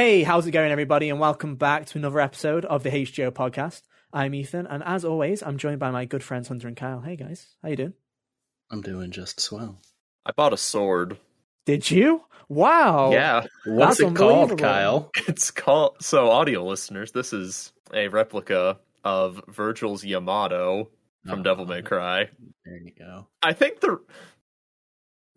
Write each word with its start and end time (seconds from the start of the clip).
Hey, 0.00 0.22
how's 0.22 0.46
it 0.46 0.52
going, 0.52 0.72
everybody? 0.72 1.10
And 1.10 1.20
welcome 1.20 1.56
back 1.56 1.84
to 1.84 1.98
another 1.98 2.20
episode 2.20 2.64
of 2.64 2.82
the 2.82 2.88
HGO 2.88 3.30
podcast. 3.30 3.82
I'm 4.14 4.34
Ethan, 4.34 4.66
and 4.66 4.82
as 4.82 5.04
always, 5.04 5.42
I'm 5.42 5.58
joined 5.58 5.78
by 5.78 5.90
my 5.90 6.06
good 6.06 6.22
friends 6.22 6.48
Hunter 6.48 6.68
and 6.68 6.74
Kyle. 6.74 7.02
Hey, 7.02 7.16
guys, 7.16 7.48
how 7.62 7.68
you 7.68 7.76
doing? 7.76 7.92
I'm 8.70 8.80
doing 8.80 9.10
just 9.10 9.40
swell. 9.42 9.78
I 10.24 10.32
bought 10.32 10.54
a 10.54 10.56
sword. 10.56 11.18
Did 11.66 11.90
you? 11.90 12.24
Wow. 12.48 13.12
Yeah, 13.12 13.44
What's 13.66 13.98
That's 13.98 14.12
it 14.12 14.16
called. 14.16 14.58
Kyle? 14.58 15.10
it's 15.28 15.50
called. 15.50 15.96
So, 16.00 16.30
audio 16.30 16.64
listeners, 16.64 17.12
this 17.12 17.34
is 17.34 17.70
a 17.92 18.08
replica 18.08 18.78
of 19.04 19.44
Vergil's 19.48 20.02
Yamato 20.02 20.88
from 21.26 21.40
Oh. 21.40 21.42
Devil 21.42 21.66
May 21.66 21.82
Cry. 21.82 22.30
There 22.64 22.78
you 22.78 22.92
go. 22.98 23.26
I 23.42 23.52
think 23.52 23.80
the. 23.80 24.00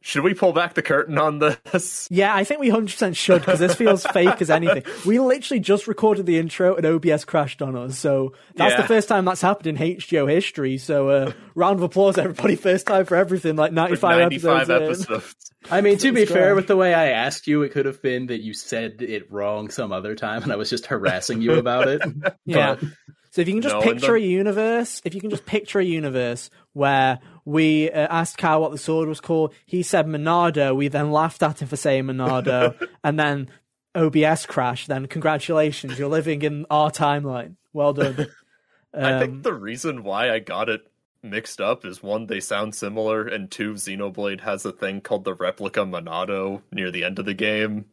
Should 0.05 0.23
we 0.25 0.33
pull 0.33 0.51
back 0.51 0.73
the 0.73 0.81
curtain 0.81 1.17
on 1.17 1.39
this? 1.39 2.09
Yeah, 2.11 2.35
I 2.35 2.43
think 2.43 2.59
we 2.59 2.69
100% 2.69 3.15
should 3.15 3.39
because 3.39 3.59
this 3.59 3.73
feels 3.73 4.05
fake 4.13 4.41
as 4.41 4.49
anything. 4.49 4.83
We 5.05 5.17
literally 5.19 5.61
just 5.61 5.87
recorded 5.87 6.25
the 6.25 6.37
intro 6.37 6.75
and 6.75 6.85
OBS 6.85 7.23
crashed 7.23 7.61
on 7.61 7.77
us. 7.77 7.97
So 7.97 8.33
that's 8.55 8.75
the 8.75 8.83
first 8.87 9.07
time 9.07 9.23
that's 9.23 9.41
happened 9.41 9.67
in 9.67 9.77
HGO 9.77 10.29
history. 10.29 10.77
So 10.77 11.07
uh, 11.09 11.31
round 11.55 11.79
of 11.79 11.83
applause, 11.83 12.17
everybody. 12.17 12.55
First 12.57 12.85
time 12.87 13.05
for 13.05 13.15
everything, 13.15 13.55
like 13.55 13.71
95, 13.71 14.19
95 14.19 14.69
episodes. 14.69 14.69
in. 15.09 15.15
episodes. 15.15 15.51
I 15.71 15.79
mean, 15.79 15.97
to 15.99 16.11
be 16.11 16.21
Let's 16.21 16.31
fair, 16.33 16.55
with 16.55 16.67
the 16.67 16.75
way 16.75 16.93
I 16.93 17.11
asked 17.11 17.47
you, 17.47 17.61
it 17.63 17.69
could 17.71 17.85
have 17.85 18.01
been 18.01 18.27
that 18.27 18.41
you 18.41 18.53
said 18.53 19.01
it 19.01 19.31
wrong 19.31 19.69
some 19.69 19.93
other 19.93 20.13
time, 20.15 20.43
and 20.43 20.51
I 20.51 20.57
was 20.57 20.69
just 20.69 20.87
harassing 20.87 21.41
you 21.41 21.53
about 21.53 21.87
it. 21.87 22.01
Yeah. 22.45 22.75
But 22.75 22.89
So 23.31 23.41
if 23.41 23.47
you 23.47 23.53
can 23.53 23.61
just 23.63 23.75
No, 23.75 23.81
picture 23.81 24.07
the- 24.07 24.13
a 24.15 24.19
universe, 24.19 25.01
if 25.05 25.15
you 25.15 25.21
can 25.21 25.29
just 25.29 25.45
picture 25.45 25.79
a 25.79 25.83
universe 25.85 26.49
where 26.73 27.19
we 27.45 27.91
uh, 27.91 28.07
asked 28.09 28.37
Kyle 28.37 28.61
what 28.61 28.71
the 28.71 28.77
sword 28.77 29.07
was 29.09 29.19
called, 29.21 29.53
he 29.65 29.83
said 29.83 30.07
Monado. 30.07 30.75
We 30.75 30.87
then 30.87 31.11
laughed 31.11 31.43
at 31.43 31.61
him 31.61 31.67
for 31.67 31.75
saying 31.75 32.05
Monado, 32.05 32.75
and 33.03 33.19
then 33.19 33.49
OBS 33.95 34.45
crashed. 34.45 34.87
Then 34.87 35.07
congratulations, 35.07 35.99
you're 35.99 36.09
living 36.09 36.41
in 36.41 36.65
our 36.69 36.89
timeline. 36.91 37.55
Well 37.73 37.93
done. 37.93 38.27
I 38.95 39.13
Um, 39.13 39.19
think 39.19 39.43
the 39.43 39.53
reason 39.53 40.03
why 40.03 40.31
I 40.31 40.39
got 40.39 40.69
it 40.69 40.81
mixed 41.23 41.59
up 41.59 41.83
is 41.85 42.03
one, 42.03 42.27
they 42.27 42.39
sound 42.39 42.75
similar, 42.75 43.25
and 43.25 43.49
two, 43.49 43.73
Xenoblade 43.73 44.41
has 44.41 44.65
a 44.65 44.71
thing 44.71 45.01
called 45.01 45.23
the 45.23 45.33
replica 45.33 45.79
Monado 45.81 46.61
near 46.71 46.91
the 46.91 47.03
end 47.03 47.17
of 47.17 47.25
the 47.25 47.33
game. 47.33 47.85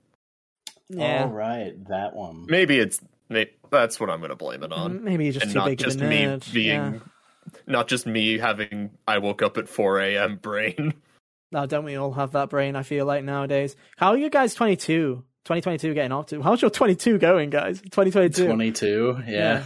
yeah. 0.89 1.23
all 1.25 1.31
right, 1.31 1.73
that 1.89 2.15
one. 2.15 2.47
Maybe 2.49 2.79
it's. 2.79 3.01
May, 3.29 3.49
that's 3.71 4.01
what 4.01 4.11
I'm 4.11 4.19
going 4.19 4.31
to 4.31 4.37
blame 4.37 4.65
it 4.65 4.73
on. 4.73 5.05
Maybe 5.05 5.25
you're 5.25 5.35
just 5.35 5.45
and 5.45 5.53
too 5.53 5.59
not 5.61 5.67
big 5.69 5.79
just 5.79 5.97
of 6.01 6.03
a 6.03 6.09
me 6.09 6.39
being 6.53 6.95
yeah. 6.95 6.99
Not 7.67 7.89
just 7.89 8.07
me 8.07 8.39
having 8.39 8.91
I 9.07 9.19
woke 9.19 9.43
up 9.43 9.57
at 9.59 9.69
4 9.69 10.01
a.m. 10.01 10.37
brain. 10.37 10.95
Now, 11.53 11.67
don't 11.67 11.85
we 11.85 11.97
all 11.97 12.13
have 12.13 12.31
that 12.33 12.49
brain? 12.49 12.77
I 12.77 12.85
feel 12.85 13.07
like 13.07 13.25
nowadays. 13.25 13.75
How 13.97 14.11
are 14.11 14.17
you 14.17 14.31
guys? 14.31 14.55
22, 14.55 15.25
2022 15.47 15.95
getting 15.95 16.13
off 16.13 16.27
to? 16.27 16.41
How's 16.43 16.63
your 16.63 16.71
22 16.71 17.19
going, 17.19 17.51
guys? 17.51 17.81
2022. 17.81 18.47
22, 18.47 19.23
yeah. 19.27 19.65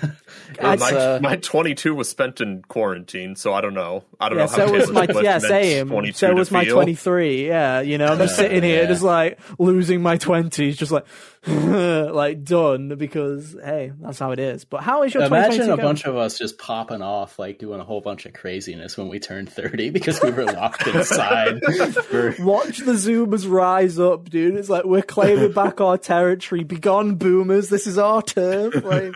I- 0.63 0.73
It's, 0.75 0.81
my, 0.83 0.93
uh, 0.97 1.19
my 1.23 1.37
22 1.37 1.95
was 1.95 2.09
spent 2.09 2.41
in 2.41 2.63
quarantine, 2.69 3.37
so 3.37 3.53
I 3.53 3.61
don't 3.61 3.75
know. 3.75 4.05
I 4.19 4.31
don't 4.31 4.39
Yeah, 4.39 4.45
know 4.47 4.51
how 4.51 4.67
so 4.69 4.73
was 4.73 4.91
my 4.93 5.05
Swift 5.05 5.23
yeah 5.25 5.31
meant 5.33 5.43
same. 5.43 5.89
22 5.91 6.17
So 6.17 6.29
to 6.29 6.35
was 6.35 6.51
my 6.51 6.65
feel. 6.65 6.75
23. 6.77 7.47
Yeah, 7.49 7.81
you 7.83 7.99
know, 7.99 8.07
I'm 8.07 8.17
just 8.19 8.37
sitting 8.41 8.63
here, 8.63 8.85
Yeah. 8.85 8.89
just 8.89 9.03
like 9.03 9.39
losing 9.59 10.01
my 10.01 10.17
20s, 10.17 10.79
just 10.79 10.91
like 10.91 11.05
like 11.47 12.43
done 12.45 12.97
because 12.97 13.55
hey, 13.63 13.93
that's 14.01 14.19
how 14.19 14.31
it 14.31 14.39
is. 14.39 14.65
But 14.65 14.83
how 14.83 15.03
is 15.03 15.13
your 15.13 15.25
time? 15.25 15.33
Imagine 15.33 15.63
a 15.63 15.67
going? 15.67 15.81
bunch 15.81 16.05
of 16.05 16.17
us 16.17 16.39
just 16.39 16.59
popping 16.59 17.03
off, 17.03 17.39
like 17.39 17.59
doing 17.59 17.81
a 17.81 17.85
whole 17.85 18.01
bunch 18.01 18.25
of 18.25 18.33
craziness 18.33 18.97
when 18.97 19.09
we 19.09 19.19
turned 19.19 19.53
30 19.53 19.91
because 19.91 20.23
we 20.23 20.31
were 20.31 20.45
locked 20.45 20.87
inside. 20.87 21.63
for- 22.05 22.35
Watch 22.39 22.79
the 22.79 22.93
Zoomers 22.93 23.49
rise 23.51 23.99
up, 23.99 24.31
dude. 24.31 24.55
It's 24.57 24.71
like 24.71 24.85
we're 24.85 25.03
claiming 25.03 25.53
back 25.53 25.81
our 25.81 25.99
territory. 25.99 26.65
Begone, 26.65 27.17
boomers. 27.17 27.69
This 27.69 27.87
is 27.87 27.99
our 27.99 28.23
turn. 28.23 28.71
Like, 28.71 29.15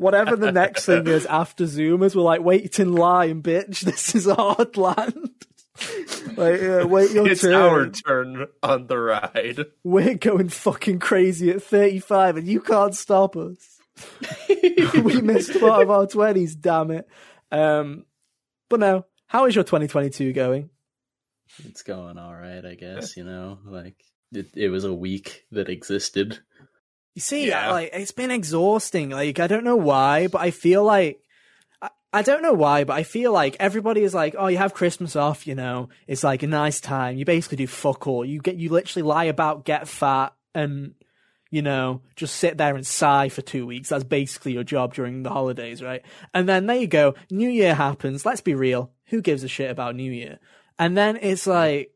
whatever 0.00 0.36
the 0.36 0.52
next 0.52 0.84
thing 0.86 1.06
is 1.06 1.24
after 1.26 1.64
Zoomers, 1.64 2.14
we're 2.14 2.22
like, 2.22 2.42
wait 2.42 2.78
in 2.78 2.92
line, 2.92 3.42
bitch. 3.42 3.84
This 3.94 4.14
is 4.14 4.26
our 4.26 4.66
land. 4.76 5.30
like, 6.36 6.60
yeah, 6.60 6.84
wait 6.84 7.10
your 7.10 7.26
It's 7.28 7.40
turn. 7.42 7.54
our 7.54 7.88
turn 7.88 8.46
on 8.62 8.86
the 8.86 8.98
ride. 8.98 9.66
We're 9.82 10.14
going 10.14 10.48
fucking 10.48 11.00
crazy 11.00 11.50
at 11.50 11.62
35 11.62 12.36
and 12.38 12.46
you 12.48 12.60
can't 12.60 12.94
stop 12.94 13.36
us. 13.36 13.80
we 14.48 15.20
missed 15.20 15.58
part 15.60 15.82
of 15.82 15.90
our 15.90 16.06
20s, 16.06 16.58
damn 16.60 16.90
it. 16.90 17.08
Um, 17.50 18.04
but 18.70 18.80
no, 18.80 19.06
how 19.26 19.46
is 19.46 19.54
your 19.54 19.64
2022 19.64 20.32
going? 20.32 20.70
it's 21.64 21.82
going 21.82 22.18
all 22.18 22.34
right, 22.34 22.64
I 22.64 22.74
guess, 22.74 23.16
you 23.16 23.22
know? 23.22 23.58
Like, 23.64 23.94
it, 24.32 24.46
it 24.54 24.68
was 24.70 24.84
a 24.84 24.92
week 24.94 25.44
that 25.52 25.68
existed. 25.68 26.40
You 27.14 27.20
see, 27.20 27.46
Yeah. 27.48 27.70
like, 27.70 27.90
it's 27.92 28.10
been 28.12 28.32
exhausting. 28.32 29.10
Like, 29.10 29.38
I 29.38 29.46
don't 29.46 29.62
know 29.62 29.76
why, 29.76 30.26
but 30.26 30.40
I 30.40 30.50
feel 30.50 30.82
like, 30.82 31.20
I, 32.18 32.22
don't 32.22 32.42
know 32.42 32.52
why, 32.52 32.84
but 32.84 32.94
I 32.94 33.02
feel 33.02 33.32
like 33.32 33.56
everybody 33.60 34.02
is 34.02 34.14
like, 34.14 34.34
oh, 34.38 34.46
you 34.46 34.58
have 34.58 34.74
Christmas 34.74 35.16
off, 35.16 35.46
you 35.46 35.54
know, 35.54 35.88
it's 36.06 36.24
like 36.24 36.42
a 36.42 36.46
nice 36.46 36.80
time. 36.80 37.16
You 37.16 37.24
basically 37.24 37.56
do 37.56 37.66
fuck 37.66 38.06
all. 38.06 38.24
You 38.24 38.40
get, 38.40 38.56
you 38.56 38.70
literally 38.70 39.06
lie 39.06 39.24
about, 39.24 39.64
get 39.64 39.88
fat, 39.88 40.34
and, 40.54 40.94
you 41.50 41.62
know, 41.62 42.02
just 42.16 42.36
sit 42.36 42.58
there 42.58 42.76
and 42.76 42.86
sigh 42.86 43.28
for 43.28 43.42
two 43.42 43.66
weeks. 43.66 43.88
That's 43.88 44.04
basically 44.04 44.52
your 44.52 44.64
job 44.64 44.94
during 44.94 45.22
the 45.22 45.30
holidays, 45.30 45.82
right? 45.82 46.02
And 46.32 46.48
then 46.48 46.66
there 46.66 46.76
you 46.76 46.86
go. 46.86 47.14
New 47.30 47.48
Year 47.48 47.74
happens. 47.74 48.24
Let's 48.24 48.40
be 48.40 48.54
real. 48.54 48.92
Who 49.06 49.20
gives 49.20 49.44
a 49.44 49.48
shit 49.48 49.70
about 49.70 49.96
New 49.96 50.10
Year? 50.10 50.38
And 50.78 50.96
then 50.96 51.18
it's 51.20 51.46
like, 51.46 51.93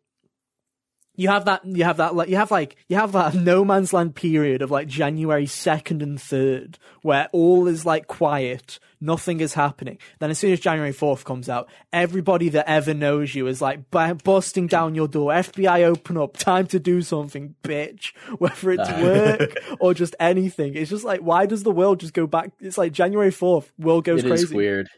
you 1.18 1.28
have 1.28 1.44
that, 1.46 1.64
you 1.66 1.82
have 1.82 1.96
that, 1.96 2.14
like, 2.14 2.28
you 2.28 2.36
have 2.36 2.50
like, 2.52 2.76
you 2.88 2.96
have 2.96 3.10
that 3.12 3.34
no 3.34 3.64
man's 3.64 3.92
land 3.92 4.14
period 4.14 4.62
of 4.62 4.70
like 4.70 4.86
January 4.86 5.46
2nd 5.46 6.00
and 6.02 6.16
3rd 6.18 6.76
where 7.02 7.28
all 7.32 7.66
is 7.66 7.84
like 7.84 8.06
quiet. 8.06 8.78
Nothing 9.00 9.40
is 9.40 9.54
happening. 9.54 9.98
Then 10.20 10.30
as 10.30 10.38
soon 10.38 10.52
as 10.52 10.60
January 10.60 10.92
4th 10.92 11.24
comes 11.24 11.48
out, 11.48 11.68
everybody 11.92 12.48
that 12.50 12.68
ever 12.68 12.94
knows 12.94 13.34
you 13.34 13.46
is 13.48 13.60
like 13.60 13.90
bu- 13.90 14.14
busting 14.14 14.68
down 14.68 14.94
your 14.94 15.08
door. 15.08 15.32
FBI 15.32 15.84
open 15.84 16.16
up. 16.16 16.36
Time 16.36 16.66
to 16.68 16.78
do 16.80 17.02
something, 17.02 17.54
bitch. 17.62 18.12
Whether 18.38 18.70
it's 18.72 18.90
work 19.02 19.56
or 19.80 19.94
just 19.94 20.14
anything. 20.20 20.74
It's 20.74 20.90
just 20.90 21.04
like, 21.04 21.20
why 21.20 21.46
does 21.46 21.62
the 21.64 21.70
world 21.72 22.00
just 22.00 22.14
go 22.14 22.26
back? 22.28 22.52
It's 22.60 22.78
like 22.78 22.92
January 22.92 23.30
4th, 23.30 23.66
world 23.78 24.04
goes 24.04 24.24
It 24.24 24.30
is 24.30 24.42
crazy. 24.44 24.56
weird. 24.56 24.88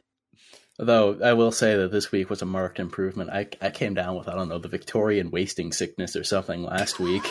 Although 0.81 1.19
I 1.23 1.35
will 1.35 1.53
say 1.53 1.77
that 1.77 1.93
this 1.93 2.11
week 2.11 2.31
was 2.31 2.41
a 2.41 2.47
marked 2.47 2.81
improvement. 2.81 3.29
I 3.29 3.49
I 3.61 3.69
came 3.69 3.93
down 3.93 4.17
with 4.17 4.29
I 4.29 4.35
don't 4.35 4.49
know 4.49 4.59
the 4.59 4.67
Victorian 4.67 5.31
wasting 5.31 5.73
sickness 5.73 6.17
or 6.17 6.25
something 6.25 6.63
last 6.63 6.99
week. 6.99 7.23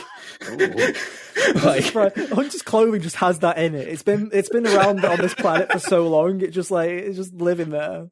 like 1.63 1.95
Right. 1.95 2.15
Hunter's 2.15 2.61
clothing 2.61 3.01
just 3.01 3.15
has 3.15 3.39
that 3.39 3.57
in 3.57 3.73
it. 3.73 3.87
It's 3.87 4.03
been 4.03 4.29
it's 4.33 4.49
been 4.49 4.67
around 4.67 5.03
on 5.03 5.17
this 5.17 5.33
planet 5.33 5.71
for 5.71 5.79
so 5.79 6.07
long. 6.07 6.41
It 6.41 6.51
just 6.51 6.69
like 6.69 6.91
it's 6.91 7.17
just 7.17 7.33
living 7.33 7.71
there. 7.71 8.11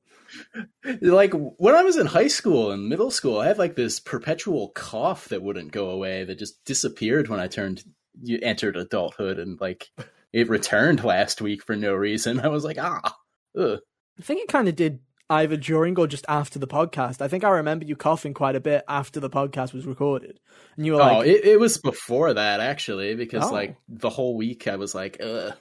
like 1.01 1.33
when 1.33 1.75
I 1.75 1.83
was 1.83 1.97
in 1.97 2.07
high 2.07 2.29
school 2.29 2.71
and 2.71 2.89
middle 2.89 3.11
school, 3.11 3.39
I 3.39 3.45
had 3.45 3.59
like 3.59 3.75
this 3.75 3.99
perpetual 3.99 4.69
cough 4.69 5.29
that 5.29 5.43
wouldn't 5.43 5.71
go 5.71 5.91
away 5.91 6.23
that 6.23 6.39
just 6.39 6.65
disappeared 6.65 7.27
when 7.27 7.39
I 7.39 7.47
turned 7.47 7.83
you 8.23 8.39
entered 8.41 8.75
adulthood 8.75 9.37
and 9.37 9.61
like 9.61 9.91
it 10.33 10.49
returned 10.49 11.03
last 11.03 11.41
week 11.41 11.63
for 11.63 11.75
no 11.75 11.93
reason. 11.93 12.39
I 12.43 12.47
was 12.47 12.63
like, 12.63 12.79
ah, 12.79 13.15
ugh. 13.55 13.79
I 14.19 14.23
think 14.23 14.41
it 14.41 14.51
kind 14.51 14.67
of 14.67 14.75
did 14.75 14.99
either 15.29 15.57
during 15.57 15.97
or 15.99 16.07
just 16.07 16.25
after 16.29 16.57
the 16.59 16.67
podcast. 16.67 17.21
I 17.21 17.27
think 17.27 17.43
I 17.43 17.49
remember 17.49 17.85
you 17.85 17.95
coughing 17.95 18.33
quite 18.33 18.55
a 18.55 18.59
bit 18.59 18.83
after 18.87 19.19
the 19.19 19.29
podcast 19.29 19.73
was 19.73 19.85
recorded, 19.85 20.39
and 20.75 20.85
you 20.85 20.93
were 20.93 21.01
oh, 21.01 21.19
like, 21.19 21.27
it, 21.27 21.45
it 21.45 21.59
was 21.59 21.77
before 21.77 22.33
that 22.33 22.59
actually 22.59 23.15
because 23.15 23.45
Oh. 23.45 23.53
like 23.53 23.75
the 23.89 24.09
whole 24.09 24.35
week 24.37 24.67
I 24.67 24.75
was 24.77 24.95
like, 24.95 25.17
ugh. 25.21 25.53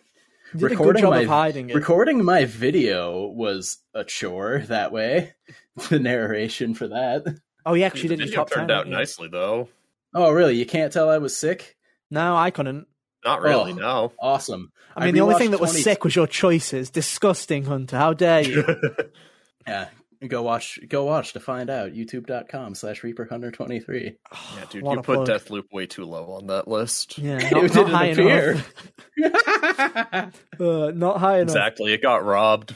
you 0.55 0.61
did 0.61 0.67
a 0.67 0.69
good 0.69 0.71
recording 0.71 1.03
job 1.03 1.11
my- 1.11 1.21
of 1.21 1.29
hiding 1.29 1.71
it. 1.71 1.75
Recording 1.75 2.25
my 2.25 2.45
video 2.45 3.27
was 3.27 3.79
a 3.95 4.05
chore 4.05 4.61
that 4.69 4.93
way. 4.93 5.35
the 5.91 5.99
narration 5.99 6.75
for 6.75 6.89
that. 6.89 7.25
oh, 7.65 7.75
you 7.75 7.85
actually 7.85 8.09
did 8.11 8.19
your 8.21 8.27
video 8.29 8.41
top 8.41 8.51
turned 8.51 8.69
10, 8.69 8.77
out 8.77 8.85
didn't 8.85 8.99
nicely, 8.99 9.29
though. 9.29 9.69
Oh, 10.15 10.31
really? 10.31 10.57
You 10.57 10.65
can't 10.65 10.93
tell 10.93 11.11
I 11.11 11.19
was 11.19 11.37
sick? 11.37 11.77
No, 12.11 12.35
I 12.37 12.51
couldn't. 12.51 12.87
Not 13.25 13.43
really, 13.43 13.73
Oh. 13.73 13.77
no. 13.77 14.13
Awesome. 14.21 14.73
I 14.97 15.05
mean, 15.05 15.15
the 15.15 15.21
only 15.21 15.35
thing 15.35 15.51
that 15.51 15.61
was 15.61 15.73
20 15.73 15.83
sick 15.83 16.05
was 16.05 16.17
your 16.17 16.27
choices. 16.29 16.91
Disgusting, 16.91 17.65
Hunter. 17.65 17.99
How 17.99 18.15
dare 18.15 18.41
you? 18.43 18.65
Yeah. 19.67 19.89
Go 20.29 20.43
watch 20.43 20.79
go 20.89 21.05
watch 21.05 21.35
to 21.35 21.41
find 21.41 21.69
out. 21.69 21.93
YouTube.com 21.93 22.75
slash 22.75 23.03
Reaper123. 23.03 24.17
Yeah, 24.33 24.65
dude, 24.71 24.83
you 24.83 24.97
put 24.97 25.05
plug. 25.05 25.29
Deathloop 25.29 25.65
way 25.73 25.87
too 25.87 26.05
low 26.07 26.33
on 26.33 26.47
that 26.47 26.67
list. 26.67 27.19
Yeah, 27.19 27.37
It 27.47 27.53
not, 27.53 27.63
not 27.63 27.73
didn't 27.73 27.91
high 27.91 28.07
appear. 28.07 28.51
enough. 28.53 28.73
Uh, 30.59 30.91
not 30.95 31.19
high 31.19 31.37
enough. 31.41 31.55
Exactly, 31.55 31.93
it 31.93 32.01
got 32.03 32.25
robbed. 32.25 32.75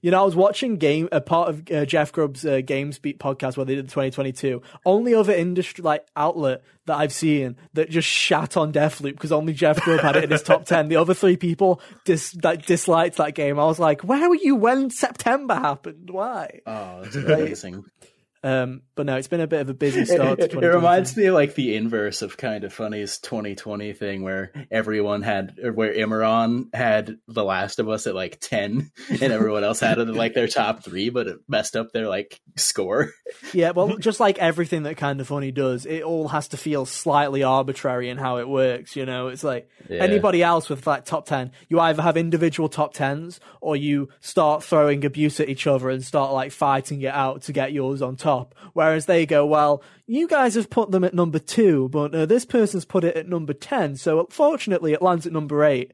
You 0.00 0.10
know, 0.10 0.22
I 0.22 0.24
was 0.24 0.36
watching 0.36 0.76
game 0.76 1.08
a 1.12 1.20
part 1.20 1.48
of 1.48 1.70
uh, 1.70 1.84
Jeff 1.84 2.12
Grubb's 2.12 2.44
uh, 2.44 2.60
GamesBeat 2.62 3.18
podcast 3.18 3.56
where 3.56 3.66
they 3.66 3.74
did 3.74 3.86
the 3.86 3.90
2022. 3.90 4.62
Only 4.84 5.14
other 5.14 5.32
industry 5.32 5.82
like 5.82 6.06
outlet 6.16 6.62
that 6.86 6.96
I've 6.96 7.12
seen 7.12 7.56
that 7.74 7.90
just 7.90 8.08
shat 8.08 8.56
on 8.56 8.72
Deathloop 8.72 9.12
because 9.12 9.32
only 9.32 9.52
Jeff 9.52 9.80
Grubb 9.82 10.00
had 10.00 10.16
it 10.16 10.24
in 10.24 10.30
his 10.30 10.42
top 10.42 10.64
10. 10.64 10.88
The 10.88 10.96
other 10.96 11.14
three 11.14 11.36
people 11.36 11.80
dis- 12.04 12.36
like, 12.42 12.66
disliked 12.66 13.16
that 13.16 13.34
game. 13.34 13.58
I 13.58 13.64
was 13.64 13.78
like, 13.78 14.02
where 14.02 14.28
were 14.28 14.36
you 14.36 14.56
when 14.56 14.90
September 14.90 15.54
happened? 15.54 16.10
Why? 16.10 16.60
Oh, 16.66 17.02
that's 17.02 17.16
amazing. 17.16 17.84
Um, 18.42 18.82
but 18.94 19.04
no, 19.04 19.16
it's 19.16 19.28
been 19.28 19.40
a 19.42 19.46
bit 19.46 19.60
of 19.60 19.68
a 19.68 19.74
busy 19.74 20.04
start. 20.06 20.38
It, 20.40 20.54
it 20.54 20.66
reminds 20.66 21.14
me 21.16 21.26
of 21.26 21.34
like 21.34 21.54
the 21.54 21.76
inverse 21.76 22.22
of 22.22 22.36
kind 22.38 22.64
of 22.64 22.72
funny's 22.72 23.18
2020 23.18 23.92
thing 23.92 24.22
where 24.22 24.50
everyone 24.70 25.20
had, 25.22 25.56
where 25.74 25.92
Imran 25.94 26.74
had 26.74 27.16
The 27.28 27.44
Last 27.44 27.78
of 27.80 27.88
Us 27.90 28.06
at 28.06 28.14
like 28.14 28.38
10 28.40 28.90
and 29.10 29.22
everyone 29.22 29.62
else 29.62 29.80
had 29.80 29.98
it 29.98 30.08
at 30.08 30.14
like 30.14 30.32
their 30.32 30.48
top 30.48 30.82
three, 30.82 31.10
but 31.10 31.26
it 31.26 31.38
messed 31.48 31.76
up 31.76 31.92
their 31.92 32.08
like 32.08 32.40
score. 32.56 33.10
Yeah, 33.52 33.72
well, 33.72 33.96
just 33.98 34.20
like 34.20 34.38
everything 34.38 34.84
that 34.84 34.96
kind 34.96 35.20
of 35.20 35.28
funny 35.28 35.50
does, 35.52 35.84
it 35.84 36.02
all 36.02 36.28
has 36.28 36.48
to 36.48 36.56
feel 36.56 36.86
slightly 36.86 37.42
arbitrary 37.42 38.08
in 38.08 38.16
how 38.16 38.38
it 38.38 38.48
works. 38.48 38.96
You 38.96 39.04
know, 39.04 39.28
it's 39.28 39.44
like 39.44 39.68
Yeah. 39.90 40.02
anybody 40.02 40.42
else 40.42 40.70
with 40.70 40.86
like 40.86 41.04
top 41.04 41.26
10, 41.26 41.52
you 41.68 41.78
either 41.78 42.00
have 42.02 42.16
individual 42.16 42.70
top 42.70 42.94
10s 42.94 43.38
or 43.60 43.76
you 43.76 44.08
start 44.20 44.64
throwing 44.64 45.04
abuse 45.04 45.40
at 45.40 45.50
each 45.50 45.66
other 45.66 45.90
and 45.90 46.02
start 46.02 46.32
like 46.32 46.52
fighting 46.52 47.02
it 47.02 47.12
out 47.12 47.42
to 47.42 47.52
get 47.52 47.72
yours 47.74 48.00
on 48.00 48.16
top. 48.16 48.29
Whereas 48.72 49.06
they 49.06 49.26
go, 49.26 49.44
well, 49.46 49.82
you 50.06 50.26
guys 50.28 50.54
have 50.54 50.70
put 50.70 50.90
them 50.90 51.04
at 51.04 51.14
number 51.14 51.38
two, 51.38 51.88
but 51.90 52.14
uh, 52.14 52.26
this 52.26 52.44
person's 52.44 52.84
put 52.84 53.04
it 53.04 53.16
at 53.16 53.28
number 53.28 53.52
10. 53.52 53.96
So 53.96 54.26
fortunately, 54.30 54.92
it 54.92 55.02
lands 55.02 55.26
at 55.26 55.32
number 55.32 55.64
eight. 55.64 55.92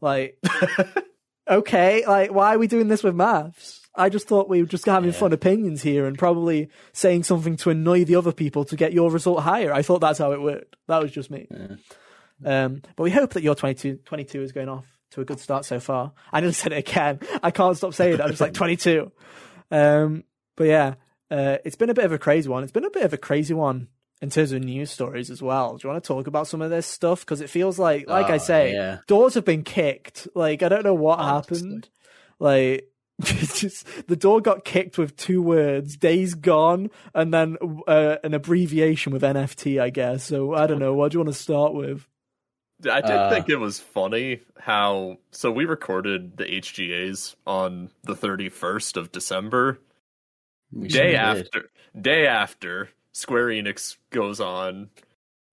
Like, 0.00 0.38
okay, 1.50 2.04
like, 2.06 2.32
why 2.32 2.54
are 2.54 2.58
we 2.58 2.66
doing 2.66 2.88
this 2.88 3.02
with 3.02 3.14
maths? 3.14 3.80
I 3.94 4.08
just 4.08 4.26
thought 4.26 4.48
we 4.48 4.60
were 4.62 4.68
just 4.68 4.86
having 4.86 5.10
Yeah. 5.12 5.18
fun 5.18 5.32
opinions 5.32 5.82
here 5.82 6.06
and 6.06 6.18
probably 6.18 6.68
saying 6.92 7.24
something 7.24 7.56
to 7.58 7.70
annoy 7.70 8.04
the 8.04 8.16
other 8.16 8.32
people 8.32 8.64
to 8.66 8.76
get 8.76 8.92
your 8.92 9.10
result 9.10 9.40
higher. 9.42 9.72
I 9.72 9.82
thought 9.82 10.00
that's 10.00 10.18
how 10.18 10.32
it 10.32 10.40
worked. 10.40 10.76
That 10.88 11.02
was 11.02 11.12
just 11.12 11.30
me. 11.30 11.46
Um, 12.44 12.82
but 12.96 13.02
we 13.04 13.10
hope 13.10 13.34
that 13.34 13.42
your 13.42 13.54
22, 13.54 13.98
22 14.04 14.42
is 14.42 14.52
going 14.52 14.68
off 14.70 14.86
to 15.12 15.20
a 15.20 15.24
good 15.26 15.38
start 15.40 15.64
so 15.66 15.78
far. 15.78 16.12
I 16.32 16.40
nearly 16.40 16.54
said 16.54 16.72
it 16.72 16.88
again. 16.88 17.20
I 17.42 17.50
can't 17.50 17.76
stop 17.76 17.92
saying 17.94 18.14
it. 18.14 18.20
I'm 18.20 18.30
just 18.30 18.40
like 18.40 18.54
22. 18.54 19.12
Um, 19.70 20.24
but 20.56 20.64
yeah, 20.64 20.94
uh, 21.32 21.58
it's 21.64 21.76
been 21.76 21.90
a 21.90 21.94
bit 21.94 22.04
of 22.04 22.12
a 22.12 22.18
crazy 22.18 22.48
one. 22.48 22.62
It's 22.62 22.72
been 22.72 22.84
a 22.84 22.90
bit 22.90 23.04
of 23.04 23.12
a 23.12 23.18
crazy 23.18 23.54
one 23.54 23.88
in 24.20 24.30
terms 24.30 24.52
of 24.52 24.62
news 24.62 24.90
stories 24.90 25.30
as 25.30 25.42
well. 25.42 25.76
Do 25.76 25.86
you 25.86 25.90
want 25.92 26.04
to 26.04 26.06
talk 26.06 26.26
about 26.28 26.46
some 26.46 26.62
of 26.62 26.70
this 26.70 26.86
stuff? 26.86 27.20
Because 27.20 27.40
it 27.40 27.50
feels 27.50 27.78
like, 27.78 28.08
like 28.08 28.26
I 28.30 28.34
Oh, 28.34 28.38
say, 28.38 28.72
yeah. 28.74 28.98
doors 29.08 29.34
have 29.34 29.44
been 29.44 29.64
kicked. 29.64 30.28
Like 30.34 30.62
I 30.62 30.68
don't 30.68 30.84
know 30.84 30.94
what 30.94 31.18
Honestly. 31.18 31.56
happened. 31.58 31.88
Like 32.38 32.88
it's 33.18 33.60
just 33.60 34.06
the 34.08 34.16
door 34.16 34.40
got 34.40 34.64
kicked 34.64 34.98
with 34.98 35.16
two 35.16 35.42
words: 35.42 35.96
"days 35.96 36.34
gone," 36.34 36.90
and 37.14 37.32
then 37.32 37.56
uh, 37.88 38.16
an 38.24 38.34
abbreviation 38.34 39.12
with 39.12 39.22
NFT, 39.22 39.80
I 39.80 39.90
guess. 39.90 40.24
So 40.24 40.54
I 40.54 40.66
don't 40.66 40.78
know. 40.80 40.94
What 40.94 41.12
do 41.12 41.16
you 41.16 41.20
want 41.24 41.34
to 41.34 41.40
start 41.42 41.72
with? 41.74 42.06
I 42.84 43.00
did 43.00 43.10
Uh, 43.12 43.30
think 43.30 43.48
it 43.48 43.56
was 43.60 43.78
funny 43.78 44.40
how 44.58 45.18
so 45.30 45.52
we 45.52 45.66
recorded 45.66 46.36
the 46.36 46.44
HGAs 46.44 47.36
on 47.46 47.90
the 48.02 48.14
31st 48.14 48.96
of 48.96 49.12
December. 49.12 49.78
We 50.72 50.88
day 50.88 50.98
sure 50.98 51.06
did. 51.10 51.16
after 51.46 51.70
day 52.00 52.26
after 52.26 52.88
Square 53.12 53.48
Enix 53.48 53.96
goes 54.10 54.40
on, 54.40 54.90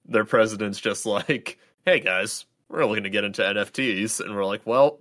their 0.06 0.26
president's 0.26 0.80
just 0.80 1.06
like, 1.06 1.58
"Hey 1.86 2.00
guys, 2.00 2.46
we're 2.70 2.84
only 2.84 2.96
going 2.96 3.04
to 3.04 3.10
get 3.10 3.24
into 3.26 3.42
NFTs," 3.42 4.20
and 4.22 4.36
we're 4.36 4.46
like, 4.46 4.66
"Well, 4.66 5.00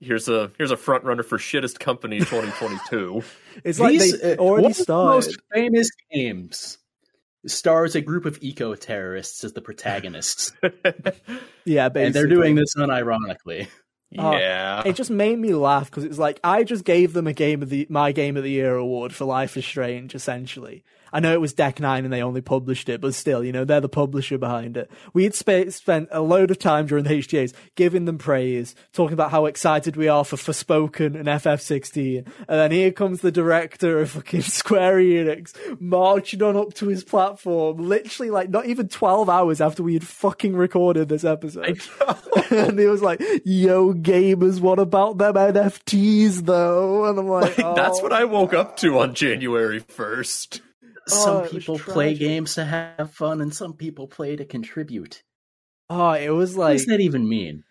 here's 0.00 0.28
a 0.28 0.50
here's 0.58 0.70
a 0.72 0.76
front 0.76 1.04
runner 1.04 1.22
for 1.22 1.38
shittest 1.38 1.78
company 1.78 2.18
2022." 2.18 3.22
It's 3.64 3.80
like 3.80 3.92
These, 3.92 4.20
they 4.20 4.34
uh, 4.34 4.36
already 4.36 4.62
one 4.64 4.70
of 4.72 4.76
the 4.76 4.82
started. 4.82 5.14
most 5.14 5.38
famous 5.52 5.88
games 6.12 6.78
stars 7.46 7.94
a 7.94 8.00
group 8.02 8.24
of 8.26 8.36
eco 8.42 8.74
terrorists 8.74 9.44
as 9.44 9.52
the 9.54 9.62
protagonists, 9.62 10.52
Yeah, 11.64 11.88
basically. 11.88 12.02
and 12.04 12.14
they're 12.14 12.26
doing 12.26 12.54
this 12.56 12.74
unironically. 12.76 13.68
Oh, 14.18 14.32
yeah, 14.32 14.82
It 14.86 14.94
just 14.94 15.10
made 15.10 15.38
me 15.38 15.52
laugh 15.54 15.90
because 15.90 16.04
it's 16.04 16.18
like 16.18 16.38
I 16.44 16.62
just 16.64 16.84
gave 16.84 17.12
them 17.12 17.26
a 17.26 17.32
game 17.32 17.62
of 17.62 17.70
the 17.70 17.86
my 17.90 18.12
game 18.12 18.36
of 18.36 18.44
the 18.44 18.50
year 18.50 18.76
award 18.76 19.12
for 19.12 19.24
Life 19.24 19.56
is 19.56 19.64
Strange. 19.66 20.14
Essentially, 20.14 20.84
I 21.12 21.20
know 21.20 21.32
it 21.32 21.40
was 21.40 21.52
Deck 21.52 21.80
Nine 21.80 22.04
and 22.04 22.12
they 22.12 22.22
only 22.22 22.40
published 22.40 22.88
it, 22.88 23.00
but 23.00 23.14
still, 23.14 23.44
you 23.44 23.52
know, 23.52 23.64
they're 23.64 23.80
the 23.80 23.88
publisher 23.88 24.38
behind 24.38 24.76
it. 24.76 24.90
We 25.12 25.24
had 25.24 25.34
sp- 25.34 25.70
spent 25.70 26.08
a 26.10 26.20
load 26.20 26.50
of 26.50 26.58
time 26.58 26.86
during 26.86 27.04
the 27.04 27.10
HGAs 27.10 27.54
giving 27.74 28.04
them 28.04 28.18
praise, 28.18 28.74
talking 28.92 29.14
about 29.14 29.30
how 29.30 29.46
excited 29.46 29.96
we 29.96 30.08
are 30.08 30.24
for 30.24 30.36
Forspoken 30.36 31.14
and 31.14 31.26
FF16, 31.26 32.18
and 32.18 32.26
then 32.48 32.70
here 32.70 32.92
comes 32.92 33.20
the 33.20 33.32
director 33.32 34.00
of 34.00 34.10
fucking 34.10 34.40
Square 34.42 34.98
Enix 34.98 35.54
marching 35.80 36.42
on 36.42 36.56
up 36.56 36.74
to 36.74 36.88
his 36.88 37.04
platform, 37.04 37.78
literally 37.78 38.30
like 38.30 38.50
not 38.50 38.66
even 38.66 38.88
twelve 38.88 39.28
hours 39.28 39.60
after 39.60 39.82
we 39.82 39.94
had 39.94 40.06
fucking 40.06 40.54
recorded 40.56 41.08
this 41.08 41.24
episode. 41.24 41.80
and 42.50 42.78
he 42.78 42.86
was 42.86 43.02
like, 43.02 43.20
"Yo, 43.44 43.94
gamers, 43.94 44.60
what 44.60 44.78
about 44.78 45.18
them 45.18 45.34
NFTs 45.34 46.44
though?" 46.44 47.04
And 47.06 47.18
I'm 47.18 47.28
like, 47.28 47.56
that's 47.56 47.98
"Oh." 47.98 48.02
what 48.02 48.12
I 48.12 48.24
woke 48.24 48.54
up 48.54 48.76
to 48.78 48.98
on 48.98 49.14
January 49.14 49.80
1st. 49.80 50.60
Some 51.08 51.36
Oh, 51.36 51.48
people 51.48 51.78
play 51.78 52.14
games 52.14 52.54
to 52.54 52.64
have 52.64 53.12
fun, 53.12 53.40
and 53.40 53.54
some 53.54 53.74
people 53.74 54.08
play 54.08 54.36
to 54.36 54.44
contribute. 54.44 55.22
Oh, 55.88 56.12
it 56.12 56.30
was 56.30 56.56
What 56.56 56.64
like, 56.64 56.76
does 56.78 56.86
that 56.86 57.00
even 57.00 57.28
mean? 57.28 57.62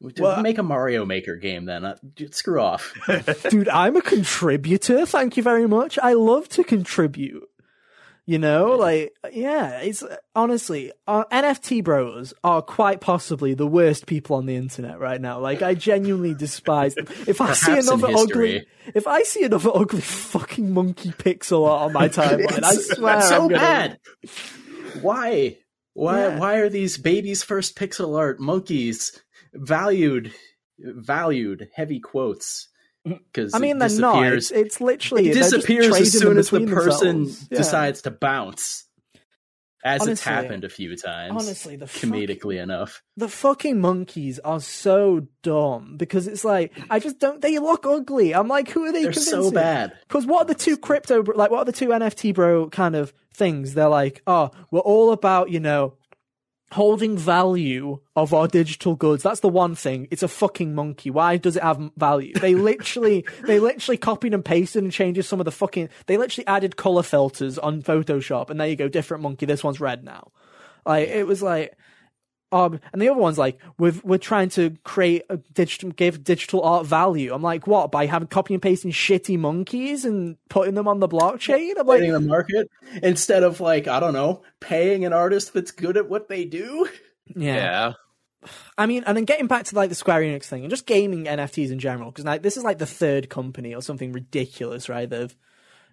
Dude, 0.00 0.20
Well, 0.20 0.40
make 0.42 0.58
a 0.58 0.62
Mario 0.62 1.04
Maker 1.04 1.36
game 1.36 1.64
then. 1.64 1.84
Uh, 1.84 1.96
screw 2.30 2.60
off. 2.60 2.94
dude, 3.50 3.68
I'm 3.68 3.96
a 3.96 4.02
contributor. 4.02 5.04
Thank 5.04 5.36
you 5.36 5.42
very 5.42 5.66
much. 5.66 5.98
I 6.00 6.12
love 6.12 6.48
to 6.50 6.62
contribute. 6.62 7.47
You 8.28 8.38
know, 8.38 8.72
like, 8.76 9.14
yeah, 9.32 9.78
it's 9.80 10.04
honestly, 10.34 10.92
uh, 11.06 11.24
NFT 11.32 11.82
bros 11.82 12.34
are 12.44 12.60
quite 12.60 13.00
possibly 13.00 13.54
the 13.54 13.66
worst 13.66 14.04
people 14.04 14.36
on 14.36 14.44
the 14.44 14.54
internet 14.54 15.00
right 15.00 15.18
now. 15.18 15.40
Like, 15.40 15.62
I 15.62 15.72
genuinely 15.72 16.34
despise 16.34 16.94
them. 16.94 17.06
If 17.26 17.40
I 17.40 17.54
see 17.54 17.70
Perhaps 17.70 17.88
another 17.88 18.08
ugly, 18.14 18.66
if 18.94 19.06
I 19.06 19.22
see 19.22 19.44
another 19.44 19.70
ugly 19.72 20.02
fucking 20.02 20.74
monkey 20.74 21.08
pixel 21.12 21.66
art 21.66 21.86
on 21.86 21.92
my 21.94 22.08
timeline, 22.10 22.62
I 22.62 22.74
swear 22.74 23.14
I'm 23.16 23.22
so 23.22 23.48
gonna- 23.48 23.54
bad. 23.54 23.98
Why? 25.00 25.56
Why? 25.94 26.18
Yeah. 26.18 26.38
Why 26.38 26.56
are 26.56 26.68
these 26.68 26.98
babies' 26.98 27.42
first 27.42 27.78
pixel 27.78 28.18
art 28.18 28.40
monkeys 28.40 29.18
valued? 29.54 30.34
Valued 30.78 31.70
heavy 31.74 31.98
quotes 31.98 32.68
because 33.08 33.54
I 33.54 33.58
mean, 33.58 33.78
they're 33.78 33.88
not. 33.98 34.22
It's, 34.24 34.50
it's 34.50 34.80
literally 34.80 35.28
It 35.28 35.34
disappears 35.34 35.94
as 35.96 36.12
soon 36.12 36.38
as 36.38 36.50
the 36.50 36.66
person. 36.66 37.26
Yeah. 37.50 37.58
decides 37.58 38.02
to 38.02 38.10
bounce, 38.10 38.84
as 39.84 40.06
it's 40.06 40.22
happened 40.22 40.64
a 40.64 40.68
few 40.68 40.96
times. 40.96 41.32
Honestly, 41.32 41.76
the 41.76 41.86
comedically 41.86 42.60
enough. 42.62 43.02
the 43.16 43.28
fucking 43.28 43.80
monkeys 43.80 44.38
are 44.40 44.60
so 44.60 45.26
dumb 45.42 45.96
because 45.96 46.26
it's 46.26 46.44
like 46.44 46.72
I 46.90 46.98
just 46.98 47.18
don't. 47.18 47.40
They 47.40 47.58
look 47.58 47.86
ugly. 47.86 48.34
I'm 48.34 48.48
like, 48.48 48.68
who 48.70 48.84
are 48.84 48.92
they? 48.92 49.04
They're 49.04 49.12
so 49.12 49.50
bad. 49.50 49.92
Because 50.08 50.26
what 50.26 50.42
are 50.42 50.46
the 50.46 50.54
two 50.54 50.76
crypto, 50.76 51.22
bro- 51.22 51.36
like, 51.36 51.50
what 51.50 51.60
are 51.60 51.64
the 51.64 51.72
two 51.72 51.88
NFT 51.88 52.34
bro 52.34 52.68
kind 52.70 52.96
of 52.96 53.12
things? 53.34 53.74
They're 53.74 53.88
like, 53.88 54.22
oh, 54.26 54.50
we're 54.70 54.80
all 54.80 55.12
about, 55.12 55.50
you 55.50 55.60
know, 55.60 55.94
holding 56.72 57.16
value 57.16 57.98
of 58.14 58.34
our 58.34 58.46
digital 58.46 58.94
goods. 58.94 59.22
That's 59.22 59.40
the 59.40 59.48
one 59.48 59.74
thing. 59.74 60.06
It's 60.10 60.22
a 60.22 60.28
fucking 60.28 60.74
monkey. 60.74 61.10
Why 61.10 61.36
does 61.36 61.56
it 61.56 61.62
have 61.62 61.90
value? 61.96 62.34
They 62.34 62.54
literally, 62.56 63.24
they 63.44 63.58
literally 63.58 63.96
copied 63.96 64.34
and 64.34 64.44
pasted 64.44 64.82
and 64.82 64.92
changed 64.92 65.24
some 65.24 65.40
of 65.40 65.44
the 65.44 65.52
fucking, 65.52 65.88
they 66.06 66.16
literally 66.16 66.46
added 66.46 66.76
color 66.76 67.02
filters 67.02 67.58
on 67.58 67.82
Photoshop 67.82 68.50
and 68.50 68.60
there 68.60 68.68
you 68.68 68.76
go, 68.76 68.88
different 68.88 69.22
monkey. 69.22 69.46
This 69.46 69.64
one's 69.64 69.80
red 69.80 70.04
now. 70.04 70.30
Like, 70.84 71.08
it 71.08 71.26
was 71.26 71.42
like, 71.42 71.76
um, 72.50 72.80
and 72.92 73.02
the 73.02 73.08
other 73.08 73.20
one's 73.20 73.38
like, 73.38 73.58
we've, 73.78 74.02
we're 74.04 74.18
trying 74.18 74.48
to 74.50 74.76
create 74.82 75.22
a 75.28 75.36
digital, 75.36 75.90
give 75.90 76.24
digital 76.24 76.62
art 76.62 76.86
value. 76.86 77.34
I'm 77.34 77.42
like, 77.42 77.66
what? 77.66 77.92
By 77.92 78.06
having 78.06 78.28
copy 78.28 78.54
and 78.54 78.62
pasting 78.62 78.90
shitty 78.90 79.38
monkeys 79.38 80.04
and 80.04 80.36
putting 80.48 80.74
them 80.74 80.88
on 80.88 81.00
the 81.00 81.08
blockchain? 81.08 81.72
I'm 81.78 81.86
like, 81.86 81.98
Playing 81.98 82.12
the 82.12 82.20
market 82.20 82.70
instead 83.02 83.42
of 83.42 83.60
like 83.60 83.86
I 83.86 84.00
don't 84.00 84.14
know, 84.14 84.42
paying 84.60 85.04
an 85.04 85.12
artist 85.12 85.52
that's 85.52 85.72
good 85.72 85.96
at 85.96 86.08
what 86.08 86.28
they 86.28 86.44
do. 86.44 86.88
yeah. 87.36 87.54
Yeah. 87.54 87.92
I 88.78 88.86
mean, 88.86 89.02
and 89.06 89.16
then 89.16 89.24
getting 89.24 89.48
back 89.48 89.64
to 89.64 89.74
like 89.76 89.88
the 89.88 89.94
Square 89.94 90.22
Enix 90.22 90.44
thing 90.44 90.62
and 90.62 90.70
just 90.70 90.86
gaming 90.86 91.24
NFTs 91.24 91.70
in 91.70 91.78
general, 91.78 92.10
because 92.10 92.24
like 92.24 92.42
this 92.42 92.56
is 92.56 92.62
like 92.62 92.78
the 92.78 92.86
third 92.86 93.28
company 93.28 93.74
or 93.74 93.82
something 93.82 94.12
ridiculous, 94.12 94.88
right? 94.88 95.10
They've 95.10 95.34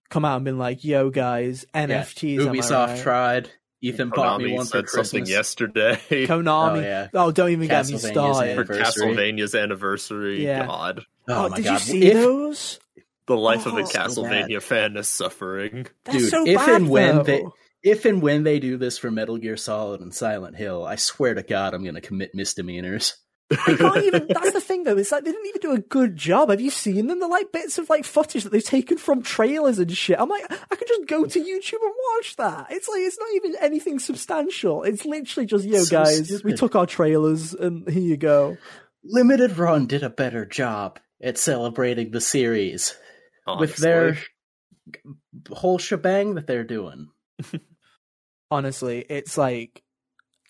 come 0.10 0.24
out 0.24 0.36
and 0.38 0.46
been 0.46 0.60
like, 0.60 0.84
"Yo, 0.84 1.10
guys, 1.10 1.66
NFTs." 1.74 2.42
am 2.42 2.50
I 2.50 2.56
Ubisoft 2.56 2.88
right? 2.88 3.00
tried. 3.00 3.50
Ethan 3.82 4.10
bought 4.10 4.42
me 4.42 4.52
Konami 4.52 4.56
one 4.56 4.66
for 4.66 4.88
said 4.88 4.90
something 4.90 5.26
yesterday 5.26 5.96
Konami. 6.10 6.78
Oh, 6.78 6.80
yeah. 6.80 7.08
Oh, 7.14 7.32
don't 7.32 7.50
even 7.52 7.68
get 7.68 7.86
me 7.88 7.94
Castlevania's 7.94 8.08
started. 8.08 8.56
for 8.56 8.66
Castlevania's 8.74 9.54
anniversary. 9.56 10.44
Yeah. 10.46 10.66
God, 10.66 11.02
Oh, 11.28 11.46
Oh, 11.46 11.50
my 11.50 11.56
did 11.58 11.66
god! 11.66 11.74
you 11.74 11.80
see 11.80 12.04
if, 12.06 12.14
those? 12.14 12.80
the 13.28 13.36
life 13.38 13.66
of 13.66 13.74
Oh, 13.74 13.78
a 13.80 13.86
so 13.86 14.00
Castlevania 14.00 14.62
fan 14.62 14.96
is 14.98 15.08
suffering. 15.08 15.88
They're 16.06 16.20
dude, 16.20 16.30
so 16.30 16.46
if 16.48 16.58
bad, 16.58 16.70
and 16.82 16.90
when 16.90 17.18
though. 17.18 17.24
they 17.24 17.44
if 17.84 18.06
and 18.06 18.22
when 18.22 18.44
they 18.44 18.60
do 18.60 18.78
this 18.78 18.98
for 18.98 19.12
Metal 19.12 19.38
Gear 19.38 19.58
Solid 19.58 20.02
and 20.02 20.14
Silent 20.14 20.56
Hill, 20.56 20.86
I 20.86 20.96
swear 20.96 21.34
to 21.36 21.44
God, 21.44 21.74
I'm 21.76 21.84
going 21.84 21.94
to 21.96 22.02
commit 22.02 22.32
misdemeanors. 22.34 23.18
They 23.50 23.76
can't 23.76 23.98
even. 24.04 24.28
That's 24.28 24.54
the 24.54 24.62
thing, 24.62 24.84
though. 24.84 24.98
It's 24.98 25.12
like 25.12 25.24
they 25.24 25.32
didn't 25.32 25.48
even 25.48 25.62
do 25.62 25.74
a 25.74 25.80
good 25.80 26.16
job. 26.16 26.50
Have 26.50 26.62
you 26.62 26.70
seen 26.70 27.08
them? 27.08 27.20
They're 27.20 27.30
like 27.30 27.52
bits 27.52 27.78
of 27.78 27.90
like 27.90 28.06
footage 28.06 28.44
that 28.44 28.52
they've 28.52 28.64
taken 28.64 28.98
from 28.98 29.22
trailers 29.22 29.80
and 29.80 29.96
shit. 29.96 30.20
I'm 30.20 30.30
like, 30.30 30.46
I 30.50 30.76
could 30.76 30.88
just 30.88 31.08
go 31.08 31.26
to 31.26 31.40
YouTube 31.40 31.82
and 31.82 31.94
watch 32.16 32.36
that. 32.38 32.68
It's 32.72 32.88
like 32.88 33.02
it's 33.02 33.20
not 33.20 33.30
even 33.36 33.56
anything 33.62 34.00
substantial. 34.00 34.84
It's 34.84 35.06
literally 35.06 35.46
just, 35.46 35.66
yo, 35.66 35.84
So 35.84 36.04
guys, 36.04 36.44
we 36.44 36.54
took 36.54 36.76
our 36.76 36.86
trailers 36.86 37.54
and 37.54 37.88
here 37.90 38.02
you 38.02 38.18
go. 38.18 38.58
Limited 39.04 39.58
Run 39.58 39.86
did 39.86 40.02
a 40.02 40.10
better 40.10 40.46
job 40.46 41.00
at 41.22 41.38
celebrating 41.38 42.12
the 42.12 42.22
series 42.22 42.96
with 43.60 43.76
their 43.78 44.18
whole 45.52 45.78
shebang 45.78 46.36
that 46.36 46.48
they're 46.48 46.64
doing. 46.64 47.10
Honestly, 48.52 49.06
it's 49.08 49.38
like 49.38 49.84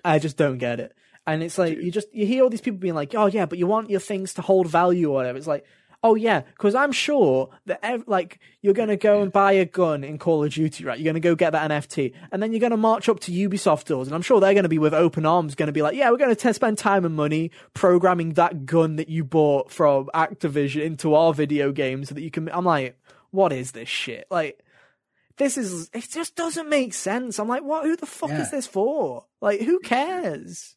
I 0.03 0.19
just 0.19 0.37
don't 0.37 0.57
get 0.57 0.79
it. 0.79 0.93
And 1.27 1.41
it's 1.41 1.57
like 1.57 1.77
you 1.77 1.91
just 1.91 2.13
you 2.13 2.25
hear 2.25 2.43
all 2.43 2.49
these 2.49 2.61
people 2.61 2.79
being 2.79 2.93
like, 2.95 3.15
"Oh 3.15 3.25
yeah, 3.25 3.45
but 3.45 3.57
you 3.57 3.67
want 3.67 3.89
your 3.89 3.99
things 3.99 4.33
to 4.35 4.41
hold 4.41 4.67
value 4.67 5.09
or 5.09 5.13
whatever." 5.15 5.37
It's 5.39 5.47
like, 5.47 5.65
"Oh 6.03 6.13
yeah," 6.13 6.41
because 6.41 6.75
I'm 6.75 6.91
sure 6.91 7.49
that 7.65 7.79
ev- 7.81 8.03
like 8.07 8.39
you're 8.61 8.75
gonna 8.75 8.95
go 8.95 9.21
and 9.23 9.31
buy 9.31 9.53
a 9.53 9.65
gun 9.65 10.03
in 10.03 10.19
Call 10.19 10.43
of 10.43 10.53
Duty, 10.53 10.85
right? 10.85 10.99
You're 10.99 11.11
gonna 11.11 11.19
go 11.19 11.33
get 11.33 11.51
that 11.53 11.71
NFT, 11.71 12.13
and 12.31 12.43
then 12.43 12.51
you're 12.53 12.59
gonna 12.59 12.77
march 12.77 13.09
up 13.09 13.19
to 13.21 13.31
Ubisoft 13.31 13.85
doors, 13.85 14.07
and 14.07 14.13
I'm 14.13 14.21
sure 14.21 14.39
they're 14.39 14.53
gonna 14.53 14.69
be 14.69 14.77
with 14.77 14.93
open 14.93 15.25
arms, 15.25 15.55
gonna 15.55 15.71
be 15.71 15.81
like, 15.81 15.95
"Yeah, 15.95 16.11
we're 16.11 16.17
gonna 16.17 16.35
t- 16.35 16.53
spend 16.53 16.77
time 16.77 17.05
and 17.05 17.15
money 17.15 17.49
programming 17.73 18.33
that 18.33 18.67
gun 18.67 18.97
that 18.97 19.09
you 19.09 19.23
bought 19.23 19.71
from 19.71 20.11
Activision 20.13 20.83
into 20.83 21.15
our 21.15 21.33
video 21.33 21.71
game 21.71 22.05
so 22.05 22.13
that 22.13 22.21
you 22.21 22.29
can." 22.29 22.49
I'm 22.49 22.65
like, 22.65 22.99
"What 23.31 23.51
is 23.51 23.71
this 23.71 23.89
shit?" 23.89 24.27
Like. 24.29 24.59
This 25.37 25.57
is 25.57 25.89
it 25.93 26.07
just 26.09 26.37
doesn't 26.37 26.69
make 26.69 26.93
sense. 26.93 27.39
I'm 27.39 27.49
like, 27.49 27.61
what 27.61 27.83
who 27.83 27.97
the 27.97 28.05
fuck 28.05 28.29
Yeah. 28.29 28.43
is 28.43 28.51
this 28.51 28.67
for? 28.67 29.25
Like, 29.41 29.59
who 29.59 29.79
cares? 29.79 30.74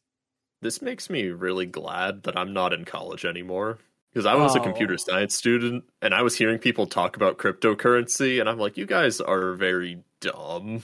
This 0.61 0.81
makes 0.81 1.09
me 1.09 1.27
really 1.27 1.65
glad 1.65 2.23
that 2.23 2.37
I'm 2.37 2.53
not 2.53 2.73
in 2.73 2.85
college 2.85 3.25
anymore. 3.25 3.79
Because 4.11 4.25
I 4.25 4.33
was 4.35 4.55
a 4.55 4.59
Oh. 4.59 4.63
computer 4.63 4.97
science 4.97 5.35
student 5.35 5.83
and 6.01 6.15
I 6.15 6.23
was 6.23 6.35
hearing 6.35 6.57
people 6.57 6.87
talk 6.87 7.15
about 7.15 7.37
cryptocurrency, 7.37 8.39
and 8.39 8.49
I'm 8.49 8.57
like, 8.57 8.75
you 8.75 8.87
guys 8.87 9.21
are 9.21 9.53
very 9.53 10.03
dumb. 10.19 10.83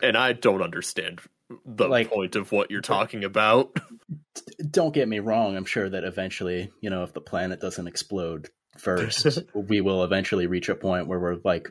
And 0.00 0.16
I 0.16 0.32
don't 0.34 0.62
understand 0.62 1.20
the 1.66 1.88
Like- 1.88 2.10
point 2.10 2.36
of 2.36 2.52
what 2.52 2.70
you're 2.70 2.80
talking 2.80 3.24
about. 3.24 3.76
Don't 4.70 4.94
get 4.94 5.08
me 5.08 5.18
wrong. 5.20 5.56
I'm 5.56 5.64
sure 5.64 5.88
that 5.88 6.04
eventually, 6.04 6.70
you 6.80 6.90
know, 6.90 7.02
if 7.04 7.12
the 7.12 7.20
planet 7.20 7.60
doesn't 7.60 7.86
explode 7.86 8.48
first, 8.78 9.38
we 9.54 9.80
will 9.80 10.02
eventually 10.04 10.46
reach 10.46 10.68
a 10.68 10.74
point 10.74 11.06
where 11.06 11.18
we're 11.20 11.38
like 11.44 11.70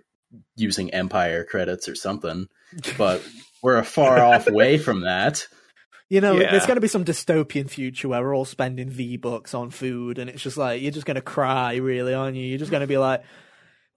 using 0.55 0.93
empire 0.93 1.43
credits 1.43 1.87
or 1.89 1.95
something. 1.95 2.47
But 2.97 3.21
we're 3.61 3.77
a 3.77 3.83
far 3.85 4.19
off 4.19 4.49
way 4.49 4.77
from 4.77 5.01
that. 5.01 5.47
You 6.13 6.21
know, 6.21 6.39
Yeah. 6.39 6.51
there's 6.51 6.67
going 6.67 6.75
to 6.77 6.81
be 6.81 6.87
some 6.87 7.03
dystopian 7.05 7.67
future 7.67 8.07
where 8.07 8.21
we're 8.21 8.35
all 8.35 8.45
spending 8.45 8.87
V 8.89 9.17
bucks 9.17 9.55
on 9.55 9.71
food, 9.71 10.19
and 10.19 10.29
it's 10.29 10.43
just 10.43 10.57
like 10.57 10.79
you're 10.79 10.91
just 10.91 11.07
going 11.07 11.15
to 11.15 11.21
cry, 11.21 11.77
really, 11.77 12.13
aren't 12.13 12.35
you? 12.37 12.43
You're 12.45 12.59
just 12.59 12.69
going 12.69 12.81
to 12.81 12.87
be 12.87 12.99
like, 12.99 13.23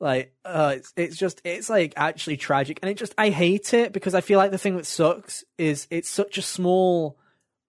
like, 0.01 0.33
uh, 0.43 0.75
it's 0.77 0.95
it's 0.97 1.17
just 1.19 1.43
it's 1.45 1.69
like 1.69 1.93
actually 1.95 2.39
tragic, 2.39 2.79
and 2.81 2.91
it 2.91 2.97
just 2.97 3.15
I 3.19 3.29
hate 3.29 3.75
it 3.75 3.93
because 3.93 4.15
I 4.15 4.23
feel 4.23 4.39
like 4.39 4.51
the 4.51 4.57
thing 4.57 4.77
that 4.79 4.87
sucks 4.87 5.45
is 5.59 5.87
it's 5.91 6.09
such 6.09 6.39
a 6.39 6.43
small 6.43 7.19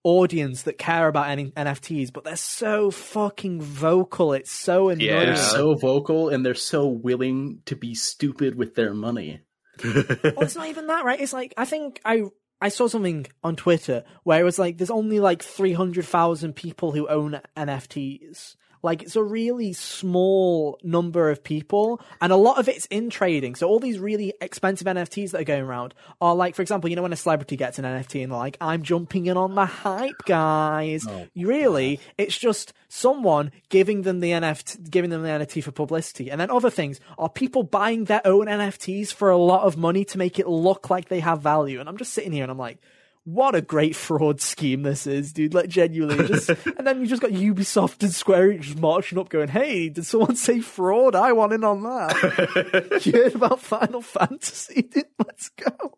audience 0.03 0.61
that 0.61 0.77
care 0.77 1.09
about 1.09 1.27
any 1.27 1.51
NFTs, 1.51 2.13
but 2.13 2.23
they're 2.23 2.37
so 2.37 2.89
fucking 2.89 3.59
vocal. 3.61 4.31
It's 4.31 4.49
so 4.51 4.87
annoying. 4.87 5.09
Yeah. 5.09 5.25
They're 5.25 5.35
so 5.35 5.75
vocal 5.75 6.29
and 6.29 6.45
they're 6.45 6.55
so 6.55 6.87
willing 6.87 7.63
to 7.65 7.75
be 7.75 7.95
stupid 7.95 8.55
with 8.55 8.75
their 8.75 8.93
money. 8.93 9.41
well, 9.83 10.05
it's 10.39 10.55
not 10.55 10.69
even 10.69 10.87
that, 10.87 11.03
right? 11.03 11.19
It's 11.19 11.33
like 11.33 11.53
I 11.57 11.65
think 11.65 11.99
I 12.05 12.23
I 12.59 12.69
saw 12.69 12.87
something 12.87 13.27
on 13.43 13.55
Twitter 13.55 14.03
where 14.23 14.39
it 14.39 14.43
was 14.43 14.57
like 14.57 14.77
there's 14.77 14.89
only 14.89 15.19
like 15.19 15.43
three 15.43 15.73
hundred 15.73 16.05
thousand 16.05 16.53
people 16.53 16.91
who 16.91 17.07
own 17.07 17.39
NFTs. 17.55 18.55
Like 18.83 19.03
it's 19.03 19.15
a 19.15 19.23
really 19.23 19.73
small 19.73 20.79
number 20.83 21.29
of 21.29 21.43
people, 21.43 22.01
and 22.21 22.31
a 22.31 22.35
lot 22.35 22.59
of 22.59 22.67
it's 22.69 22.85
in 22.87 23.09
trading. 23.09 23.55
So 23.55 23.67
all 23.67 23.79
these 23.79 23.99
really 23.99 24.33
expensive 24.41 24.87
NFTs 24.87 25.31
that 25.31 25.41
are 25.41 25.45
going 25.45 25.63
around 25.63 25.93
are 26.21 26.35
like, 26.35 26.55
for 26.55 26.61
example, 26.61 26.89
you 26.89 26.95
know 26.95 27.01
when 27.01 27.13
a 27.13 27.17
celebrity 27.17 27.55
gets 27.55 27.79
an 27.79 27.85
NFT 27.85 28.23
and 28.23 28.31
they're 28.31 28.39
like, 28.39 28.57
"I'm 28.61 28.83
jumping 28.83 29.25
in 29.25 29.37
on 29.37 29.55
the 29.55 29.65
hype, 29.65 30.23
guys." 30.25 31.05
Oh, 31.07 31.27
really, 31.35 31.99
it's 32.17 32.37
just 32.37 32.73
someone 32.89 33.51
giving 33.69 34.03
them 34.03 34.19
the 34.19 34.31
NFT, 34.31 34.89
giving 34.89 35.09
them 35.09 35.23
the 35.23 35.29
NFT 35.29 35.63
for 35.63 35.71
publicity, 35.71 36.29
and 36.29 36.39
then 36.39 36.51
other 36.51 36.69
things 36.69 36.99
are 37.17 37.29
people 37.29 37.63
buying 37.63 38.05
their 38.05 38.21
own 38.25 38.47
NFTs 38.47 39.13
for 39.13 39.29
a 39.29 39.37
lot 39.37 39.63
of 39.63 39.77
money 39.77 40.05
to 40.05 40.17
make 40.17 40.39
it 40.39 40.47
look 40.47 40.89
like 40.89 41.09
they 41.09 41.19
have 41.19 41.41
value. 41.41 41.79
And 41.79 41.89
I'm 41.89 41.97
just 41.97 42.13
sitting 42.13 42.31
here 42.31 42.43
and 42.43 42.51
I'm 42.51 42.57
like, 42.57 42.79
what 43.27 43.55
a 43.55 43.61
great 43.61 43.93
fraud 43.93 44.39
scheme 44.39 44.83
this 44.83 45.05
is, 45.05 45.33
dude. 45.33 45.53
Like 45.53 45.67
genuinely, 45.67 46.25
just 46.29 46.47
and 46.77 46.87
then 46.87 47.01
you 47.01 47.07
just 47.07 47.21
got 47.21 47.31
Ubisoft 47.31 48.01
and 48.01 48.13
Square 48.13 48.51
Enix 48.51 48.61
just 48.61 48.79
marching 48.79 49.19
up, 49.19 49.27
going, 49.27 49.49
"Hey, 49.49 49.89
did 49.89 50.05
someone 50.05 50.35
say 50.37 50.61
fraud? 50.61 51.13
I 51.13 51.33
want 51.33 51.51
in 51.51 51.65
on 51.65 51.83
that." 51.83 53.01
you 53.05 53.11
heard 53.11 53.35
about 53.35 53.59
Final 53.59 54.01
Fantasy? 54.01 54.81
Dude? 54.83 55.07
Let's 55.19 55.49
go. 55.49 55.97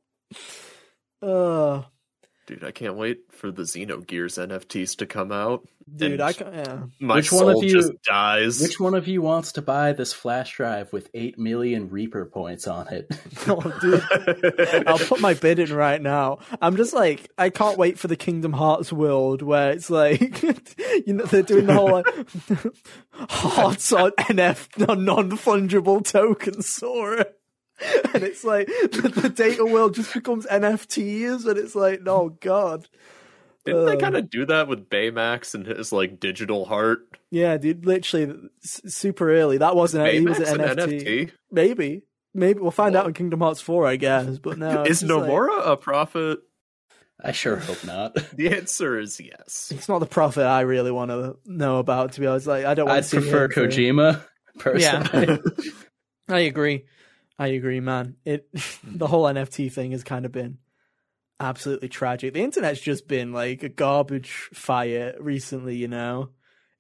Uh, 1.21 1.83
Dude, 2.50 2.63
I 2.63 2.72
can't 2.72 2.96
wait 2.96 3.20
for 3.32 3.51
the 3.51 3.62
Xenogears 3.62 4.44
NFTs 4.48 4.98
to 4.98 5.06
come 5.06 5.32
out. 5.32 5.68
dude, 5.96 6.20
I 6.20 6.34
can 6.34 6.51
yeah. 6.51 6.79
My 7.00 7.18
Which 7.18 7.29
soul 7.29 7.46
one 7.46 7.58
of 7.58 7.63
you- 7.63 7.70
just 7.70 7.91
dies. 8.01 8.60
Which 8.60 8.79
one 8.79 8.96
of 8.96 9.08
you 9.08 9.22
wants 9.22 9.51
to 9.51 9.62
buy 9.62 9.94
this 9.94 10.13
flash 10.13 10.56
drive 10.58 10.91
with 10.91 11.12
8 11.13 11.38
million 11.38 11.89
Reaper 11.91 12.25
points 12.25 12.65
on 12.68 12.88
it? 12.88 13.08
Oh, 13.48 13.62
dude. 13.82 14.03
I'll 14.88 14.98
put 14.98 15.22
my 15.22 15.36
bid 15.36 15.60
in 15.60 15.72
right 15.72 16.01
now. 16.01 16.39
I'm 16.60 16.75
just 16.75 16.91
like, 16.94 17.29
I 17.38 17.51
can't 17.51 17.77
wait 17.77 18.00
for 18.00 18.08
the 18.08 18.15
Kingdom 18.15 18.53
Hearts 18.53 18.91
world 18.91 19.44
where 19.44 19.72
it's 19.72 19.91
like, 19.91 20.41
you 21.06 21.13
know, 21.13 21.25
they're 21.25 21.44
doing 21.44 21.68
the 21.68 21.74
whole 21.75 21.91
like, 21.91 22.06
hearts 23.29 23.91
on 23.94 24.10
NF, 24.20 24.88
non 24.98 25.29
fungible 25.38 26.03
token 26.03 26.63
Sora. 26.63 27.27
And 28.13 28.24
it's 28.24 28.43
like, 28.43 28.67
the, 28.67 29.12
the 29.15 29.29
data 29.29 29.65
world 29.65 29.93
just 29.93 30.13
becomes 30.13 30.45
NFTs, 30.48 31.45
and 31.45 31.57
it's 31.57 31.75
like, 31.75 32.01
oh 32.07 32.29
god. 32.29 32.88
Didn't 33.65 33.86
they 33.86 33.98
Uh, 33.98 34.00
kind 34.00 34.15
of 34.17 34.29
do 34.29 34.45
that 34.48 34.67
with 34.67 34.89
Baymax 34.89 35.53
and 35.53 35.65
his 35.67 35.91
like 35.91 36.19
digital 36.19 36.65
heart? 36.65 37.01
Yeah, 37.29 37.57
dude, 37.57 37.86
literally 37.86 38.50
super 38.62 39.31
early. 39.33 39.57
That 39.59 39.75
wasn't, 39.75 40.12
he 40.12 40.21
was 40.21 40.39
Baymax 40.39 40.53
an 40.53 40.62
an 40.62 40.77
NFT. 40.77 41.01
NFT? 41.03 41.31
Maybe. 41.51 42.01
Maybe 42.33 42.59
we'll 42.59 42.71
find 42.71 42.93
Well- 42.93 43.03
out 43.03 43.07
in 43.07 43.13
Kingdom 43.13 43.41
Hearts 43.41 43.62
4, 43.62 43.86
I 43.88 43.95
guess. 43.98 44.39
But 44.39 44.57
now 44.57 44.83
Is 44.83 45.01
just 45.01 45.12
like- 45.12 45.29
Nomura 45.29 45.67
a 45.67 45.77
prophet? 45.77 46.39
I 47.21 47.31
sure 47.33 47.57
hope 47.57 47.83
not. 47.86 48.15
The 48.36 48.50
answer 48.50 48.98
is 48.98 49.19
yes. 49.19 49.71
It's 49.75 49.89
not 49.89 50.00
the 50.00 50.05
prophet 50.05 50.43
I 50.45 50.62
really 50.62 50.91
want 50.91 51.12
to 51.12 51.36
know 51.45 51.77
about. 51.79 52.13
To 52.13 52.21
be 52.21 52.27
honest, 52.27 52.48
like 52.48 52.63
I 52.65 52.74
don't. 52.75 52.88
Want 52.88 52.98
I'd 53.00 53.03
to 53.09 53.19
prefer 53.21 53.50
Kojima, 53.50 54.21
personally. 54.57 55.39
I 56.29 56.39
agree. 56.39 56.86
I 57.39 57.48
agree, 57.48 57.79
man. 57.79 58.17
It 58.25 58.51
mm-hmm. 58.53 58.98
the 58.98 59.08
whole 59.08 59.24
NFT 59.24 59.72
thing 59.72 59.91
has 59.93 60.03
kind 60.03 60.25
of 60.25 60.31
been 60.31 60.60
absolutely 61.39 61.88
tragic. 61.88 62.34
The 62.34 62.43
internet's 62.43 62.81
just 62.81 63.08
been 63.08 63.31
like 63.31 63.63
a 63.63 63.69
garbage 63.69 64.50
fire 64.53 65.15
recently. 65.19 65.77
You 65.77 65.88
know, 65.88 66.29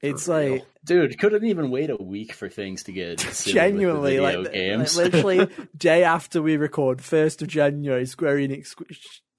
it's 0.01 0.27
like 0.27 0.65
Dude, 0.83 1.17
couldn't 1.17 1.45
even 1.45 1.71
wait 1.71 1.89
a 1.89 1.95
week 1.95 2.33
for 2.33 2.49
things 2.49 2.83
to 2.83 2.91
get 2.91 3.19
genuinely 3.45 4.19
like, 4.19 4.37
video 4.37 4.77
like 4.77 4.95
literally 4.95 5.47
day 5.77 6.03
after 6.03 6.41
we 6.41 6.57
record, 6.57 7.01
first 7.01 7.41
of 7.41 7.47
January, 7.47 8.05
Square 8.05 8.37
Enix 8.37 8.75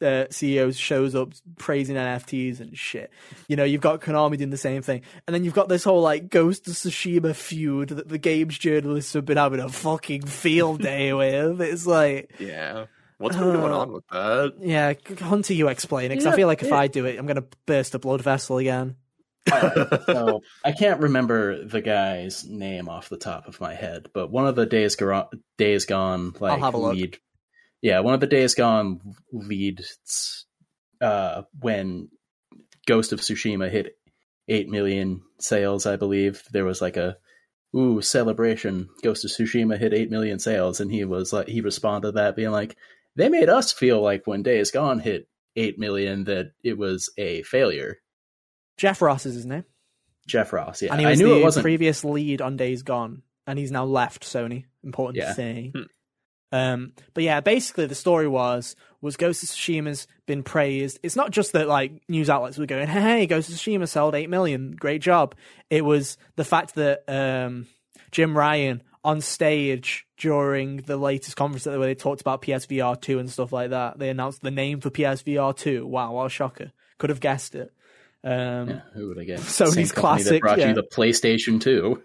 uh, 0.02 0.26
CEO 0.30 0.75
shows 0.76 1.14
up 1.14 1.33
praising 1.59 1.97
NFTs 1.97 2.61
and 2.61 2.76
shit. 2.76 3.11
You 3.49 3.57
know, 3.57 3.64
you've 3.64 3.80
got 3.80 4.00
Konami 4.00 4.38
doing 4.38 4.50
the 4.50 4.57
same 4.57 4.83
thing, 4.83 5.02
and 5.26 5.35
then 5.35 5.45
you've 5.45 5.54
got 5.54 5.69
this 5.69 5.85
whole 5.85 6.00
like 6.02 6.28
Ghost 6.30 6.66
of 6.69 6.75
Tsushima 6.75 7.35
feud 7.35 7.90
that 7.90 8.09
the 8.09 8.19
games 8.19 8.59
journalists 8.59 9.12
have 9.14 9.25
been 9.26 9.37
having 9.37 9.61
a 9.61 9.69
fucking 9.69 10.23
field 10.26 10.83
day 10.83 11.12
with. 11.12 11.61
It's 11.61 11.87
like, 11.87 12.33
Yeah. 12.38 12.87
What's 13.19 13.37
been 13.37 13.52
going 13.52 13.73
Uh, 13.73 13.78
on 13.78 13.92
with 13.92 14.04
that? 14.11 14.54
yeah, 14.61 14.95
Hunter, 15.26 15.52
you 15.52 15.69
explain 15.69 16.07
it 16.07 16.16
because 16.16 16.26
I 16.26 16.35
feel 16.37 16.47
like 16.47 16.62
if 16.62 16.69
it- 16.69 16.73
I 16.73 16.87
do 16.87 17.04
it, 17.04 17.19
I'm 17.19 17.26
gonna 17.26 17.45
burst 17.66 17.95
a 17.95 17.99
blood 17.99 18.23
vessel 18.23 18.57
again. 18.59 18.97
so 19.49 20.42
I 20.64 20.73
can't 20.73 21.00
remember 21.00 21.64
the 21.64 21.80
guy's 21.80 22.45
name 22.45 22.88
off 22.88 23.09
the 23.09 23.16
top 23.16 23.49
of 23.49 23.61
my 23.61 23.75
head, 23.75 24.09
but 24.12 24.30
one 24.30 24.47
of 24.47 24.54
the 24.57 24.66
days 24.66 24.97
gone, 24.97 25.26
days 25.59 25.85
gone, 25.87 26.35
like 26.40 26.61
have 26.61 26.75
a 26.75 26.78
look. 26.78 26.95
lead, 26.95 27.19
yeah, 27.82 28.00
one 28.00 28.14
of 28.14 28.20
the 28.20 28.26
days 28.26 28.54
gone 28.54 29.00
leads 29.32 30.46
uh, 31.00 31.42
when 31.60 32.08
Ghost 32.87 33.12
of 33.12 33.20
Tsushima 33.20 33.70
hit 33.70 33.96
eight 34.49 34.68
million 34.68 35.22
sales. 35.38 35.87
I 35.87 35.96
believe 35.96 36.42
there 36.52 36.64
was 36.64 36.80
like 36.80 36.96
a 36.96 37.16
ooh 37.76 38.00
celebration. 38.02 38.88
Ghost 39.02 39.25
of 39.25 39.30
Tsushima 39.30 39.78
hit 39.78 39.94
eight 39.94 40.10
million 40.10 40.38
sales, 40.38 40.80
and 40.80 40.90
he 40.90 41.04
was 41.04 41.32
like 41.32 41.49
he 41.49 41.60
responded 41.60 42.08
to 42.08 42.12
that 42.12 42.37
being 42.37 42.50
like, 42.50 42.76
they 43.16 43.28
made 43.28 43.49
us 43.49 43.72
feel 43.72 44.00
like 44.00 44.26
when 44.26 44.42
Days 44.42 44.70
Gone 44.70 44.99
hit 44.99 45.28
eight 45.56 45.78
million 45.78 46.25
that 46.25 46.52
it 46.62 46.78
was 46.78 47.10
a 47.18 47.42
failure. 47.42 47.99
Jeff 48.76 49.02
Ross 49.02 49.26
is 49.26 49.34
his 49.34 49.46
name, 49.46 49.64
Jeff 50.26 50.52
Ross, 50.52 50.80
yeah, 50.82 50.92
and 50.92 51.00
he 51.00 51.06
I 51.06 51.14
knew 51.14 51.28
the 51.28 51.40
it 51.40 51.42
wasn't. 51.42 51.64
previous 51.64 52.02
lead 52.04 52.40
on 52.40 52.56
Days 52.56 52.82
Gone, 52.82 53.22
and 53.46 53.58
he's 53.58 53.70
now 53.70 53.84
left 53.84 54.22
Sony. 54.25 54.64
Important 54.82 55.18
Yeah. 55.18 55.28
to 55.28 55.34
say. 55.34 55.72
Um, 56.52 56.92
but 57.14 57.25
yeah, 57.25 57.40
basically 57.40 57.87
the 57.87 57.95
story 57.95 58.28
was 58.28 58.76
was 59.00 59.16
Ghost 59.16 59.42
of 59.42 59.49
Tsushima's 59.49 60.07
been 60.26 60.42
praised. 60.42 60.99
It's 61.02 61.16
not 61.16 61.30
just 61.30 61.52
that 61.52 61.69
like 61.69 62.02
news 62.09 62.28
outlets 62.28 62.59
were 62.59 62.66
going, 62.66 62.88
"Hey, 62.88 63.26
Ghost 63.26 63.49
of 63.49 63.54
Tsushima 63.54 63.88
sold 63.88 64.14
eight 64.14 64.28
million, 64.28 64.73
great 64.73 65.00
job." 65.00 65.35
It 65.71 65.85
was 65.85 66.19
the 66.37 66.45
fact 66.45 66.75
that 66.75 67.04
um, 67.09 67.66
Jim 68.11 68.37
Ryan 68.37 68.83
on 69.02 69.21
stage 69.21 70.07
during 70.19 70.78
the 70.78 70.97
latest 70.97 71.37
conference 71.37 71.64
where 71.64 71.78
they 71.78 71.95
talked 71.95 72.21
about 72.21 72.42
PSVR 72.42 73.00
two 73.00 73.19
and 73.19 73.30
stuff 73.30 73.52
like 73.52 73.71
that. 73.71 73.99
They 73.99 74.11
announced 74.11 74.42
the 74.42 74.50
name 74.50 74.80
for 74.80 74.90
PSVR 74.90 75.57
two. 75.57 75.87
Wow, 75.87 76.12
what 76.12 76.26
a 76.26 76.30
shocker! 76.30 76.73
Could 76.99 77.11
have 77.11 77.21
guessed 77.21 77.54
it. 77.54 77.73
Um, 78.23 78.69
Yeah, 78.69 78.80
who 78.92 79.09
would 79.09 79.16
have 79.16 79.26
guessed? 79.26 79.45
Sony's 79.45 79.92
classic, 79.92 80.28
that 80.33 80.40
brought 80.40 80.59
yeah. 80.59 80.69
you 80.69 80.75
the 80.75 80.83
PlayStation 80.83 81.61
Two. 81.61 82.02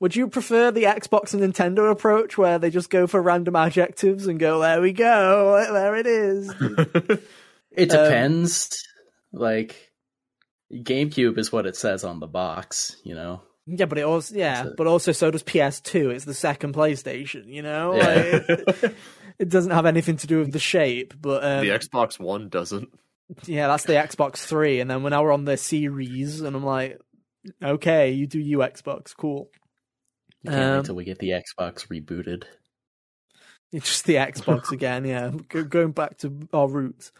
Would 0.00 0.14
you 0.14 0.28
prefer 0.28 0.70
the 0.70 0.84
Xbox 0.84 1.34
and 1.34 1.42
Nintendo 1.42 1.90
approach 1.90 2.38
where 2.38 2.58
they 2.58 2.70
just 2.70 2.88
go 2.90 3.06
for 3.08 3.20
random 3.20 3.56
adjectives 3.56 4.26
and 4.28 4.38
go, 4.38 4.60
there 4.60 4.80
we 4.80 4.92
go, 4.92 5.66
there 5.72 5.96
it 5.96 6.06
is? 6.06 6.52
It 7.70 7.92
Um, 7.94 8.04
depends. 8.04 8.82
like 9.32 9.92
GameCube 10.72 11.38
is 11.38 11.52
what 11.52 11.66
it 11.66 11.76
says 11.76 12.02
on 12.04 12.18
the 12.20 12.26
box, 12.26 12.96
you 13.04 13.14
know. 13.14 13.42
yeah, 13.66 13.84
but 13.86 13.98
it 13.98 14.02
also, 14.04 14.34
yeah, 14.34 14.62
It's 14.62 14.70
a- 14.72 14.74
but 14.76 14.86
also 14.86 15.12
so 15.12 15.30
does 15.30 15.42
PS2. 15.42 16.10
It's 16.14 16.24
the 16.24 16.34
second 16.34 16.74
PlayStation, 16.74 17.46
you 17.52 17.62
know? 17.62 17.94
Yeah. 17.94 18.06
Like, 18.06 18.48
it, 18.48 18.94
it 19.38 19.48
doesn't 19.48 19.70
have 19.72 19.86
anything 19.86 20.16
to 20.18 20.26
do 20.26 20.38
with 20.40 20.52
the 20.52 20.58
shape, 20.58 21.14
but 21.20 21.44
um, 21.44 21.60
the 21.64 21.70
Xbox 21.70 22.18
One 22.18 22.48
doesn't. 22.48 22.88
yeah, 23.44 23.68
that's 23.68 23.84
the 23.84 23.92
Xbox 23.92 24.38
3. 24.38 24.80
And 24.80 24.90
then 24.90 25.02
when 25.02 25.10
now 25.10 25.22
we're 25.22 25.32
on 25.32 25.44
the 25.44 25.56
series, 25.56 26.40
and 26.40 26.56
I'm 26.56 26.64
like, 26.64 26.98
okay, 27.62 28.10
you 28.12 28.26
do 28.26 28.40
you, 28.40 28.58
Xbox, 28.58 29.14
cool. 29.16 29.50
Can't 30.48 30.60
Um, 30.62 30.70
wait 30.72 30.78
until 30.78 30.94
we 30.96 31.04
get 31.04 31.18
the 31.18 31.30
Xbox 31.30 31.86
rebooted. 31.88 32.44
It's 33.72 33.86
just 33.88 34.04
the 34.06 34.14
Xbox 34.14 34.70
again, 34.72 35.04
yeah. 35.04 35.30
Go- 35.48 35.64
going 35.64 35.92
back 35.92 36.18
to 36.18 36.48
our 36.52 36.68
roots. 36.68 37.12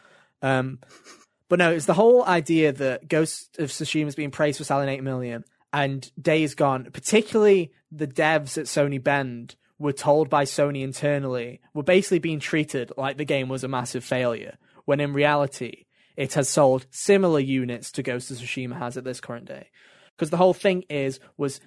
Um, 0.42 0.78
but 1.48 1.58
no, 1.58 1.72
it's 1.72 1.86
the 1.86 1.94
whole 1.94 2.24
idea 2.24 2.72
that 2.72 3.08
Ghost 3.08 3.58
of 3.58 3.70
Tsushima 3.70 4.06
is 4.06 4.14
being 4.14 4.30
praised 4.30 4.58
for 4.58 4.64
selling 4.64 4.88
8 4.88 5.02
million 5.02 5.44
and 5.72 6.10
Days 6.20 6.54
Gone, 6.54 6.88
particularly 6.92 7.72
the 7.90 8.06
devs 8.06 8.56
at 8.58 8.64
Sony 8.66 9.02
Bend, 9.02 9.56
were 9.78 9.92
told 9.92 10.28
by 10.28 10.44
Sony 10.44 10.82
internally, 10.82 11.60
were 11.72 11.82
basically 11.82 12.18
being 12.18 12.40
treated 12.40 12.92
like 12.96 13.16
the 13.16 13.24
game 13.24 13.48
was 13.48 13.64
a 13.64 13.68
massive 13.68 14.04
failure, 14.04 14.56
when 14.86 15.00
in 15.00 15.12
reality, 15.12 15.84
it 16.16 16.34
has 16.34 16.48
sold 16.48 16.86
similar 16.90 17.38
units 17.40 17.92
to 17.92 18.02
Ghost 18.02 18.30
of 18.30 18.38
Tsushima 18.38 18.76
has 18.78 18.96
at 18.96 19.04
this 19.04 19.20
current 19.20 19.44
day. 19.46 19.68
Because 20.16 20.30
the 20.30 20.36
whole 20.36 20.54
thing 20.54 20.84
is, 20.90 21.20
was 21.36 21.60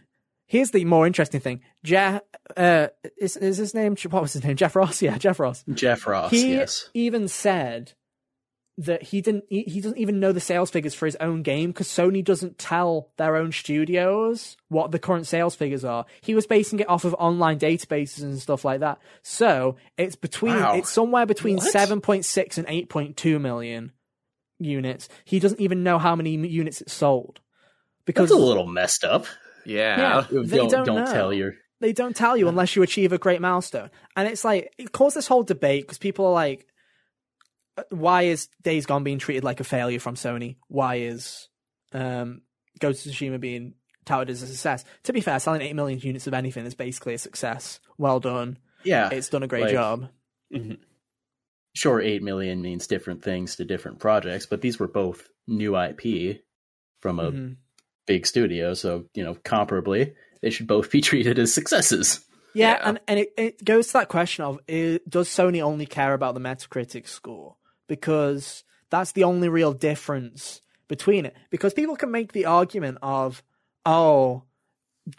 Here's 0.51 0.72
the 0.72 0.84
more 0.84 1.08
interesting 1.08 1.39
thing. 1.39 1.62
Jeff, 1.81 2.20
uh, 2.58 2.88
is, 3.17 3.38
is 3.38 3.55
his 3.55 3.74
name? 3.74 3.96
What 4.10 4.22
was 4.22 4.34
his 4.34 4.43
name? 4.43 4.58
Jeff 4.58 4.75
Ross. 4.75 5.01
Yeah, 5.01 5.17
Jeff 5.17 5.39
Ross. 5.39 5.63
Jeff 5.74 6.05
Ross, 6.05 6.29
he 6.29 6.55
yes. 6.55 6.89
even 6.93 7.29
said 7.29 7.93
that 8.77 9.01
he 9.01 9.22
didn't. 9.22 9.46
He, 9.48 9.62
he 9.63 9.79
doesn't 9.79 9.98
even 9.98 10.20
know 10.20 10.34
the 10.34 10.41
sales 10.41 10.70
figures 10.70 10.93
for 10.93 11.05
his 11.05 11.15
own 11.22 11.41
game 11.41 11.72
because 11.72 11.88
Sony 11.88 12.22
doesn't 12.22 12.58
tell 12.58 13.12
their 13.15 13.38
own 13.38 13.53
studios 13.53 14.58
what 14.67 14.91
the 14.91 15.00
current 15.00 15.25
sales 15.25 15.55
figures 15.55 15.86
are. 15.86 16.05
He 16.20 16.36
was 16.36 16.46
basing 16.48 16.81
it 16.81 16.89
off 16.89 17.05
of 17.05 17.13
online 17.13 17.58
databases 17.58 18.22
and 18.22 18.38
stuff 18.38 18.65
like 18.65 18.81
that. 18.81 19.00
So 19.22 19.77
it's 19.98 20.17
between. 20.17 20.58
Wow. 20.58 20.75
It's 20.75 20.91
somewhere 20.91 21.25
between 21.25 21.60
What? 21.60 21.72
seven 21.72 22.01
point 22.01 22.25
six 22.25 22.58
and 22.58 22.67
eight 22.67 22.89
point 22.89 23.15
two 23.15 23.39
million 23.39 23.93
units. 24.60 25.08
He 25.24 25.39
doesn't 25.39 25.62
even 25.62 25.81
know 25.84 25.98
how 25.98 26.13
many 26.13 26.36
units 26.36 26.81
it 26.81 26.89
sold 26.89 27.39
because 28.05 28.31
That's 28.31 28.41
a 28.41 28.43
little 28.43 28.67
messed 28.67 29.05
up. 29.05 29.27
Yeah. 29.65 30.25
Yeah. 30.32 30.41
They 30.44 30.58
don't 30.58 30.70
don't 30.72 30.86
don't 30.86 31.06
know. 31.06 31.12
tell 31.13 31.34
your 31.34 31.53
they 31.80 31.94
don't 31.94 32.15
tell 32.15 32.38
you 32.38 32.48
unless 32.48 32.75
you 32.75 32.84
achieve 32.84 33.12
a 33.13 33.18
great 33.18 33.41
milestone. 33.41 33.89
And 34.15 34.27
it's 34.27 34.46
like 34.46 34.74
it 34.77 34.91
caused 34.91 35.15
this 35.15 35.27
whole 35.27 35.44
debate 35.44 35.84
because 35.84 35.98
people 35.98 36.25
are 36.27 36.34
like, 36.34 36.68
uh, 37.77 37.84
"Why 37.89 38.24
is 38.24 38.50
Days 38.62 38.86
Gone 38.86 39.03
being 39.03 39.18
treated 39.20 39.44
like 39.44 39.60
a 39.60 39.63
failure 39.63 40.00
from 40.00 40.15
Sony? 40.15 40.58
Why 40.68 40.96
is 40.98 41.48
um, 41.94 42.41
Ghost 42.80 43.06
of 43.06 43.12
Tsushima 43.13 43.39
being 43.39 43.74
touted 44.06 44.30
as 44.30 44.44
a 44.44 44.48
success?" 44.48 44.86
To 45.03 45.13
be 45.13 45.22
fair, 45.22 45.39
selling 45.39 45.62
eight 45.62 45.75
million 45.75 46.00
units 46.00 46.27
of 46.27 46.34
anything 46.36 46.65
is 46.68 46.75
basically 46.75 47.15
a 47.15 47.18
success. 47.18 47.80
Well 47.98 48.20
done. 48.20 48.58
yeah. 48.84 49.10
It's 49.12 49.30
done 49.30 49.44
a 49.44 49.48
great 49.48 49.63
Like- 49.63 49.72
job. 49.74 50.10
Sure, 51.74 52.01
eight 52.01 52.22
million 52.22 52.62
means 52.62 52.86
different 52.88 53.24
things 53.24 53.56
to 53.56 53.65
different 53.65 54.00
projects, 54.00 54.46
but 54.46 54.60
these 54.62 54.77
were 54.77 54.89
both 54.89 55.30
new 55.48 55.75
IP 55.77 56.41
from 57.00 57.18
a 57.20 57.32
Mhm. 57.32 57.56
Big 58.13 58.25
studio, 58.27 58.74
so 58.74 59.06
you 59.13 59.24
know, 59.24 59.36
comparably, 59.36 60.13
they 60.41 60.50
should 60.50 60.68
both 60.68 60.91
be 60.91 61.01
treated 61.10 61.39
as 61.39 61.53
successes. 61.53 62.20
Yeah, 62.53 62.72
Yeah. 62.74 62.89
and 62.89 63.00
and 63.08 63.20
it, 63.20 63.30
it 63.38 63.63
goes 63.65 63.88
to 63.88 63.94
that 63.94 64.10
question 64.10 64.44
of 64.44 64.60
i 64.70 65.00
does 65.08 65.30
Sony 65.30 65.62
only 65.62 65.86
care 65.86 66.13
about 66.13 66.34
the 66.36 66.41
Metacritic 66.41 67.08
score 67.08 67.56
because 67.88 68.63
that's 68.89 69.13
the 69.13 69.24
only 69.24 69.48
real 69.50 69.74
difference 69.74 70.62
between 70.89 71.25
it. 71.25 71.36
Because 71.50 71.74
people 71.74 71.96
can 71.96 72.12
make 72.12 72.34
the 72.34 72.46
argument 72.46 72.98
of, 73.01 73.41
oh, 73.86 74.44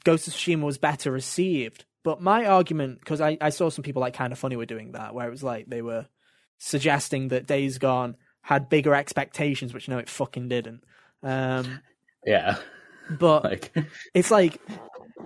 Ghost 0.05 0.29
of 0.29 0.35
Tsushima 0.35 0.63
was 0.65 0.77
better 0.79 1.11
received, 1.11 1.87
but 2.05 2.21
my 2.21 2.45
argument 2.45 3.01
because 3.01 3.21
I 3.23 3.39
I 3.41 3.51
saw 3.51 3.71
some 3.71 3.83
people 3.83 4.01
like 4.01 4.15
kind 4.15 4.33
of 4.33 4.39
funny 4.39 4.57
were 4.57 4.67
doing 4.75 4.93
that 4.93 5.15
where 5.15 5.27
it 5.27 5.31
was 5.31 5.43
like 5.43 5.65
they 5.67 5.81
were 5.83 6.07
suggesting 6.59 7.29
that 7.29 7.47
Days 7.47 7.79
Gone 7.79 8.17
had 8.43 8.69
bigger 8.69 8.95
expectations, 8.95 9.73
which 9.73 9.89
no, 9.89 9.99
it 9.99 10.09
fucking 10.11 10.49
didn't. 10.49 10.85
Um, 11.23 11.81
Yeah, 12.27 12.59
but 13.19 13.45
like 13.45 13.73
it's 14.15 14.31
like 14.31 14.61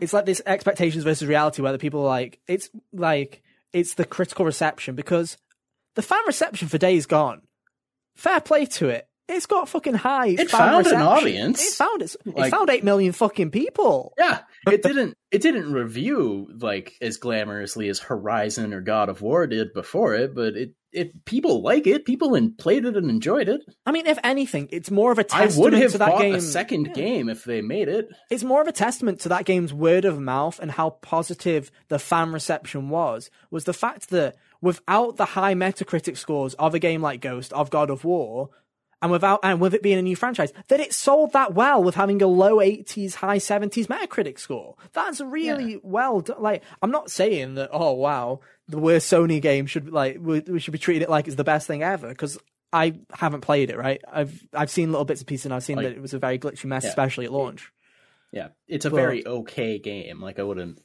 it's 0.01 0.13
like 0.13 0.27
this 0.27 0.43
expectations 0.47 1.05
versus 1.05 1.27
reality 1.27 1.63
where 1.63 1.73
the 1.73 1.79
people 1.79 2.01
are 2.01 2.07
like 2.07 2.39
it's 2.47 2.69
like 2.93 3.43
it's 3.73 3.95
the 3.95 4.05
critical 4.05 4.45
reception 4.45 4.95
because 4.95 5.37
the 5.95 6.03
fan 6.03 6.21
reception 6.27 6.69
for 6.69 6.79
Days 6.79 7.07
Gone, 7.07 7.43
fair 8.15 8.41
play 8.41 8.67
to 8.67 8.89
it. 8.89 9.09
It's 9.29 9.47
got 9.47 9.69
fucking 9.69 9.95
high. 9.95 10.29
It 10.29 10.51
fan 10.51 10.85
found 10.85 10.87
an 10.87 11.03
audience. 11.03 11.61
It 11.61 11.75
found 11.75 12.01
it. 12.03 12.15
it 12.25 12.37
Like- 12.37 12.51
found 12.53 12.71
eight 12.71 12.85
million 12.85 13.13
fucking 13.13 13.51
people. 13.51 14.13
yeah, 14.17 14.41
it 14.69 14.83
didn't 14.83 15.17
it 15.33 15.43
didn't 15.43 15.73
review 15.73 16.49
like 16.61 16.93
as 17.01 17.19
glamorously 17.19 17.91
as 17.91 17.99
Horizon 17.99 18.73
or 18.73 18.81
God 18.81 19.09
of 19.09 19.23
War 19.23 19.47
did 19.49 19.73
before 19.75 20.15
it, 20.15 20.35
but 20.35 20.55
it 20.55 20.71
it 20.97 21.25
people 21.27 21.63
like 21.63 21.87
it. 21.87 22.05
People 22.05 22.35
and 22.35 22.57
played 22.59 22.85
it 22.85 22.97
and 22.97 23.11
enjoyed 23.11 23.49
it. 23.49 23.61
I 23.85 23.93
mean, 23.93 24.07
if 24.07 24.19
anything, 24.25 24.69
it's 24.73 24.91
more 24.91 25.13
of 25.13 25.19
a 25.19 25.27
I 25.33 25.45
testament 25.45 25.73
would 25.73 25.73
have 25.83 25.93
to 25.93 25.99
that 25.99 26.19
game. 26.19 26.35
a 26.35 26.41
second 26.41 26.87
Yeah. 26.87 26.93
game 26.95 27.29
if 27.29 27.45
they 27.45 27.61
made 27.61 27.89
it. 27.89 28.09
it's 28.31 28.43
more 28.45 28.61
of 28.63 28.67
a 28.69 28.73
testament 28.73 29.21
to 29.21 29.29
that 29.29 29.45
game's 29.45 29.73
word 29.75 30.05
of 30.05 30.19
mouth 30.19 30.59
and 30.59 30.71
how 30.73 30.91
positive 30.91 31.71
the 31.89 31.99
fan 31.99 32.33
reception 32.33 32.89
was 32.89 33.31
was 33.51 33.65
the 33.65 33.73
fact 33.75 34.11
that 34.11 34.37
without 34.61 35.17
the 35.17 35.27
high 35.27 35.55
metacritic 35.55 36.17
scores 36.17 36.55
of 36.55 36.75
a 36.75 36.79
game 36.79 37.03
like 37.03 37.21
ghost 37.21 37.53
of 37.53 37.71
god 37.71 37.91
of 37.91 38.05
war 38.05 38.49
and 39.03 39.11
without 39.11 39.41
and 39.43 39.61
with 39.61 39.75
it 39.75 39.83
being 39.83 39.99
a 39.99 40.03
new 40.03 40.17
franchise 40.17 40.53
that 40.69 40.81
it 40.81 40.93
sold 40.93 41.33
that 41.33 41.55
well 41.55 41.83
with 41.83 41.95
having 41.95 42.21
a 42.23 42.27
low 42.27 42.57
80s 42.57 43.15
high 43.17 43.37
70s 43.39 43.87
metacritic 43.87 44.39
score 44.39 44.75
that's 44.93 45.21
really 45.21 45.79
well 45.83 46.21
done 46.23 46.41
like 46.41 46.63
i'm 46.83 46.91
not 46.91 47.11
saying 47.11 47.55
that 47.57 47.69
oh 47.73 47.93
wow 47.93 48.41
the 48.69 48.79
worst 48.79 49.13
sony 49.13 49.41
game 49.41 49.67
should 49.67 49.91
like 49.93 50.17
we, 50.21 50.41
we 50.41 50.59
should 50.61 50.73
be 50.73 50.79
treating 50.79 51.03
it 51.03 51.11
like 51.11 51.27
it's 51.27 51.37
the 51.37 51.45
best 51.45 51.67
thing 51.67 51.83
ever 51.83 52.09
because 52.09 52.39
I 52.73 52.95
haven't 53.13 53.43
played 53.43 53.71
it, 53.71 53.79
right? 53.79 54.03
I've 54.13 54.45
I've 54.53 54.71
seen 54.71 54.91
little 54.91 55.05
bits 55.05 55.21
and 55.21 55.29
pieces, 55.29 55.47
and 55.47 55.55
I've 55.55 55.63
seen 55.63 55.77
Like- 55.77 55.87
that 55.87 55.93
it 55.97 56.03
was 56.03 56.13
a 56.15 56.19
very 56.19 56.37
glitchy 56.39 56.65
mess, 56.65 56.83
Yeah. 56.83 56.91
especially 56.91 57.25
at 57.25 57.33
launch. 57.33 57.71
Yeah, 58.33 58.49
it's 58.67 58.85
a 58.85 58.91
But- 58.91 58.97
very 58.97 59.27
okay 59.27 59.79
game. 59.79 60.21
Like 60.21 60.41
I 60.41 60.43
wouldn't. 60.43 60.81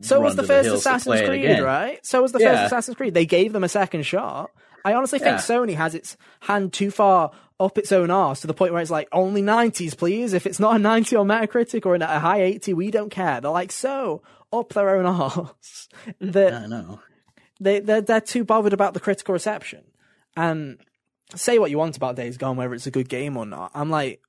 So 0.00 0.20
was 0.20 0.34
the 0.36 0.42
first 0.42 0.68
Assassin's 0.68 1.20
Creed, 1.20 1.44
again. 1.44 1.62
right? 1.62 2.04
So 2.04 2.22
was 2.22 2.32
the 2.32 2.40
Yeah. 2.40 2.50
first 2.54 2.66
Assassin's 2.66 2.96
Creed. 2.96 3.14
They 3.14 3.24
gave 3.24 3.52
them 3.52 3.64
a 3.64 3.68
second 3.68 4.02
shot. 4.04 4.50
I 4.84 4.94
honestly 4.94 5.18
think 5.18 5.38
Yeah. 5.38 5.38
Sony 5.38 5.74
has 5.74 5.94
its 5.94 6.16
hand 6.40 6.72
too 6.72 6.90
far 6.90 7.30
up 7.60 7.78
its 7.78 7.92
own 7.92 8.10
arse 8.10 8.40
to 8.40 8.46
the 8.46 8.54
point 8.54 8.72
where 8.72 8.82
it's 8.82 8.90
like 8.90 9.08
only 9.12 9.40
90s, 9.42 9.96
please. 9.96 10.32
If 10.32 10.46
it's 10.46 10.60
not 10.60 10.76
a 10.76 10.78
90 10.78 11.16
on 11.16 11.28
Metacritic 11.28 11.86
or 11.86 11.94
a 11.94 12.18
high 12.18 12.42
80, 12.42 12.74
we 12.74 12.90
don't 12.90 13.10
care. 13.10 13.40
They're 13.40 13.50
like 13.50 13.72
so 13.72 14.22
up 14.52 14.72
their 14.72 14.96
own 14.96 15.06
arse 15.06 15.88
that 16.20 16.52
I 16.52 16.66
know. 16.66 17.00
they 17.60 17.80
they're, 17.80 18.00
they're 18.00 18.20
too 18.20 18.44
bothered 18.44 18.72
about 18.72 18.94
the 18.94 19.00
critical 19.00 19.32
reception. 19.32 19.84
And 20.36 20.78
say 21.34 21.58
what 21.58 21.70
you 21.70 21.78
want 21.78 21.96
about 21.96 22.16
Days 22.16 22.36
Gone, 22.36 22.56
whether 22.56 22.74
it's 22.74 22.86
a 22.86 22.90
good 22.90 23.08
game 23.08 23.36
or 23.36 23.46
not. 23.46 23.70
I'm 23.74 23.90
like 23.90 24.20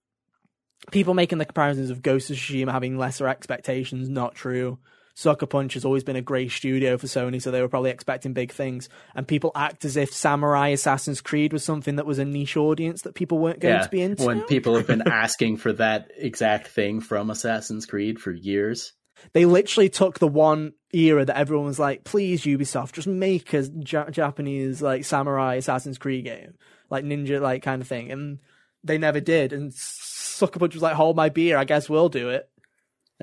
people 0.91 1.13
making 1.15 1.39
the 1.39 1.45
comparisons 1.45 1.89
of 1.89 2.03
Ghost 2.03 2.29
of 2.29 2.37
Tsushima 2.37 2.71
having 2.71 2.97
lesser 2.97 3.27
expectations. 3.27 4.07
Not 4.07 4.35
true. 4.35 4.77
Sucker 5.17 5.45
Punch 5.45 5.73
has 5.75 5.85
always 5.85 6.03
been 6.03 6.17
a 6.17 6.21
great 6.21 6.51
studio 6.51 6.97
for 6.97 7.07
Sony, 7.07 7.41
so 7.41 7.49
they 7.49 7.61
were 7.61 7.69
probably 7.69 7.89
expecting 7.89 8.33
big 8.33 8.51
things. 8.51 8.89
And 9.15 9.25
people 9.27 9.51
act 9.55 9.85
as 9.85 9.95
if 9.95 10.13
Samurai 10.13 10.67
Assassin's 10.69 11.21
Creed 11.21 11.53
was 11.53 11.63
something 11.63 11.95
that 11.95 12.05
was 12.05 12.19
a 12.19 12.25
niche 12.25 12.57
audience 12.57 13.03
that 13.03 13.15
people 13.15 13.39
weren't 13.39 13.61
going 13.61 13.75
Yeah, 13.75 13.83
to 13.83 13.89
be 13.89 14.01
into. 14.01 14.25
when 14.25 14.41
people 14.41 14.75
have 14.75 14.87
been 14.87 15.07
asking 15.07 15.57
for 15.57 15.71
that 15.73 16.11
exact 16.17 16.67
thing 16.67 16.99
from 16.99 17.29
Assassin's 17.29 17.85
Creed 17.85 18.19
for 18.19 18.31
years. 18.31 18.91
they 19.31 19.45
literally 19.45 19.87
took 19.89 20.19
the 20.19 20.27
one 20.27 20.73
era 20.93 21.23
that 21.23 21.37
everyone 21.37 21.65
was 21.65 21.79
like, 21.79 22.03
"Please, 22.03 22.43
Ubisoft, 22.43 22.91
just 22.91 23.07
make 23.07 23.53
a 23.53 23.61
ja- 23.63 24.09
Japanese 24.09 24.81
like 24.81 25.05
samurai 25.05 25.55
Assassin's 25.55 25.97
Creed 25.97 26.25
game, 26.25 26.55
like 26.89 27.05
ninja 27.05 27.39
like 27.41 27.63
kind 27.63 27.81
of 27.81 27.87
thing," 27.87 28.11
and 28.11 28.39
they 28.83 28.97
never 28.97 29.21
did. 29.21 29.53
And 29.53 29.73
Sucker 29.73 30.59
Punch 30.59 30.73
was 30.73 30.83
like, 30.83 30.93
"Hold 30.95 31.15
my 31.15 31.29
beer, 31.29 31.57
I 31.57 31.63
guess 31.63 31.89
we'll 31.89 32.09
do 32.09 32.29
it." 32.29 32.49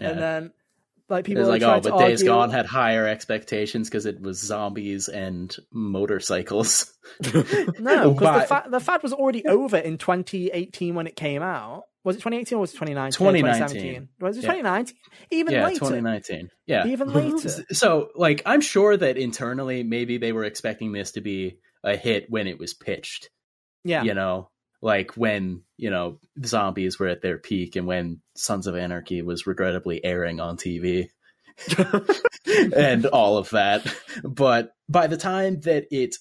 Yeah. 0.00 0.08
And 0.08 0.18
then 0.18 0.52
like 1.08 1.24
people 1.24 1.46
like, 1.46 1.62
oh, 1.62 1.80
but 1.80 1.98
Days 1.98 2.20
argue- 2.20 2.26
Gone 2.26 2.50
had 2.50 2.66
higher 2.66 3.06
expectations 3.06 3.88
because 3.88 4.06
it 4.06 4.20
was 4.20 4.40
zombies 4.40 5.08
and 5.08 5.54
motorcycles. 5.72 6.92
no, 7.78 8.12
because 8.12 8.42
the, 8.42 8.46
fa- 8.46 8.64
the 8.70 8.80
fad 8.80 9.02
was 9.02 9.12
already 9.12 9.46
over 9.46 9.76
in 9.76 9.98
2018 9.98 10.94
when 10.94 11.06
it 11.06 11.16
came 11.16 11.42
out. 11.42 11.82
Was 12.04 12.16
it 12.16 12.20
2018 12.20 12.56
or 12.58 12.60
was 12.62 12.70
it 12.70 12.78
2019? 12.78 13.12
2019. 13.16 14.08
Was 14.20 14.36
it 14.36 14.42
Yeah. 14.42 14.48
2019? 14.48 14.94
Even 15.30 15.52
yeah, 15.52 15.64
later. 15.66 15.78
2019. 15.78 16.48
Yeah. 16.66 16.86
Even 16.86 17.08
later. 17.12 17.48
So, 17.72 18.08
like, 18.16 18.42
I'm 18.44 18.60
sure 18.60 18.96
that 18.96 19.16
internally, 19.16 19.84
maybe 19.84 20.18
they 20.18 20.32
were 20.32 20.44
expecting 20.44 20.92
this 20.92 21.12
to 21.12 21.20
be 21.20 21.58
a 21.84 21.96
hit 21.96 22.26
when 22.28 22.48
it 22.48 22.58
was 22.58 22.74
pitched. 22.74 23.28
Yeah. 23.84 24.02
You 24.02 24.14
know, 24.14 24.48
like 24.82 25.12
when 25.16 25.62
you 25.78 25.88
know 25.90 26.18
zombies 26.44 26.98
were 26.98 27.08
at 27.08 27.22
their 27.22 27.38
peak 27.38 27.76
and 27.76 27.86
when 27.86 28.20
Sons 28.34 28.66
of 28.66 28.76
Anarchy 28.76 29.22
was 29.22 29.46
regrettably 29.46 30.04
airing 30.04 30.40
on 30.40 30.56
TV. 30.56 31.08
and 32.74 33.06
all 33.06 33.36
of 33.36 33.50
that. 33.50 33.86
But 34.24 34.74
by 34.88 35.06
the 35.06 35.16
time 35.16 35.60
that 35.60 35.86
it 35.90 36.16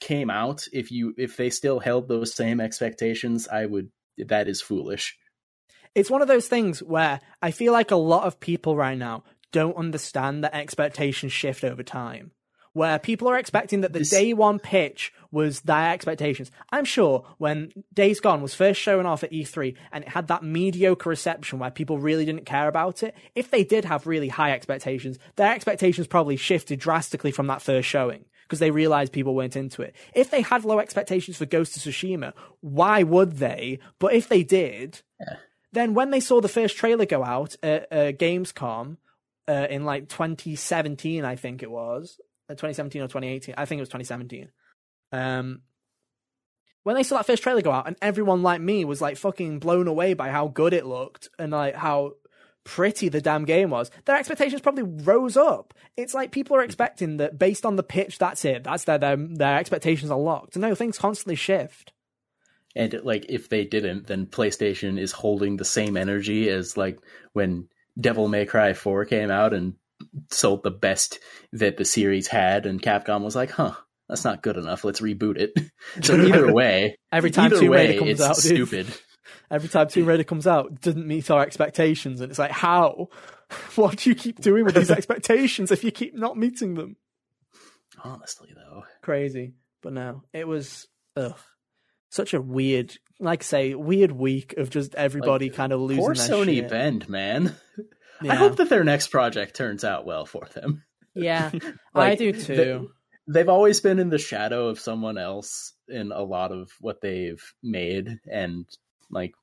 came 0.00 0.30
out, 0.30 0.66
if 0.72 0.90
you 0.90 1.14
if 1.16 1.36
they 1.36 1.50
still 1.50 1.80
held 1.80 2.08
those 2.08 2.34
same 2.34 2.60
expectations, 2.60 3.48
I 3.48 3.66
would 3.66 3.90
that 4.18 4.48
is 4.48 4.62
foolish. 4.62 5.16
It's 5.94 6.10
one 6.10 6.22
of 6.22 6.28
those 6.28 6.46
things 6.48 6.82
where 6.82 7.20
I 7.40 7.50
feel 7.50 7.72
like 7.72 7.90
a 7.90 7.96
lot 7.96 8.24
of 8.24 8.38
people 8.38 8.76
right 8.76 8.98
now 8.98 9.24
don't 9.50 9.76
understand 9.76 10.44
that 10.44 10.54
expectations 10.54 11.32
shift 11.32 11.64
over 11.64 11.82
time. 11.82 12.32
Where 12.74 12.98
people 12.98 13.28
are 13.28 13.38
expecting 13.38 13.80
that 13.80 13.94
the 13.94 14.00
This- 14.00 14.10
day 14.10 14.34
one 14.34 14.58
pitch 14.58 15.12
was 15.36 15.60
their 15.60 15.92
expectations. 15.92 16.50
I'm 16.72 16.86
sure 16.86 17.26
when 17.36 17.70
Days 17.92 18.20
Gone 18.20 18.40
was 18.40 18.54
first 18.54 18.80
showing 18.80 19.04
off 19.04 19.22
at 19.22 19.32
E3 19.32 19.76
and 19.92 20.02
it 20.02 20.08
had 20.08 20.28
that 20.28 20.42
mediocre 20.42 21.10
reception 21.10 21.58
where 21.58 21.70
people 21.70 21.98
really 21.98 22.24
didn't 22.24 22.46
care 22.46 22.68
about 22.68 23.02
it, 23.02 23.14
if 23.34 23.50
they 23.50 23.62
did 23.62 23.84
have 23.84 24.06
really 24.06 24.28
high 24.28 24.52
expectations, 24.52 25.18
their 25.36 25.52
expectations 25.52 26.06
probably 26.06 26.36
shifted 26.36 26.80
drastically 26.80 27.30
from 27.30 27.48
that 27.48 27.60
first 27.60 27.86
showing 27.86 28.24
because 28.44 28.60
they 28.60 28.70
realized 28.70 29.12
people 29.12 29.34
weren't 29.34 29.56
into 29.56 29.82
it. 29.82 29.94
If 30.14 30.30
they 30.30 30.40
had 30.40 30.64
low 30.64 30.78
expectations 30.78 31.36
for 31.36 31.44
Ghost 31.44 31.76
of 31.76 31.82
Tsushima, 31.82 32.32
why 32.60 33.02
would 33.02 33.32
they? 33.32 33.80
But 33.98 34.14
if 34.14 34.30
they 34.30 34.42
did, 34.42 35.02
then 35.72 35.92
when 35.92 36.12
they 36.12 36.20
saw 36.20 36.40
the 36.40 36.48
first 36.48 36.78
trailer 36.78 37.04
go 37.04 37.22
out 37.22 37.56
at 37.62 37.92
uh, 37.92 38.12
Gamescom 38.12 38.96
uh, 39.46 39.66
in 39.68 39.84
like 39.84 40.08
2017, 40.08 41.26
I 41.26 41.36
think 41.36 41.62
it 41.62 41.70
was 41.70 42.18
uh, 42.48 42.54
2017 42.54 43.02
or 43.02 43.08
2018. 43.08 43.54
I 43.58 43.66
think 43.66 43.80
it 43.80 43.82
was 43.82 43.90
2017. 43.90 44.48
Um, 45.12 45.62
when 46.82 46.94
they 46.94 47.02
saw 47.02 47.16
that 47.16 47.26
first 47.26 47.42
trailer 47.42 47.62
go 47.62 47.72
out, 47.72 47.88
and 47.88 47.96
everyone 48.00 48.42
like 48.42 48.60
me 48.60 48.84
was 48.84 49.00
like 49.00 49.16
fucking 49.16 49.58
blown 49.58 49.88
away 49.88 50.14
by 50.14 50.30
how 50.30 50.48
good 50.48 50.72
it 50.72 50.86
looked 50.86 51.28
and 51.38 51.50
like 51.50 51.74
how 51.74 52.12
pretty 52.66 53.08
the 53.08 53.20
damn 53.20 53.44
game 53.44 53.70
was, 53.70 53.90
their 54.04 54.16
expectations 54.16 54.60
probably 54.60 54.84
rose 54.84 55.36
up. 55.36 55.74
It's 55.96 56.14
like 56.14 56.32
people 56.32 56.56
are 56.56 56.62
expecting 56.62 57.16
that 57.16 57.38
based 57.38 57.64
on 57.64 57.76
the 57.76 57.82
pitch, 57.82 58.18
that's 58.18 58.44
it. 58.44 58.64
That's 58.64 58.84
their 58.84 58.98
their, 58.98 59.16
their 59.16 59.56
expectations 59.56 60.10
are 60.10 60.18
locked. 60.18 60.56
No, 60.56 60.74
things 60.74 60.98
constantly 60.98 61.36
shift. 61.36 61.92
And 62.74 62.92
like 63.02 63.26
if 63.30 63.48
they 63.48 63.64
didn't, 63.64 64.06
then 64.06 64.26
PlayStation 64.26 65.00
is 65.00 65.12
holding 65.12 65.56
the 65.56 65.64
same 65.64 65.96
energy 65.96 66.48
as 66.50 66.76
like 66.76 66.98
when 67.32 67.68
Devil 67.98 68.28
May 68.28 68.44
Cry 68.44 68.74
4 68.74 69.06
came 69.06 69.30
out 69.30 69.54
and 69.54 69.74
sold 70.30 70.62
the 70.62 70.70
best 70.70 71.18
that 71.52 71.78
the 71.78 71.84
series 71.84 72.26
had 72.26 72.66
and 72.66 72.82
Capcom 72.82 73.22
was 73.22 73.34
like, 73.34 73.50
"Huh, 73.50 73.74
that's 74.08 74.24
not 74.24 74.42
good 74.42 74.56
enough. 74.56 74.84
Let's 74.84 75.00
reboot 75.00 75.36
it." 75.38 75.52
so 76.02 76.14
either 76.20 76.52
way, 76.52 76.96
Every 77.12 77.30
time 77.30 77.46
either 77.46 77.60
Tomb 77.60 77.70
way, 77.70 77.86
Raider 77.88 77.98
comes 78.00 78.10
it's 78.10 78.20
out, 78.22 78.36
dude. 78.36 78.44
stupid. 78.68 78.86
every 79.50 79.68
time 79.68 79.88
Tomb 79.88 80.06
Raider 80.06 80.24
comes 80.24 80.46
out 80.46 80.66
it 80.72 80.80
doesn't 80.80 81.06
meet 81.06 81.30
our 81.30 81.42
expectations 81.42 82.20
and 82.20 82.30
it's 82.30 82.38
like 82.38 82.50
how 82.50 83.08
what 83.76 83.96
do 83.98 84.10
you 84.10 84.16
keep 84.16 84.40
doing 84.40 84.64
with 84.64 84.74
these 84.74 84.90
expectations 84.90 85.70
if 85.70 85.84
you 85.84 85.90
keep 85.92 86.14
not 86.16 86.36
meeting 86.36 86.74
them 86.74 86.96
Honestly 88.02 88.48
though. 88.54 88.84
crazy 89.02 89.54
but 89.82 89.92
no 89.92 90.22
it 90.32 90.46
was 90.46 90.86
ugh 91.16 91.36
such 92.10 92.34
a 92.34 92.40
weird 92.40 92.96
like 93.20 93.42
I 93.42 93.44
say 93.44 93.74
weird 93.74 94.12
week 94.12 94.54
of 94.56 94.68
just 94.70 94.94
everybody 94.94 95.48
kind 95.50 95.72
of 95.72 95.80
losing 95.80 96.02
Poor 96.04 96.14
their 96.14 96.28
Sony 96.28 96.56
shit. 96.56 96.68
Bend, 96.68 97.08
man. 97.08 97.54
yeah. 98.22 98.32
I 98.32 98.36
hope 98.36 98.56
that 98.56 98.68
their 98.68 98.84
next 98.84 99.08
project 99.08 99.54
turns 99.56 99.84
out 99.84 100.06
well 100.06 100.26
for 100.26 100.46
them. 100.54 100.82
yeah 101.14 101.50
I 101.94 102.08
Like, 102.10 102.18
do 102.18 102.32
the- 102.32 102.44
too 102.44 102.90
they've 103.28 103.48
always 103.48 103.80
been 103.80 103.98
in 103.98 104.10
the 104.10 104.18
shadow 104.18 104.68
of 104.68 104.80
someone 104.80 105.18
else 105.18 105.72
in 105.88 106.12
a 106.12 106.22
lot 106.22 106.52
of 106.52 106.70
what 106.80 107.00
they've 107.00 107.42
made 107.62 108.20
and 108.30 108.66
like 109.10 109.34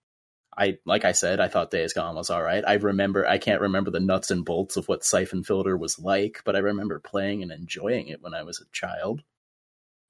I 0.56 0.78
like 0.86 1.04
I 1.04 1.14
said, 1.14 1.40
I 1.40 1.48
thought 1.48 1.72
Days 1.72 1.94
Gone 1.94 2.16
was 2.16 2.30
all 2.30 2.44
right. 2.44 2.64
I 2.66 2.74
remember 2.76 3.26
I 3.26 3.40
can't 3.40 3.62
remember 3.62 3.90
the 3.90 4.00
nuts 4.00 4.30
and 4.30 4.46
bolts 4.46 4.78
of 4.78 4.88
what 4.88 5.04
Siphon 5.04 5.44
Filter 5.44 5.76
was 5.76 5.98
like, 5.98 6.42
but 6.46 6.56
I 6.56 6.60
remember 6.60 7.00
playing 7.00 7.42
and 7.42 7.52
enjoying 7.52 8.10
it 8.10 8.22
when 8.22 8.36
I 8.36 8.44
was 8.44 8.62
a 8.62 8.72
child. 8.72 9.24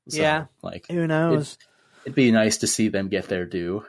So, 0.09 0.21
Yeah. 0.21 0.45
like 0.61 0.85
who 0.89 1.07
knows 1.07 1.57
it'd 2.03 2.15
be 2.15 2.31
nice 2.31 2.57
to 2.57 2.67
see 2.67 2.89
them 2.89 3.07
get 3.07 3.29
their 3.29 3.45
due. 3.45 3.85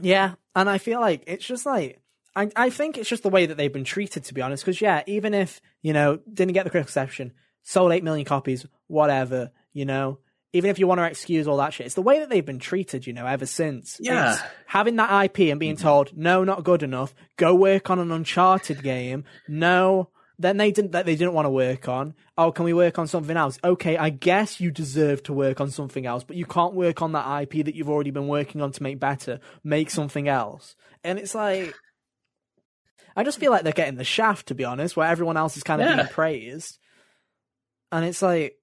Yeah, 0.00 0.34
and 0.54 0.68
I 0.68 0.78
feel 0.78 1.00
like 1.00 1.24
it's 1.26 1.44
just 1.46 1.66
like 1.66 2.00
I 2.34 2.50
I 2.56 2.70
think 2.70 2.96
it's 2.96 3.08
just 3.08 3.22
the 3.22 3.28
way 3.28 3.46
that 3.46 3.56
they've 3.56 3.72
been 3.72 3.84
treated, 3.84 4.24
to 4.24 4.34
be 4.34 4.40
honest. 4.42 4.64
Because 4.64 4.80
yeah, 4.80 5.02
even 5.06 5.34
if 5.34 5.60
you 5.82 5.92
know 5.92 6.20
didn't 6.32 6.54
get 6.54 6.64
the 6.64 6.70
critical 6.70 6.88
reception, 6.88 7.32
sold 7.66 7.92
eight 7.92 8.04
million 8.04 8.24
copies, 8.24 8.64
whatever, 8.86 9.50
you 9.72 9.84
know. 9.84 10.18
Even 10.52 10.70
if 10.70 10.78
you 10.78 10.86
want 10.86 11.00
to 11.00 11.04
excuse 11.04 11.46
all 11.46 11.58
that 11.58 11.74
shit, 11.74 11.84
it's 11.84 11.96
the 11.96 12.02
way 12.02 12.20
that 12.20 12.30
they've 12.30 12.46
been 12.46 12.60
treated, 12.60 13.06
you 13.06 13.12
know, 13.12 13.26
ever 13.26 13.44
since. 13.44 13.98
Yeah. 14.00 14.32
It's 14.32 14.42
having 14.64 14.96
that 14.96 15.24
IP 15.24 15.50
and 15.50 15.60
being 15.60 15.74
mm-hmm. 15.74 15.82
told, 15.86 16.16
no, 16.16 16.44
not 16.44 16.64
good 16.64 16.82
enough. 16.82 17.14
Go 17.36 17.54
work 17.54 17.90
on 17.90 17.98
an 17.98 18.10
Uncharted 18.10 18.82
game. 18.82 19.24
No, 19.48 20.08
then 20.38 20.56
they 20.56 20.70
didn't. 20.70 20.92
That 20.92 21.04
they 21.04 21.16
didn't 21.16 21.34
want 21.34 21.44
to 21.46 21.50
work 21.50 21.88
on. 21.88 22.14
Oh, 22.38 22.52
can 22.52 22.64
we 22.64 22.72
work 22.72 22.98
on 22.98 23.06
something 23.06 23.36
else? 23.36 23.58
Okay, 23.64 23.98
I 23.98 24.08
guess 24.08 24.60
you 24.60 24.70
deserve 24.70 25.22
to 25.24 25.32
work 25.32 25.60
on 25.60 25.70
something 25.70 26.06
else, 26.06 26.24
but 26.24 26.36
you 26.36 26.46
can't 26.46 26.74
work 26.74 27.02
on 27.02 27.12
that 27.12 27.42
IP 27.42 27.64
that 27.66 27.74
you've 27.74 27.90
already 27.90 28.12
been 28.12 28.28
working 28.28 28.62
on 28.62 28.70
to 28.72 28.82
make 28.82 29.00
better. 29.00 29.40
Make 29.64 29.90
something 29.90 30.28
else. 30.28 30.76
And 31.02 31.18
it's 31.18 31.34
like, 31.34 31.74
I 33.16 33.24
just 33.24 33.40
feel 33.40 33.50
like 33.50 33.64
they're 33.64 33.72
getting 33.72 33.96
the 33.96 34.04
shaft, 34.04 34.48
to 34.48 34.54
be 34.54 34.64
honest, 34.64 34.96
where 34.96 35.08
everyone 35.08 35.36
else 35.36 35.56
is 35.56 35.64
kind 35.64 35.82
of 35.82 35.88
Yeah. 35.88 35.96
being 35.96 36.08
praised. 36.08 36.78
And 37.92 38.04
it's 38.04 38.22
like, 38.22 38.58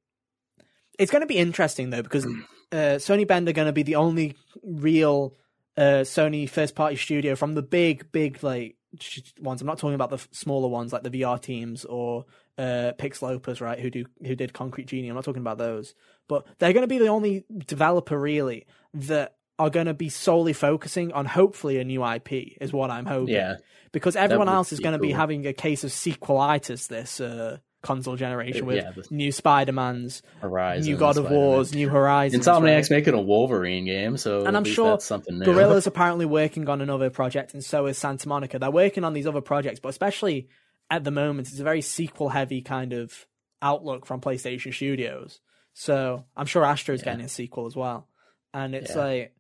it's 1.00 1.12
going 1.12 1.22
to 1.22 1.28
be 1.28 1.38
interesting 1.38 1.90
though 1.90 2.04
because 2.04 2.26
uh, 2.72 2.98
Sony 2.98 3.28
Bend 3.28 3.48
are 3.50 3.54
going 3.54 3.68
to 3.68 3.74
be 3.74 3.84
the 3.84 3.96
only 3.96 4.36
real 4.64 5.34
uh, 5.78 6.04
Sony 6.04 6.50
first 6.50 6.76
party 6.76 6.96
studio 6.96 7.36
from 7.36 7.56
the 7.56 7.62
big, 7.64 8.12
big 8.12 8.44
like 8.44 8.76
sh- 9.00 9.22
ones. 9.40 9.62
I'm 9.62 9.68
not 9.68 9.80
talking 9.80 9.96
about 9.96 10.10
the 10.10 10.18
f- 10.18 10.28
smaller 10.32 10.68
ones 10.68 10.94
like 10.94 11.04
the 11.04 11.10
VR 11.10 11.42
teams 11.42 11.86
or 11.86 12.26
uh, 12.58 12.92
Pixelopus, 13.00 13.62
right? 13.62 13.80
Who 13.80 13.90
do 13.90 14.06
who 14.24 14.36
did 14.36 14.54
Concrete 14.54 14.86
Genie? 14.88 15.10
I'm 15.10 15.16
not 15.16 15.26
talking 15.26 15.42
about 15.42 15.58
those, 15.58 15.96
but 16.28 16.46
they're 16.60 16.74
going 16.74 16.84
to 16.84 16.88
be 16.88 17.00
the 17.00 17.08
only 17.08 17.44
developer 17.66 18.20
really 18.20 18.68
that 18.94 19.36
are 19.58 19.70
going 19.70 19.86
to 19.88 19.94
be 19.94 20.10
solely 20.10 20.54
focusing 20.54 21.12
on 21.14 21.26
hopefully 21.26 21.80
a 21.80 21.84
new 21.84 22.06
IP. 22.06 22.58
Is 22.62 22.72
what 22.72 22.92
I'm 22.92 23.06
hoping. 23.06 23.34
Yeah. 23.34 23.56
because 23.92 24.16
everyone 24.16 24.50
else 24.50 24.72
is 24.74 24.80
going 24.80 24.94
to 24.94 25.00
be 25.00 25.10
cool. 25.10 25.18
having 25.18 25.48
a 25.48 25.54
case 25.54 25.84
of 25.84 25.90
sequelitis 25.92 26.88
this 26.88 27.20
uh, 27.20 27.58
console 27.84 28.16
generation 28.16 28.64
Uh, 28.64 28.66
with 28.66 28.76
yeah, 28.78 28.92
the- 28.92 29.06
new 29.12 29.32
Spider 29.32 29.72
Mans, 29.74 30.24
Horizon. 30.42 30.92
new 30.92 30.98
God 30.98 31.18
of 31.18 31.26
Spider-Man. 31.26 31.34
Wars, 31.40 31.74
new 31.76 31.90
Horizons. 31.90 32.44
Insomniac's 32.48 32.90
right? 32.90 32.98
making 32.98 33.14
a 33.14 33.22
Wolverine 33.22 33.86
game, 33.86 34.18
so 34.18 34.46
And 34.46 34.58
I'm 34.58 34.64
sure 34.64 34.90
that's 34.92 35.06
something 35.06 35.38
new. 35.38 35.46
Guerrilla's 35.46 35.86
apparently 35.86 36.26
working 36.26 36.68
on 36.70 36.82
another 36.82 37.12
project, 37.12 37.54
and 37.54 37.64
so 37.64 37.86
is 37.86 37.98
Santa 38.00 38.28
Monica. 38.28 38.58
They're 38.58 38.72
working 38.72 39.04
on 39.04 39.14
these 39.14 39.28
other 39.28 39.42
projects, 39.42 39.80
but 39.80 39.90
especially 39.90 40.48
at 40.90 41.04
the 41.04 41.12
moment, 41.12 41.50
it's 41.50 41.60
a 41.60 41.64
very 41.64 41.82
sequel 41.82 42.30
heavy 42.30 42.62
kind 42.62 42.94
of 42.94 43.28
outlook 43.62 44.06
from 44.06 44.20
PlayStation 44.22 44.74
Studios. 44.74 45.40
So 45.74 46.26
I'm 46.36 46.46
sure 46.46 46.66
Astro's 46.66 47.00
Yeah. 47.02 47.06
getting 47.12 47.26
a 47.26 47.30
sequel 47.30 47.66
as 47.68 47.76
well. 47.76 48.08
And 48.54 48.76
it's 48.76 48.96
Yeah. 48.96 49.04
like, 49.04 49.36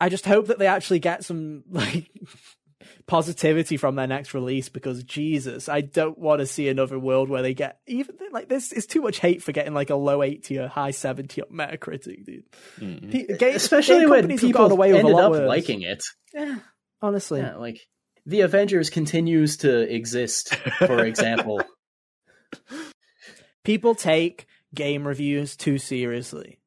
I 0.00 0.08
just 0.08 0.24
hope 0.26 0.46
that 0.48 0.58
they 0.58 0.66
actually 0.66 0.98
get 0.98 1.24
some 1.24 1.62
like 1.70 2.10
positivity 3.06 3.76
from 3.76 3.94
their 3.96 4.06
next 4.06 4.32
release 4.34 4.68
because 4.68 5.02
Jesus, 5.04 5.68
I 5.68 5.80
don't 5.80 6.18
want 6.18 6.40
to 6.40 6.46
see 6.46 6.68
another 6.68 6.98
world 6.98 7.28
where 7.28 7.42
they 7.42 7.54
get 7.54 7.78
even 7.86 8.16
like 8.32 8.48
this 8.48 8.72
is 8.72 8.86
too 8.86 9.02
much 9.02 9.18
hate 9.18 9.42
for 9.42 9.52
getting 9.52 9.74
like 9.74 9.90
a 9.90 9.94
low 9.96 10.22
80 10.22 10.58
or 10.58 10.68
high 10.68 10.90
70 10.92 11.42
on 11.42 11.48
Metacritic, 11.50 12.24
dude. 12.24 12.44
Mm-hmm. 12.78 13.10
Pe- 13.10 13.36
game- 13.36 13.56
Especially 13.56 14.00
game 14.00 14.10
when 14.10 14.28
people 14.38 14.52
gone 14.52 14.70
away 14.70 14.88
with 14.92 14.96
a 14.96 14.98
ended 15.00 15.14
lot 15.14 15.24
up 15.24 15.30
worse. 15.32 15.48
liking 15.48 15.82
it. 15.82 16.02
Yeah, 16.34 16.58
honestly. 17.02 17.40
Yeah, 17.40 17.56
like 17.56 17.80
the 18.26 18.42
Avengers 18.42 18.90
continues 18.90 19.58
to 19.58 19.92
exist, 19.92 20.54
for 20.54 21.04
example. 21.04 21.62
People 23.64 23.94
take 23.94 24.46
game 24.74 25.06
reviews 25.06 25.56
too 25.56 25.78
seriously 25.78 26.58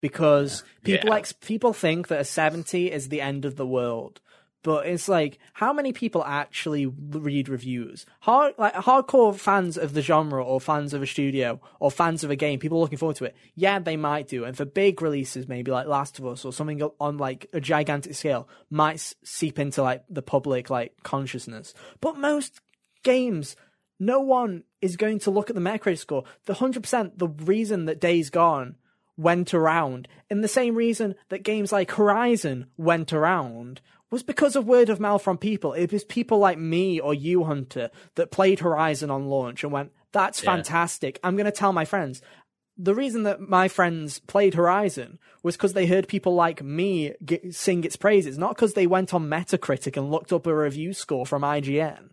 because 0.00 0.64
people 0.84 1.06
Yeah. 1.08 1.10
like 1.14 1.40
people 1.40 1.72
think 1.72 2.08
that 2.08 2.20
a 2.20 2.24
70 2.24 2.90
is 2.90 3.08
the 3.08 3.20
end 3.20 3.44
of 3.44 3.56
the 3.56 3.66
world. 3.66 4.20
But 4.62 4.86
it's 4.86 5.08
like, 5.08 5.38
how 5.54 5.72
many 5.72 5.92
people 5.92 6.24
actually 6.24 6.86
read 6.86 7.48
reviews? 7.48 8.06
Hard, 8.20 8.54
like 8.58 8.74
hardcore 8.74 9.34
fans 9.34 9.76
of 9.76 9.92
the 9.92 10.02
genre, 10.02 10.44
or 10.44 10.60
fans 10.60 10.94
of 10.94 11.02
a 11.02 11.06
studio, 11.06 11.60
or 11.80 11.90
fans 11.90 12.22
of 12.22 12.30
a 12.30 12.36
game, 12.36 12.60
people 12.60 12.80
looking 12.80 12.98
forward 12.98 13.16
to 13.16 13.24
it. 13.24 13.36
Yeah, 13.56 13.80
they 13.80 13.96
might 13.96 14.28
do. 14.28 14.44
And 14.44 14.56
for 14.56 14.64
big 14.64 15.02
releases, 15.02 15.48
maybe 15.48 15.72
like 15.72 15.88
Last 15.88 16.18
of 16.20 16.26
Us 16.26 16.44
or 16.44 16.52
something 16.52 16.80
on 17.00 17.18
like 17.18 17.46
a 17.52 17.60
gigantic 17.60 18.14
scale, 18.14 18.48
might 18.70 19.14
seep 19.24 19.58
into 19.58 19.82
like 19.82 20.04
the 20.08 20.22
public 20.22 20.70
like 20.70 20.94
consciousness. 21.02 21.74
But 22.00 22.16
most 22.16 22.60
games 23.02 23.56
no 23.98 24.20
one 24.20 24.64
is 24.80 24.96
going 24.96 25.20
to 25.20 25.30
look 25.30 25.48
at 25.48 25.54
the 25.54 25.62
Metacritic 25.62 25.98
score. 25.98 26.24
The 26.46 26.54
100%, 26.54 27.18
the 27.18 27.28
reason 27.28 27.84
that 27.86 28.00
Days 28.00 28.30
Gone 28.30 28.76
went 29.16 29.54
around, 29.54 30.08
in 30.28 30.40
the 30.40 30.48
same 30.48 30.74
reason 30.74 31.14
that 31.28 31.44
games 31.44 31.70
like 31.70 31.92
Horizon 31.92 32.66
went 32.76 33.12
around, 33.12 33.80
was 34.12 34.22
because 34.22 34.54
of 34.54 34.66
word 34.66 34.88
of 34.88 35.00
mouth 35.00 35.22
from 35.22 35.38
people. 35.38 35.72
It 35.72 35.90
was 35.92 36.04
people 36.04 36.38
like 36.38 36.58
me 36.58 37.00
or 37.00 37.12
you, 37.14 37.42
Hunter, 37.44 37.90
that 38.14 38.30
played 38.30 38.60
Horizon 38.60 39.10
on 39.10 39.26
launch 39.26 39.64
and 39.64 39.72
went, 39.72 39.90
that's 40.12 40.40
Yeah. 40.44 40.54
fantastic. 40.54 41.18
I'm 41.24 41.34
going 41.34 41.46
to 41.46 41.50
tell 41.52 41.72
my 41.72 41.84
friends. 41.84 42.22
the 42.78 42.94
reason 42.94 43.24
that 43.24 43.38
my 43.38 43.68
friends 43.68 44.18
played 44.20 44.54
Horizon 44.54 45.18
was 45.42 45.56
because 45.56 45.74
they 45.74 45.86
heard 45.86 46.08
people 46.08 46.34
like 46.34 46.62
me 46.62 47.12
get, 47.24 47.54
sing 47.54 47.84
its 47.84 47.96
praises, 47.96 48.38
not 48.38 48.54
because 48.56 48.72
they 48.72 48.86
went 48.86 49.12
on 49.12 49.28
Metacritic 49.28 49.96
and 49.96 50.10
looked 50.10 50.32
up 50.32 50.46
a 50.46 50.56
review 50.56 50.94
score 50.94 51.26
from 51.26 51.42
IGN. 51.42 52.08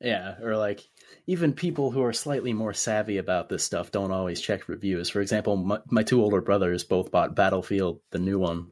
Yeah, 0.00 0.34
or 0.42 0.56
like 0.56 0.86
even 1.26 1.54
people 1.54 1.90
who 1.90 2.02
are 2.04 2.12
slightly 2.12 2.52
more 2.52 2.74
savvy 2.74 3.16
about 3.16 3.48
this 3.48 3.64
stuff 3.64 3.90
don't 3.90 4.12
always 4.12 4.40
check 4.42 4.68
reviews. 4.68 5.08
For 5.08 5.20
example, 5.22 5.56
my, 5.56 5.78
my 5.90 6.02
two 6.02 6.22
older 6.22 6.42
brothers 6.42 6.84
both 6.84 7.10
bought 7.10 7.34
Battlefield, 7.34 8.00
the 8.10 8.18
new 8.18 8.38
one, 8.38 8.68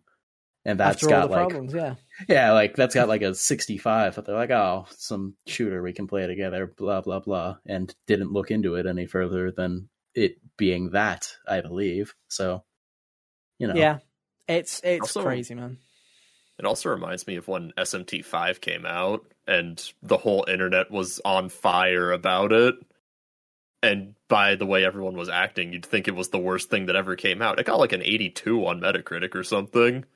and 0.67 0.79
that's 0.79 0.97
After 0.97 1.07
got 1.09 1.23
all 1.23 1.29
the 1.29 1.35
like 1.35 1.49
problems, 1.49 1.73
yeah. 1.75 1.95
yeah, 2.29 2.53
like 2.53 2.75
that's 2.77 2.95
got 2.95 3.09
like 3.09 3.23
a 3.23 3.35
65. 3.35 4.15
But 4.17 4.27
they're 4.27 4.35
like, 4.35 4.51
oh, 4.51 4.87
some 4.91 5.35
shooter 5.47 5.81
we 5.81 5.93
can 5.95 6.07
play 6.07 6.27
together, 6.27 6.67
blah 6.67 7.01
blah 7.01 7.21
blah, 7.21 7.57
and 7.65 7.95
didn't 8.07 8.33
look 8.33 8.51
into 8.51 8.75
it 8.75 8.85
any 8.87 9.07
further 9.07 9.51
than 9.53 9.89
it 10.15 10.37
being 10.59 10.91
that, 10.91 11.35
I 11.49 11.61
believe. 11.61 12.15
So, 12.29 12.65
you 13.59 13.69
know, 13.69 13.75
Yeah. 13.75 13.99
It's 14.49 14.81
it's 14.85 15.17
Also- 15.17 15.23
crazy, 15.23 15.55
man. 15.55 15.79
It 16.59 16.65
also 16.65 16.89
reminds 16.89 17.27
me 17.27 17.37
of 17.37 17.49
when 17.49 17.73
SMT5 17.77 18.61
came 18.63 18.87
out 18.87 19.31
and 19.47 19.79
the 20.03 20.17
whole 20.17 20.47
internet 20.49 20.91
was 20.91 21.21
on 21.25 21.51
fire 21.51 22.13
about 22.13 22.53
it. 22.53 22.75
And 23.83 24.15
by 24.29 24.55
the 24.55 24.65
way 24.65 24.83
everyone 24.85 25.17
was 25.19 25.29
acting, 25.29 25.73
you'd 25.75 25.85
think 25.85 26.09
it 26.09 26.15
was 26.15 26.31
the 26.31 26.39
worst 26.39 26.71
thing 26.71 26.87
that 26.87 26.97
ever 26.97 27.15
came 27.15 27.43
out. 27.43 27.61
It 27.61 27.67
got 27.67 27.79
like 27.79 27.93
an 27.93 28.03
82 28.03 28.67
on 28.67 28.81
Metacritic 28.81 29.35
or 29.35 29.45
something. 29.45 30.07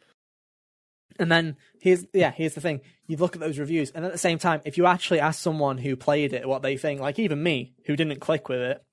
And 1.18 1.30
then 1.30 1.56
here's 1.80 2.06
yeah, 2.12 2.30
here's 2.30 2.54
the 2.54 2.60
thing. 2.60 2.80
You 3.06 3.16
look 3.16 3.34
at 3.34 3.40
those 3.40 3.58
reviews, 3.58 3.90
and 3.90 4.04
at 4.04 4.12
the 4.12 4.18
same 4.18 4.38
time, 4.38 4.60
if 4.64 4.78
you 4.78 4.86
actually 4.86 5.20
ask 5.20 5.40
someone 5.40 5.78
who 5.78 5.96
played 5.96 6.32
it 6.32 6.48
what 6.48 6.62
they 6.62 6.76
think, 6.76 7.00
like 7.00 7.18
even 7.18 7.42
me, 7.42 7.74
who 7.86 7.96
didn't 7.96 8.20
click 8.20 8.48
with 8.48 8.60
it, 8.60 8.84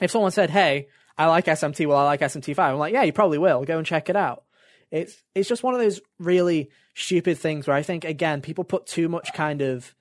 if 0.00 0.10
someone 0.10 0.32
said, 0.32 0.50
Hey, 0.50 0.88
I 1.16 1.26
like 1.26 1.46
SMT, 1.46 1.86
well 1.86 1.98
I 1.98 2.04
like 2.04 2.20
SMT 2.20 2.54
five, 2.54 2.72
I'm 2.72 2.78
like, 2.78 2.92
Yeah, 2.92 3.02
you 3.02 3.12
probably 3.12 3.38
will. 3.38 3.64
Go 3.64 3.78
and 3.78 3.86
check 3.86 4.08
it 4.10 4.16
out. 4.16 4.44
It's 4.90 5.22
it's 5.34 5.48
just 5.48 5.62
one 5.62 5.74
of 5.74 5.80
those 5.80 6.00
really 6.18 6.70
stupid 6.94 7.38
things 7.38 7.66
where 7.66 7.76
I 7.76 7.82
think 7.82 8.04
again, 8.04 8.40
people 8.42 8.64
put 8.64 8.86
too 8.86 9.08
much 9.08 9.32
kind 9.32 9.62
of 9.62 9.94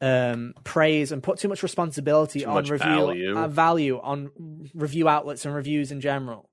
um 0.00 0.54
praise 0.64 1.12
and 1.12 1.22
put 1.22 1.38
too 1.38 1.48
much 1.48 1.62
responsibility 1.62 2.40
Too 2.40 2.46
on 2.46 2.54
much 2.54 2.68
review 2.68 2.88
value. 2.88 3.38
Uh, 3.38 3.48
value 3.48 4.00
on 4.02 4.30
review 4.74 5.08
outlets 5.08 5.44
and 5.44 5.54
reviews 5.54 5.92
in 5.92 6.00
general 6.00 6.50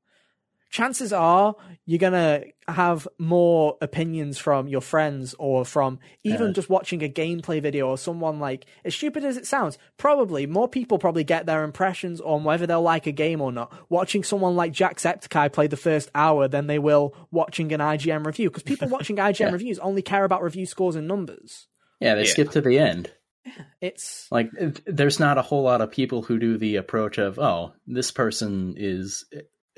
chances 0.72 1.12
are 1.14 1.54
you're 1.86 2.00
gonna 2.00 2.44
have 2.68 3.08
more 3.20 3.78
opinions 3.82 4.38
from 4.38 4.68
your 4.70 4.82
friends 4.82 5.36
or 5.38 5.66
from 5.66 6.00
even 6.24 6.48
Yeah. 6.48 6.54
just 6.54 6.70
watching 6.70 7.04
a 7.04 7.10
gameplay 7.10 7.62
video 7.62 7.90
or 7.90 7.98
someone 7.98 8.40
like 8.40 8.66
as 8.86 8.96
stupid 8.96 9.24
as 9.26 9.36
it 9.38 9.46
sounds 9.46 9.78
probably 9.98 10.48
more 10.48 10.70
people 10.70 10.98
probably 10.98 11.26
get 11.26 11.46
their 11.46 11.64
impressions 11.66 12.22
on 12.22 12.44
whether 12.46 12.66
they'll 12.66 12.82
like 12.82 13.06
a 13.06 13.12
game 13.12 13.42
or 13.42 13.52
not 13.52 13.72
watching 13.90 14.24
someone 14.24 14.56
like 14.56 14.72
jacksepticeye 14.72 15.52
play 15.52 15.68
the 15.68 15.76
first 15.78 16.10
hour 16.16 16.48
than 16.48 16.68
they 16.68 16.80
will 16.80 17.14
watching 17.32 17.72
an 17.74 17.82
ign 17.82 18.26
review 18.26 18.50
because 18.50 18.64
people 18.64 18.88
watching 18.96 19.18
ign 19.18 19.40
Yeah. 19.40 19.52
reviews 19.52 19.78
only 19.80 20.02
care 20.02 20.24
about 20.24 20.42
review 20.42 20.66
scores 20.66 20.96
and 20.96 21.08
numbers 21.08 21.68
yeah, 22.00 22.16
they 22.16 22.22
Yeah. 22.24 22.32
skip 22.32 22.50
to 22.52 22.62
the 22.62 22.80
end. 22.80 23.12
Yeah, 23.46 23.52
it's 23.82 24.28
Like, 24.32 24.50
there's 24.88 25.20
not 25.20 25.38
a 25.38 25.44
whole 25.44 25.62
lot 25.62 25.82
of 25.82 25.92
people 25.92 26.24
who 26.24 26.40
do 26.40 26.58
the 26.58 26.78
approach 26.78 27.20
of, 27.20 27.38
oh, 27.38 27.74
this 27.86 28.10
person 28.12 28.74
is 28.78 29.26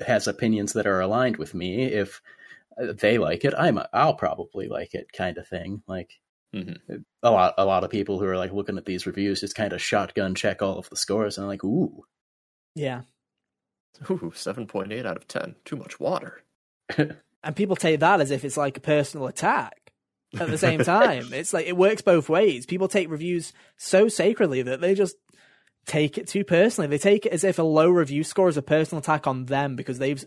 has 0.00 0.26
opinions 0.26 0.72
that 0.74 0.86
are 0.86 1.00
aligned 1.00 1.36
with 1.36 1.54
me. 1.54 1.84
If 1.84 2.20
they 2.78 3.18
like 3.18 3.44
it, 3.44 3.54
I'm 3.56 3.78
I'll 3.92 4.14
probably 4.14 4.68
like 4.68 4.94
it, 4.94 5.12
kind 5.12 5.38
of 5.38 5.46
thing. 5.48 5.82
Like 5.86 6.10
Mhm. 6.54 6.78
a 7.22 7.30
lot 7.30 7.54
a 7.58 7.64
lot 7.64 7.82
of 7.82 7.90
people 7.90 8.18
who 8.20 8.26
are 8.26 8.36
like 8.36 8.52
looking 8.52 8.78
at 8.78 8.84
these 8.84 9.06
reviews 9.06 9.40
just 9.40 9.56
kind 9.56 9.72
of 9.72 9.82
shotgun 9.82 10.34
check 10.36 10.62
all 10.62 10.78
of 10.78 10.88
the 10.88 10.96
scores 10.96 11.36
and 11.36 11.46
like, 11.48 11.64
ooh, 11.64 12.04
yeah 12.76 13.02
Ooh, 14.10 14.32
7.8 14.34 15.06
out 15.06 15.16
of 15.16 15.28
10. 15.28 15.54
Too 15.64 15.76
much 15.76 16.00
water. 16.00 16.42
and 16.98 17.56
people 17.56 17.76
take 17.76 18.00
that 18.00 18.20
as 18.20 18.30
if 18.30 18.44
it's 18.44 18.56
like 18.56 18.76
a 18.76 18.80
personal 18.80 19.26
attack 19.26 19.92
at 20.38 20.48
the 20.48 20.58
same 20.58 20.80
time 20.84 21.32
it's 21.32 21.52
like 21.52 21.66
it 21.66 21.76
works 21.76 22.02
both 22.02 22.28
ways 22.28 22.66
people 22.66 22.88
take 22.88 23.08
reviews 23.08 23.52
so 23.76 24.08
sacredly 24.08 24.62
that 24.62 24.80
they 24.80 24.94
just 24.94 25.16
take 25.86 26.16
it 26.18 26.26
too 26.28 26.44
personally 26.44 26.88
they 26.88 26.98
take 26.98 27.26
it 27.26 27.32
as 27.32 27.44
if 27.44 27.58
a 27.58 27.62
low 27.62 27.88
review 27.90 28.24
score 28.24 28.48
is 28.48 28.56
a 28.56 28.62
personal 28.62 29.00
attack 29.00 29.26
on 29.26 29.44
them 29.46 29.76
because 29.76 29.98
they've 29.98 30.24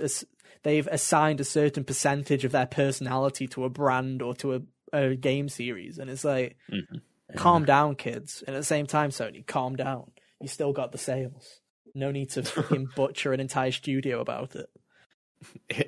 they've 0.63 0.87
assigned 0.87 1.39
a 1.39 1.43
certain 1.43 1.83
percentage 1.83 2.45
of 2.45 2.51
their 2.51 2.65
personality 2.67 3.47
to 3.47 3.63
a 3.65 3.69
brand 3.69 4.21
or 4.21 4.35
to 4.35 4.55
a, 4.55 4.61
a 4.93 5.15
game 5.15 5.49
series 5.49 5.97
and 5.97 6.09
it's 6.09 6.23
like 6.23 6.55
Mhm. 6.71 7.01
calm 7.35 7.65
down 7.65 7.95
kids 7.95 8.43
and 8.45 8.55
at 8.55 8.59
the 8.59 8.65
same 8.65 8.85
time 8.85 9.09
sony 9.09 9.45
calm 9.45 9.75
down 9.75 10.11
you 10.39 10.47
still 10.47 10.73
got 10.73 10.91
the 10.91 10.97
sales 10.97 11.59
no 11.95 12.11
need 12.11 12.29
to 12.29 12.43
fucking 12.43 12.87
butcher 12.95 13.33
an 13.33 13.39
entire 13.39 13.71
studio 13.71 14.19
about 14.21 14.55
it 14.55 14.69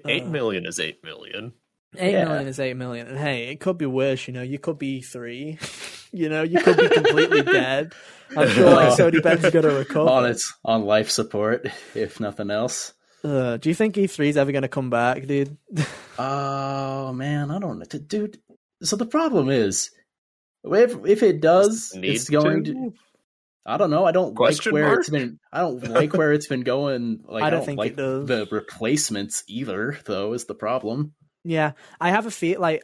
Eight 0.06 0.24
Uh. 0.24 0.30
million 0.30 0.66
is 0.66 0.80
8 0.80 1.04
million. 1.04 1.54
Eight 1.98 2.12
Yeah. 2.14 2.26
million 2.26 2.48
is 2.48 2.60
eight 2.60 2.76
million, 2.78 3.08
and 3.08 3.18
hey, 3.18 3.48
it 3.50 3.60
could 3.60 3.80
be 3.80 3.88
worse. 3.88 4.28
You 4.28 4.34
know, 4.36 4.44
you 4.44 4.60
could 4.60 4.78
be 4.78 5.02
three. 5.02 5.58
you 6.12 6.30
know, 6.30 6.44
you 6.44 6.60
could 6.62 6.78
be 6.78 6.90
completely 6.90 7.42
dead. 7.44 7.94
I'm 8.38 8.48
sure 8.50 8.70
like 8.70 8.90
Sony 8.98 9.22
Bend's 9.24 9.50
gonna 9.50 9.74
recover. 9.74 10.10
on 10.10 10.26
its 10.26 10.54
on 10.64 10.84
life 10.86 11.10
support, 11.10 11.68
if 11.96 12.20
nothing 12.20 12.52
else. 12.52 12.94
Uh, 13.24 13.58
do 13.58 13.68
you 13.70 13.76
think 13.76 13.96
E3 13.96 14.28
is 14.30 14.38
ever 14.38 14.52
gonna 14.52 14.68
come 14.70 14.90
back, 14.90 15.26
dude? 15.28 15.58
Oh 16.22 17.14
man, 17.14 17.50
I 17.50 17.60
don't 17.60 17.80
know, 17.80 17.86
dude. 17.86 18.40
So 18.84 18.98
the 18.98 19.06
problem 19.06 19.50
is, 19.50 19.90
if 20.66 20.96
if 21.06 21.24
it 21.24 21.40
does, 21.42 21.94
Need 21.96 22.10
it's 22.16 22.30
going 22.30 22.66
to. 22.66 22.94
I 23.66 23.78
don't 23.78 23.90
know. 23.90 24.04
I 24.06 24.12
don't 24.12 24.36
Question 24.36 24.72
like 24.72 24.74
where 24.74 24.88
mark? 24.88 25.00
it's 25.00 25.10
been. 25.10 25.40
I 25.54 25.60
don't 25.62 25.82
like 25.90 26.14
where 26.14 26.34
it's 26.34 26.48
been 26.48 26.62
going. 26.64 27.22
Like 27.26 27.44
I 27.44 27.48
I 27.48 27.50
don't 27.52 27.60
don't, 27.60 27.66
think 27.68 27.78
like 27.80 27.92
it 27.94 27.98
does. 27.98 28.28
the 28.28 28.48
replacements 28.52 29.44
either. 29.48 29.98
Though 30.06 30.34
is 30.34 30.46
the 30.46 30.56
problem. 30.56 31.14
yeah, 31.46 31.72
I 32.02 32.10
have 32.10 32.26
a 32.26 32.32
feel 32.32 32.60
like 32.60 32.84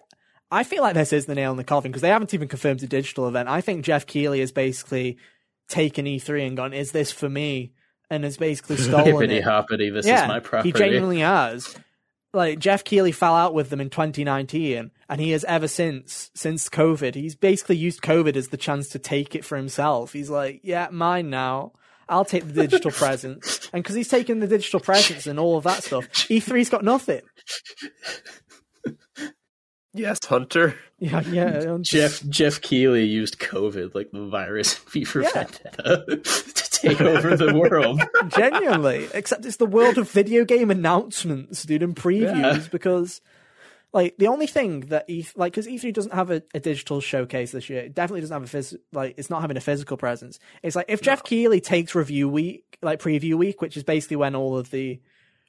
I 0.52 0.64
feel 0.64 0.82
like 0.84 0.94
this 0.94 1.14
is 1.14 1.26
the 1.26 1.36
nail 1.36 1.52
in 1.52 1.58
the 1.58 1.64
coffin 1.64 1.92
because 1.92 2.02
they 2.02 2.10
haven't 2.10 2.34
even 2.34 2.48
confirmed 2.48 2.84
a 2.84 2.88
digital 2.88 3.28
event. 3.28 3.50
I 3.50 3.62
think 3.62 3.84
Geoff 3.84 4.06
Keighley 4.06 4.40
has 4.40 4.52
basically 4.52 5.18
taken 5.68 6.06
E3 6.06 6.48
and 6.48 6.58
gone, 6.58 6.74
"Is 6.74 6.92
this 6.92 7.12
for 7.12 7.30
me?" 7.30 7.74
and 8.10 8.24
has 8.24 8.38
basically 8.38 8.78
stolen 8.78 9.32
it. 9.32 9.44
hoppity. 9.44 9.90
This 9.90 10.06
yeah, 10.06 10.24
is 10.24 10.28
my 10.28 10.40
property. 10.40 10.70
He 10.70 10.74
genuinely 10.74 11.20
has. 11.20 11.76
Like 12.34 12.60
Geoff 12.60 12.84
Keighley 12.84 13.14
fell 13.14 13.34
out 13.34 13.54
with 13.54 13.70
them 13.70 13.80
in 13.80 13.90
2019, 13.90 14.92
and 15.08 15.22
he 15.22 15.32
has 15.32 15.46
ever 15.46 15.68
since 15.68 16.32
since 16.36 16.68
COVID. 16.70 17.16
He's 17.16 17.36
basically 17.36 17.78
used 17.78 18.02
COVID 18.02 18.36
as 18.36 18.50
the 18.50 18.58
chance 18.58 18.90
to 18.90 19.00
take 19.00 19.36
it 19.36 19.46
for 19.46 19.56
himself. 19.56 20.12
He's 20.12 20.30
like, 20.30 20.60
"Yeah, 20.64 20.90
mine 20.92 21.30
now. 21.30 21.72
I'll 22.10 22.26
take 22.26 22.46
the 22.46 22.68
digital 22.68 22.92
presence." 23.04 23.70
And 23.72 23.82
because 23.84 23.96
he's 23.96 24.10
taken 24.10 24.42
the 24.42 24.48
digital 24.48 24.82
presence 24.82 25.28
and 25.28 25.40
all 25.40 25.58
of 25.58 25.64
that 25.64 25.84
stuff, 25.84 26.10
E3's 26.10 26.70
got 26.70 26.84
nothing. 26.84 27.22
Yes, 29.96 30.24
Hunter. 30.26 30.76
Yeah, 31.00 31.22
yeah. 31.22 31.74
I'm 31.74 31.84
Geoff 31.84 32.22
Geoff 32.30 32.62
Keighley 32.62 33.06
used 33.06 33.40
COVID 33.40 33.96
like 33.96 34.12
the 34.12 34.28
virus 34.28 34.78
in 34.78 34.92
V 34.92 35.04
for 35.06 35.22
Yeah. 35.24 35.30
Vendetta 35.34 36.06
to 36.24 36.70
take 36.72 37.02
over 37.02 37.36
the 37.36 37.54
world. 37.54 38.02
genuinely. 38.30 39.08
Except 39.14 39.46
it's 39.46 39.58
the 39.58 39.66
world 39.66 39.98
of 39.98 40.10
video 40.12 40.46
game 40.46 40.70
announcements, 40.72 41.64
dude, 41.64 41.84
and 41.84 41.96
previews. 41.96 42.42
Yeah. 42.64 42.68
Because, 42.72 43.22
like, 43.94 44.18
the 44.18 44.28
only 44.28 44.48
thing 44.48 44.82
that 44.82 45.10
E 45.10 45.26
like, 45.36 45.54
because 45.54 45.68
E3 45.68 45.94
doesn't 45.94 46.14
have 46.14 46.30
a, 46.32 46.44
a 46.54 46.60
digital 46.60 47.00
showcase 47.02 47.52
this 47.52 47.70
year, 47.70 47.80
it 47.82 47.96
definitely 47.96 48.22
doesn't 48.22 48.42
have 48.42 48.54
a 48.54 48.58
phys- 48.58 48.78
like, 48.92 49.16
it's 49.18 49.30
not 49.30 49.42
having 49.42 49.58
a 49.58 49.62
physical 49.62 49.98
presence. 49.98 50.40
It's 50.64 50.76
like 50.76 50.86
if 50.90 51.02
Geoff 51.02 51.24
Keighley 51.24 51.62
takes 51.62 51.96
review 51.96 52.28
week, 52.30 52.78
like 52.82 53.00
preview 53.00 53.36
week, 53.36 53.62
which 53.62 53.78
is 53.78 53.84
basically 53.84 54.18
when 54.18 54.36
all 54.36 54.58
of 54.58 54.72
the 54.72 55.00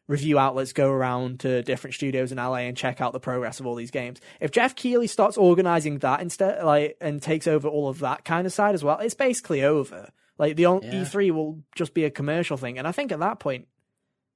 review 0.08 0.38
outlets 0.38 0.72
go 0.72 0.90
around 0.90 1.40
to 1.40 1.62
different 1.62 1.94
studios 1.94 2.30
in 2.32 2.38
LA 2.38 2.58
and 2.68 2.76
check 2.76 3.00
out 3.00 3.12
the 3.12 3.20
progress 3.20 3.58
of 3.60 3.66
all 3.66 3.74
these 3.74 3.90
games. 3.90 4.20
If 4.40 4.50
Geoff 4.52 4.74
Keighley 4.76 5.06
starts 5.08 5.36
organizing 5.36 5.98
that 5.98 6.20
instead, 6.20 6.62
like, 6.64 6.96
and 7.00 7.20
takes 7.20 7.46
over 7.46 7.66
all 7.68 7.88
of 7.88 7.98
that 8.00 8.24
kind 8.24 8.46
of 8.46 8.52
side 8.52 8.74
as 8.74 8.84
well, 8.84 8.98
it's 8.98 9.14
basically 9.14 9.62
over. 9.64 10.10
Like 10.38 10.56
the 10.56 10.66
on- 10.66 10.82
Yeah. 10.82 11.02
E3 11.04 11.30
will 11.32 11.62
just 11.74 11.94
be 11.94 12.04
a 12.04 12.10
commercial 12.10 12.56
thing, 12.56 12.78
and 12.78 12.86
I 12.86 12.92
think 12.92 13.10
at 13.10 13.18
that 13.20 13.40
point, 13.40 13.66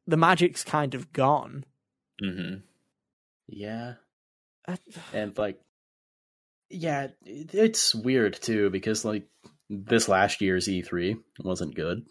the 0.06 0.16
magic's 0.16 0.64
kind 0.64 0.94
of 0.94 1.12
gone. 1.12 1.64
hmm 2.20 2.54
Yeah. 3.46 3.94
I- 4.68 4.78
and 5.12 5.36
like 5.38 5.58
yeah 6.68 7.08
it's 7.24 7.94
weird 7.94 8.34
too 8.40 8.70
because 8.70 9.04
like 9.04 9.26
this 9.68 10.08
last 10.08 10.40
year's 10.40 10.68
e3 10.68 11.16
wasn't 11.40 11.74
good 11.74 12.04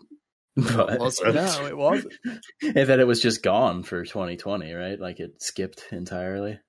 but 0.75 0.89
it 0.93 0.99
wasn't. 0.99 1.35
no, 1.35 1.65
it 1.65 1.77
wasn't. 1.77 2.13
and 2.61 2.87
then 2.87 2.99
it 2.99 3.07
was 3.07 3.21
just 3.21 3.43
gone 3.43 3.83
for 3.83 4.03
2020 4.05 4.73
right 4.73 4.99
like 4.99 5.19
it 5.19 5.41
skipped 5.41 5.85
entirely 5.91 6.59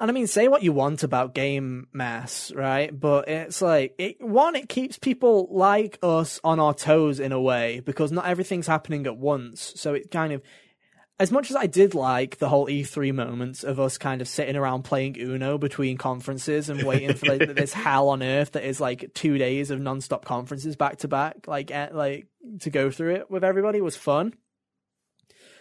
And 0.00 0.10
I 0.10 0.14
mean, 0.14 0.26
say 0.26 0.48
what 0.48 0.64
you 0.64 0.72
want 0.72 1.04
about 1.04 1.32
game 1.32 1.86
mass, 1.92 2.50
right? 2.52 2.90
But 2.98 3.28
it's 3.28 3.62
like 3.62 3.94
it 3.98 4.16
one, 4.20 4.56
it 4.56 4.68
keeps 4.68 4.98
people 4.98 5.46
like 5.52 5.98
us 6.02 6.40
on 6.42 6.58
our 6.58 6.74
toes 6.74 7.20
in 7.20 7.30
a 7.30 7.40
way 7.40 7.78
because 7.80 8.10
not 8.10 8.26
everything's 8.26 8.66
happening 8.66 9.06
at 9.06 9.16
once. 9.16 9.72
So 9.76 9.94
it 9.94 10.10
kind 10.10 10.32
of 10.32 10.42
as 11.20 11.30
much 11.30 11.50
as 11.50 11.56
I 11.56 11.66
did 11.66 11.94
like 11.94 12.38
the 12.38 12.48
whole 12.48 12.66
E3 12.66 13.14
moments 13.14 13.62
of 13.64 13.78
us 13.78 13.98
kind 13.98 14.20
of 14.20 14.26
sitting 14.28 14.56
around 14.56 14.82
playing 14.82 15.16
Uno 15.20 15.56
between 15.58 15.96
conferences 15.98 16.68
and 16.68 16.82
waiting 16.82 17.14
for 17.14 17.26
like, 17.26 17.54
this 17.54 17.72
hell 17.84 18.08
on 18.08 18.22
earth 18.22 18.52
that 18.52 18.64
is 18.66 18.80
like 18.80 19.10
two 19.14 19.38
days 19.38 19.70
of 19.70 19.80
non-stop 19.80 20.24
conferences 20.24 20.74
back 20.74 20.96
to 20.98 21.08
back, 21.08 21.46
like 21.46 21.70
eh, 21.70 21.88
like 21.92 22.26
to 22.60 22.70
go 22.70 22.90
through 22.90 23.14
it 23.16 23.30
with 23.30 23.44
everybody 23.44 23.80
was 23.80 23.94
fun. 23.96 24.32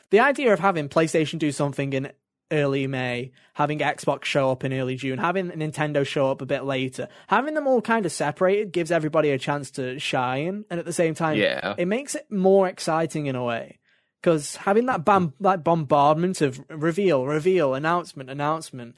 the 0.10 0.20
idea 0.20 0.52
of 0.54 0.60
having 0.60 0.90
PlayStation 0.90 1.38
do 1.38 1.52
something 1.52 1.94
in 1.94 2.12
early 2.52 2.86
May, 2.88 3.32
having 3.54 3.80
Xbox 3.80 4.26
show 4.26 4.52
up 4.52 4.64
in 4.66 4.74
early 4.74 4.96
June, 4.96 5.20
having 5.20 5.52
Nintendo 5.52 6.06
show 6.06 6.32
up 6.32 6.42
a 6.42 6.46
bit 6.46 6.66
later, 6.66 7.08
having 7.28 7.54
them 7.54 7.66
all 7.68 7.82
kind 7.82 8.06
of 8.06 8.12
separated 8.12 8.74
gives 8.74 8.92
everybody 8.92 9.30
a 9.30 9.38
chance 9.38 9.72
to 9.72 10.00
shine, 10.00 10.66
and 10.70 10.80
at 10.80 10.86
the 10.86 10.92
same 10.92 11.14
time, 11.14 11.38
Yeah. 11.38 11.76
it 11.78 11.86
makes 11.88 12.16
it 12.16 12.30
more 12.32 12.68
exciting 12.68 13.28
in 13.28 13.36
a 13.36 13.44
way. 13.44 13.78
Because 14.22 14.56
having 14.56 14.86
that 14.86 15.04
bam- 15.04 15.34
that 15.40 15.64
bombardment 15.64 16.42
of 16.42 16.64
reveal, 16.70 17.26
reveal, 17.26 17.74
announcement, 17.74 18.30
announcement, 18.30 18.96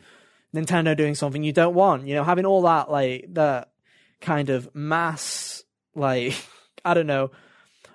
Nintendo 0.53 0.95
doing 0.97 1.15
something 1.15 1.43
you 1.43 1.53
don't 1.53 1.73
want, 1.73 2.07
you 2.07 2.13
know, 2.13 2.23
having 2.25 2.45
all 2.45 2.63
that 2.63 2.91
like 2.91 3.25
that 3.33 3.71
kind 4.19 4.49
of 4.49 4.73
mass, 4.75 5.63
like 5.95 6.35
I 6.85 6.93
don't 6.93 7.07
know, 7.07 7.31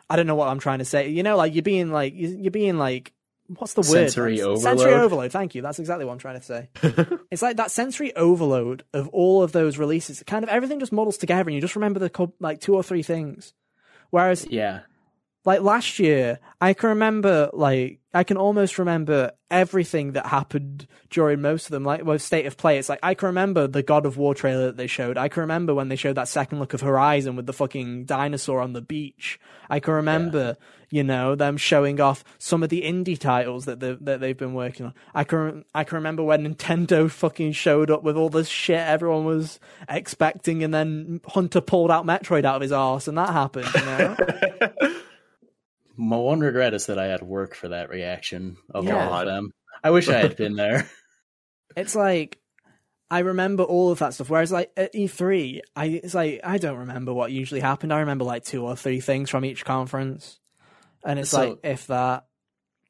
I 0.08 0.16
don't 0.16 0.26
know 0.26 0.34
what 0.36 0.48
I'm 0.48 0.58
trying 0.58 0.78
to 0.78 0.84
say. 0.86 1.10
You 1.10 1.22
know, 1.22 1.36
like 1.36 1.54
you're 1.54 1.62
being 1.62 1.90
like 1.92 2.14
you're 2.16 2.50
being 2.50 2.78
like 2.78 3.12
what's 3.56 3.74
the 3.74 3.80
word? 3.80 4.10
Sensory 4.10 4.42
Like, 4.42 4.58
Sensory 4.60 4.86
overload? 4.90 5.04
overload. 5.04 5.32
Thank 5.32 5.54
you. 5.54 5.62
That's 5.62 5.78
exactly 5.78 6.04
what 6.04 6.12
I'm 6.12 6.18
trying 6.18 6.40
to 6.40 6.44
say. 6.44 6.68
it's 7.30 7.42
like 7.42 7.56
that 7.58 7.70
sensory 7.70 8.14
overload 8.16 8.84
of 8.92 9.08
all 9.08 9.42
of 9.42 9.52
those 9.52 9.78
releases. 9.78 10.22
Kind 10.22 10.44
of 10.44 10.50
everything 10.50 10.80
just 10.80 10.92
models 10.92 11.16
together, 11.18 11.48
and 11.48 11.54
you 11.54 11.60
just 11.60 11.76
remember 11.76 11.98
the 12.00 12.32
like 12.40 12.60
two 12.60 12.74
or 12.74 12.82
three 12.82 13.02
things. 13.02 13.52
Whereas 14.10 14.46
Yeah. 14.48 14.80
Like 15.44 15.60
last 15.60 15.98
year, 15.98 16.40
I 16.60 16.74
can 16.74 16.90
remember 16.90 17.50
like 17.52 18.00
I 18.14 18.24
can 18.24 18.36
almost 18.36 18.78
remember 18.78 19.32
everything 19.50 20.12
that 20.12 20.26
happened 20.26 20.86
during 21.10 21.40
most 21.40 21.66
of 21.66 21.70
them. 21.70 21.84
Like 21.84 22.04
with 22.04 22.22
State 22.22 22.46
of 22.46 22.56
Play, 22.56 22.78
it's 22.78 22.88
like 22.88 22.98
I 23.02 23.14
can 23.14 23.26
remember 23.26 23.66
the 23.66 23.82
God 23.82 24.06
of 24.06 24.16
War 24.16 24.34
trailer 24.34 24.66
that 24.66 24.76
they 24.76 24.86
showed. 24.86 25.16
I 25.16 25.28
can 25.28 25.42
remember 25.42 25.74
when 25.74 25.88
they 25.88 25.96
showed 25.96 26.16
that 26.16 26.28
second 26.28 26.58
look 26.58 26.74
of 26.74 26.80
Horizon 26.80 27.36
with 27.36 27.46
the 27.46 27.52
fucking 27.52 28.04
dinosaur 28.04 28.60
on 28.60 28.72
the 28.72 28.80
beach. 28.80 29.38
I 29.70 29.78
can 29.78 29.94
remember, 29.94 30.56
you 30.90 31.04
know, 31.04 31.34
them 31.34 31.56
showing 31.56 32.00
off 32.00 32.24
some 32.38 32.62
of 32.62 32.70
the 32.70 32.82
indie 32.82 33.18
titles 33.18 33.66
that 33.66 33.78
they 33.78 33.96
that 34.00 34.20
they've 34.20 34.36
been 34.36 34.54
working 34.54 34.86
on. 34.86 34.94
I 35.14 35.24
can 35.24 35.64
I 35.74 35.84
can 35.84 35.96
remember 35.96 36.22
when 36.22 36.46
Nintendo 36.46 37.10
fucking 37.10 37.52
showed 37.52 37.90
up 37.90 38.02
with 38.02 38.16
all 38.16 38.30
this 38.30 38.48
shit 38.48 38.80
everyone 38.80 39.24
was 39.24 39.60
expecting, 39.88 40.64
and 40.64 40.74
then 40.74 41.20
Hunter 41.26 41.60
pulled 41.60 41.90
out 41.90 42.06
Metroid 42.06 42.44
out 42.44 42.56
of 42.56 42.62
his 42.62 42.72
arse, 42.72 43.06
and 43.06 43.16
that 43.18 43.30
happened. 43.30 43.68
You 43.74 43.80
know. 43.82 44.16
My 45.98 46.16
one 46.16 46.40
regret 46.40 46.72
is 46.74 46.86
that 46.86 46.98
I 46.98 47.06
had 47.06 47.22
work 47.22 47.54
for 47.54 47.68
that 47.68 47.90
reaction 47.90 48.56
of 48.72 48.84
Yeah. 48.84 49.08
all 49.08 49.12
of 49.20 49.26
them. 49.26 49.50
I 49.82 49.90
wish 49.90 50.08
I 50.08 50.18
had 50.18 50.36
been 50.36 50.54
there. 50.56 50.88
it's 51.76 51.94
like 51.94 52.38
I 53.10 53.20
remember 53.20 53.62
all 53.64 53.90
of 53.90 53.98
that 54.00 54.14
stuff. 54.14 54.30
Whereas 54.30 54.52
like 54.52 54.70
at 54.76 54.94
E3, 54.94 55.60
I 55.74 55.86
it's 55.86 56.14
like 56.14 56.40
I 56.44 56.58
don't 56.58 56.78
remember 56.78 57.12
what 57.12 57.32
usually 57.32 57.60
happened. 57.60 57.92
I 57.92 58.00
remember 58.00 58.24
like 58.24 58.44
two 58.44 58.64
or 58.64 58.76
three 58.76 59.00
things 59.00 59.28
from 59.30 59.44
each 59.44 59.64
conference, 59.64 60.38
and 61.04 61.18
it's 61.18 61.30
So- 61.30 61.50
like 61.50 61.58
if 61.64 61.86
that. 61.88 62.24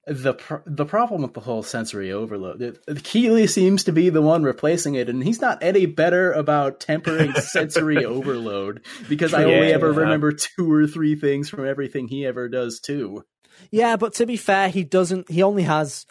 The 0.08 0.34
pr- 0.34 0.56
the 0.66 0.84
problem 0.86 1.22
with 1.22 1.34
the 1.34 1.40
whole 1.40 1.62
sensory 1.62 2.10
overload, 2.12 2.62
it, 2.62 3.04
Keighley 3.04 3.46
seems 3.46 3.84
to 3.84 3.92
be 3.92 4.08
the 4.08 4.22
one 4.22 4.42
replacing 4.42 4.94
it, 4.94 5.08
and 5.08 5.22
he's 5.22 5.40
not 5.40 5.62
any 5.62 5.86
better 5.86 6.32
about 6.32 6.80
tempering 6.80 7.32
sensory 7.40 8.04
overload 8.04 8.80
because 9.08 9.34
I 9.34 9.44
only 9.44 9.68
Yeah. 9.68 9.74
ever 9.74 9.92
remember 9.92 10.32
two 10.32 10.70
or 10.72 10.86
three 10.86 11.14
things 11.14 11.50
from 11.50 11.66
everything 11.66 12.08
he 12.08 12.24
ever 12.26 12.48
does 12.48 12.80
too. 12.80 13.24
Yeah, 13.70 13.96
but 13.96 14.14
to 14.14 14.26
be 14.26 14.36
fair, 14.36 14.68
he 14.68 14.82
doesn't. 14.84 15.30
He 15.30 15.42
only 15.42 15.64
has 15.64 16.06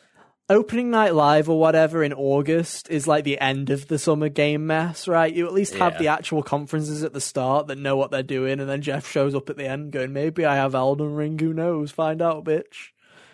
opening 0.50 0.90
night 0.92 1.14
live 1.14 1.50
or 1.50 1.60
whatever 1.60 2.04
in 2.04 2.14
August 2.14 2.90
is 2.90 3.06
like 3.08 3.24
the 3.26 3.40
end 3.40 3.70
of 3.70 3.88
the 3.88 4.00
summer 4.00 4.30
game 4.30 4.66
mess, 4.68 5.06
right? 5.08 5.34
You 5.34 5.46
at 5.46 5.54
least 5.54 5.74
have 5.76 5.94
Yeah. 5.94 6.00
the 6.00 6.08
actual 6.10 6.42
conferences 6.44 7.04
at 7.04 7.14
the 7.14 7.20
start 7.20 7.68
that 7.68 7.78
know 7.78 7.98
what 7.98 8.12
they're 8.12 8.24
doing, 8.24 8.60
and 8.60 8.70
then 8.70 8.82
Geoff 8.82 9.10
shows 9.10 9.36
up 9.36 9.50
at 9.50 9.58
the 9.58 9.68
end 9.68 9.92
going, 9.92 10.14
"Maybe 10.14 10.46
I 10.46 10.56
have 10.56 10.76
Elden 10.76 11.16
Ring. 11.16 11.38
Who 11.40 11.54
knows? 11.54 11.92
Find 11.92 12.22
out, 12.22 12.46
bitch." 12.46 12.92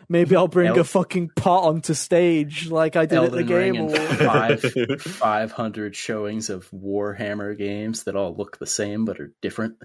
Maybe 0.10 0.36
I'll 0.36 0.48
bring 0.48 0.68
El- 0.68 0.80
a 0.80 0.84
fucking 0.84 1.32
pot 1.36 1.64
onto 1.66 1.94
stage 1.94 2.70
like 2.70 2.96
I 2.96 3.06
did 3.06 3.18
Elden 3.18 3.40
at 3.40 3.48
the 3.48 3.54
Ring 3.56 3.74
Game 3.74 3.90
and 3.90 4.20
five 4.20 4.62
five 5.02 5.52
hundred 5.52 5.96
showings 5.96 6.50
of 6.50 6.70
Warhammer 6.72 7.58
games 7.58 8.04
that 8.04 8.16
all 8.16 8.36
look 8.36 8.60
the 8.60 8.68
same 8.68 9.06
but 9.06 9.20
are 9.20 9.34
different. 9.42 9.76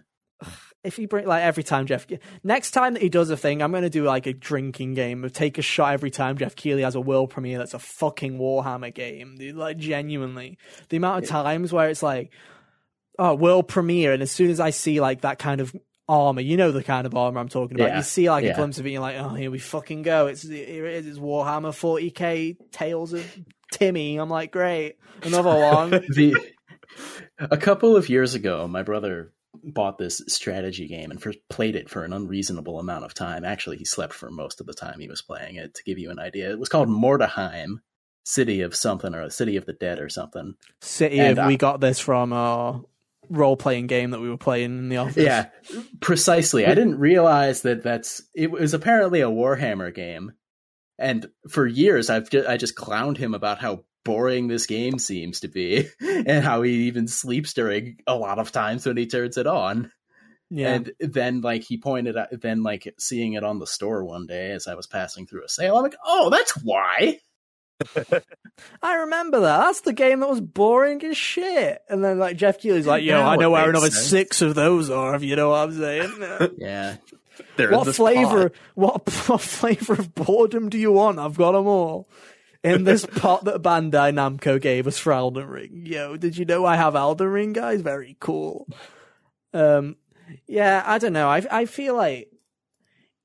if 0.85 0.96
he 0.96 1.07
bring 1.07 1.26
like 1.26 1.42
every 1.42 1.62
time 1.62 1.87
Geoff 1.87 2.07
next 2.42 2.70
time 2.72 2.94
that 2.94 3.02
he 3.02 3.09
does 3.09 3.31
a 3.31 3.37
thing, 3.37 3.62
I'm 3.62 3.72
gonna 3.72 3.90
do 3.90 4.04
like 4.04 4.26
a 4.26 4.33
drinking 4.33 4.94
game 4.94 5.24
of 5.24 5.33
take 5.33 5.59
a 5.59 5.62
shot 5.62 5.92
every 5.92 6.11
time 6.11 6.38
Geoff 6.38 6.57
Keighley 6.57 6.83
has 6.83 6.94
a 6.94 7.00
world 7.00 7.31
premiere 7.31 7.59
that's 7.59 7.74
a 7.74 7.78
fucking 7.78 8.38
Warhammer 8.38 8.94
game. 8.94 9.37
Dude, 9.37 9.57
like 9.57 9.78
genuinely, 9.78 10.59
the 10.88 10.96
amount 10.96 11.24
of 11.24 11.31
times 11.31 11.72
where 11.72 11.88
it's 11.88 12.02
like, 12.02 12.33
oh, 13.18 13.35
world 13.35 13.68
premiere, 13.68 14.12
and 14.12 14.22
as 14.22 14.31
soon 14.31 14.50
as 14.50 14.61
I 14.61 14.70
see 14.70 15.00
like 15.00 15.22
that 15.22 15.38
kind 15.38 15.61
of 15.61 15.74
armor, 16.08 16.40
you 16.40 16.56
know 16.56 16.72
the 16.72 16.82
kind 16.82 17.06
of 17.06 17.14
armor 17.14 17.38
I'm 17.40 17.48
talking 17.48 17.76
about. 17.78 17.88
Yeah, 17.90 17.96
You 17.98 18.02
see 18.02 18.30
like 18.30 18.44
a 18.44 18.54
glimpse 18.54 18.78
of 18.78 18.86
it, 18.86 18.88
and 18.90 18.92
you're 18.94 19.02
like, 19.02 19.16
oh, 19.16 19.34
here 19.34 19.50
we 19.50 19.58
fucking 19.58 20.02
go. 20.02 20.26
It's 20.26 20.42
here 20.42 20.86
it 20.86 20.94
is. 20.94 21.06
It's 21.06 21.18
Warhammer 21.18 21.72
40k 21.72 22.56
Tales 22.72 23.12
of 23.12 23.24
Timmy. 23.72 24.16
I'm 24.16 24.30
like, 24.30 24.52
great, 24.52 24.96
another 25.22 25.50
one. 25.72 25.90
the 25.90 26.34
a 27.38 27.56
couple 27.56 27.96
of 27.96 28.08
years 28.08 28.34
ago, 28.34 28.66
my 28.66 28.82
brother 28.82 29.32
bought 29.62 29.98
this 29.98 30.22
strategy 30.28 30.86
game 30.88 31.10
and 31.10 31.20
first 31.22 31.38
played 31.48 31.74
it 31.76 31.88
for 31.90 32.04
an 32.04 32.12
unreasonable 32.12 32.78
amount 32.78 33.04
of 33.04 33.14
time. 33.14 33.44
Actually, 33.44 33.76
he 33.76 33.84
slept 33.84 34.12
for 34.12 34.30
most 34.30 34.60
of 34.60 34.66
the 34.66 34.74
time 34.74 35.00
he 35.00 35.08
was 35.08 35.22
playing 35.22 35.56
it. 35.56 35.74
To 35.74 35.82
give 35.84 35.98
you 35.98 36.10
an 36.10 36.18
idea, 36.18 36.50
it 36.50 36.58
was 36.58 36.68
called 36.68 36.88
Mordheim, 36.88 37.80
City 38.24 38.60
of 38.60 38.74
something 38.74 39.14
or 39.14 39.22
a 39.22 39.30
City 39.30 39.56
of 39.56 39.66
the 39.66 39.72
Dead 39.72 40.00
or 40.00 40.08
something. 40.08 40.54
City 40.80 41.18
And 41.18 41.38
of 41.38 41.44
I- 41.44 41.46
we 41.48 41.56
got 41.56 41.80
this 41.80 41.98
from 41.98 42.32
our 42.32 42.82
role 43.28 43.56
playing 43.56 43.86
game 43.86 44.10
that 44.10 44.20
we 44.20 44.28
were 44.28 44.36
playing 44.36 44.78
in 44.78 44.88
the 44.88 44.98
office. 44.98 45.16
Yeah, 45.16 45.46
precisely. 46.00 46.66
I 46.66 46.74
didn't 46.74 46.98
realize 46.98 47.62
that 47.62 47.82
that's 47.82 48.22
it 48.34 48.50
was 48.50 48.74
apparently 48.74 49.20
a 49.20 49.28
Warhammer 49.28 49.94
game, 49.94 50.32
and 50.98 51.28
for 51.48 51.66
years 51.66 52.10
I've 52.10 52.30
just, 52.30 52.48
I 52.48 52.56
just 52.56 52.76
clowned 52.76 53.16
him 53.16 53.34
about 53.34 53.58
how 53.58 53.84
boring 54.04 54.48
this 54.48 54.66
game 54.66 54.98
seems 54.98 55.40
to 55.40 55.48
be, 55.48 55.88
and 56.00 56.44
how 56.44 56.62
he 56.62 56.86
even 56.86 57.06
sleeps 57.06 57.52
during 57.52 57.98
a 58.06 58.14
lot 58.14 58.38
of 58.38 58.52
times 58.52 58.86
when 58.86 58.96
he 58.96 59.06
turns 59.06 59.36
it 59.36 59.46
on. 59.46 59.92
yeah. 60.50 60.74
And 60.74 60.92
then, 60.98 61.42
like, 61.42 61.62
he 61.62 61.76
pointed 61.76 62.16
out, 62.16 62.28
then, 62.32 62.62
like, 62.62 62.94
seeing 62.98 63.34
it 63.34 63.44
on 63.44 63.58
the 63.58 63.66
store 63.66 64.02
one 64.04 64.26
day 64.26 64.52
as 64.52 64.66
I 64.66 64.74
was 64.76 64.86
passing 64.86 65.26
through 65.26 65.44
a 65.44 65.48
sale, 65.48 65.76
I'm 65.76 65.82
like, 65.82 65.96
oh, 66.02 66.30
that's 66.30 66.52
why. 66.62 67.18
I 68.82 68.96
remember 68.96 69.40
that. 69.40 69.58
That's 69.58 69.82
the 69.82 69.92
game 69.92 70.20
that 70.20 70.28
was 70.28 70.40
boring 70.40 71.02
as 71.04 71.16
shit. 71.16 71.80
And 71.88 72.04
then 72.04 72.18
like 72.18 72.36
Geoff 72.36 72.58
Keighley's 72.58 72.86
like, 72.86 73.04
yo, 73.04 73.22
I 73.22 73.36
know 73.36 73.50
it 73.50 73.52
where 73.52 73.70
another 73.70 73.90
sense. 73.90 74.06
six 74.06 74.42
of 74.42 74.54
those 74.54 74.90
are, 74.90 75.14
if 75.14 75.22
you 75.22 75.36
know 75.36 75.50
what 75.50 75.68
I'm 75.68 75.78
saying. 75.78 76.50
Yeah. 76.58 76.96
They're 77.56 77.70
what 77.70 77.94
flavor? 77.94 78.50
pot. 78.50 78.58
What, 78.74 79.12
what 79.28 79.40
flavor 79.40 79.92
of 79.92 80.14
boredom 80.14 80.68
do 80.68 80.78
you 80.78 80.90
want? 80.92 81.18
I've 81.18 81.36
got 81.36 81.52
them 81.52 81.66
all. 81.66 82.08
In 82.64 82.82
this 82.82 83.06
pot 83.16 83.44
that 83.44 83.62
Bandai 83.62 84.12
Namco 84.12 84.60
gave 84.60 84.88
us 84.88 84.98
for 84.98 85.12
Elden 85.12 85.46
Ring. 85.46 85.82
Yo, 85.86 86.16
did 86.16 86.36
you 86.36 86.44
know 86.44 86.66
I 86.66 86.74
have 86.76 86.96
Elden 86.96 87.28
Ring, 87.28 87.52
guys? 87.52 87.80
Very 87.80 88.16
cool. 88.18 88.66
Um, 89.54 89.96
yeah, 90.46 90.82
I 90.84 90.98
don't 90.98 91.12
know. 91.12 91.28
I 91.28 91.46
I 91.50 91.64
feel 91.66 91.94
like 91.94 92.30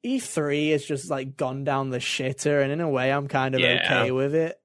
E3 0.05 0.71
has 0.71 0.83
just 0.85 1.09
like 1.09 1.37
gone 1.37 1.63
down 1.63 1.89
the 1.89 1.99
shitter, 1.99 2.61
and 2.61 2.71
in 2.71 2.81
a 2.81 2.89
way, 2.89 3.11
I'm 3.11 3.27
kind 3.27 3.55
of 3.55 3.61
Yeah. 3.61 3.81
okay 4.01 4.11
with 4.11 4.35
it. 4.35 4.59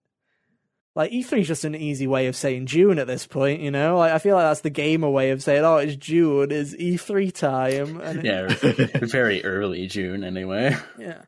Like 0.95 1.13
E3 1.13 1.41
is 1.43 1.47
just 1.49 1.65
an 1.65 1.77
easy 1.77 2.09
way 2.09 2.27
of 2.27 2.35
saying 2.35 2.67
June 2.67 2.99
at 2.99 3.07
this 3.07 3.25
point, 3.27 3.61
you 3.61 3.71
know. 3.71 3.99
Like 3.99 4.13
I 4.13 4.19
feel 4.19 4.35
like 4.35 4.47
that's 4.47 4.63
the 4.63 4.71
gamer 4.71 5.09
way 5.09 5.31
of 5.31 5.43
saying, 5.43 5.65
"Oh, 5.65 5.77
it's 5.77 5.95
June, 5.95 6.51
it's 6.51 6.75
E3 6.75 7.31
time." 7.33 8.01
And 8.01 8.19
it- 8.19 8.25
Yeah. 8.25 8.87
very 9.07 9.45
early 9.45 9.87
June, 9.87 10.25
anyway. 10.25 10.75
yeah. 10.99 11.23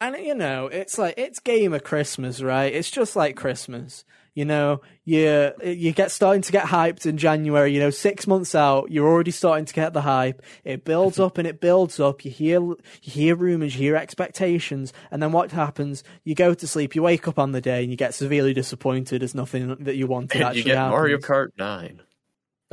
And 0.00 0.16
you 0.24 0.34
know, 0.34 0.66
it's 0.68 0.96
like 0.98 1.14
it's 1.18 1.38
gamer 1.38 1.80
Christmas, 1.80 2.42
right? 2.42 2.72
It's 2.74 2.90
just 2.90 3.14
like 3.14 3.36
Christmas. 3.36 4.04
You 4.34 4.44
know, 4.44 4.80
you 5.04 5.52
you 5.64 5.92
get 5.92 6.10
starting 6.10 6.42
to 6.42 6.50
get 6.50 6.66
hyped 6.66 7.06
in 7.06 7.16
January. 7.18 7.72
You 7.72 7.78
know, 7.78 7.90
six 7.90 8.26
months 8.26 8.54
out, 8.54 8.90
you're 8.90 9.06
already 9.06 9.30
starting 9.30 9.64
to 9.64 9.72
get 9.72 9.92
the 9.92 10.00
hype. 10.00 10.42
It 10.64 10.84
builds 10.84 11.20
up 11.20 11.38
and 11.38 11.46
it 11.46 11.60
builds 11.60 12.00
up. 12.00 12.24
You 12.24 12.32
hear 12.32 12.60
you 12.60 12.76
hear 13.00 13.36
rumors, 13.36 13.76
you 13.76 13.82
hear 13.82 13.96
expectations, 13.96 14.92
and 15.12 15.22
then 15.22 15.30
what 15.30 15.52
happens? 15.52 16.02
You 16.24 16.34
go 16.34 16.52
to 16.52 16.66
sleep, 16.66 16.96
you 16.96 17.02
wake 17.02 17.28
up 17.28 17.38
on 17.38 17.52
the 17.52 17.60
day, 17.60 17.82
and 17.82 17.90
you 17.92 17.96
get 17.96 18.12
severely 18.12 18.52
disappointed 18.52 19.22
as 19.22 19.36
nothing 19.36 19.76
that 19.84 19.94
you 19.94 20.08
wanted 20.08 20.32
And 20.34 20.42
actually 20.46 20.58
you 20.58 20.64
get 20.64 20.78
happens. 20.78 20.90
Mario 20.90 21.18
Kart 21.18 21.48
9. 21.56 22.02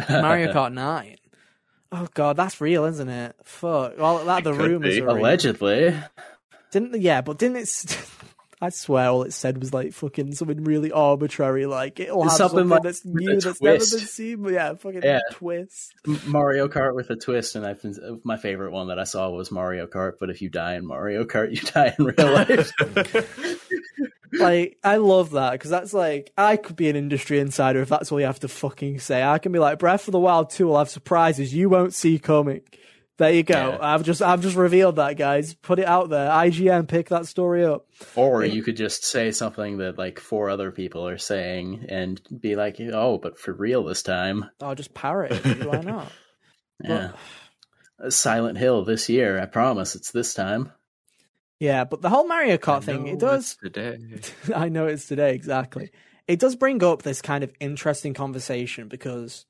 Mario 0.09 0.47
Kart 0.53 0.73
Nine. 0.73 1.17
Oh 1.91 2.07
god, 2.15 2.37
that's 2.37 2.59
real, 2.59 2.85
isn't 2.85 3.09
it? 3.09 3.35
Fuck. 3.43 3.99
Well, 3.99 4.25
that 4.25 4.43
the 4.43 4.53
It 4.53 4.57
could 4.57 4.71
rumors 4.71 4.95
be. 4.95 5.01
are 5.01 5.05
real. 5.13 5.17
Allegedly. 5.17 5.95
Didn't 6.71 6.99
yeah, 7.01 7.21
but 7.21 7.37
didn't 7.37 7.57
it? 7.57 8.07
I 8.63 8.69
swear, 8.69 9.09
all 9.09 9.23
it 9.23 9.33
said 9.33 9.57
was 9.57 9.73
like 9.73 9.91
fucking 9.91 10.35
something 10.35 10.63
really 10.63 10.91
arbitrary, 10.91 11.65
like 11.65 11.99
it'll 11.99 12.23
have 12.23 12.33
Something 12.33 12.59
something, 12.59 12.69
like 12.69 12.83
that's 12.83 13.03
new 13.03 13.39
that's 13.39 13.59
never 13.61 13.77
been 13.77 13.81
seen. 13.81 14.43
But 14.43 14.53
yeah, 14.53 14.75
fucking 14.75 15.01
Yeah. 15.03 15.19
twist. 15.31 15.95
Mario 16.27 16.67
Kart 16.67 16.93
with 16.95 17.09
a 17.09 17.15
twist, 17.15 17.55
and 17.55 17.65
I've 17.65 17.81
been, 17.81 17.95
uh, 18.01 18.15
my 18.23 18.37
favorite 18.37 18.71
one 18.71 18.89
that 18.89 18.99
I 18.99 19.03
saw 19.05 19.29
was 19.31 19.51
Mario 19.51 19.87
Kart. 19.87 20.13
But 20.19 20.29
if 20.29 20.41
you 20.43 20.49
die 20.49 20.75
in 20.75 20.85
Mario 20.85 21.23
Kart, 21.23 21.49
you 21.49 21.61
die 21.71 21.95
in 21.97 22.05
real 22.05 22.33
life. 22.33 22.71
Like 24.33 24.77
I 24.81 24.95
love 24.95 25.31
that 25.31 25.51
because 25.53 25.69
that's 25.69 25.93
like 25.93 26.31
I 26.37 26.55
could 26.55 26.77
be 26.77 26.89
an 26.89 26.95
industry 26.95 27.39
insider 27.39 27.81
if 27.81 27.89
that's 27.89 28.11
all 28.13 28.19
you 28.19 28.25
have 28.27 28.39
to 28.39 28.47
fucking 28.47 28.99
say. 28.99 29.21
I 29.21 29.39
can 29.39 29.51
be 29.51 29.59
like 29.59 29.77
Breath 29.77 30.07
of 30.07 30.13
the 30.13 30.19
Wild 30.19 30.51
two 30.51 30.67
will 30.67 30.77
have 30.77 30.89
surprises 30.89 31.53
you 31.53 31.67
won't 31.69 31.93
see 31.93 32.17
coming. 32.17 32.61
There 33.21 33.31
you 33.31 33.43
go. 33.43 33.53
Yeah. 33.53 33.77
I've 33.79 34.01
just 34.01 34.23
I've 34.23 34.41
just 34.41 34.55
revealed 34.55 34.95
that, 34.95 35.15
guys. 35.15 35.53
Put 35.53 35.77
it 35.77 35.85
out 35.85 36.09
there. 36.09 36.27
IGN, 36.27 36.87
pick 36.87 37.09
that 37.09 37.27
story 37.27 37.63
up. 37.63 37.85
Or 38.15 38.43
you 38.43 38.63
could 38.63 38.75
just 38.75 39.03
say 39.05 39.31
something 39.31 39.77
that 39.77 39.95
like 39.95 40.19
four 40.19 40.49
other 40.49 40.71
people 40.71 41.07
are 41.07 41.19
saying 41.19 41.85
and 41.87 42.19
be 42.41 42.55
like, 42.55 42.77
"Oh, 42.79 43.19
but 43.19 43.37
for 43.37 43.53
real 43.53 43.83
this 43.83 44.01
time." 44.01 44.49
I'll 44.59 44.73
just 44.73 44.95
parrot 44.95 45.33
it. 45.45 45.67
Why 45.67 45.81
not? 45.81 46.11
Yeah. 46.83 47.11
Silent 48.09 48.57
Hill 48.57 48.83
this 48.85 49.07
year. 49.07 49.39
I 49.39 49.45
promise 49.45 49.93
it's 49.93 50.09
this 50.09 50.33
time. 50.33 50.71
Yeah, 51.59 51.83
but 51.83 52.01
the 52.01 52.09
whole 52.09 52.27
Mario 52.27 52.57
Kart 52.57 52.77
I 52.77 52.79
thing, 52.79 53.03
know 53.03 53.11
it 53.11 53.19
does. 53.19 53.51
it's 53.51 53.75
today. 53.75 53.99
I 54.55 54.69
know 54.69 54.87
it's 54.87 55.07
today 55.07 55.35
exactly. 55.35 55.91
It 56.27 56.39
does 56.39 56.55
bring 56.55 56.83
up 56.83 57.03
this 57.03 57.21
kind 57.21 57.43
of 57.43 57.53
interesting 57.59 58.15
conversation 58.15 58.87
because 58.87 59.45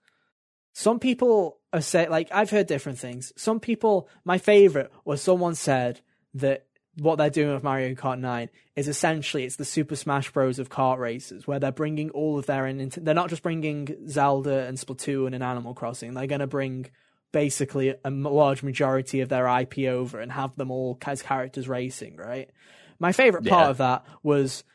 some 0.74 1.00
people 1.00 1.60
are 1.74 1.82
say 1.82 2.08
like 2.08 2.30
I've 2.32 2.50
heard 2.50 2.68
different 2.68 3.00
things. 3.00 3.34
Some 3.36 3.60
people, 3.60 4.10
my 4.26 4.38
favorite 4.38 4.92
was 5.06 5.22
someone 5.22 5.56
said 5.56 6.02
that 6.36 6.66
what 6.98 7.18
they're 7.18 7.30
doing 7.30 7.54
with 7.54 7.64
Mario 7.64 7.94
Kart 7.96 8.20
9 8.20 8.50
is 8.76 8.88
essentially 8.90 9.46
it's 9.46 9.56
the 9.56 9.64
Super 9.66 9.96
Smash 9.96 10.30
Bros 10.32 10.60
of 10.60 10.70
kart 10.70 10.98
races 10.98 11.48
where 11.48 11.60
they're 11.60 11.72
bringing 11.72 12.10
all 12.12 12.38
of 12.38 12.46
their 12.46 12.68
in 12.68 12.92
they're 12.98 13.14
not 13.14 13.30
just 13.30 13.44
bringing 13.44 14.08
Zelda 14.10 14.66
and 14.68 14.78
Splatoon 14.78 15.34
and 15.34 15.44
Animal 15.44 15.74
Crossing. 15.74 16.14
They're 16.14 16.28
going 16.28 16.40
to 16.42 16.48
bring 16.48 16.88
basically 17.32 17.96
a 18.04 18.10
large 18.12 18.62
majority 18.62 19.22
of 19.22 19.30
their 19.30 19.48
IP 19.60 19.80
over 19.88 20.20
and 20.20 20.32
have 20.32 20.56
them 20.58 20.70
all 20.70 20.98
as 21.06 21.22
characters 21.22 21.68
racing, 21.70 22.18
right? 22.18 22.50
My 23.00 23.14
favorite 23.14 23.46
part 23.46 23.64
Yeah. 23.66 23.70
of 23.70 23.78
that 23.78 24.06
was 24.22 24.66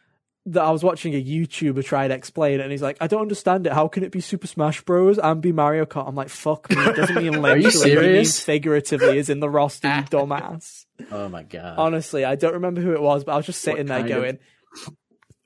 that 0.46 0.62
I 0.62 0.70
was 0.70 0.84
watching 0.84 1.14
a 1.14 1.22
YouTuber 1.22 1.84
try 1.84 2.06
to 2.08 2.14
explain 2.14 2.60
it, 2.60 2.62
and 2.62 2.70
he's 2.70 2.82
like, 2.82 2.96
"I 3.00 3.06
don't 3.08 3.22
understand 3.22 3.66
it. 3.66 3.72
How 3.72 3.88
can 3.88 4.04
it 4.04 4.12
be 4.12 4.20
Super 4.20 4.46
Smash 4.46 4.80
Bros. 4.82 5.18
and 5.18 5.40
be 5.40 5.52
Mario 5.52 5.84
Kart?" 5.86 6.06
I'm 6.08 6.14
like, 6.14 6.28
"Fuck 6.28 6.70
me, 6.70 6.76
it 6.78 6.96
doesn't 6.96 7.16
mean 7.16 7.32
literally. 7.42 7.92
you 7.92 8.00
It 8.00 8.12
means 8.12 8.40
figuratively, 8.40 9.18
is 9.18 9.28
in 9.28 9.40
the 9.40 9.50
roster, 9.50 9.88
you 9.88 9.94
dumbass." 10.04 10.86
Oh 11.10 11.28
my 11.28 11.42
god. 11.42 11.78
Honestly, 11.78 12.24
I 12.24 12.36
don't 12.36 12.54
remember 12.54 12.80
who 12.80 12.92
it 12.92 13.02
was, 13.02 13.24
but 13.24 13.32
I 13.32 13.36
was 13.36 13.46
just 13.46 13.60
sitting 13.62 13.86
there 13.86 13.98
kind 14.00 14.10
of- 14.12 14.16
going, 14.22 14.38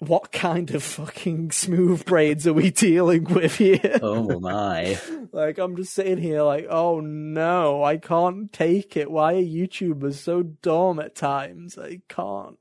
"What 0.00 0.32
kind 0.32 0.70
of 0.74 0.82
fucking 0.82 1.50
smooth 1.50 2.04
braids 2.06 2.46
are 2.46 2.52
we 2.54 2.70
dealing 2.70 3.24
with 3.24 3.56
here?" 3.56 3.98
oh 4.02 4.38
my. 4.40 4.98
Like 5.32 5.58
I'm 5.58 5.76
just 5.76 5.92
sitting 5.94 6.18
here 6.18 6.42
like, 6.42 6.66
oh 6.68 6.98
no, 6.98 7.84
I 7.84 7.98
can't 7.98 8.52
take 8.52 8.96
it. 8.96 9.08
Why 9.08 9.34
are 9.34 9.40
YouTubers 9.42 10.14
so 10.14 10.42
dumb 10.42 10.98
at 10.98 11.14
times? 11.14 11.78
I 11.78 12.00
can't. 12.08 12.58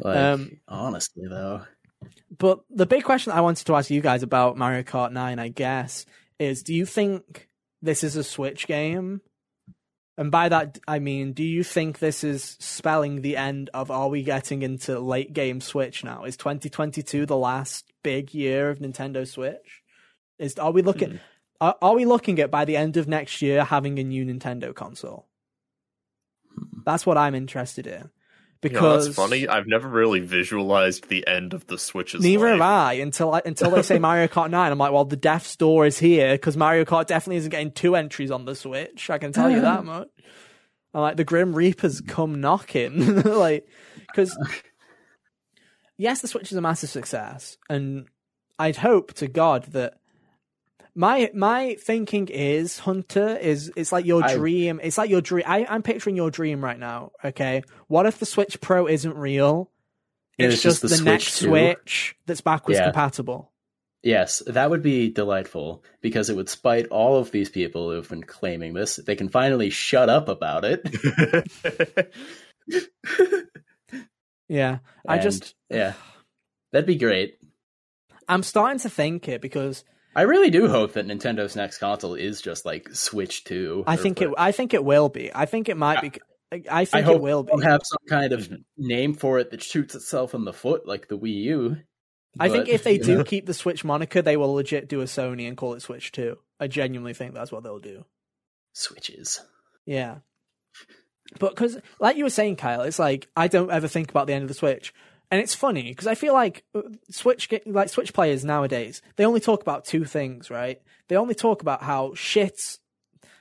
Like 0.00 0.16
Um, 0.16 0.60
honestly 0.68 1.26
though. 1.28 1.62
But 2.36 2.60
the 2.70 2.86
big 2.86 3.04
question 3.04 3.32
I 3.32 3.40
wanted 3.40 3.66
to 3.66 3.74
ask 3.74 3.90
you 3.90 4.00
guys 4.00 4.22
about 4.22 4.56
Mario 4.56 4.82
Kart 4.82 5.12
9, 5.12 5.38
I 5.38 5.48
guess, 5.48 6.06
is 6.38 6.62
do 6.62 6.74
you 6.74 6.86
think 6.86 7.48
this 7.82 8.02
is 8.02 8.16
a 8.16 8.24
Switch 8.24 8.66
game? 8.66 9.20
And 10.16 10.30
by 10.30 10.48
that 10.48 10.78
I 10.86 10.98
mean, 10.98 11.32
do 11.32 11.42
you 11.42 11.64
think 11.64 11.98
this 11.98 12.24
is 12.24 12.56
spelling 12.60 13.22
the 13.22 13.36
end 13.36 13.70
of 13.72 13.90
are 13.90 14.08
we 14.08 14.22
getting 14.22 14.62
into 14.62 14.98
late 15.00 15.32
game 15.32 15.60
Switch 15.60 16.04
now? 16.04 16.24
Is 16.24 16.36
2022 16.36 17.26
the 17.26 17.36
last 17.36 17.90
big 18.02 18.34
year 18.34 18.70
of 18.70 18.78
Nintendo 18.78 19.26
Switch? 19.26 19.82
Is 20.38 20.58
are 20.58 20.72
we 20.72 20.82
looking 20.82 21.20
are, 21.60 21.76
are 21.80 21.94
we 21.94 22.04
looking 22.04 22.38
at 22.38 22.50
by 22.50 22.64
the 22.64 22.76
end 22.76 22.96
of 22.96 23.08
next 23.08 23.40
year 23.42 23.64
having 23.64 23.98
a 23.98 24.04
new 24.04 24.24
Nintendo 24.24 24.74
console? 24.74 25.26
That's 26.84 27.06
what 27.06 27.18
I'm 27.18 27.34
interested 27.34 27.86
in. 27.86 28.10
You 28.62 28.70
know, 28.70 28.74
Because 28.74 29.06
that's 29.06 29.16
funny. 29.16 29.48
I've 29.48 29.66
never 29.66 29.88
really 29.88 30.20
visualized 30.20 31.08
the 31.08 31.26
end 31.26 31.54
of 31.54 31.66
the 31.66 31.78
Switch's 31.78 32.22
Neither 32.22 32.44
life. 32.44 32.52
have 32.52 32.60
I 32.60 32.92
until 32.94 33.32
I, 33.32 33.42
until 33.46 33.70
they 33.70 33.80
say 33.82 33.98
Mario 34.00 34.26
Kart 34.28 34.50
9. 34.50 34.72
I'm 34.72 34.78
like, 34.78 34.92
well, 34.92 35.06
the 35.06 35.16
death's 35.16 35.56
door 35.56 35.86
is 35.86 35.98
here 35.98 36.34
because 36.34 36.58
Mario 36.58 36.84
Kart 36.84 37.06
definitely 37.06 37.36
isn't 37.36 37.50
getting 37.50 37.70
two 37.72 37.96
entries 37.96 38.30
on 38.30 38.44
the 38.44 38.54
Switch. 38.54 39.08
I 39.08 39.16
can 39.18 39.32
tell 39.32 39.50
you 39.50 39.62
that 39.62 39.84
much. 39.84 40.08
I'm 40.92 41.00
like, 41.00 41.16
the 41.16 41.24
Grim 41.24 41.54
Reapers 41.54 42.00
come 42.02 42.40
knocking. 42.40 43.22
like, 43.22 43.66
because, 44.08 44.36
yes, 45.96 46.20
the 46.20 46.28
Switch 46.28 46.50
is 46.50 46.58
a 46.58 46.60
massive 46.60 46.90
success. 46.90 47.56
And 47.70 48.08
I'd 48.58 48.76
hope 48.76 49.14
to 49.14 49.28
God 49.28 49.64
that. 49.72 49.94
My 50.94 51.30
my 51.34 51.76
thinking 51.80 52.28
is 52.28 52.78
Hunter 52.78 53.36
is 53.36 53.72
it's 53.76 53.92
like 53.92 54.04
your 54.06 54.24
I- 54.24 54.34
dream. 54.34 54.80
It's 54.82 54.98
like 54.98 55.10
your 55.10 55.20
dream. 55.20 55.44
I, 55.46 55.66
I'm 55.68 55.82
picturing 55.82 56.16
your 56.16 56.30
dream 56.30 56.62
right 56.64 56.78
now. 56.78 57.12
Okay, 57.24 57.62
what 57.86 58.06
if 58.06 58.18
the 58.18 58.26
Switch 58.26 58.60
Pro 58.60 58.86
isn't 58.88 59.14
real? 59.16 59.70
And 60.38 60.52
It's, 60.52 60.62
just, 60.62 60.80
the, 60.80 60.88
Switch 60.88 61.02
next 61.04 61.38
2. 61.40 61.48
Switch 61.48 62.16
that's 62.24 62.40
backwards 62.40 62.78
Yeah. 62.78 62.84
compatible. 62.86 63.52
Yes, 64.02 64.42
that 64.46 64.70
would 64.70 64.82
be 64.82 65.10
delightful 65.10 65.84
because 66.00 66.30
it 66.30 66.36
would 66.36 66.48
spite 66.48 66.86
all 66.86 67.18
of 67.18 67.30
these 67.30 67.50
people 67.50 67.90
who've 67.90 68.08
been 68.08 68.22
claiming 68.22 68.72
this. 68.72 68.96
They 68.96 69.14
can 69.16 69.28
finally 69.28 69.68
shut 69.68 70.08
up 70.08 70.28
about 70.30 70.64
it. 70.64 72.10
Yeah, 74.48 74.78
I 75.06 75.14
And, 75.14 75.22
just 75.22 75.54
yeah, 75.68 75.92
that'd 76.72 76.84
be 76.86 76.96
great. 76.96 77.38
I'm 78.28 78.42
starting 78.42 78.80
to 78.80 78.90
think 78.90 79.28
it 79.28 79.40
because 79.40 79.84
I 80.14 80.22
really 80.22 80.50
do 80.50 80.68
hope 80.68 80.94
that 80.94 81.06
Nintendo's 81.06 81.54
next 81.54 81.78
console 81.78 82.14
is 82.14 82.40
just 82.40 82.64
like 82.64 82.88
Switch 82.94 83.44
Two. 83.44 83.84
I 83.86 83.96
think 83.96 84.20
it. 84.20 84.30
I 84.36 84.52
think 84.52 84.74
it 84.74 84.84
will 84.84 85.08
be. 85.08 85.30
I 85.34 85.46
think 85.46 85.68
it 85.68 85.76
might 85.76 86.00
be. 86.02 86.12
I 86.52 86.80
I 86.80 86.84
think 86.84 87.06
hope 87.06 87.16
it 87.16 87.22
will 87.22 87.44
be. 87.44 87.52
have 87.62 87.80
some 87.84 88.08
kind 88.08 88.32
of 88.32 88.52
name 88.76 89.14
for 89.14 89.38
it 89.38 89.50
that 89.52 89.62
shoots 89.62 89.94
itself 89.94 90.34
in 90.34 90.44
the 90.44 90.52
foot, 90.52 90.86
like 90.86 91.08
the 91.08 91.16
Wii 91.18 91.34
U. 91.44 91.76
I 92.38 92.48
think 92.48 92.68
if 92.68 92.82
they 92.84 92.98
do 92.98 93.18
know, 93.18 93.24
keep 93.24 93.46
the 93.46 93.54
Switch 93.54 93.84
moniker, 93.84 94.22
they 94.22 94.36
will 94.36 94.54
legit 94.54 94.88
do 94.88 95.00
a 95.00 95.04
Sony 95.04 95.46
and 95.46 95.56
call 95.56 95.74
it 95.74 95.82
Switch 95.82 96.10
Two. 96.12 96.38
I 96.58 96.66
genuinely 96.66 97.14
think 97.14 97.34
that's 97.34 97.52
what 97.52 97.62
they'll 97.62 97.78
do. 97.78 98.04
switches. 98.72 99.40
Yeah. 99.86 100.18
But 101.38 101.50
because, 101.50 101.78
like 102.00 102.16
you 102.16 102.24
were 102.24 102.30
saying, 102.30 102.56
Kyle, 102.56 102.82
it's 102.82 102.98
like 102.98 103.28
I 103.36 103.46
don't 103.48 103.70
ever 103.70 103.86
think 103.88 104.10
about 104.10 104.26
the 104.26 104.32
end 104.32 104.42
of 104.42 104.48
the 104.48 104.54
Switch, 104.54 104.92
and 105.30 105.40
it's 105.40 105.54
funny 105.54 105.84
because 105.90 106.06
I 106.06 106.14
feel 106.14 106.32
like 106.34 106.64
uh, 106.74 106.82
Switch, 107.10 107.48
like 107.66 107.88
Switch 107.88 108.12
players 108.12 108.44
nowadays, 108.44 109.02
they 109.16 109.24
only 109.24 109.40
talk 109.40 109.62
about 109.62 109.84
two 109.84 110.04
things, 110.04 110.50
right? 110.50 110.80
They 111.08 111.16
only 111.16 111.34
talk 111.34 111.62
about 111.62 111.82
how 111.82 112.14
shit, 112.14 112.58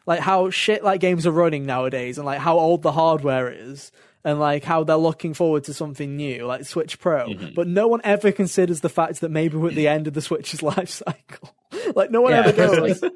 like 0.05 0.19
how 0.19 0.49
shit 0.49 0.83
like 0.83 1.01
games 1.01 1.25
are 1.27 1.31
running 1.31 1.65
nowadays, 1.65 2.17
and 2.17 2.25
like 2.25 2.39
how 2.39 2.57
old 2.59 2.81
the 2.83 2.91
hardware 2.91 3.51
is, 3.51 3.91
and 4.23 4.39
like 4.39 4.63
how 4.63 4.83
they're 4.83 4.95
looking 4.97 5.33
forward 5.33 5.63
to 5.65 5.73
something 5.73 6.15
new, 6.15 6.45
like 6.45 6.65
Switch 6.65 6.99
Pro. 6.99 7.27
Mhm. 7.27 7.55
But 7.55 7.67
no 7.67 7.87
one 7.87 8.01
ever 8.03 8.31
considers 8.31 8.81
the 8.81 8.89
fact 8.89 9.21
that 9.21 9.29
maybe 9.31 9.57
we're 9.57 9.69
at 9.69 9.75
the 9.75 9.87
end 9.87 10.07
of 10.07 10.13
the 10.13 10.21
Switch's 10.21 10.61
life 10.71 10.89
cycle. 10.89 11.55
like 11.95 12.11
no 12.11 12.21
one 12.21 12.31
Yeah, 12.33 12.39
ever 12.39 12.51
because, 12.53 12.77
goes. 12.79 13.01
like, 13.01 13.11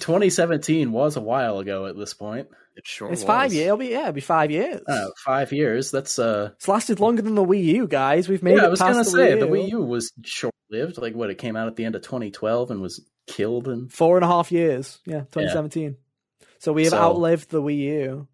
2017 0.00 0.92
was 0.92 1.16
a 1.16 1.20
while 1.20 1.58
ago 1.58 1.86
at 1.86 1.96
this 1.96 2.14
point. 2.14 2.48
It 2.76 2.86
sure 2.86 3.10
it's 3.12 3.22
was. 3.22 3.26
five 3.26 3.52
years. 3.52 3.66
It'll 3.66 3.76
be 3.76 3.88
yeah, 3.88 4.00
it'll 4.02 4.12
be 4.12 4.20
five 4.20 4.50
years. 4.50 4.80
Uh, 4.86 5.08
five 5.24 5.52
years. 5.52 5.90
That's 5.90 6.18
uh. 6.18 6.50
It's 6.56 6.68
lasted 6.68 7.00
longer 7.00 7.22
than 7.22 7.34
the 7.34 7.44
Wii 7.44 7.64
U, 7.64 7.86
guys. 7.88 8.28
We've 8.28 8.42
made 8.42 8.56
yeah, 8.56 8.64
it 8.64 8.66
I 8.66 8.68
was 8.68 8.80
past 8.80 8.92
gonna 8.92 9.04
the 9.04 9.10
say 9.10 9.32
Wii 9.36 9.40
the 9.40 9.46
U. 9.46 9.52
Wii 9.52 9.70
U 9.70 9.82
was 9.82 10.12
short 10.24 10.54
lived. 10.70 10.98
Like 10.98 11.14
what? 11.14 11.30
It 11.30 11.38
came 11.38 11.56
out 11.56 11.66
at 11.68 11.76
the 11.76 11.84
end 11.84 11.94
of 11.94 12.02
2012 12.02 12.70
and 12.70 12.80
was 12.80 13.04
killed. 13.26 13.68
in 13.68 13.88
Four 13.88 14.16
and 14.16 14.24
a 14.24 14.28
half 14.28 14.50
years. 14.52 14.98
Yeah, 15.06 15.20
2017. 15.32 15.96
So 16.58 16.72
we 16.72 16.84
have 16.84 16.90
So- 16.92 16.98
outlived 16.98 17.50
the 17.50 17.62
Wii 17.62 17.78
U. 17.78 18.28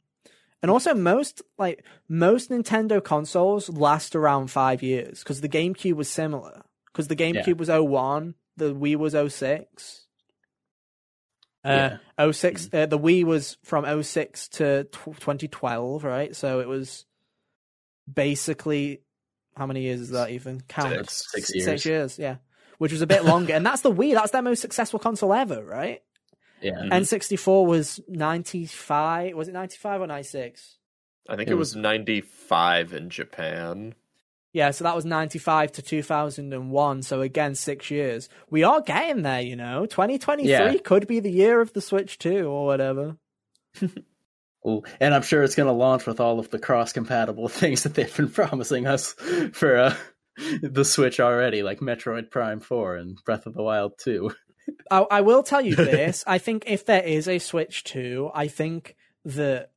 And 0.62 0.70
also, 0.70 0.95
most 0.95 1.43
like 1.59 1.84
most 2.09 2.51
Nintendo 2.51 3.03
consoles 3.05 3.68
last 3.68 4.16
around 4.16 4.51
five 4.51 4.82
years 4.82 5.20
because 5.20 5.41
the 5.41 5.49
GameCube 5.49 5.93
was 5.95 6.09
similar. 6.09 6.62
Because 6.93 7.09
the 7.09 7.14
GameCube 7.16 7.59
was 7.59 7.68
01, 7.68 8.34
the 8.57 8.74
Wii 8.74 8.97
was 8.97 9.14
06. 9.34 10.05
Uh, 11.67 12.33
06 12.33 12.71
uh, 12.73 12.87
the 12.87 12.99
Wii 12.99 13.25
was 13.25 13.57
from 13.64 14.03
06 14.03 14.49
to 14.49 14.85
tw 14.93 15.05
2012, 15.19 16.05
right? 16.05 16.35
So 16.37 16.61
it 16.61 16.69
was 16.69 17.05
basically 18.12 19.01
how 19.57 19.67
many 19.67 19.83
years 19.83 20.01
is 20.01 20.11
that 20.11 20.31
even? 20.31 20.61
Count. 20.69 20.93
Six. 21.11 21.25
Six 21.33 21.47
Six 21.49 21.67
years. 21.67 21.87
years, 21.87 22.19
yeah. 22.19 22.37
Which 22.79 22.93
was 22.93 23.01
a 23.03 23.07
bit 23.07 23.25
longer. 23.25 23.55
and 23.55 23.64
that's 23.64 23.81
the 23.83 23.91
Wii. 23.93 24.14
That's 24.14 24.31
their 24.33 24.43
most 24.43 24.61
successful 24.61 24.99
console 24.99 25.33
ever, 25.33 25.64
right? 25.64 26.03
yeah, 26.61 26.73
Mhm. 26.73 26.91
N64 26.91 27.67
was 27.67 28.01
95. 28.09 29.35
Was 29.35 29.49
it 29.49 29.53
95 29.53 30.01
or 30.03 30.07
96? 30.07 30.77
I 31.29 31.37
think 31.37 31.49
It 31.49 31.53
it 31.53 31.57
was 31.57 31.75
95 31.77 32.93
in 32.93 33.11
Japan. 33.11 33.95
Yeah, 34.57 34.70
so 34.70 34.84
that 34.84 34.96
was 34.96 35.04
95 35.04 35.72
to 35.72 35.82
2001. 35.82 37.02
So 37.02 37.20
again, 37.20 37.54
six 37.54 37.90
years. 37.90 38.30
We 38.48 38.62
are 38.62 38.80
getting 38.80 39.20
there, 39.20 39.42
you 39.42 39.54
know. 39.54 39.84
2023 39.84 40.48
Yeah. 40.48 40.72
could 40.82 41.07
be 41.07 41.20
the 41.20 41.30
year 41.30 41.61
of 41.61 41.74
the 41.74 41.82
Switch 41.82 42.18
2 42.18 42.46
or 42.46 42.64
whatever. 42.64 43.18
Well, 44.62 44.84
and 44.98 45.14
I'm 45.14 45.22
sure 45.22 45.44
it's 45.44 45.54
going 45.54 45.68
to 45.68 45.72
launch 45.72 46.07
with 46.07 46.18
all 46.18 46.40
of 46.40 46.50
the 46.50 46.59
cross-compatible 46.59 47.46
things 47.61 47.84
that 47.84 47.94
they've 47.94 48.16
been 48.16 48.30
promising 48.30 48.84
us 48.88 49.12
for 49.52 49.76
uh, 49.76 49.94
the 50.61 50.84
Switch 50.84 51.20
already, 51.20 51.62
like 51.62 51.78
Metroid 51.78 52.32
Prime 52.32 52.59
4 52.59 52.96
and 52.96 53.16
Breath 53.24 53.46
of 53.46 53.54
the 53.54 53.62
Wild 53.62 53.92
2. 53.98 54.32
I, 54.90 55.07
I 55.09 55.20
will 55.20 55.44
tell 55.44 55.61
you 55.61 55.76
this. 55.76 56.24
I 56.26 56.38
think 56.38 56.64
if 56.66 56.84
there 56.84 57.04
is 57.04 57.28
a 57.28 57.38
Switch 57.38 57.84
2, 57.84 58.30
I 58.34 58.48
think 58.48 58.96
that 59.26 59.70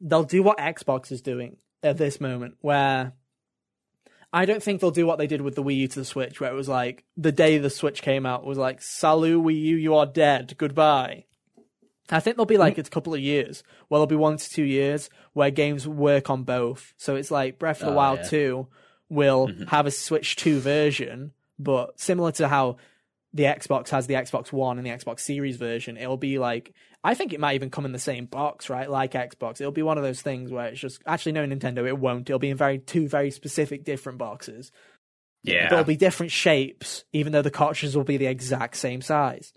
they'll 0.00 0.22
do 0.22 0.44
what 0.44 0.58
Xbox 0.58 1.10
is 1.10 1.22
doing 1.22 1.56
at 1.82 1.96
this 1.98 2.20
moment, 2.20 2.54
where 2.60 3.14
I 4.32 4.44
don't 4.44 4.62
think 4.62 4.80
they'll 4.80 4.90
do 4.90 5.06
what 5.06 5.18
they 5.18 5.26
did 5.26 5.40
with 5.40 5.54
the 5.54 5.62
Wii 5.62 5.76
U 5.78 5.88
to 5.88 5.98
the 6.00 6.04
Switch, 6.04 6.40
where 6.40 6.50
it 6.50 6.54
was 6.56 6.68
like 6.68 7.04
the 7.16 7.32
day 7.32 7.58
the 7.58 7.70
Switch 7.70 8.02
came 8.02 8.26
out 8.26 8.44
was 8.44 8.58
like, 8.58 8.82
Salut 8.82 9.42
Wii 9.42 9.60
U, 9.60 9.76
you 9.76 9.94
are 9.94 10.06
dead, 10.06 10.54
goodbye. 10.58 11.24
I 12.10 12.20
think 12.20 12.36
there'll 12.36 12.46
be 12.46 12.58
like 12.58 12.78
a 12.78 12.82
couple 12.84 13.14
of 13.14 13.20
years. 13.20 13.62
Well, 13.88 14.00
there'll 14.00 14.06
be 14.06 14.14
one 14.16 14.36
to 14.36 14.48
two 14.50 14.62
years 14.64 15.10
where 15.32 15.50
games 15.50 15.88
work 15.88 16.30
on 16.30 16.44
both. 16.44 16.92
So 16.96 17.16
it's 17.16 17.30
like 17.30 17.58
Breath 17.58 17.80
of 17.80 17.86
the 17.86 17.92
Oh, 17.92 17.96
Wild 17.96 18.18
yeah. 18.20 18.28
2 18.28 18.68
will 19.08 19.48
Mhm. 19.48 19.68
have 19.68 19.86
a 19.86 19.90
Switch 19.90 20.36
2 20.36 20.60
version, 20.60 21.32
but 21.58 21.98
similar 21.98 22.30
to 22.32 22.46
how 22.48 22.76
the 23.32 23.44
Xbox 23.44 23.88
has 23.90 24.06
the 24.06 24.14
Xbox 24.14 24.52
One 24.52 24.78
and 24.78 24.86
the 24.86 24.90
Xbox 24.90 25.20
Series 25.20 25.56
version, 25.56 25.96
it'll 25.96 26.16
be 26.16 26.38
like 26.38 26.72
I 27.06 27.14
think 27.14 27.32
it 27.32 27.38
might 27.38 27.54
even 27.54 27.70
come 27.70 27.84
in 27.84 27.92
the 27.92 28.00
same 28.00 28.26
box, 28.26 28.68
right? 28.68 28.90
Like 28.90 29.12
Xbox. 29.12 29.60
It'll 29.60 29.70
be 29.70 29.84
one 29.84 29.96
of 29.96 30.02
those 30.02 30.22
things 30.22 30.50
where 30.50 30.66
it's 30.66 30.80
just 30.80 31.00
actually 31.06 31.32
no 31.32 31.46
Nintendo, 31.46 31.86
it 31.86 31.96
won't. 31.96 32.28
It'll 32.28 32.40
be 32.40 32.50
in 32.50 32.56
very 32.56 32.80
two 32.80 33.06
very 33.06 33.30
specific 33.30 33.84
different 33.84 34.18
boxes. 34.18 34.72
Yeah. 35.44 35.68
There'll 35.68 35.84
be 35.84 35.96
different 35.96 36.32
shapes, 36.32 37.04
even 37.12 37.32
though 37.32 37.42
the 37.42 37.50
cartridges 37.52 37.96
will 37.96 38.02
be 38.02 38.16
the 38.16 38.26
exact 38.26 38.76
same 38.76 39.02
size. 39.02 39.52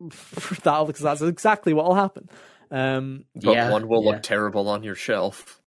That'll 0.62 0.86
because 0.86 1.02
that's 1.02 1.20
exactly 1.20 1.74
what 1.74 1.84
will 1.84 1.94
happen. 1.94 2.30
Um, 2.70 3.26
but 3.34 3.52
Yeah, 3.52 3.70
one 3.70 3.86
will 3.86 4.02
yeah. 4.02 4.12
look 4.12 4.22
terrible 4.22 4.68
on 4.70 4.82
your 4.82 4.94
shelf. 4.94 5.61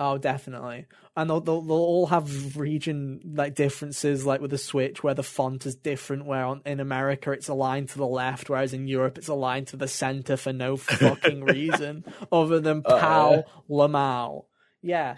Oh, 0.00 0.18
definitely, 0.18 0.86
and 1.16 1.28
they'll, 1.30 1.40
they'll 1.40 1.60
they'll 1.62 1.76
all 1.76 2.06
have 2.06 2.56
region 2.56 3.20
like 3.24 3.54
differences, 3.54 4.24
like 4.26 4.40
with 4.40 4.50
the 4.50 4.58
Switch, 4.58 5.02
where 5.02 5.14
the 5.14 5.22
font 5.22 5.66
is 5.66 5.74
different. 5.76 6.26
Where 6.26 6.44
on, 6.44 6.62
in 6.66 6.80
America 6.80 7.30
it's 7.32 7.48
aligned 7.48 7.90
to 7.90 7.98
the 7.98 8.06
left, 8.06 8.48
whereas 8.50 8.72
in 8.74 8.86
Europe 8.88 9.18
it's 9.18 9.28
aligned 9.28 9.68
to 9.68 9.76
the 9.76 9.88
center 9.88 10.36
for 10.36 10.52
no 10.52 10.76
fucking 10.78 11.44
reason 11.44 12.04
other 12.32 12.60
than 12.60 12.82
Uh. 12.84 12.98
Pal 12.98 13.44
Lamau. 13.70 14.44
Yeah. 14.82 15.16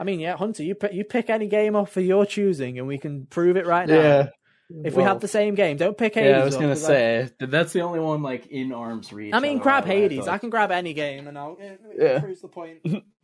I 0.00 0.04
mean, 0.04 0.20
yeah, 0.20 0.36
Hunter, 0.36 0.62
you 0.62 0.76
pick, 0.76 0.92
you 0.92 1.02
pick 1.04 1.28
any 1.28 1.48
game 1.48 1.74
off 1.74 1.90
for 1.90 2.00
your 2.00 2.24
choosing, 2.24 2.78
and 2.78 2.86
we 2.86 2.98
can 2.98 3.26
prove 3.26 3.56
it 3.56 3.66
right 3.66 3.88
now. 3.88 4.28
If 4.84 4.94
we 4.94 5.02
have 5.02 5.18
the 5.20 5.26
same 5.28 5.54
game, 5.56 5.76
don't 5.76 5.96
pick 5.98 6.14
Hades. 6.14 6.30
yeah, 6.30 6.40
I 6.40 6.44
was 6.44 6.54
up, 6.54 6.60
gonna 6.60 6.74
'cause 6.74 6.86
say 6.86 7.30
that 7.40 7.50
that's 7.50 7.72
the 7.72 7.80
only 7.80 7.98
one 8.00 8.22
like 8.22 8.46
in 8.46 8.70
arm's 8.72 9.12
reach. 9.12 9.34
I, 9.34 9.40
mean, 9.40 9.58
grab 9.58 9.84
Otherwise, 9.84 9.96
I 9.96 10.00
Hades. 10.02 10.28
I 10.28 10.38
can 10.38 10.50
grab 10.50 10.70
any 10.70 10.92
game, 10.94 11.26
and 11.26 11.36
I'll. 11.38 11.56
It, 11.58 11.80
it 11.96 12.02
Yeah. 12.02 12.20
proves 12.20 12.42
the 12.42 12.48
point. 12.48 12.78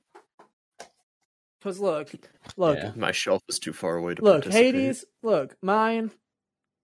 Because 1.64 1.80
look, 1.80 2.10
look, 2.58 2.76
Yeah. 2.76 2.92
My 2.94 3.10
shelf 3.10 3.42
is 3.48 3.58
too 3.58 3.72
far 3.72 3.96
away 3.96 4.14
to 4.16 4.22
look, 4.22 4.42
participate. 4.42 4.74
Hades. 4.74 5.04
Look, 5.22 5.56
mine. 5.62 6.10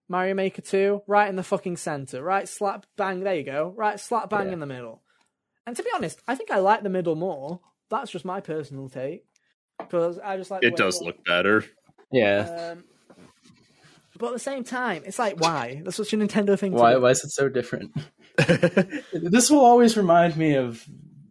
Mario 0.08 0.32
Maker 0.34 0.62
2, 0.62 1.02
right 1.06 1.28
in 1.28 1.36
the 1.36 1.42
fucking 1.42 1.76
center. 1.76 2.22
Right 2.22 2.48
slap 2.48 2.86
bang, 2.96 3.20
there 3.20 3.34
you 3.36 3.44
go. 3.44 3.74
Right 3.76 4.00
slap 4.00 4.30
bang 4.30 4.46
Yeah. 4.46 4.54
in 4.54 4.60
the 4.60 4.66
middle. 4.66 5.02
And 5.66 5.76
to 5.76 5.82
be 5.82 5.90
honest, 5.94 6.18
I 6.26 6.34
think 6.34 6.50
I 6.50 6.58
like 6.60 6.82
the 6.82 6.88
middle 6.88 7.14
more. 7.14 7.60
That's 7.90 8.10
just 8.10 8.24
my 8.24 8.40
personal 8.40 8.88
take. 8.88 9.24
Because 9.78 10.18
I 10.18 10.36
just 10.38 10.50
like 10.50 10.64
It 10.64 10.76
does 10.76 11.00
looks. 11.00 11.18
look 11.18 11.24
better. 11.26 11.62
Yeah. 12.10 12.72
Um, 12.72 12.84
but 14.18 14.28
at 14.28 14.32
the 14.32 14.38
same 14.40 14.64
time, 14.64 15.02
it's 15.06 15.18
like, 15.18 15.38
why? 15.40 15.82
That's 15.84 15.96
such 15.96 16.12
a 16.12 16.16
Nintendo 16.16 16.58
thing 16.58 16.72
Why? 16.72 16.94
to. 16.94 17.00
Why 17.00 17.10
is 17.10 17.22
it 17.22 17.30
so 17.30 17.48
different? 17.48 17.92
this 19.12 19.50
will 19.50 19.60
always 19.64 19.96
remind 19.96 20.36
me 20.36 20.54
of 20.56 20.84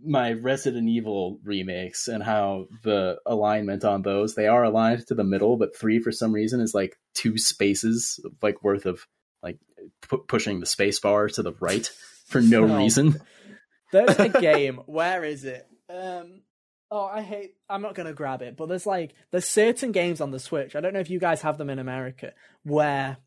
my 0.09 0.33
Resident 0.33 0.89
Evil 0.89 1.39
remakes 1.43 2.07
and 2.07 2.23
how 2.23 2.65
the 2.83 3.17
alignment 3.25 3.85
on 3.85 4.01
those 4.01 4.35
they 4.35 4.47
are 4.47 4.63
aligned 4.63 5.05
to 5.07 5.15
the 5.15 5.23
middle, 5.23 5.55
but 5.55 5.77
three 5.77 5.99
for 5.99 6.11
some 6.11 6.33
reason 6.33 6.59
is 6.59 6.73
like 6.73 6.97
two 7.13 7.37
spaces 7.37 8.19
like 8.41 8.63
worth 8.63 8.85
of 8.85 9.05
like 9.43 9.59
pu- 10.01 10.25
pushing 10.27 10.59
the 10.59 10.65
space 10.65 10.99
bar 10.99 11.29
to 11.29 11.43
the 11.43 11.53
right 11.59 11.89
for 12.27 12.41
no 12.41 12.63
Oh. 12.69 12.77
reason. 12.77 13.21
There's 13.91 14.19
a 14.19 14.29
game. 14.41 14.81
Where 14.87 15.23
is 15.23 15.45
it? 15.45 15.65
Um. 15.89 16.41
Oh, 16.91 17.05
I 17.05 17.21
hate. 17.21 17.51
I'm 17.69 17.83
not 17.83 17.93
gonna 17.93 18.13
grab 18.13 18.41
it, 18.41 18.57
but 18.57 18.67
there's 18.67 18.87
like 18.87 19.13
there's 19.31 19.45
certain 19.45 19.91
games 19.91 20.21
on 20.21 20.31
the 20.31 20.39
Switch. 20.39 20.75
I 20.75 20.81
don't 20.81 20.93
know 20.93 20.99
if 20.99 21.09
you 21.11 21.19
guys 21.19 21.41
have 21.43 21.57
them 21.59 21.69
in 21.69 21.77
America, 21.79 22.33
where 22.63 23.17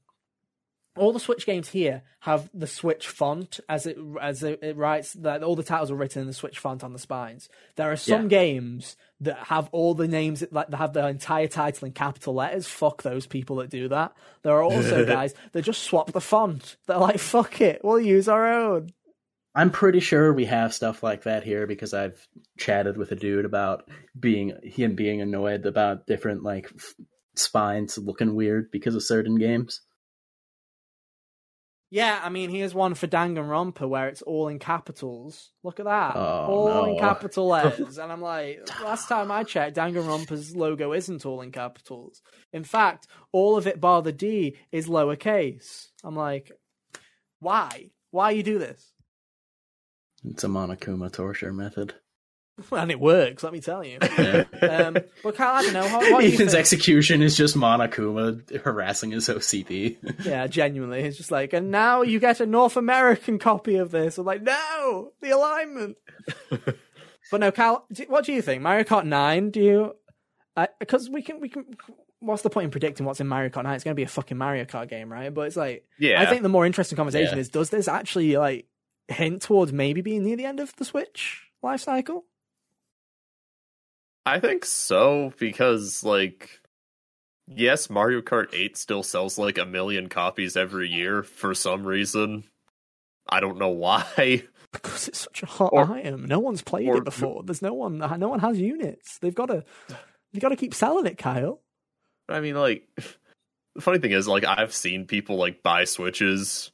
all 0.96 1.12
the 1.12 1.20
Switch 1.20 1.46
games 1.46 1.68
here 1.70 2.02
have 2.20 2.50
the 2.52 2.66
Switch 2.66 3.08
font 3.08 3.60
as 3.68 3.86
it 3.86 3.96
as 4.20 4.42
it, 4.42 4.58
it 4.62 4.76
writes 4.76 5.14
that 5.14 5.42
all 5.42 5.56
the 5.56 5.62
titles 5.62 5.90
are 5.90 5.94
written 5.96 6.20
in 6.22 6.26
the 6.28 6.34
Switch 6.34 6.58
font 6.58 6.84
on 6.84 6.92
the 6.92 6.98
spines. 6.98 7.48
There 7.76 7.90
are 7.90 7.96
some 7.96 8.22
Yeah. 8.24 8.28
games 8.28 8.96
that 9.20 9.38
have 9.44 9.68
all 9.72 9.94
the 9.94 10.08
names 10.08 10.44
like 10.50 10.68
that 10.68 10.76
have 10.76 10.92
the 10.92 11.06
entire 11.08 11.48
title 11.48 11.86
in 11.86 11.92
capital 11.92 12.34
letters. 12.34 12.66
Fuck 12.68 13.02
those 13.02 13.26
people 13.26 13.56
that 13.56 13.70
do 13.70 13.88
that. 13.88 14.12
There 14.42 14.52
are 14.52 14.62
also 14.62 15.04
guys 15.06 15.34
that 15.52 15.62
just 15.62 15.82
swap 15.82 16.12
the 16.12 16.20
font. 16.20 16.76
They're 16.86 16.98
like, 16.98 17.18
fuck 17.18 17.60
it, 17.60 17.80
we'll 17.82 18.00
use 18.00 18.28
our 18.28 18.46
own. 18.52 18.90
I'm 19.54 19.70
pretty 19.70 20.00
sure 20.00 20.32
we 20.32 20.46
have 20.46 20.72
stuff 20.74 21.02
like 21.02 21.24
that 21.24 21.42
here 21.44 21.66
because 21.66 21.92
I've 21.92 22.26
chatted 22.58 22.96
with 22.96 23.12
a 23.12 23.16
dude 23.16 23.44
about 23.44 23.88
being 24.18 24.56
him 24.62 24.94
being 24.94 25.20
annoyed 25.20 25.66
about 25.66 26.06
different 26.06 26.42
like 26.42 26.70
f- 26.74 26.94
spines 27.36 27.98
looking 27.98 28.34
weird 28.34 28.70
because 28.70 28.94
of 28.94 29.02
certain 29.02 29.36
games. 29.38 29.80
Yeah, 31.92 32.18
I 32.24 32.30
mean, 32.30 32.48
here's 32.48 32.72
one 32.72 32.94
for 32.94 33.06
Danganronpa 33.06 33.86
where 33.86 34.08
it's 34.08 34.22
all 34.22 34.48
in 34.48 34.58
capitals. 34.58 35.50
Look 35.62 35.78
at 35.78 35.84
that. 35.84 36.16
Oh, 36.16 36.46
all 36.48 36.84
in 36.86 36.94
no. 36.94 36.98
capital 36.98 37.46
letters. 37.48 37.98
and 37.98 38.10
I'm 38.10 38.22
like, 38.22 38.66
last 38.82 39.10
time 39.10 39.30
I 39.30 39.44
checked, 39.44 39.76
Danganronpa's 39.76 40.56
logo 40.56 40.94
isn't 40.94 41.26
all 41.26 41.42
in 41.42 41.52
capitals. 41.52 42.22
In 42.50 42.64
fact, 42.64 43.08
all 43.30 43.58
of 43.58 43.66
it 43.66 43.78
bar 43.78 44.00
the 44.00 44.10
D 44.10 44.56
is 44.72 44.88
lowercase. 44.88 45.88
I'm 46.02 46.16
like, 46.16 46.50
why? 47.40 47.90
Why 48.10 48.30
you 48.30 48.42
do 48.42 48.58
this? 48.58 48.90
It's 50.24 50.44
a 50.44 50.48
Monokuma 50.48 51.12
torture 51.12 51.52
method. 51.52 51.94
And 52.72 52.90
it 52.90 53.00
works, 53.00 53.42
let 53.42 53.52
me 53.52 53.60
tell 53.60 53.82
you. 53.84 53.98
Yeah. 54.18 54.44
Um, 54.62 54.98
but 55.22 55.34
Kyle, 55.36 55.54
I 55.56 55.62
don't 55.62 55.72
know. 55.72 55.82
What, 55.82 56.12
what 56.12 56.20
do 56.20 56.26
Ethan's 56.26 56.52
think? 56.52 56.60
execution 56.60 57.22
is 57.22 57.36
just 57.36 57.56
Monokuma 57.56 58.60
harassing 58.62 59.10
his 59.10 59.28
OCD. 59.28 59.96
Yeah, 60.24 60.46
genuinely. 60.46 61.00
It's 61.00 61.16
just 61.16 61.30
like, 61.30 61.52
and 61.52 61.70
now 61.70 62.02
you 62.02 62.20
get 62.20 62.40
a 62.40 62.46
North 62.46 62.76
American 62.76 63.38
copy 63.38 63.76
of 63.76 63.90
this. 63.90 64.18
I'm 64.18 64.26
like, 64.26 64.42
no, 64.42 65.12
the 65.20 65.30
alignment. 65.30 65.96
but 67.30 67.40
no, 67.40 67.50
Cal, 67.50 67.86
what 68.08 68.24
do 68.24 68.32
you 68.32 68.42
think? 68.42 68.62
Mario 68.62 68.84
Kart 68.84 69.04
9, 69.06 69.50
do 69.50 69.60
you. 69.60 69.96
Because 70.78 71.08
we 71.10 71.22
can, 71.22 71.40
we 71.40 71.48
can. 71.48 71.64
What's 72.20 72.42
the 72.42 72.50
point 72.50 72.66
in 72.66 72.70
predicting 72.70 73.04
what's 73.06 73.20
in 73.20 73.26
Mario 73.26 73.48
Kart 73.48 73.64
9? 73.64 73.74
It's 73.74 73.82
going 73.84 73.94
to 73.94 73.96
be 74.00 74.04
a 74.04 74.08
fucking 74.08 74.36
Mario 74.38 74.64
Kart 74.64 74.88
game, 74.88 75.10
right? 75.10 75.32
But 75.32 75.42
it's 75.48 75.56
like, 75.56 75.84
Yeah. 75.98 76.20
I 76.20 76.26
think 76.26 76.42
the 76.42 76.48
more 76.48 76.66
interesting 76.66 76.96
conversation 76.96 77.36
Yeah. 77.38 77.40
is 77.40 77.48
does 77.48 77.70
this 77.70 77.88
actually, 77.88 78.36
like, 78.36 78.66
hint 79.08 79.42
towards 79.42 79.72
maybe 79.72 80.02
being 80.02 80.22
near 80.22 80.36
the 80.36 80.44
end 80.44 80.60
of 80.60 80.76
the 80.76 80.84
Switch 80.84 81.48
life 81.62 81.80
cycle? 81.80 82.24
I 84.24 84.38
think 84.40 84.64
so 84.64 85.32
because 85.38 86.04
like 86.04 86.60
yes, 87.48 87.90
Mario 87.90 88.20
Kart 88.20 88.48
8 88.52 88.76
still 88.76 89.02
sells 89.02 89.36
like 89.38 89.58
a 89.58 89.66
million 89.66 90.08
copies 90.08 90.56
every 90.56 90.88
year 90.88 91.22
for 91.22 91.54
some 91.54 91.84
reason. 91.84 92.44
I 93.28 93.40
don't 93.40 93.58
know 93.58 93.70
why. 93.70 94.44
Because 94.72 95.06
it's 95.08 95.18
such 95.18 95.42
a 95.42 95.46
hot 95.46 95.68
Or- 95.74 95.92
item. 95.92 96.24
No 96.24 96.38
one's 96.38 96.62
played 96.62 96.88
or- 96.88 96.96
it 96.96 97.04
before. 97.04 97.42
There's 97.42 97.60
no 97.60 97.74
one. 97.74 97.98
No 97.98 98.28
one 98.30 98.38
has 98.38 98.58
units. 98.58 99.18
They've 99.18 99.34
got 99.34 99.46
to. 99.50 99.64
They 100.32 100.40
got 100.40 100.48
to 100.48 100.56
keep 100.56 100.72
selling 100.72 101.04
it, 101.04 101.18
Kyle. 101.18 101.60
I 102.26 102.40
mean 102.40 102.54
like 102.54 102.88
the 103.74 103.82
funny 103.82 103.98
thing 103.98 104.12
is 104.12 104.26
like 104.26 104.44
I've 104.44 104.72
seen 104.72 105.04
people 105.04 105.36
like 105.36 105.62
buy 105.62 105.84
Switches 105.84 106.72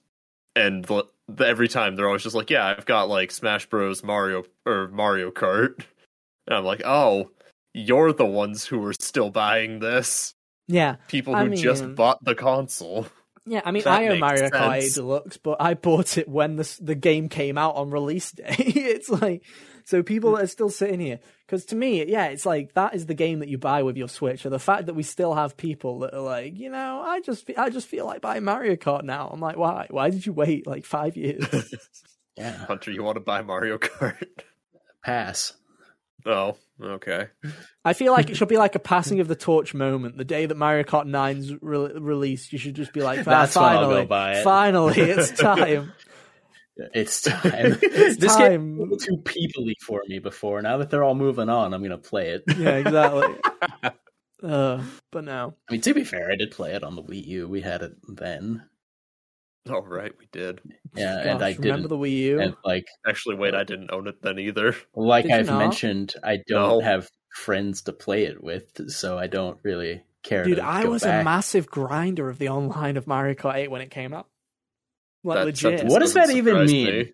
and 0.54 0.88
l- 0.88 1.10
every 1.44 1.66
time 1.66 1.96
they're 1.96 2.06
always 2.06 2.22
just 2.22 2.36
like, 2.36 2.50
"Yeah, 2.50 2.66
I've 2.66 2.86
got 2.86 3.08
like 3.08 3.32
Smash 3.32 3.66
Bros, 3.66 4.04
Mario 4.04 4.44
or 4.64 4.86
Mario 4.88 5.32
Kart." 5.32 5.80
And 6.46 6.56
I'm 6.56 6.64
like, 6.64 6.82
"Oh, 6.84 7.32
you're 7.78 8.12
the 8.12 8.26
ones 8.26 8.64
who 8.66 8.84
are 8.84 8.92
still 8.92 9.30
buying 9.30 9.78
this. 9.80 10.34
Yeah, 10.66 10.96
People 11.08 11.34
I 11.34 11.44
who 11.46 11.54
just 11.56 11.94
bought 11.94 12.22
the 12.24 12.34
console." 12.34 13.06
yeah. 13.46 13.62
I 13.64 13.70
mean, 13.70 13.84
That 13.84 14.00
I 14.00 14.04
own 14.08 14.20
makes 14.20 14.20
Mario 14.20 14.48
Kart 14.50 14.76
8 14.76 14.80
sense. 14.82 14.94
Deluxe, 14.94 15.36
but 15.38 15.56
I 15.60 15.74
bought 15.74 16.18
it 16.18 16.28
when 16.28 16.56
the 16.56 16.78
the 16.80 16.94
game 16.94 17.28
came 17.28 17.56
out 17.56 17.76
on 17.76 17.90
release 17.90 18.32
day. 18.32 18.54
it's 18.58 19.08
like 19.08 19.44
so 19.84 20.02
people 20.02 20.36
are 20.36 20.46
still 20.46 20.68
sitting 20.68 21.00
here 21.00 21.18
because 21.46 21.64
to 21.66 21.74
me, 21.76 22.04
yeah, 22.04 22.26
it's 22.26 22.44
like 22.44 22.74
that 22.74 22.94
is 22.94 23.06
the 23.06 23.14
game 23.14 23.38
that 23.38 23.48
you 23.48 23.56
buy 23.56 23.82
with 23.82 23.96
your 23.96 24.08
Switch. 24.08 24.42
So 24.42 24.50
the 24.50 24.58
fact 24.58 24.84
that 24.86 24.94
we 24.94 25.02
still 25.02 25.32
have 25.34 25.56
people 25.56 26.00
that 26.00 26.12
are 26.12 26.20
like, 26.20 26.58
you 26.58 26.68
know, 26.68 27.00
I 27.02 27.20
just 27.22 27.50
I 27.56 27.70
just 27.70 27.88
feel 27.88 28.04
like 28.04 28.20
buying 28.20 28.44
Mario 28.44 28.76
Kart 28.76 29.04
now. 29.04 29.30
I'm 29.32 29.40
like, 29.40 29.56
why? 29.56 29.86
Why 29.88 30.10
did 30.10 30.26
you 30.26 30.34
wait 30.34 30.66
like 30.66 30.84
five 30.84 31.16
years? 31.16 31.46
yeah. 32.36 32.52
Hunter, 32.66 32.90
you 32.90 33.02
want 33.02 33.16
to 33.16 33.20
buy 33.20 33.40
Mario 33.40 33.78
Kart? 33.78 34.26
Pass. 35.02 35.54
Oh, 36.26 36.58
okay. 36.82 37.28
I 37.84 37.92
feel 37.92 38.12
like 38.12 38.30
it 38.30 38.36
should 38.36 38.48
be 38.48 38.56
like 38.58 38.74
a 38.74 38.78
passing 38.80 39.20
of 39.20 39.28
the 39.28 39.36
torch 39.36 39.74
moment. 39.74 40.16
The 40.16 40.24
day 40.24 40.46
that 40.46 40.56
Mario 40.56 40.84
Kart 40.84 41.06
9's 41.06 41.54
re- 41.60 41.92
released, 41.98 42.52
you 42.52 42.58
should 42.58 42.74
just 42.74 42.92
be 42.92 43.02
like, 43.02 43.20
"Ah, 43.20 43.22
That's 43.26 43.54
finally, 43.54 44.02
it." 44.10 44.44
finally, 44.44 45.00
it's 45.00 45.30
time. 45.40 45.92
It's 46.94 47.22
time. 47.22 47.76
It's 47.82 48.18
this 48.18 48.36
time. 48.36 48.50
game 48.78 48.88
was 48.90 49.04
too 49.04 49.16
peoply 49.24 49.74
for 49.84 50.02
me 50.06 50.20
before. 50.20 50.62
Now 50.62 50.76
that 50.78 50.90
they're 50.90 51.02
all 51.02 51.16
moving 51.16 51.48
on, 51.48 51.74
I'm 51.74 51.82
gonna 51.82 51.98
play 51.98 52.30
it. 52.30 52.44
yeah, 52.56 52.76
exactly. 52.76 53.34
Uh, 54.40 54.84
but 55.10 55.24
now, 55.24 55.54
I 55.68 55.72
mean, 55.72 55.80
to 55.80 55.94
be 55.94 56.04
fair, 56.04 56.30
I 56.30 56.36
did 56.36 56.52
play 56.52 56.74
it 56.74 56.84
on 56.84 56.94
the 56.94 57.02
Wii 57.02 57.26
U. 57.26 57.48
We 57.48 57.60
had 57.60 57.82
it 57.82 57.96
then. 58.06 58.62
Oh, 59.74 59.82
right, 59.82 60.12
we 60.18 60.26
did. 60.32 60.60
Yeah, 60.94 61.16
Gosh, 61.16 61.26
and 61.26 61.42
I 61.42 61.48
remember 61.58 61.62
didn't. 61.62 61.88
the 61.88 61.96
Wii 61.98 62.10
U? 62.18 62.40
And 62.40 62.54
like, 62.64 62.86
Actually, 63.06 63.36
wait, 63.36 63.54
I 63.54 63.64
didn't 63.64 63.90
own 63.92 64.08
it 64.08 64.22
then 64.22 64.38
either. 64.38 64.74
like 64.94 65.24
Did 65.24 65.32
I've 65.32 65.46
not? 65.46 65.58
mentioned, 65.58 66.14
I 66.24 66.38
don't 66.48 66.78
No. 66.78 66.80
have 66.80 67.08
friends 67.36 67.82
to 67.82 67.92
play 67.92 68.24
it 68.24 68.42
with, 68.42 68.90
so 68.90 69.18
I 69.18 69.26
don't 69.26 69.58
really 69.62 70.02
care. 70.22 70.44
Dude, 70.44 70.56
to 70.56 70.64
I 70.66 70.82
go 70.84 70.90
was 70.90 71.02
back. 71.02 71.20
a 71.20 71.24
massive 71.24 71.68
grinder 71.68 72.28
of 72.28 72.38
the 72.38 72.48
online 72.48 72.96
of 72.96 73.06
Mario 73.06 73.34
Kart 73.34 73.54
8 73.56 73.70
when 73.70 73.80
it 73.82 73.90
came 73.90 74.12
out. 74.14 74.26
Like 75.24 75.38
That 75.38 75.44
legit. 75.46 75.84
What 75.86 75.98
does 76.00 76.14
that 76.14 76.30
even 76.30 76.64
mean? 76.66 76.86
me. 76.86 77.12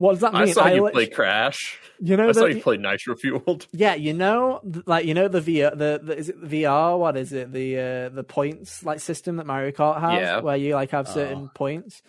What 0.00 0.12
does 0.12 0.20
that 0.20 0.32
mean? 0.32 0.42
I 0.42 0.52
saw 0.52 0.66
you 0.66 0.88
play 0.90 1.06
Crash. 1.08 1.78
You 2.00 2.16
know, 2.16 2.30
I 2.30 2.32
saw 2.32 2.40
the- 2.48 2.54
you 2.54 2.62
play 2.62 2.78
Nitro 2.78 3.14
Fueled. 3.16 3.66
Yeah, 3.72 3.94
you 3.94 4.14
know, 4.14 4.60
like 4.86 5.04
you 5.04 5.12
know 5.12 5.28
the 5.28 5.40
VR, 5.42 5.76
the, 5.76 6.00
the 6.02 6.16
is 6.16 6.30
it 6.30 6.40
the 6.40 6.62
VR? 6.64 6.98
What 6.98 7.18
is 7.18 7.32
it? 7.34 7.52
The 7.52 7.78
uh, 7.78 8.08
the 8.08 8.24
points 8.24 8.82
like 8.82 9.00
system 9.00 9.36
that 9.36 9.46
Mario 9.46 9.72
Kart 9.72 10.00
has, 10.00 10.18
Yeah. 10.20 10.40
where 10.40 10.56
you 10.56 10.74
like 10.74 10.90
have 10.92 11.06
certain 11.06 11.44
Oh. 11.44 11.50
points. 11.54 12.00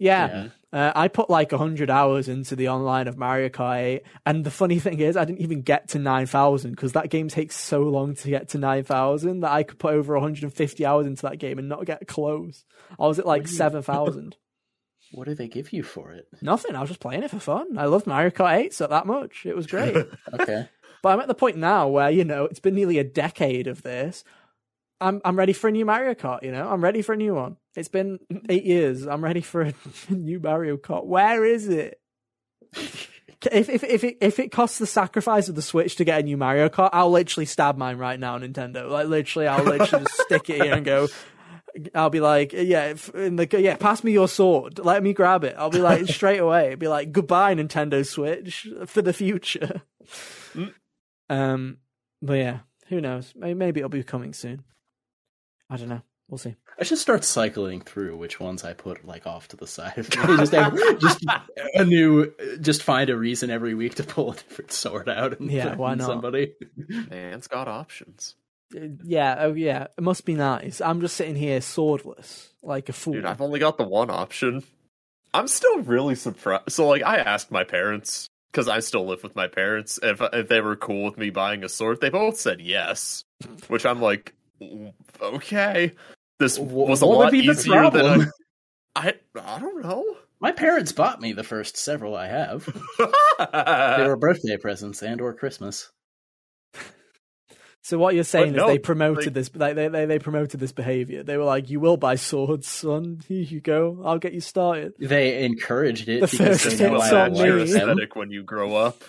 Yeah, 0.00 0.48
Uh, 0.72 0.92
I 0.94 1.08
put 1.08 1.28
like 1.30 1.50
hundred 1.52 1.88
hours 1.90 2.28
into 2.28 2.54
the 2.54 2.68
online 2.68 3.08
of 3.08 3.16
Mario 3.16 3.48
Kart 3.48 3.78
8, 3.78 4.02
and 4.26 4.44
the 4.44 4.50
funny 4.50 4.78
thing 4.78 5.00
is, 5.00 5.16
I 5.16 5.24
didn't 5.24 5.40
even 5.40 5.62
get 5.62 5.88
to 5.88 5.98
nine 5.98 6.26
thousand 6.26 6.72
because 6.72 6.92
that 6.92 7.08
game 7.08 7.28
takes 7.28 7.56
so 7.56 7.80
long 7.82 8.14
to 8.16 8.28
get 8.28 8.50
to 8.50 8.58
nine 8.58 8.84
thousand 8.84 9.40
that 9.40 9.50
I 9.50 9.62
could 9.62 9.78
put 9.78 9.94
over 9.94 10.12
one 10.12 10.22
hundred 10.22 10.42
and 10.44 10.52
fifty 10.54 10.84
hours 10.84 11.06
into 11.06 11.22
that 11.22 11.38
game 11.38 11.58
and 11.58 11.68
not 11.70 11.86
get 11.86 12.06
close. 12.06 12.64
I 13.00 13.06
was 13.06 13.18
at 13.18 13.26
like 13.26 13.48
seven 13.48 13.80
thousand. 13.82 14.36
What 15.12 15.26
do 15.26 15.34
they 15.34 15.48
give 15.48 15.72
you 15.72 15.82
for 15.82 16.12
it? 16.12 16.28
Nothing. 16.42 16.74
I 16.76 16.80
was 16.80 16.90
just 16.90 17.00
playing 17.00 17.22
it 17.22 17.30
for 17.30 17.38
fun. 17.38 17.78
I 17.78 17.86
loved 17.86 18.06
Mario 18.06 18.30
Kart 18.30 18.56
8 18.58 18.74
so 18.74 18.86
that 18.86 19.06
much. 19.06 19.46
It 19.46 19.56
was 19.56 19.66
great. 19.66 19.96
Okay. 20.40 20.68
But 21.02 21.10
I'm 21.10 21.20
at 21.20 21.28
the 21.28 21.34
point 21.34 21.56
now 21.56 21.86
where 21.88 22.10
you 22.10 22.24
know 22.24 22.44
it's 22.46 22.58
been 22.58 22.74
nearly 22.74 22.98
a 22.98 23.04
decade 23.04 23.68
of 23.68 23.82
this. 23.82 24.24
I'm 25.00 25.20
I'm 25.24 25.38
ready 25.38 25.52
for 25.52 25.68
a 25.68 25.70
new 25.70 25.84
Mario 25.84 26.14
Kart. 26.14 26.42
You 26.42 26.50
know, 26.50 26.68
I'm 26.68 26.82
ready 26.82 27.02
for 27.02 27.12
a 27.12 27.16
new 27.16 27.34
one. 27.34 27.56
It's 27.76 27.88
been 27.88 28.18
eight 28.48 28.64
years. 28.64 29.06
I'm 29.06 29.22
ready 29.22 29.40
for 29.40 29.62
a 29.62 29.74
new 30.10 30.40
Mario 30.40 30.76
Kart. 30.76 31.06
Where 31.06 31.44
is 31.44 31.68
it? 31.68 32.00
If 33.52 33.68
if 33.68 33.84
if 33.84 34.02
it 34.02 34.16
if 34.20 34.38
it 34.40 34.50
costs 34.50 34.78
the 34.78 34.86
sacrifice 34.86 35.48
of 35.48 35.54
the 35.54 35.62
Switch 35.62 35.94
to 35.96 36.04
get 36.04 36.18
a 36.18 36.22
new 36.24 36.36
Mario 36.36 36.68
Kart, 36.68 36.90
I'll 36.92 37.10
literally 37.12 37.46
stab 37.46 37.76
mine 37.76 37.96
right 37.96 38.18
now, 38.18 38.36
Nintendo. 38.36 38.90
Like 38.90 39.06
literally, 39.06 39.46
I'll 39.46 39.62
literally 39.62 40.04
just 40.04 40.20
stick 40.22 40.50
it 40.50 40.62
here 40.62 40.74
and 40.74 40.84
go. 40.84 41.06
I'll 41.94 42.10
be 42.10 42.20
like, 42.20 42.52
yeah, 42.52 42.86
if- 42.90 43.14
in 43.14 43.36
the 43.36 43.48
yeah, 43.60 43.76
pass 43.76 44.02
me 44.04 44.12
your 44.12 44.28
sword. 44.28 44.78
Let 44.78 45.02
me 45.02 45.12
grab 45.12 45.44
it. 45.44 45.54
I'll 45.58 45.70
be 45.70 45.80
like 45.80 46.06
straight 46.08 46.38
away. 46.40 46.74
Be 46.74 46.88
like, 46.88 47.12
goodbye, 47.12 47.54
Nintendo 47.54 48.04
Switch, 48.06 48.68
for 48.86 49.02
the 49.02 49.12
future. 49.12 49.82
Mm. 50.54 50.72
Um, 51.30 51.76
but 52.22 52.34
yeah, 52.34 52.58
who 52.88 53.00
knows? 53.00 53.32
Maybe, 53.36 53.54
maybe 53.54 53.80
it'll 53.80 53.90
be 53.90 54.02
coming 54.02 54.32
soon. 54.32 54.64
I 55.70 55.76
don't 55.76 55.88
know. 55.88 56.02
We'll 56.28 56.38
see. 56.38 56.56
I 56.78 56.84
should 56.84 56.98
start 56.98 57.24
cycling 57.24 57.80
through 57.80 58.16
which 58.18 58.38
ones 58.38 58.62
I 58.62 58.74
put 58.74 59.04
like 59.06 59.26
off 59.26 59.48
to 59.48 59.56
the 59.56 59.66
side. 59.66 59.94
just, 60.10 60.52
every- 60.54 60.96
just 60.98 61.24
a 61.74 61.84
new, 61.84 62.32
just 62.60 62.82
find 62.82 63.08
a 63.10 63.16
reason 63.16 63.50
every 63.50 63.74
week 63.74 63.94
to 63.96 64.04
pull 64.04 64.32
a 64.32 64.34
different 64.34 64.72
sword 64.72 65.08
out 65.08 65.40
and 65.40 65.50
Yeah, 65.50 65.62
threaten 65.62 65.78
why 65.78 65.94
not? 65.94 66.06
somebody. 66.06 66.52
Man's 67.10 67.48
got 67.48 67.66
options. 67.66 68.34
Yeah, 68.72 69.36
oh 69.40 69.54
yeah, 69.54 69.86
it 69.96 70.02
must 70.02 70.24
be 70.24 70.34
nice. 70.34 70.80
I'm 70.80 71.00
just 71.00 71.16
sitting 71.16 71.36
here 71.36 71.60
swordless, 71.60 72.48
like 72.62 72.88
a 72.88 72.92
fool. 72.92 73.14
Dude, 73.14 73.24
I've 73.24 73.40
only 73.40 73.60
got 73.60 73.78
the 73.78 73.84
one 73.84 74.10
option. 74.10 74.62
I'm 75.34 75.48
still 75.48 75.80
really 75.80 76.14
surprised. 76.14 76.72
So, 76.72 76.88
like, 76.88 77.02
I 77.02 77.16
asked 77.16 77.50
my 77.50 77.64
parents 77.64 78.28
because 78.52 78.68
I 78.68 78.80
still 78.80 79.06
live 79.06 79.22
with 79.22 79.36
my 79.36 79.46
parents 79.46 79.98
if 80.02 80.20
if 80.32 80.48
they 80.48 80.60
were 80.60 80.76
cool 80.76 81.04
with 81.04 81.18
me 81.18 81.30
buying 81.30 81.64
a 81.64 81.68
sword. 81.68 82.00
They 82.00 82.10
both 82.10 82.38
said 82.38 82.60
yes, 82.60 83.22
which 83.68 83.86
I'm 83.86 84.00
like, 84.00 84.34
okay. 85.20 85.94
This 86.38 86.58
was 86.58 87.02
a 87.02 87.06
what 87.06 87.18
would 87.18 87.24
lot 87.24 87.32
be 87.32 87.46
the 87.46 87.52
easier 87.52 87.90
than 87.90 87.90
problem? 87.90 88.20
I. 88.20 89.08
I 89.08 89.14
I 89.40 89.58
don't 89.58 89.82
know. 89.82 90.04
My 90.40 90.52
parents 90.52 90.92
bought 90.92 91.20
me 91.20 91.32
the 91.32 91.42
first 91.42 91.76
several 91.76 92.14
I 92.16 92.26
have. 92.28 92.68
They 93.38 94.06
were 94.06 94.16
birthday 94.16 94.56
presents 94.56 95.02
and 95.02 95.20
or 95.20 95.32
Christmas. 95.32 95.90
So 97.88 97.96
what 97.96 98.14
you're 98.14 98.22
saying 98.22 98.52
no, 98.52 98.66
is 98.68 98.74
they 98.74 98.78
promoted 98.78 99.24
like- 99.28 99.32
this, 99.32 99.50
like, 99.54 99.74
they, 99.74 99.88
they 99.88 100.04
they 100.04 100.18
promoted 100.18 100.60
this 100.60 100.72
behavior. 100.72 101.22
They 101.22 101.38
were 101.38 101.44
like, 101.44 101.70
"You 101.70 101.80
will 101.80 101.96
buy 101.96 102.16
swords, 102.16 102.68
son. 102.68 103.22
Here 103.26 103.40
you 103.42 103.62
go. 103.62 104.02
I'll 104.04 104.18
get 104.18 104.34
you 104.34 104.42
started." 104.42 104.92
They 104.98 105.42
encouraged 105.42 106.06
it 106.06 106.20
The 106.20 106.26
because 106.26 106.62
first 106.64 106.76
they 106.76 106.90
know 106.90 107.00
hit's 107.00 107.12
I 107.14 107.26
your 107.28 107.30
me. 107.30 107.38
wear 107.40 107.56
them. 107.56 107.62
aesthetic 107.62 108.14
when 108.14 108.30
you 108.30 108.42
grow 108.42 108.76
up. 108.76 109.02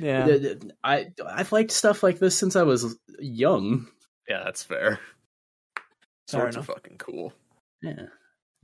Yeah, 0.00 0.26
The- 0.26 0.38
the- 0.38 0.70
I 0.82 1.12
I've 1.24 1.52
liked 1.52 1.70
stuff 1.70 2.02
like 2.02 2.18
this 2.18 2.36
since 2.36 2.56
I 2.56 2.64
was 2.64 2.96
young. 3.20 3.86
Yeah, 4.28 4.42
that's 4.42 4.64
fair. 4.64 4.98
Fair 5.76 5.84
Swords 6.26 6.56
are 6.56 6.62
fucking 6.64 6.98
cool. 6.98 7.32
Yeah, 7.82 8.06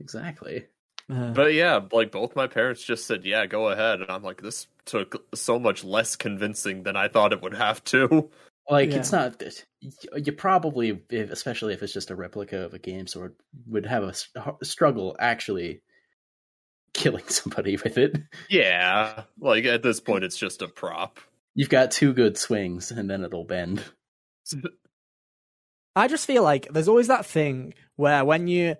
exactly. 0.01 0.65
Uh, 1.09 1.31
But 1.31 1.53
yeah, 1.53 1.79
like 1.93 2.11
both 2.11 2.35
my 2.35 2.47
parents 2.47 2.83
just 2.83 3.05
said, 3.05 3.23
"Yeah, 3.23 3.45
go 3.45 3.69
ahead," 3.69 4.01
and 4.01 4.11
I'm 4.11 4.21
like, 4.23 4.41
"This 4.41 4.67
took 4.83 5.23
so 5.33 5.59
much 5.59 5.85
less 5.85 6.17
convincing 6.17 6.83
than 6.83 6.97
I 6.97 7.07
thought 7.07 7.31
it 7.31 7.41
would 7.41 7.53
have 7.55 7.81
to." 7.85 8.29
Like 8.71 8.91
Yeah. 8.91 8.97
it's 8.97 9.11
not 9.11 9.37
that 9.39 9.65
you 10.15 10.31
probably, 10.31 10.99
especially 11.11 11.73
if 11.73 11.83
it's 11.83 11.93
just 11.93 12.09
a 12.09 12.15
replica 12.15 12.59
of 12.59 12.73
a 12.73 12.79
game 12.79 13.05
sword, 13.05 13.35
would 13.67 13.85
have 13.85 14.03
a 14.03 14.65
struggle 14.65 15.15
actually 15.19 15.81
killing 16.93 17.23
somebody 17.27 17.75
with 17.77 17.97
it. 17.97 18.17
Yeah, 18.49 19.23
like 19.39 19.65
at 19.65 19.83
this 19.83 19.99
point, 19.99 20.23
it's 20.23 20.37
just 20.37 20.61
a 20.61 20.67
prop. 20.67 21.19
You've 21.53 21.69
got 21.69 21.91
two 21.91 22.13
good 22.13 22.37
swings, 22.37 22.91
and 22.91 23.09
then 23.09 23.23
it'll 23.25 23.43
bend. 23.43 23.83
I 25.95 26.07
just 26.07 26.25
feel 26.25 26.43
like 26.43 26.67
there's 26.71 26.87
always 26.87 27.07
that 27.07 27.25
thing 27.25 27.73
where 27.97 28.23
when 28.23 28.47
you're 28.47 28.77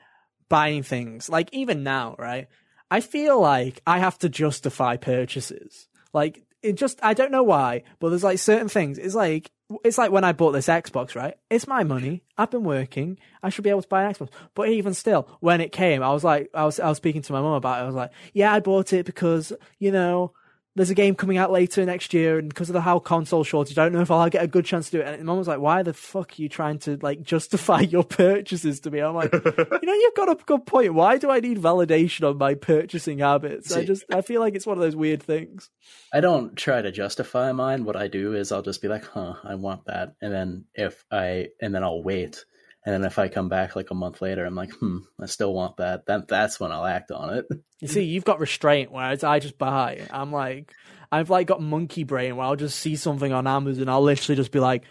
buying 0.49 0.83
things, 0.83 1.29
like 1.29 1.49
even 1.51 1.83
now, 1.83 2.15
right? 2.17 2.47
I 2.89 3.01
feel 3.01 3.39
like 3.39 3.81
I 3.85 3.99
have 3.99 4.17
to 4.19 4.29
justify 4.29 4.95
purchases. 4.97 5.89
Like 6.13 6.43
it 6.61 6.73
just 6.73 6.99
I 7.03 7.13
don't 7.13 7.31
know 7.31 7.43
why, 7.43 7.83
but 7.99 8.09
there's 8.09 8.23
like 8.23 8.39
certain 8.39 8.69
things. 8.69 8.97
It's 8.97 9.15
like 9.15 9.51
it's 9.83 9.97
like 9.97 10.11
when 10.11 10.23
I 10.23 10.31
bought 10.31 10.51
this 10.51 10.67
Xbox, 10.67 11.15
right? 11.15 11.35
It's 11.49 11.67
my 11.67 11.83
money. 11.83 12.23
I've 12.37 12.51
been 12.51 12.63
working. 12.63 13.17
I 13.43 13.49
should 13.49 13.63
be 13.63 13.69
able 13.69 13.81
to 13.81 13.87
buy 13.87 14.03
an 14.03 14.13
Xbox. 14.13 14.29
But 14.55 14.69
even 14.69 14.93
still, 14.93 15.27
when 15.39 15.61
it 15.61 15.71
came, 15.71 16.03
I 16.03 16.11
was 16.11 16.23
like 16.23 16.49
I 16.53 16.65
was 16.65 16.79
I 16.79 16.89
was 16.89 16.97
speaking 16.97 17.21
to 17.23 17.33
my 17.33 17.41
mum 17.41 17.53
about 17.53 17.79
it. 17.79 17.83
I 17.83 17.85
was 17.87 17.95
like, 17.95 18.11
"Yeah, 18.33 18.53
I 18.53 18.59
bought 18.59 18.93
it 18.93 19.05
because, 19.05 19.53
you 19.79 19.91
know, 19.91 20.33
there's 20.75 20.89
a 20.89 20.95
game 20.95 21.15
coming 21.15 21.37
out 21.37 21.51
later 21.51 21.85
next 21.85 22.13
year, 22.13 22.39
and 22.39 22.47
because 22.47 22.69
of 22.69 22.73
the 22.73 22.81
how 22.81 22.99
console 22.99 23.43
shortage, 23.43 23.77
I 23.77 23.83
don't 23.83 23.93
know 23.93 24.01
if 24.01 24.09
I'll 24.09 24.29
get 24.29 24.43
a 24.43 24.47
good 24.47 24.63
chance 24.63 24.89
to 24.89 24.97
do 24.97 25.01
it. 25.01 25.19
And 25.19 25.25
mom 25.25 25.37
was 25.37 25.47
like, 25.47 25.59
"Why 25.59 25.83
the 25.83 25.93
fuck 25.93 26.31
are 26.31 26.41
you 26.41 26.47
trying 26.47 26.79
to 26.79 26.97
like 27.01 27.21
justify 27.21 27.79
your 27.81 28.03
purchases 28.03 28.79
to 28.81 28.91
me?" 28.91 28.99
I'm 28.99 29.13
like, 29.13 29.33
you 29.33 29.41
know, 29.41 29.93
you've 29.93 30.15
got 30.15 30.29
a 30.29 30.35
good 30.45 30.65
point. 30.65 30.93
Why 30.93 31.17
do 31.17 31.29
I 31.29 31.41
need 31.41 31.57
validation 31.57 32.29
on 32.29 32.37
my 32.37 32.53
purchasing 32.53 33.19
habits? 33.19 33.73
I 33.73 33.83
just 33.83 34.05
I 34.13 34.21
feel 34.21 34.39
like 34.39 34.55
it's 34.55 34.65
one 34.65 34.77
of 34.77 34.81
those 34.81 34.95
weird 34.95 35.21
things. 35.21 35.69
I 36.13 36.21
don't 36.21 36.55
try 36.55 36.81
to 36.81 36.91
justify 36.91 37.51
mine. 37.51 37.83
What 37.83 37.97
I 37.97 38.07
do 38.07 38.33
is 38.33 38.51
I'll 38.51 38.61
just 38.61 38.81
be 38.81 38.87
like, 38.87 39.05
"Huh, 39.05 39.35
I 39.43 39.55
want 39.55 39.85
that," 39.85 40.15
and 40.21 40.33
then 40.33 40.65
if 40.73 41.03
I 41.11 41.49
and 41.61 41.75
then 41.75 41.83
I'll 41.83 42.01
wait, 42.01 42.45
and 42.85 42.93
then 42.93 43.03
if 43.03 43.19
I 43.19 43.27
come 43.27 43.49
back 43.49 43.75
like 43.75 43.91
a 43.91 43.95
month 43.95 44.21
later, 44.21 44.45
I'm 44.45 44.55
like, 44.55 44.71
"Hmm, 44.73 44.99
I 45.19 45.27
still 45.27 45.53
want 45.53 45.77
that." 45.77 46.05
Then 46.05 46.25
that's 46.27 46.59
when 46.59 46.71
I'll 46.71 46.85
act 46.85 47.11
on 47.11 47.37
it. 47.37 47.45
You 47.83 47.87
see, 47.87 48.03
you've 48.03 48.25
got 48.25 48.39
restraint, 48.39 48.91
whereas 48.91 49.23
I 49.23 49.39
just 49.39 49.57
buy. 49.57 50.07
I'm 50.11 50.31
like, 50.31 50.71
I've 51.11 51.31
like 51.31 51.47
got 51.47 51.63
monkey 51.63 52.03
brain 52.03 52.35
where 52.35 52.45
I'll 52.45 52.55
just 52.55 52.79
see 52.79 52.95
something 52.95 53.33
on 53.33 53.47
Amazon, 53.47 53.89
I'll 53.89 54.03
literally 54.03 54.35
just 54.35 54.51
be 54.51 54.59
like, 54.59 54.83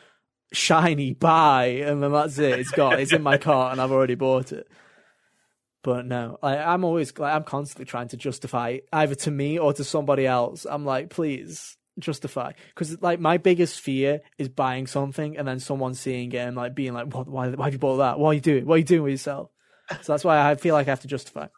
shiny, 0.53 1.15
buy, 1.15 1.67
and 1.87 2.03
then 2.03 2.11
that's 2.11 2.39
it. 2.39 2.59
It's 2.59 2.73
got, 2.73 2.99
it's 2.99 3.13
in 3.13 3.23
my 3.23 3.39
cart, 3.39 3.71
and 3.71 3.81
I've 3.81 3.93
already 3.93 4.17
bought 4.17 4.51
it. 4.51 4.67
But 5.83 6.05
no, 6.05 6.39
like, 6.43 6.59
I'm 6.59 6.85
always, 6.85 7.17
like, 7.17 7.33
I'm 7.33 7.45
constantly 7.45 7.87
trying 7.87 8.09
to 8.09 8.17
justify 8.17 8.79
either 8.93 9.15
to 9.15 9.31
me 9.31 9.59
or 9.59 9.73
to 9.73 9.85
somebody 9.85 10.27
else. 10.27 10.67
I'm 10.69 10.85
like, 10.85 11.11
please 11.11 11.77
justify, 12.01 12.53
because 12.75 13.01
like 13.03 13.21
my 13.21 13.39
biggest 13.39 13.81
fear 13.81 14.21
is 14.39 14.49
buying 14.49 14.87
something 14.87 15.37
and 15.37 15.47
then 15.47 15.61
someone 15.61 15.95
seeing 15.95 16.33
it 16.33 16.39
and 16.39 16.57
like 16.57 16.75
being 16.75 16.93
like, 16.93 17.15
what? 17.15 17.29
Why? 17.29 17.49
Why 17.51 17.67
have 17.67 17.73
you 17.75 17.79
bought 17.79 17.99
that? 17.99 18.19
What 18.19 18.31
are 18.31 18.35
you 18.35 18.41
doing? 18.41 18.67
What 18.67 18.75
are 18.75 18.79
you 18.79 18.85
doing 18.85 19.03
with 19.03 19.13
yourself? 19.13 19.51
So 20.03 20.13
that's 20.13 20.23
why 20.23 20.49
I 20.49 20.55
feel 20.55 20.73
like 20.75 20.87
I 20.87 20.91
have 20.91 21.01
to 21.01 21.09
justify. 21.09 21.49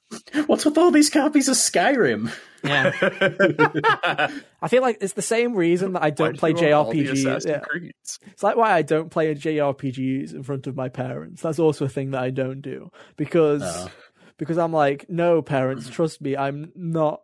What's 0.47 0.65
with 0.65 0.79
all 0.79 0.91
these 0.91 1.11
copies 1.11 1.49
of 1.49 1.55
Skyrim? 1.57 2.33
Yeah. 2.65 2.93
I 4.63 4.69
feel 4.69 4.81
like 4.81 4.99
it's 5.03 5.13
the 5.13 5.21
same 5.21 5.55
reason 5.55 5.93
that 5.93 6.03
I 6.03 6.09
don't 6.09 6.39
play 6.39 6.53
Why'd 6.53 6.63
you 6.63 6.69
own 6.69 6.73
all 6.87 6.93
the 6.93 7.05
JRPGs. 7.05 7.47
Yeah. 7.47 7.61
It's 8.29 8.43
like 8.43 8.57
why 8.57 8.73
I 8.73 8.81
don't 8.83 9.11
play 9.11 9.35
JRPGs 9.35 10.33
in 10.33 10.43
front 10.45 10.67
of 10.67 10.75
my 10.77 10.89
parents. 10.89 11.43
That's 11.43 11.59
also 11.59 11.85
a 11.85 11.89
thing 11.91 12.13
that 12.13 12.23
I 12.23 12.31
don't 12.31 12.63
do 12.63 12.91
because 13.17 13.63
Oh. 13.63 13.91
because 14.39 14.57
I'm 14.57 14.73
like, 14.73 15.11
no, 15.11 15.43
parents, 15.43 15.91
trust 15.91 16.21
me, 16.23 16.35
I'm 16.37 16.73
not. 16.75 17.21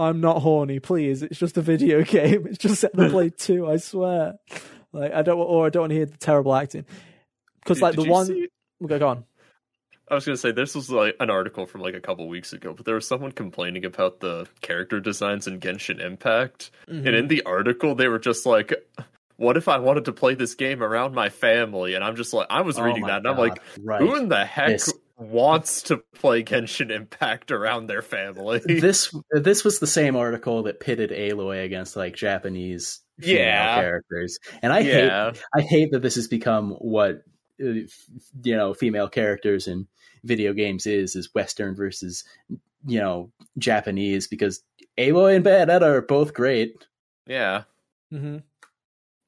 I'm 0.00 0.20
not 0.20 0.40
horny, 0.40 0.80
please. 0.80 1.22
It's 1.22 1.38
just 1.38 1.56
a 1.58 1.62
video 1.62 2.02
game. 2.16 2.46
It's 2.46 2.58
just 2.58 2.80
set 2.80 2.96
to 2.96 3.08
play 3.10 3.30
Two. 3.36 3.68
I 3.68 3.76
swear. 3.76 4.34
Like 4.92 5.12
I 5.12 5.22
don't, 5.22 5.38
or 5.38 5.66
I 5.66 5.68
don't 5.70 5.82
want 5.82 5.90
to 5.90 5.96
hear 5.96 6.06
the 6.06 6.16
terrible 6.16 6.54
acting. 6.54 6.84
Because 7.62 7.80
like 7.82 7.94
the 7.94 8.04
one, 8.04 8.26
see- 8.26 8.48
okay, 8.84 8.98
go 8.98 9.08
on. 9.08 9.24
I 10.10 10.14
was 10.14 10.24
gonna 10.24 10.36
say 10.36 10.50
this 10.50 10.74
was 10.74 10.90
like 10.90 11.14
an 11.20 11.30
article 11.30 11.66
from 11.66 11.82
like 11.82 11.94
a 11.94 12.00
couple 12.00 12.26
weeks 12.26 12.52
ago, 12.52 12.72
but 12.72 12.84
there 12.84 12.96
was 12.96 13.06
someone 13.06 13.30
complaining 13.30 13.84
about 13.84 14.18
the 14.18 14.48
character 14.60 14.98
designs 14.98 15.46
in 15.46 15.60
Genshin 15.60 16.00
Impact, 16.04 16.72
Mm-hmm. 16.88 17.06
and 17.06 17.16
in 17.16 17.28
the 17.28 17.42
article 17.44 17.94
they 17.94 18.08
were 18.08 18.18
just 18.18 18.44
like, 18.44 18.72
"What 19.36 19.56
if 19.56 19.68
I 19.68 19.78
wanted 19.78 20.06
to 20.06 20.12
play 20.12 20.34
this 20.34 20.54
game 20.56 20.82
around 20.82 21.14
my 21.14 21.28
family?" 21.28 21.94
And 21.94 22.02
I'm 22.02 22.16
just 22.16 22.32
like, 22.34 22.48
I 22.50 22.62
was 22.62 22.76
Oh 22.76 22.82
reading 22.82 23.06
that, 23.06 23.18
and 23.18 23.28
I'm 23.28 23.36
like, 23.36 23.62
right. 23.78 24.00
who 24.00 24.16
in 24.16 24.28
the 24.28 24.44
heck 24.44 24.68
This- 24.70 24.92
wants 25.20 25.82
to 25.82 25.98
play 26.14 26.42
Genshin 26.42 26.90
Impact 26.90 27.50
around 27.52 27.86
their 27.86 28.02
family? 28.02 28.58
this 28.64 29.14
this 29.30 29.64
was 29.64 29.78
the 29.78 29.86
same 29.86 30.16
article 30.16 30.62
that 30.64 30.80
pitted 30.80 31.10
Aloy 31.10 31.64
against 31.64 31.96
like 31.96 32.16
Japanese 32.16 33.00
female 33.20 33.36
Yeah. 33.38 33.74
characters, 33.74 34.38
and 34.62 34.72
I 34.72 34.82
hate 34.82 35.12
I 35.54 35.60
hate 35.60 35.92
that 35.92 36.02
this 36.02 36.14
has 36.16 36.26
become 36.28 36.72
what 36.72 37.22
uh, 37.62 37.86
you 38.42 38.56
know 38.56 38.74
female 38.74 39.08
characters 39.08 39.68
in 39.68 39.86
video 40.24 40.52
games 40.52 40.86
is 40.86 41.14
is 41.16 41.34
Western 41.34 41.76
versus 41.76 42.24
you 42.86 42.98
know 42.98 43.30
Japanese 43.58 44.26
because 44.26 44.62
Aloy 44.98 45.36
and 45.36 45.44
Bayonetta 45.44 45.82
are 45.82 46.02
both 46.02 46.34
great. 46.34 46.86
Yeah. 47.26 47.64
hmm 48.10 48.38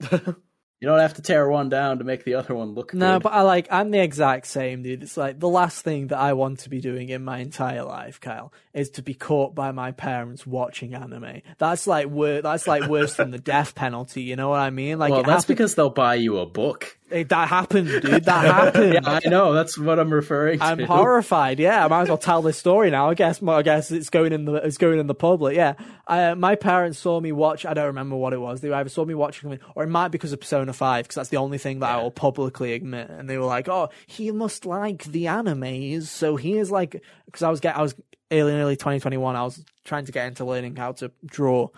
You 0.83 0.89
don't 0.89 0.99
have 0.99 1.15
to 1.15 1.23
tear 1.23 1.49
one 1.49 1.69
down 1.69 1.99
to 1.99 2.05
make 2.05 2.25
the 2.25 2.35
other 2.35 2.57
one 2.57 2.71
look 2.75 2.93
No, 2.93 3.15
good. 3.15 3.23
but 3.23 3.33
I 3.35 3.43
like 3.43 3.69
I'm 3.71 3.93
the 3.93 4.01
exact 4.01 4.49
same, 4.49 4.83
dude. 4.83 5.05
It's 5.05 5.17
like 5.17 5.39
the 5.39 5.49
last 5.49 5.83
thing 5.85 6.09
that 6.09 6.19
I 6.19 6.33
want 6.33 6.59
to 6.61 6.69
be 6.71 6.81
doing 6.81 7.09
in 7.09 7.25
my 7.25 7.39
entire 7.39 7.85
life, 7.85 8.21
Kyle, 8.21 8.53
is 8.75 8.91
to 8.91 9.03
be 9.03 9.15
caught 9.15 9.55
by 9.55 9.71
my 9.71 9.93
parents 9.93 10.45
watching 10.45 10.95
anime. 10.95 11.43
That's 11.59 11.87
like 11.87 12.09
wor- 12.09 12.43
that's 12.43 12.67
like 12.67 12.89
worse 12.89 13.15
than 13.15 13.31
the 13.31 13.39
death 13.55 13.77
penalty. 13.77 14.23
You 14.23 14.35
know 14.35 14.49
what 14.49 14.59
I 14.59 14.71
mean? 14.71 14.99
Like 14.99 15.13
well, 15.13 15.23
that's 15.23 15.45
happened- 15.45 15.57
because 15.57 15.77
they'll 15.77 15.89
buy 15.89 16.17
you 16.17 16.39
a 16.39 16.47
book. 16.47 16.99
it, 17.11 17.29
that 17.29 17.47
happened, 17.49 17.87
dude. 17.87 18.25
That 18.25 18.45
happened. 18.45 18.95
yeah, 18.95 19.01
I 19.05 19.29
know. 19.29 19.53
That's 19.53 19.79
what 19.79 20.01
I'm 20.01 20.13
referring 20.13 20.59
to. 20.59 20.65
I'm 20.65 20.81
horrified. 20.81 21.61
Yeah, 21.61 21.85
I 21.85 21.89
might 21.89 22.03
as 22.03 22.09
well 22.09 22.19
tell 22.19 22.43
this 22.43 22.59
story 22.59 22.91
now. 22.91 23.09
I 23.09 23.15
guess. 23.15 23.41
I 23.41 23.63
guess 23.63 23.93
it's 23.93 24.11
going 24.11 24.33
in 24.33 24.47
the 24.47 24.55
it's 24.55 24.79
going 24.79 24.99
in 24.99 25.07
the 25.07 25.15
public. 25.15 25.55
Yeah, 25.55 25.75
uh, 26.09 26.35
my 26.35 26.57
parents 26.57 26.99
saw 26.99 27.21
me 27.21 27.31
watch. 27.31 27.65
I 27.67 27.75
don't 27.75 27.87
remember 27.87 28.17
what 28.17 28.33
it 28.33 28.41
was. 28.41 28.63
They 28.63 28.73
either 28.73 28.89
saw 28.89 29.05
me 29.05 29.15
watching 29.15 29.43
something, 29.51 29.61
or 29.77 29.85
it 29.85 29.89
might 29.89 30.09
be 30.09 30.13
because 30.19 30.33
of 30.33 30.41
Persona 30.41 30.72
Five, 30.73 31.05
because 31.05 31.17
that's 31.17 31.29
the 31.29 31.37
only 31.37 31.59
thing 31.59 31.81
that 31.81 31.91
I 31.91 32.03
will 32.03 32.11
publicly 32.11 32.73
admit. 32.73 33.11
And 33.11 33.29
they 33.29 33.39
were 33.39 33.47
like, 33.47 33.69
"Oh, 33.69 33.91
he 34.07 34.31
must 34.31 34.67
like 34.67 35.05
the 35.05 35.25
animes." 35.25 36.05
So 36.05 36.37
he 36.37 36.59
is 36.59 36.71
like, 36.71 37.03
because 37.27 37.43
I 37.43 37.51
was 37.51 37.61
get 37.61 37.77
I 37.77 37.83
was 37.83 37.95
early 38.33 38.53
early 38.53 38.77
2021. 38.77 39.37
I 39.37 39.43
was 39.45 39.65
trying 39.85 40.07
to 40.07 40.13
get 40.13 40.27
into 40.27 40.45
learning 40.45 40.77
how 40.77 40.93
to 40.93 41.13
draw. 41.25 41.69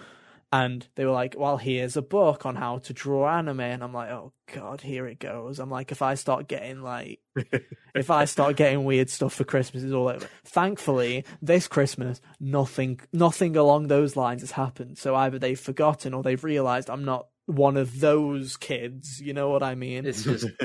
And 0.52 0.86
they 0.94 1.04
were 1.04 1.10
like, 1.10 1.34
well, 1.36 1.56
here's 1.56 1.96
a 1.96 2.02
book 2.02 2.46
on 2.46 2.54
how 2.54 2.78
to 2.78 2.92
draw 2.92 3.28
anime. 3.28 3.58
And 3.58 3.82
I'm 3.82 3.92
like, 3.92 4.10
oh, 4.10 4.32
God, 4.52 4.82
here 4.82 5.04
it 5.08 5.18
goes. 5.18 5.58
I'm 5.58 5.68
like, 5.68 5.90
if 5.90 6.00
I 6.00 6.14
start 6.14 6.46
getting 6.46 6.80
like, 6.80 7.18
if 7.94 8.08
I 8.08 8.24
start 8.24 8.54
getting 8.54 8.84
weird 8.84 9.10
stuff 9.10 9.34
for 9.34 9.42
Christmas, 9.42 9.82
it's 9.82 9.92
all 9.92 10.06
over. 10.06 10.28
Thankfully, 10.44 11.24
this 11.42 11.66
Christmas, 11.66 12.20
nothing, 12.38 13.00
nothing 13.12 13.56
along 13.56 13.88
those 13.88 14.14
lines 14.14 14.42
has 14.42 14.52
happened. 14.52 14.96
So 14.96 15.16
either 15.16 15.40
they've 15.40 15.58
forgotten 15.58 16.14
or 16.14 16.22
they've 16.22 16.44
realized 16.44 16.88
I'm 16.88 17.04
not 17.04 17.26
one 17.46 17.76
of 17.76 18.00
those 18.00 18.56
kids. 18.56 19.20
You 19.20 19.32
know 19.34 19.50
what 19.50 19.62
I 19.62 19.74
mean? 19.74 20.06
It's 20.06 20.24
just, 20.24 20.46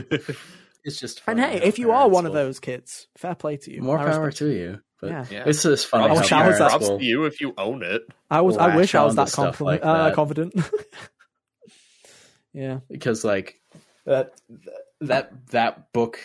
it's 0.83 0.99
just. 0.99 1.21
and 1.27 1.39
hey, 1.39 1.61
if 1.63 1.79
you 1.79 1.91
are 1.91 1.99
parents 1.99 2.13
one 2.15 2.25
of 2.25 2.33
those 2.33 2.59
kids, 2.59 3.07
fair 3.17 3.35
play 3.35 3.57
to 3.57 3.73
you. 3.73 3.81
more 3.81 3.97
I 3.99 4.03
power 4.11 4.25
respect 4.25 4.37
to 4.37 4.49
you. 4.55 4.79
But 5.01 5.09
Yeah. 5.11 5.25
Yeah. 5.31 5.43
it's 5.45 5.63
just 5.63 5.87
funny 5.87 6.07
Props- 6.13 6.29
how 6.29 6.39
I 6.39 6.47
was 6.47 6.57
parents 6.57 6.75
props 6.75 6.87
to 6.99 7.05
you 7.05 7.25
if 7.25 7.39
you 7.41 7.53
own 7.57 7.83
it. 7.83 8.01
I 8.29 8.41
was. 8.41 8.57
I 8.57 8.75
wish 8.75 8.93
I 8.95 9.03
was 9.05 9.15
that, 9.15 9.21
onto 9.21 9.31
stuff 9.31 9.57
compliment, 9.57 9.83
uh, 9.83 10.03
that. 10.05 10.15
confident. 10.15 10.53
yeah. 12.53 12.79
because 12.89 13.23
like 13.23 13.61
that 14.05 14.33
that 15.01 15.31
that 15.51 15.91
book 15.93 16.19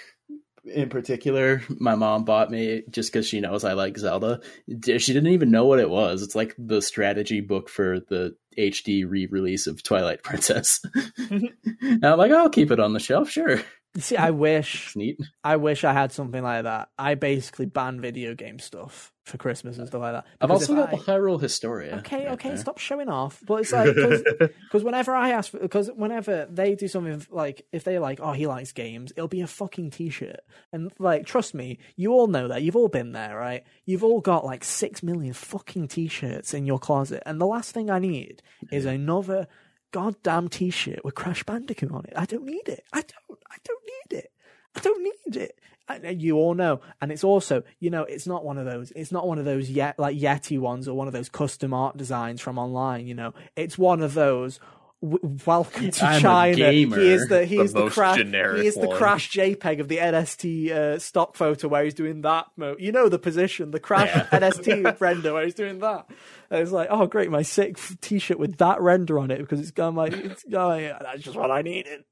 in 0.65 0.89
particular 0.89 1.63
my 1.69 1.95
mom 1.95 2.25
bought 2.25 2.51
me 2.51 2.83
just 2.89 3.13
because 3.13 3.27
she 3.29 3.39
knows 3.41 3.65
i 3.65 3.75
like 3.75 3.99
zelda 3.99 4.41
she 4.67 5.13
didn't 5.13 5.27
even 5.27 5.51
know 5.51 5.67
what 5.67 5.79
it 5.79 5.91
was 5.91 6.23
it's 6.23 6.35
like 6.35 6.55
the 6.57 6.81
strategy 6.81 7.43
book 7.43 7.69
for 7.69 8.01
the 8.09 8.35
hd 8.57 9.09
re-release 9.09 9.67
of 9.67 9.83
twilight 9.83 10.23
princess. 10.23 10.81
Mm-hmm. 11.25 11.87
And 11.87 12.05
i'm 12.05 12.19
like 12.19 12.33
i'll 12.33 12.51
keep 12.51 12.71
it 12.71 12.81
on 12.81 12.93
the 12.93 13.01
shelf 13.01 13.31
sure. 13.31 13.61
See, 13.97 14.17
I 14.17 14.31
wish 14.31 14.87
it's 14.87 14.97
neat. 14.97 15.21
I 15.45 15.57
wish 15.57 15.85
I 15.85 15.93
had 15.93 16.11
something 16.11 16.43
like 16.43 16.65
that. 16.65 16.89
I 16.99 17.15
basically 17.15 17.67
ban 17.67 18.01
video 18.01 18.35
game 18.35 18.59
stuff 18.59 19.14
for 19.25 19.39
Christmas 19.39 19.79
and 19.79 19.87
stuff 19.89 20.03
like 20.03 20.13
that. 20.13 20.27
i've 20.41 20.51
also 20.51 20.75
got 20.75 20.91
the 20.91 20.97
I- 20.97 21.01
hyrule 21.01 21.41
historia 21.41 21.97
Okay, 22.01 22.25
right 22.27 22.35
okay, 22.35 22.51
there. 22.51 22.59
stop 22.59 22.77
showing 22.79 23.09
off. 23.09 23.43
But 23.47 23.63
it's 23.63 23.73
like 23.73 23.95
because 23.95 24.83
whenever 24.85 25.15
I 25.15 25.31
ask, 25.31 25.51
because 25.51 25.89
whenever 25.97 26.47
they 26.51 26.75
do 26.75 26.89
something 26.89 27.25
like 27.31 27.67
if 27.73 27.85
they're 27.85 28.01
like, 28.01 28.21
oh, 28.21 28.33
he 28.33 28.47
likes 28.47 28.73
games, 28.73 29.13
it'll 29.17 29.29
be 29.29 29.41
a 29.41 29.47
fucking 29.47 29.91
t-shirt. 29.93 30.41
And 30.73 30.93
like, 30.99 31.25
trust 31.25 31.55
me, 31.55 31.79
you 31.97 32.13
all 32.13 32.27
know 32.27 32.49
that. 32.49 32.63
You've 32.63 32.77
all 32.77 32.89
been 32.89 33.13
there, 33.13 33.35
right? 33.37 33.65
You've 33.87 34.05
all 34.05 34.21
got 34.21 34.45
like 34.45 34.63
six 34.63 35.03
million 35.03 35.33
fucking 35.33 35.89
t-shirts 35.89 36.53
in 36.53 36.67
your 36.67 36.79
closet, 36.79 37.23
and 37.25 37.41
the 37.41 37.47
last 37.47 37.73
thing 37.73 37.89
I 37.91 37.99
need 38.01 38.43
is 38.71 38.85
another 38.85 39.47
goddamn 39.91 40.49
t-shirt 40.49 41.05
with 41.05 41.15
Crash 41.15 41.45
Bandicoot 41.45 41.93
on 41.93 42.05
it. 42.05 42.13
I 42.17 42.25
don't 42.27 42.45
need 42.45 42.69
it. 42.69 42.85
I 42.93 43.01
don't. 43.01 43.39
I 43.51 43.57
don't 43.65 43.83
need 43.85 44.19
it. 44.19 44.31
I 44.77 44.81
don't 44.81 45.03
need 45.03 45.37
it. 45.37 45.59
And 45.87 46.23
you 46.23 46.37
all 46.37 46.55
know, 46.55 46.81
and 47.03 47.13
it's 47.13 47.25
also, 47.25 47.63
you 47.79 47.91
know, 47.91 48.05
it's 48.05 48.27
not 48.27 48.43
one 48.45 48.57
of 48.57 48.65
those. 48.65 48.91
It's 48.97 49.13
not 49.13 49.27
one 49.27 49.39
of 49.39 49.45
those 49.45 49.69
yet 49.69 49.99
like 49.99 50.17
Yeti 50.17 50.59
ones 50.59 50.89
or 50.89 50.97
one 50.97 51.07
of 51.09 51.13
those 51.13 51.29
custom 51.29 51.75
art 51.75 51.97
designs 51.99 52.41
from 52.41 52.59
online. 52.59 53.07
You 53.07 53.15
know, 53.15 53.35
it's 53.55 53.77
one 53.77 54.01
of 54.01 54.15
those. 54.15 54.61
Welcome 55.03 55.91
to 55.91 56.05
I'm 56.07 56.23
China. 56.23 56.57
gamer. 56.57 56.99
He 56.99 57.11
is 57.13 57.29
the 57.29 57.45
he 57.45 57.57
The 57.59 57.63
is 57.65 57.73
the 57.75 57.89
crash. 57.91 58.17
He 58.17 58.67
is 58.67 58.75
the 58.77 58.89
one. 58.89 58.97
crash 58.97 59.31
JPEG 59.33 59.81
of 59.81 59.89
the 59.89 59.99
NST 59.99 60.71
uh, 60.71 60.99
stock 60.99 61.37
photo 61.37 61.69
where 61.69 61.85
he's 61.85 61.93
doing 61.93 62.23
that. 62.23 62.47
Mo- 62.57 62.77
you 62.79 62.91
know 62.91 63.11
the 63.11 63.19
position, 63.19 63.71
the 63.71 63.79
crash 63.81 64.09
NST 64.31 64.99
render 64.99 65.35
where 65.35 65.45
he's 65.45 65.53
doing 65.55 65.81
that. 65.81 66.07
And 66.49 66.63
it's 66.63 66.73
like, 66.73 66.89
oh 66.91 67.05
great, 67.07 67.31
my 67.31 67.43
sick 67.43 67.79
T-shirt 68.01 68.39
with 68.39 68.57
that 68.57 68.81
render 68.81 69.19
on 69.19 69.31
it 69.31 69.41
because 69.41 69.61
it's 69.61 69.73
got 69.73 69.93
my. 69.93 70.07
It's 70.07 70.45
got 70.45 70.79
that's 71.03 71.21
just 71.23 71.37
what 71.37 71.51
I 71.51 71.61
needed. 71.61 72.05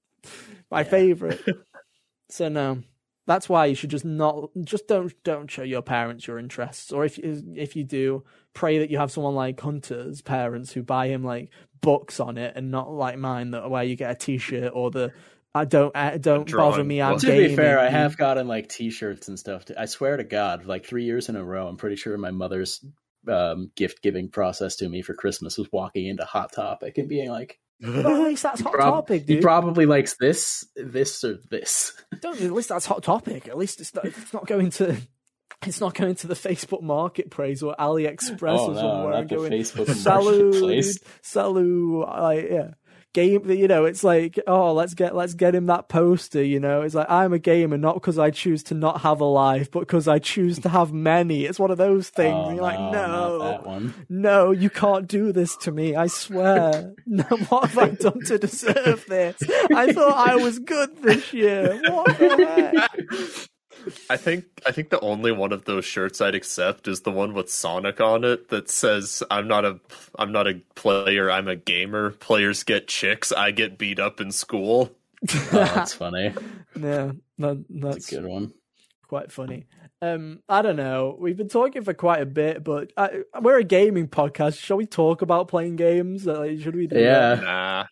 My 0.71 0.85
favorite. 0.85 1.41
So 2.29 2.49
no, 2.49 2.83
that's 3.27 3.49
why 3.49 3.67
you 3.67 3.75
should 3.75 3.91
just 3.91 4.05
not 4.05 4.51
just 4.65 4.89
don't 4.89 5.13
don't 5.25 5.51
show 5.51 5.63
your 5.63 5.83
parents 5.83 6.27
your 6.27 6.39
interests, 6.39 6.93
or 6.93 7.05
if 7.05 7.19
you, 7.19 7.43
if 7.57 7.77
you 7.77 7.85
do, 7.85 8.25
pray 8.55 8.79
that 8.79 8.91
you 8.91 8.99
have 8.99 9.13
someone 9.13 9.35
like 9.35 9.61
Hunter's 9.61 10.23
parents 10.23 10.73
who 10.73 10.83
buy 10.83 11.09
him 11.09 11.23
like 11.25 11.51
books 11.81 12.21
on 12.21 12.39
it, 12.39 12.55
and 12.57 12.71
not 12.71 12.93
like 12.93 13.19
mine 13.19 13.53
that 13.53 13.71
where 13.71 13.85
you 13.85 13.97
get 13.97 14.11
a 14.11 14.15
T-shirt 14.15 14.73
or 14.75 14.91
the 14.91 15.13
I 15.55 15.65
don't 15.67 15.95
uh, 15.95 16.19
don't 16.19 16.51
bother 16.51 16.83
me. 16.83 17.03
I'm 17.03 17.15
book. 17.15 17.21
to 17.23 17.27
gaming. 17.27 17.49
be 17.51 17.57
fair, 17.57 17.79
I 17.79 17.91
have 17.91 18.17
gotten 18.17 18.49
like 18.49 18.69
T-shirts 18.69 19.29
and 19.29 19.39
stuff. 19.39 19.65
I 19.77 19.87
swear 19.87 20.17
to 20.17 20.25
God, 20.25 20.65
like 20.65 20.87
three 20.87 21.05
years 21.05 21.29
in 21.29 21.37
a 21.37 21.45
row, 21.45 21.69
I'm 21.69 21.77
pretty 21.77 21.97
sure 21.97 22.17
my 22.17 22.31
mother's 22.31 22.85
um, 23.29 23.71
gift 23.77 24.03
giving 24.03 24.31
process 24.31 24.77
to 24.77 24.89
me 24.89 25.03
for 25.03 25.15
Christmas 25.15 25.59
was 25.59 25.71
walking 25.71 26.07
into 26.07 26.25
Hot 26.25 26.53
Topic 26.53 26.99
and 26.99 27.09
being 27.09 27.31
like, 27.31 27.59
But 27.83 28.07
at 28.07 28.21
least 28.23 28.43
that's 28.45 28.61
hot 28.63 28.73
prob- 28.73 28.95
topic, 29.07 29.25
"He 29.27 29.41
probably 29.41 29.87
likes 29.87 30.17
this, 30.17 30.65
this, 30.77 31.25
or 31.25 31.39
this." 31.51 31.93
Don't, 32.21 32.41
at 32.41 32.53
least 32.53 32.69
that's 32.69 32.87
hot 32.87 33.03
topic. 33.03 33.49
At 33.49 33.59
least 33.59 33.81
it's 33.81 33.95
not, 33.95 34.05
it's 34.05 34.33
not 34.33 34.47
going 34.47 34.71
to. 34.73 34.97
It's 35.67 35.81
not 35.81 35.95
going 35.95 36.17
to 36.17 36.27
the 36.27 36.35
Facebook 36.35 36.83
Marketplace 36.83 37.63
or 37.63 37.77
AliExpress 37.79 38.59
Oh, 38.59 38.71
or 38.71 38.75
no, 38.75 38.81
somewhere. 38.81 39.11
not 39.13 39.19
and 39.21 39.29
going, 39.29 39.53
Facebook 39.53 39.87
Salu, 39.87 40.45
Marketplace." 40.51 40.99
dude, 40.99 41.09
Salu, 41.23 42.51
yeah, 42.51 42.71
game. 43.13 43.47
That 43.47 43.57
you 43.57 43.69
know, 43.69 43.85
it's 43.85 44.05
like 44.05 44.39
oh, 44.47 44.73
let's 44.73 44.95
get 44.95 45.15
let's 45.15 45.35
get 45.35 45.55
him 45.55 45.67
that 45.67 45.89
poster. 45.89 46.43
You 46.43 46.61
know, 46.61 46.83
it's 46.83 46.95
like 46.95 47.11
I'm 47.11 47.33
a 47.33 47.39
gamer 47.39 47.79
not 47.79 47.95
because 47.95 48.19
I 48.19 48.31
choose 48.31 48.63
to 48.65 48.75
not 48.75 49.03
have 49.03 49.21
a 49.21 49.25
life, 49.25 49.71
but 49.71 49.81
because 49.81 50.09
I 50.09 50.19
choose 50.19 50.59
to 50.61 50.69
have 50.69 50.93
many. 50.93 51.45
It's 51.45 51.59
one 51.59 51.71
of 51.71 51.79
those 51.79 52.09
things. 52.09 52.35
Oh, 52.35 52.53
you're 52.53 52.63
like, 52.63 52.79
no, 52.79 52.91
no, 52.91 53.39
not 53.39 53.39
that 53.39 53.67
one. 53.67 53.95
no, 54.09 54.51
you 54.51 54.71
can't 54.71 55.07
do 55.07 55.33
this 55.33 55.57
to 55.59 55.73
me. 55.73 55.95
I 55.95 56.07
swear. 56.07 56.95
no, 57.07 57.25
what 57.49 57.71
have 57.71 57.79
I 57.79 57.91
done 57.91 58.21
to 58.27 58.39
deserve 58.39 59.05
this? 59.07 59.43
I 59.75 59.93
thought 59.93 60.29
I 60.29 60.37
was 60.37 60.59
good 60.59 61.03
this 61.03 61.33
year. 61.33 61.81
What 61.85 62.19
the 62.19 62.73
heck? 62.75 63.49
I 64.11 64.17
think 64.17 64.45
I 64.67 64.73
think 64.73 64.91
the 64.91 65.01
only 65.01 65.33
one 65.33 65.53
of 65.53 65.65
those 65.65 65.85
shirts 65.85 66.21
I'd 66.21 66.35
accept 66.35 66.89
is 66.89 67.03
the 67.03 67.11
one 67.11 67.35
with 67.35 67.51
Sonic 67.51 68.01
on 68.01 68.25
it 68.25 68.49
that 68.49 68.71
says 68.71 69.23
I'm 69.31 69.49
not 69.49 69.65
a 69.65 69.81
I'm 70.19 70.33
not 70.33 70.47
a 70.47 70.61
player, 70.75 71.31
I'm 71.31 71.49
a 71.49 71.57
gamer. 71.57 72.11
Players 72.11 72.63
get 72.63 72.89
chicks, 72.89 73.33
I 73.33 73.51
get 73.51 73.79
beat 73.79 73.99
up 73.99 74.21
in 74.21 74.33
school. 74.33 74.91
Oh, 75.35 75.49
that's 75.53 75.95
funny. 75.95 76.35
Yeah, 76.75 77.13
that, 77.39 77.65
That's 77.69 77.95
that's 77.97 78.13
a 78.13 78.17
good 78.17 78.27
one. 78.27 78.53
quite 79.07 79.31
funny. 79.31 79.67
Um, 80.01 80.41
I 80.49 80.63
don't 80.63 80.77
know. 80.77 81.17
We've 81.21 81.37
been 81.37 81.49
talking 81.49 81.83
for 81.85 81.93
quite 81.95 82.23
a 82.23 82.27
bit, 82.27 82.65
but 82.65 82.93
I, 82.97 83.23
we're 83.41 83.59
a 83.59 83.65
gaming 83.65 84.09
podcast. 84.09 84.59
Shall 84.59 84.79
we 84.79 84.87
talk 84.87 85.23
about 85.23 85.49
playing 85.49 85.77
games? 85.77 86.27
Uh, 86.27 86.59
should 86.59 86.75
we 86.75 86.87
do 86.87 86.99
Yeah. 86.99 87.35
Nah. 87.35 87.85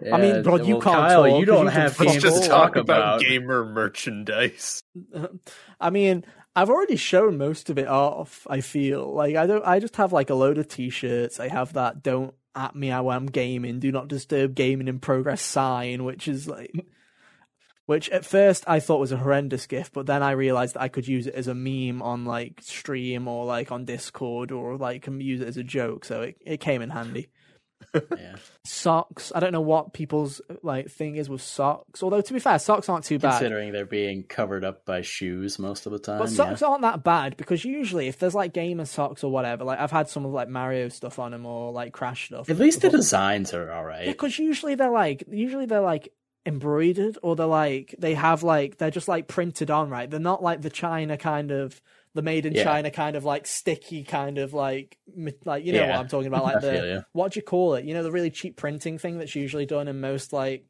Yeah, 0.00 0.14
I 0.14 0.20
mean, 0.20 0.42
bro, 0.42 0.56
you 0.56 0.74
can't 0.74 0.82
Kyle, 0.82 1.24
talk 1.24 1.40
you 1.40 1.44
don't 1.44 1.64
you 1.64 1.70
have 1.70 1.98
Let's 1.98 2.22
just 2.22 2.44
talk 2.44 2.76
about 2.76 3.20
gamer 3.20 3.64
merchandise. 3.64 4.82
I 5.80 5.90
mean, 5.90 6.24
I've 6.54 6.70
already 6.70 6.96
shown 6.96 7.38
most 7.38 7.70
of 7.70 7.78
it 7.78 7.88
off. 7.88 8.46
I 8.48 8.60
feel 8.60 9.12
like 9.12 9.36
I 9.36 9.46
don't. 9.46 9.64
I 9.64 9.80
just 9.80 9.96
have 9.96 10.12
like 10.12 10.30
a 10.30 10.34
load 10.34 10.58
of 10.58 10.68
t-shirts. 10.68 11.40
I 11.40 11.48
have 11.48 11.72
that 11.74 12.02
"Don't 12.02 12.34
at 12.54 12.76
me 12.76 12.90
while 12.90 13.10
I'm 13.10 13.26
gaming," 13.26 13.80
"Do 13.80 13.90
not 13.90 14.08
disturb 14.08 14.54
gaming 14.54 14.88
in 14.88 15.00
progress" 15.00 15.42
sign, 15.42 16.04
which 16.04 16.28
is 16.28 16.48
like, 16.48 16.72
which 17.86 18.08
at 18.10 18.24
first 18.24 18.64
I 18.68 18.80
thought 18.80 19.00
was 19.00 19.12
a 19.12 19.16
horrendous 19.16 19.66
gift, 19.66 19.92
but 19.92 20.06
then 20.06 20.22
I 20.22 20.32
realized 20.32 20.74
that 20.74 20.82
I 20.82 20.88
could 20.88 21.08
use 21.08 21.26
it 21.26 21.34
as 21.34 21.48
a 21.48 21.54
meme 21.54 22.02
on 22.02 22.24
like 22.24 22.60
stream 22.60 23.26
or 23.28 23.44
like 23.44 23.72
on 23.72 23.84
Discord 23.84 24.52
or 24.52 24.76
like 24.76 25.02
can 25.02 25.20
use 25.20 25.40
it 25.40 25.48
as 25.48 25.56
a 25.56 25.64
joke. 25.64 26.04
So 26.04 26.22
it 26.22 26.36
it 26.44 26.60
came 26.60 26.82
in 26.82 26.90
handy. 26.90 27.28
Yeah. 27.94 28.36
Socks. 28.64 29.32
I 29.34 29.40
don't 29.40 29.52
know 29.52 29.62
what 29.62 29.94
people's 29.94 30.40
like 30.62 30.90
thing 30.90 31.16
is 31.16 31.30
with 31.30 31.40
socks. 31.40 32.02
Although 32.02 32.20
to 32.20 32.32
be 32.34 32.38
fair, 32.38 32.58
socks 32.58 32.88
aren't 32.88 33.04
too 33.04 33.18
bad. 33.18 33.38
Considering 33.38 33.72
they're 33.72 33.86
being 33.86 34.24
covered 34.24 34.62
up 34.62 34.84
by 34.84 35.00
shoes 35.00 35.58
most 35.58 35.86
of 35.86 35.92
the 35.92 35.98
time. 35.98 36.18
But 36.18 36.28
yeah. 36.28 36.36
socks 36.36 36.62
aren't 36.62 36.82
that 36.82 37.02
bad 37.02 37.38
because 37.38 37.64
usually 37.64 38.08
if 38.08 38.18
there's 38.18 38.34
like 38.34 38.52
gamer 38.52 38.84
socks 38.84 39.24
or 39.24 39.32
whatever, 39.32 39.64
like 39.64 39.78
I've 39.78 39.90
had 39.90 40.08
some 40.08 40.26
of 40.26 40.32
like 40.32 40.48
Mario 40.48 40.90
stuff 40.90 41.18
on 41.18 41.30
them 41.30 41.46
or 41.46 41.72
like 41.72 41.92
Crash 41.92 42.26
stuff. 42.26 42.50
At 42.50 42.58
least 42.58 42.82
the 42.82 42.90
designs 42.90 43.54
are 43.54 43.72
all 43.72 43.84
right. 43.84 44.06
because 44.06 44.38
usually 44.38 44.74
they're 44.74 44.90
like 44.90 45.24
usually 45.30 45.64
they're 45.64 45.80
like 45.80 46.12
embroidered 46.44 47.18
or 47.22 47.36
they're 47.36 47.46
like 47.46 47.94
they 47.98 48.14
have 48.14 48.42
like 48.42 48.78
they're 48.78 48.90
just 48.90 49.08
like 49.08 49.28
printed 49.28 49.70
on 49.70 49.88
right. 49.88 50.10
They're 50.10 50.20
not 50.20 50.42
like 50.42 50.62
the 50.62 50.70
China 50.70 51.16
kind 51.16 51.50
of 51.50 51.80
the 52.18 52.22
made 52.22 52.44
in 52.46 52.52
Yeah. 52.52 52.64
China 52.64 52.90
kind 52.90 53.14
of 53.16 53.24
like 53.24 53.46
sticky 53.46 54.02
kind 54.02 54.38
of 54.38 54.52
like 54.52 54.98
like 55.44 55.64
you 55.64 55.72
know 55.72 55.86
what 55.86 55.94
I'm 55.96 56.08
talking 56.08 56.26
about 56.26 56.42
like 56.44 56.56
I 56.58 56.60
the 56.60 57.06
what 57.12 57.32
do 57.32 57.38
you 57.38 57.42
call 57.44 57.74
it? 57.74 57.84
You 57.84 57.94
know 57.94 58.02
the 58.02 58.10
really 58.12 58.30
cheap 58.30 58.56
printing 58.56 58.98
thing 58.98 59.18
that's 59.18 59.34
usually 59.36 59.66
done 59.66 59.86
in 59.88 60.00
most 60.00 60.32
like 60.32 60.66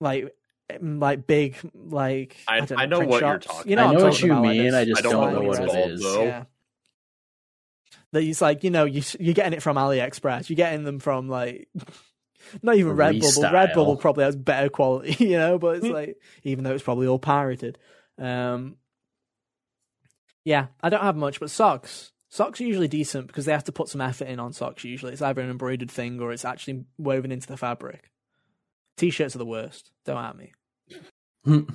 like 0.00 0.32
like 0.80 1.26
big 1.26 1.56
like 1.74 2.36
I- 2.48 2.60
don't 2.60 2.78
I 2.78 2.86
know 2.86 3.00
what 3.00 3.20
you're 3.20 3.38
talking 3.38 3.70
You 3.70 3.76
know, 3.76 3.86
I 3.88 3.92
know 3.94 4.04
what 4.04 4.20
you 4.22 4.32
about, 4.32 4.42
mean, 4.42 4.62
this 4.64 4.74
I 4.74 4.84
just 4.84 4.98
I 5.00 5.02
don't 5.02 5.32
know 5.32 5.40
know 5.40 5.48
what 5.48 5.58
called, 5.68 6.00
though. 6.00 6.22
Yeah. 6.24 6.44
That 8.12 8.22
it's 8.22 8.40
like 8.40 8.62
you 8.64 8.70
know 8.70 8.84
you 8.84 9.02
you're 9.18 9.34
getting 9.34 9.52
it 9.52 9.62
from 9.62 9.76
AliExpress. 9.76 10.48
You're 10.48 10.56
getting 10.56 10.84
them 10.84 11.00
from 11.00 11.28
like 11.28 11.68
not 12.62 12.76
even 12.76 12.96
Redbubble. 12.96 13.50
Redbubble 13.52 14.00
probably 14.00 14.24
has 14.24 14.36
better 14.36 14.68
quality, 14.68 15.24
you 15.24 15.36
know. 15.38 15.58
But 15.58 15.78
it's 15.78 15.86
like 15.86 16.16
even 16.44 16.64
though 16.64 16.72
it's 16.74 16.84
probably 16.84 17.06
all 17.06 17.18
pirated. 17.18 17.78
Um, 18.18 18.76
yeah, 20.46 20.68
I 20.80 20.88
don't 20.90 21.02
have 21.02 21.16
much, 21.16 21.40
but 21.40 21.50
socks. 21.50 22.12
Socks 22.28 22.60
are 22.60 22.64
usually 22.64 22.86
decent 22.86 23.26
because 23.26 23.46
they 23.46 23.52
have 23.52 23.64
to 23.64 23.72
put 23.72 23.88
some 23.88 24.00
effort 24.00 24.28
in 24.28 24.38
on 24.38 24.52
socks. 24.52 24.84
Usually, 24.84 25.12
it's 25.12 25.20
either 25.20 25.40
an 25.40 25.50
embroidered 25.50 25.90
thing 25.90 26.20
or 26.20 26.30
it's 26.30 26.44
actually 26.44 26.84
woven 26.98 27.32
into 27.32 27.48
the 27.48 27.56
fabric. 27.56 28.10
T-shirts 28.96 29.34
are 29.34 29.38
the 29.38 29.44
worst. 29.44 29.90
Don't 30.04 30.24
at 30.24 30.36
me. 30.36 30.52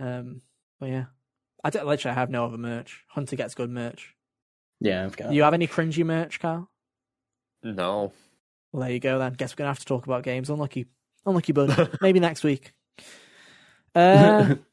Um, 0.00 0.40
but 0.80 0.88
yeah, 0.88 1.04
I 1.62 1.70
don't 1.70 1.86
literally 1.86 2.10
I 2.16 2.18
have 2.18 2.28
no 2.30 2.44
other 2.44 2.58
merch. 2.58 3.04
Hunter 3.08 3.36
gets 3.36 3.54
good 3.54 3.70
merch. 3.70 4.16
yeah, 4.80 5.04
I've 5.04 5.16
got. 5.16 5.32
You 5.32 5.44
have 5.44 5.54
any 5.54 5.68
cringy 5.68 6.04
merch, 6.04 6.40
Carl? 6.40 6.68
No. 7.62 8.12
Well, 8.72 8.80
there 8.82 8.90
you 8.90 8.98
go 8.98 9.20
then. 9.20 9.34
Guess 9.34 9.52
we're 9.52 9.58
gonna 9.58 9.70
have 9.70 9.78
to 9.78 9.84
talk 9.84 10.06
about 10.06 10.24
games. 10.24 10.50
Unlucky, 10.50 10.86
unlucky, 11.24 11.52
bud. 11.52 11.98
Maybe 12.00 12.18
next 12.18 12.42
week. 12.42 12.72
Uh, 13.94 14.56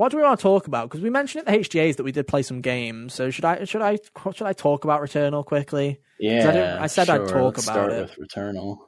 what 0.00 0.10
do 0.10 0.16
we 0.16 0.22
want 0.22 0.40
to 0.40 0.42
talk 0.42 0.66
about? 0.66 0.88
Because 0.88 1.02
we 1.02 1.10
mentioned 1.10 1.46
at 1.46 1.52
the 1.52 1.58
HGA's 1.60 1.96
that 1.96 2.04
we 2.04 2.10
did 2.10 2.26
play 2.26 2.40
some 2.40 2.62
games. 2.62 3.12
So 3.12 3.28
should 3.28 3.44
I 3.44 3.64
should 3.64 3.82
I 3.82 3.98
should 4.32 4.46
I 4.46 4.54
talk 4.54 4.84
about 4.84 5.02
Returnal 5.02 5.44
quickly? 5.44 6.00
yeah, 6.18 6.78
I 6.80 6.84
I 6.84 6.86
said 6.86 7.10
I'd 7.10 7.28
talk 7.28 7.58
let's 7.58 7.64
about 7.64 7.74
start 7.74 7.92
it. 7.92 8.10
with 8.18 8.30
Returnal. 8.30 8.78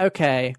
Okay. 0.00 0.54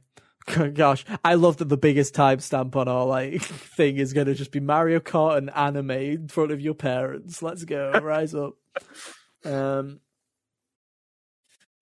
Gosh, 0.76 1.06
I 1.26 1.34
love 1.34 1.58
that 1.58 1.70
the 1.70 1.76
biggest 1.76 2.14
timestamp 2.14 2.76
on 2.76 2.88
our 2.88 3.08
like 3.08 3.42
thing 3.42 3.98
is 3.98 4.14
going 4.14 4.28
to 4.28 4.36
just 4.36 4.52
be 4.52 4.60
Mario 4.60 5.00
Kart 5.00 5.40
and 5.40 5.50
anime 5.50 5.90
in 5.90 6.28
front 6.28 6.52
of 6.52 6.62
your 6.62 6.76
parents. 6.76 7.42
Let's 7.42 7.66
go, 7.66 7.92
rise 8.04 8.36
up. 8.36 8.54
Um, 9.44 10.02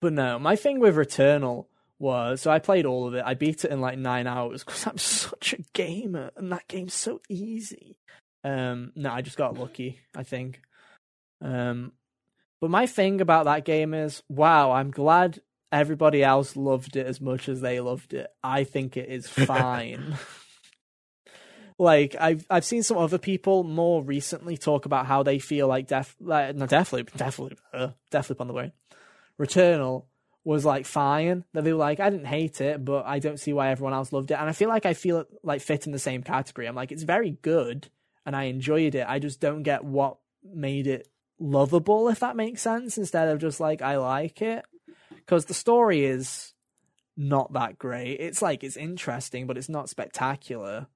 but 0.00 0.14
no, 0.14 0.38
my 0.38 0.56
thing 0.56 0.80
with 0.80 0.96
Returnal 0.96 1.66
was 1.98 2.42
so 2.42 2.50
I 2.50 2.58
played 2.58 2.86
all 2.86 3.06
of 3.06 3.14
it. 3.14 3.24
I 3.24 3.34
beat 3.34 3.64
it 3.64 3.70
in 3.70 3.80
like 3.80 3.98
nine 3.98 4.26
hours 4.26 4.64
because 4.64 4.86
I'm 4.86 4.98
such 4.98 5.54
a 5.54 5.62
gamer, 5.72 6.30
and 6.36 6.52
that 6.52 6.68
game's 6.68 6.94
so 6.94 7.20
easy. 7.28 7.98
Um, 8.44 8.92
no, 8.94 9.10
I 9.10 9.22
just 9.22 9.36
got 9.36 9.58
lucky. 9.58 10.00
I 10.14 10.22
think. 10.22 10.60
Um, 11.42 11.92
but 12.60 12.70
my 12.70 12.86
thing 12.86 13.20
about 13.20 13.44
that 13.44 13.64
game 13.64 13.92
is, 13.92 14.22
wow, 14.28 14.72
I'm 14.72 14.90
glad 14.90 15.40
everybody 15.70 16.24
else 16.24 16.56
loved 16.56 16.96
it 16.96 17.06
as 17.06 17.20
much 17.20 17.48
as 17.48 17.60
they 17.60 17.80
loved 17.80 18.14
it. 18.14 18.28
I 18.42 18.64
think 18.64 18.96
it 18.96 19.08
is 19.08 19.28
fine. 19.28 20.16
like 21.78 22.16
I've 22.18 22.46
I've 22.48 22.64
seen 22.64 22.82
some 22.82 22.98
other 22.98 23.18
people 23.18 23.62
more 23.62 24.02
recently 24.02 24.56
talk 24.56 24.86
about 24.86 25.06
how 25.06 25.22
they 25.22 25.38
feel 25.38 25.68
like 25.68 25.86
death 25.86 26.14
like 26.20 26.56
no 26.56 26.66
definitely 26.66 27.12
definitely 27.16 27.58
uh, 27.74 27.90
definitely 28.10 28.42
on 28.42 28.48
the 28.48 28.54
way. 28.54 28.72
Returnal 29.38 30.04
was 30.46 30.64
like 30.64 30.86
fine. 30.86 31.44
That 31.52 31.64
they 31.64 31.72
were 31.72 31.78
like 31.78 31.98
I 32.00 32.08
didn't 32.08 32.26
hate 32.26 32.60
it, 32.60 32.84
but 32.84 33.04
I 33.04 33.18
don't 33.18 33.40
see 33.40 33.52
why 33.52 33.70
everyone 33.70 33.92
else 33.94 34.12
loved 34.12 34.30
it. 34.30 34.38
And 34.38 34.48
I 34.48 34.52
feel 34.52 34.68
like 34.68 34.86
I 34.86 34.94
feel 34.94 35.18
it 35.18 35.26
like 35.42 35.60
fit 35.60 35.86
in 35.86 35.92
the 35.92 35.98
same 35.98 36.22
category. 36.22 36.66
I'm 36.66 36.76
like 36.76 36.92
it's 36.92 37.02
very 37.02 37.32
good 37.42 37.90
and 38.24 38.36
I 38.36 38.44
enjoyed 38.44 38.94
it. 38.94 39.06
I 39.08 39.18
just 39.18 39.40
don't 39.40 39.64
get 39.64 39.84
what 39.84 40.18
made 40.44 40.86
it 40.86 41.08
lovable 41.38 42.08
if 42.08 42.20
that 42.20 42.36
makes 42.36 42.62
sense 42.62 42.96
instead 42.96 43.28
of 43.28 43.40
just 43.40 43.58
like 43.60 43.82
I 43.82 43.96
like 43.96 44.40
it 44.40 44.64
because 45.10 45.46
the 45.46 45.54
story 45.54 46.04
is 46.04 46.54
not 47.16 47.52
that 47.54 47.76
great. 47.78 48.20
It's 48.20 48.40
like 48.40 48.62
it's 48.62 48.76
interesting, 48.76 49.48
but 49.48 49.58
it's 49.58 49.68
not 49.68 49.88
spectacular. 49.88 50.86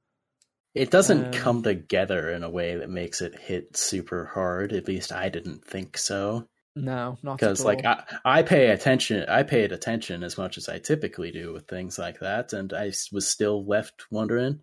It 0.74 0.90
doesn't 0.92 1.24
Um, 1.24 1.32
come 1.32 1.62
together 1.64 2.30
in 2.30 2.44
a 2.44 2.50
way 2.50 2.76
that 2.76 2.88
makes 2.88 3.20
it 3.20 3.36
hit 3.36 3.76
super 3.76 4.26
hard. 4.26 4.72
At 4.72 4.86
least 4.86 5.10
I 5.10 5.28
didn't 5.28 5.64
think 5.64 5.98
so. 5.98 6.46
No, 6.80 7.18
not 7.22 7.38
Because 7.38 7.64
like. 7.64 7.84
I, 7.84 8.04
I 8.24 8.42
pay 8.42 8.68
attention, 8.70 9.24
I 9.28 9.42
paid 9.42 9.72
attention 9.72 10.22
as 10.22 10.36
much 10.38 10.56
as 10.58 10.68
I 10.68 10.78
typically 10.78 11.30
do 11.30 11.52
with 11.52 11.66
things 11.68 11.98
like 11.98 12.20
that, 12.20 12.52
and 12.52 12.72
I 12.72 12.92
was 13.12 13.28
still 13.28 13.64
left 13.64 14.04
wondering 14.10 14.60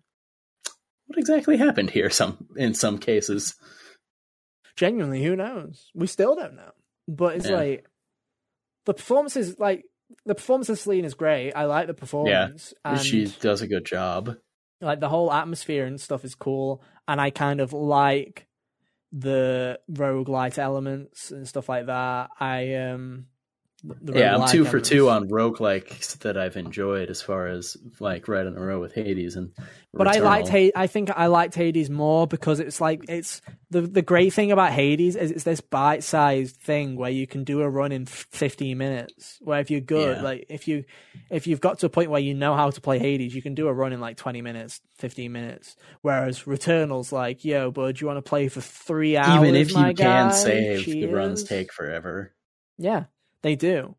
what 1.06 1.18
exactly 1.18 1.56
happened 1.56 1.90
here. 1.90 2.10
Some 2.10 2.48
in 2.56 2.74
some 2.74 2.98
cases, 2.98 3.54
genuinely, 4.76 5.22
who 5.24 5.36
knows? 5.36 5.90
We 5.94 6.06
still 6.06 6.34
don't 6.36 6.54
know. 6.56 6.72
But 7.06 7.36
it's 7.36 7.48
Yeah. 7.48 7.56
like 7.56 7.86
the 8.84 8.94
performance 8.94 9.36
is 9.36 9.58
like 9.58 9.84
the 10.24 10.34
performance 10.34 10.68
of 10.68 10.78
Selene 10.78 11.04
is 11.04 11.14
great. 11.14 11.52
I 11.52 11.64
like 11.64 11.86
the 11.86 11.94
performance. 11.94 12.72
and 12.84 13.00
she 13.00 13.26
does 13.40 13.62
a 13.62 13.66
good 13.68 13.84
job. 13.84 14.36
like 14.80 15.00
the 15.00 15.08
whole 15.08 15.32
atmosphere 15.32 15.84
and 15.86 16.00
stuff 16.00 16.24
is 16.24 16.36
cool 16.36 16.80
and 17.08 17.20
i 17.20 17.30
kind 17.30 17.60
of 17.60 17.72
like 17.72 18.46
the 19.12 19.78
roguelite 19.90 20.58
elements 20.58 21.30
and 21.30 21.48
stuff 21.48 21.68
like 21.68 21.86
that 21.86 22.30
i 22.38 22.74
um 22.74 23.26
yeah, 24.12 24.36
I'm 24.36 24.48
two 24.48 24.64
for 24.64 24.80
two 24.80 25.08
on 25.08 25.22
on 25.24 25.28
roguelikes 25.28 26.18
that 26.18 26.36
I've 26.36 26.56
enjoyed 26.56 27.10
as 27.10 27.22
far 27.22 27.46
as 27.46 27.76
like 28.00 28.26
right 28.26 28.44
in 28.44 28.56
a 28.56 28.60
row 28.60 28.80
with 28.80 28.92
Hades 28.92 29.36
and 29.36 29.52
but 29.94 30.06
I 30.08 30.18
liked 30.18 30.48
Hades. 30.48 30.72
I 30.74 30.86
think 30.86 31.10
I 31.10 31.26
liked 31.26 31.54
Hades 31.54 31.88
more 31.88 32.26
because 32.26 32.60
it's 32.60 32.80
like 32.80 33.04
it's 33.08 33.40
the 33.70 33.80
the 33.82 34.02
great 34.02 34.32
thing 34.32 34.52
about 34.52 34.72
Hades 34.72 35.16
is 35.16 35.30
it's 35.30 35.44
this 35.44 35.60
bite 35.60 36.02
sized 36.02 36.56
thing 36.56 36.96
where 36.96 37.10
you 37.10 37.26
can 37.26 37.44
do 37.44 37.60
a 37.60 37.70
run 37.70 37.92
in 37.92 38.04
fifteen 38.06 38.78
minutes. 38.78 39.38
Where 39.40 39.60
if 39.60 39.70
you're 39.70 39.80
good, 39.80 40.18
Yeah. 40.18 40.22
like 40.22 40.46
if 40.48 40.66
you 40.68 40.84
if 41.30 41.46
you've 41.46 41.60
got 41.60 41.78
to 41.80 41.86
a 41.86 41.90
point 41.90 42.10
where 42.10 42.20
you 42.20 42.34
know 42.34 42.54
how 42.54 42.70
to 42.70 42.80
play 42.80 42.98
Hades, 42.98 43.34
you 43.34 43.42
can 43.42 43.54
do 43.54 43.68
a 43.68 43.72
run 43.72 43.92
in 43.92 44.00
like 44.00 44.16
twenty 44.16 44.42
minutes, 44.42 44.80
fifteen 44.96 45.32
minutes. 45.32 45.76
Whereas 46.02 46.46
Returnal's 46.46 47.12
like, 47.12 47.44
yo, 47.44 47.70
bud, 47.70 48.00
you 48.00 48.06
want 48.08 48.18
to 48.18 48.28
play 48.28 48.48
for 48.48 48.60
three 48.60 49.16
hours? 49.16 49.40
Even 49.40 49.54
if 49.54 49.70
you 49.70 49.76
my 49.76 49.94
can 49.94 50.28
guy? 50.28 50.30
save, 50.32 50.84
the 50.84 51.06
runs 51.06 51.44
take 51.44 51.72
forever. 51.72 52.34
Yeah, 52.76 53.04
they 53.42 53.56
do. 53.56 53.94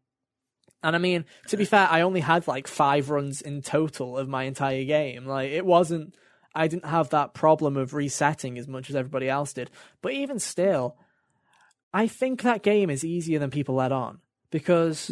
And 0.81 0.95
I 0.95 0.99
mean, 0.99 1.25
to 1.49 1.57
be 1.57 1.65
fair, 1.65 1.87
I 1.89 2.01
only 2.01 2.21
had 2.21 2.47
like 2.47 2.67
five 2.67 3.09
runs 3.09 3.41
in 3.41 3.61
total 3.61 4.17
of 4.17 4.29
my 4.29 4.43
entire 4.43 4.85
game. 4.85 5.25
Like, 5.25 5.51
it 5.51 5.65
wasn't, 5.65 6.15
I 6.55 6.67
didn't 6.67 6.85
have 6.85 7.09
that 7.09 7.33
problem 7.33 7.75
of 7.75 7.93
resetting 7.93 8.57
as 8.57 8.67
much 8.67 8.89
as 8.89 8.95
everybody 8.95 9.27
else 9.29 9.51
did. 9.53 9.69
But 10.01 10.13
even 10.13 10.39
still, 10.39 10.95
I 11.93 12.07
think 12.07 12.43
that 12.43 12.63
game 12.63 12.89
is 12.89 13.03
easier 13.03 13.39
than 13.39 13.49
people 13.51 13.75
let 13.75 13.91
on 13.91 14.19
because 14.51 15.11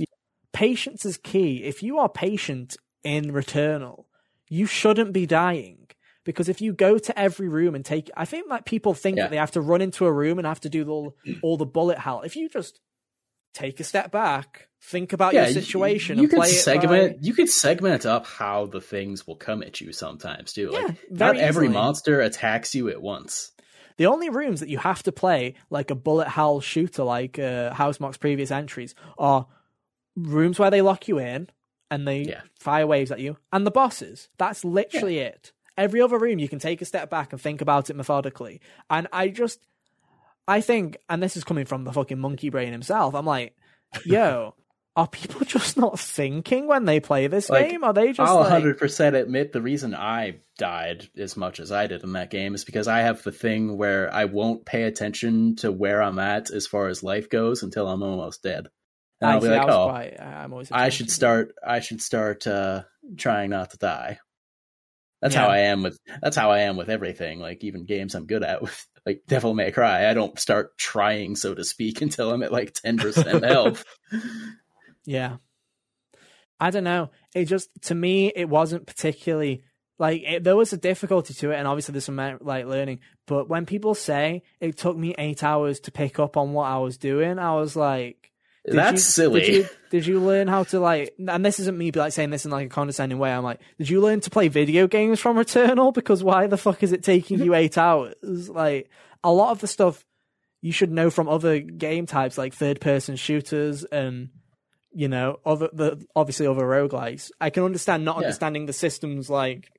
patience 0.54 1.06
is 1.06 1.18
key. 1.18 1.64
If 1.64 1.84
you 1.84 1.98
are 2.00 2.10
patient 2.10 2.78
in 3.04 3.26
Returnal, 3.32 4.06
you 4.48 4.66
shouldn't 4.66 5.12
be 5.12 5.26
dying. 5.26 5.88
Because 6.24 6.50
if 6.50 6.60
you 6.62 6.74
go 6.74 6.98
to 6.98 7.18
every 7.18 7.48
room 7.48 7.74
and 7.74 7.86
take, 7.86 8.10
I 8.18 8.26
think 8.26 8.50
like 8.50 8.66
people 8.66 8.94
think 8.94 9.18
Yeah. 9.18 9.24
that 9.24 9.32
they 9.32 9.38
have 9.38 9.52
to 9.52 9.62
run 9.62 9.82
into 9.82 10.06
a 10.06 10.12
room 10.12 10.38
and 10.40 10.48
have 10.48 10.60
to 10.62 10.70
do 10.70 10.88
all, 10.90 11.16
all 11.42 11.58
the 11.58 11.66
bullet 11.66 11.98
hell. 11.98 12.22
If 12.22 12.36
you 12.36 12.50
just 12.50 12.80
take 13.54 13.80
a 13.80 13.84
step 13.84 14.12
back, 14.12 14.68
think 14.82 15.14
about 15.14 15.34
your 15.34 15.48
situation, 15.48 16.18
You, 16.18 16.24
and 16.24 16.30
could 16.32 16.38
play 16.40 16.50
segment. 16.52 17.16
it. 17.16 17.18
You 17.22 17.34
could 17.34 17.50
segment 17.50 18.06
up 18.06 18.26
how 18.26 18.66
the 18.68 18.82
things 18.82 19.26
will 19.26 19.36
come 19.36 19.64
at 19.64 19.82
you 19.82 19.92
sometimes 19.92 20.54
too. 20.54 20.70
Yeah, 20.72 20.80
like 20.82 20.98
not 21.12 21.38
every 21.38 21.68
easily. 21.68 21.74
monster 21.80 22.22
attacks 22.22 22.76
you 22.76 22.90
at 22.90 23.02
once. 23.02 23.52
The 23.98 24.06
only 24.06 24.30
rooms 24.30 24.60
that 24.60 24.70
you 24.70 24.78
have 24.78 25.02
to 25.04 25.12
play 25.12 25.56
like 25.72 25.90
a 25.90 25.96
bullet 25.96 26.28
hell 26.28 26.60
shooter, 26.62 27.04
like 27.04 27.40
uh, 27.40 27.74
Housemarque's 27.74 28.18
previous 28.18 28.52
entries, 28.52 28.94
are 29.18 29.48
rooms 30.16 30.60
where 30.60 30.70
they 30.72 30.82
lock 30.82 31.08
you 31.08 31.18
in 31.20 31.50
and 31.90 32.08
they 32.08 32.22
Yeah. 32.24 32.42
fire 32.60 32.86
waves 32.86 33.12
at 33.12 33.20
you, 33.20 33.38
and 33.52 33.66
the 33.66 33.72
bosses. 33.72 34.30
That's 34.38 34.64
literally 34.66 35.20
it. 35.20 35.52
Every 35.78 36.02
other 36.02 36.18
room, 36.20 36.38
you 36.40 36.50
can 36.50 36.60
take 36.60 36.82
a 36.82 36.86
step 36.86 37.10
back 37.10 37.32
and 37.32 37.42
think 37.42 37.62
about 37.62 37.90
it 37.90 37.96
methodically. 37.96 38.62
And 38.90 39.08
I 39.14 39.30
just, 39.30 39.60
I 40.48 40.62
think, 40.62 40.98
and 41.10 41.22
this 41.22 41.36
is 41.38 41.44
coming 41.44 41.66
from 41.66 41.84
the 41.84 41.92
fucking 41.92 42.20
monkey 42.20 42.50
brain 42.50 42.72
himself. 42.72 43.16
I'm 43.16 43.26
like, 43.26 43.56
yo, 44.06 44.56
are 44.96 45.08
people 45.08 45.42
just 45.46 45.78
not 45.78 46.00
thinking 46.00 46.68
when 46.68 46.86
they 46.86 47.00
play 47.00 47.28
this 47.28 47.50
Like, 47.50 47.70
game? 47.70 47.84
Are 47.84 47.94
they 47.94 48.14
just 48.14 48.20
I'll 48.32 48.40
like, 48.40 48.64
100% 48.64 49.14
admit 49.14 49.52
the 49.54 49.62
reason 49.62 49.94
I 49.94 50.40
died 50.58 51.08
as 51.18 51.38
much 51.38 51.60
as 51.60 51.72
I 51.72 51.88
did 51.88 52.04
in 52.04 52.14
that 52.14 52.32
game 52.32 52.56
is 52.56 52.66
because 52.66 52.88
I 52.88 53.00
have 53.00 53.22
the 53.24 53.32
thing 53.32 53.78
where 53.78 54.12
I 54.14 54.26
won't 54.26 54.66
pay 54.66 54.84
attention 54.84 55.56
to 55.58 55.72
where 55.72 56.02
I'm 56.02 56.18
at 56.20 56.50
as 56.50 56.66
far 56.66 56.88
as 56.88 57.04
life 57.04 57.30
goes 57.30 57.62
until 57.62 57.88
I'm 57.88 58.02
almost 58.02 58.42
dead. 58.42 58.68
And 59.22 59.30
I 59.30 59.34
I'll 59.34 59.40
be 59.40 59.48
see, 59.48 59.54
I 59.54 59.58
like, 59.58 59.70
oh, 59.70 59.90
quite- 59.90 60.20
I'm 60.22 60.54
always 60.54 60.72
I 60.72 60.90
should 60.90 61.12
start 61.12 61.54
I 61.66 61.80
should 61.80 62.02
start 62.02 62.46
uh 62.48 62.84
trying 63.18 63.50
not 63.50 63.72
to 63.72 63.78
die. 63.78 64.20
That's 65.22 65.34
how 65.34 65.48
I 65.48 65.60
am 65.60 65.82
with 65.82 65.98
that's 66.22 66.38
how 66.38 66.52
I 66.52 66.60
am 66.60 66.78
with 66.78 66.90
everything. 66.90 67.40
Like 67.40 67.64
even 67.64 67.86
games 67.86 68.14
I'm 68.14 68.28
good 68.28 68.44
at 68.44 68.62
with 68.62 68.86
like 69.08 69.22
Devil 69.26 69.54
May 69.54 69.72
Cry, 69.72 70.10
I 70.10 70.14
don't 70.14 70.38
start 70.38 70.78
trying 70.78 71.38
so 71.38 71.56
to 71.56 71.64
speak 71.64 72.02
until 72.06 72.30
I'm 72.30 72.44
at 72.44 72.52
like 72.52 72.74
10% 72.74 73.44
health. 73.48 73.86
Yeah. 75.10 75.38
I 76.60 76.70
don't 76.70 76.84
know. 76.84 77.12
It 77.34 77.46
just 77.46 77.70
to 77.84 77.96
me 77.96 78.28
it 78.36 78.50
wasn't 78.50 78.86
particularly 78.86 79.64
Like 79.98 80.22
it, 80.24 80.44
there 80.44 80.58
was 80.58 80.74
a 80.74 80.78
difficulty 80.78 81.34
to 81.36 81.52
it, 81.52 81.56
and 81.56 81.66
obviously 81.66 81.94
there's 81.94 82.04
some 82.04 82.20
uh, 82.20 82.34
like 82.42 82.66
learning. 82.66 83.00
But 83.26 83.48
when 83.48 83.66
people 83.66 83.96
say 83.96 84.44
it 84.60 84.78
took 84.78 84.98
me 84.98 85.16
eight 85.18 85.46
hours 85.46 85.80
to 85.82 85.92
pick 85.92 86.20
up 86.20 86.36
on 86.36 86.52
what 86.52 86.68
I 86.70 86.78
was 86.80 86.98
doing, 86.98 87.40
I 87.40 87.56
was 87.56 87.78
like, 87.78 88.32
did 88.68 88.76
That's 88.76 88.92
you, 88.94 89.00
silly. 89.00 89.42
Did 89.42 89.54
you, 89.56 89.70
did 89.90 90.06
you 90.06 90.20
learn 90.20 90.48
how 90.48 90.64
to 90.66 90.80
like? 90.80 91.16
And 91.28 91.44
this 91.46 91.60
isn't 91.60 91.78
me 91.78 91.92
like 91.92 92.14
saying 92.14 92.30
this 92.30 92.46
in 92.46 92.52
like 92.52 92.68
a 92.68 92.70
condescending 92.70 93.18
way. 93.18 93.32
I'm 93.32 93.44
like, 93.44 93.60
did 93.78 93.90
you 93.90 94.02
learn 94.02 94.20
to 94.22 94.30
play 94.30 94.48
video 94.50 94.88
games 94.88 95.20
from 95.20 95.38
Returnal? 95.38 95.94
Because 95.94 96.24
why 96.24 96.48
the 96.48 96.58
fuck 96.58 96.84
is 96.84 96.92
it 96.92 97.04
taking 97.04 97.40
you 97.40 97.54
eight 97.56 97.78
hours? 97.78 98.50
Like 98.50 98.90
a 99.24 99.32
lot 99.32 99.52
of 99.52 99.60
the 99.62 99.68
stuff 99.68 100.04
you 100.62 100.72
should 100.72 100.92
know 100.92 101.10
from 101.10 101.30
other 101.30 101.60
game 101.60 102.06
types 102.06 102.38
like 102.38 102.54
third 102.54 102.82
person 102.82 103.16
shooters 103.16 103.84
and 103.86 104.30
you 104.92 105.08
know 105.08 105.40
other 105.46 105.70
the 105.72 106.04
obviously 106.16 106.48
other 106.48 106.64
roguelikes. 106.66 107.32
I 107.40 107.50
can 107.52 107.64
understand 107.64 108.04
not 108.04 108.18
Yeah. 108.18 108.24
understanding 108.24 108.66
the 108.66 108.74
systems 108.74 109.30
like 109.30 109.70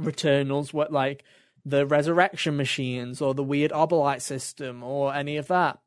Returnals, 0.00 0.72
what 0.72 0.92
like 0.92 1.24
the 1.64 1.86
resurrection 1.86 2.56
machines 2.56 3.20
or 3.22 3.34
the 3.34 3.42
weird 3.42 3.70
Obolite 3.72 4.20
system 4.22 4.82
or 4.82 5.14
any 5.14 5.36
of 5.36 5.48
that. 5.48 5.78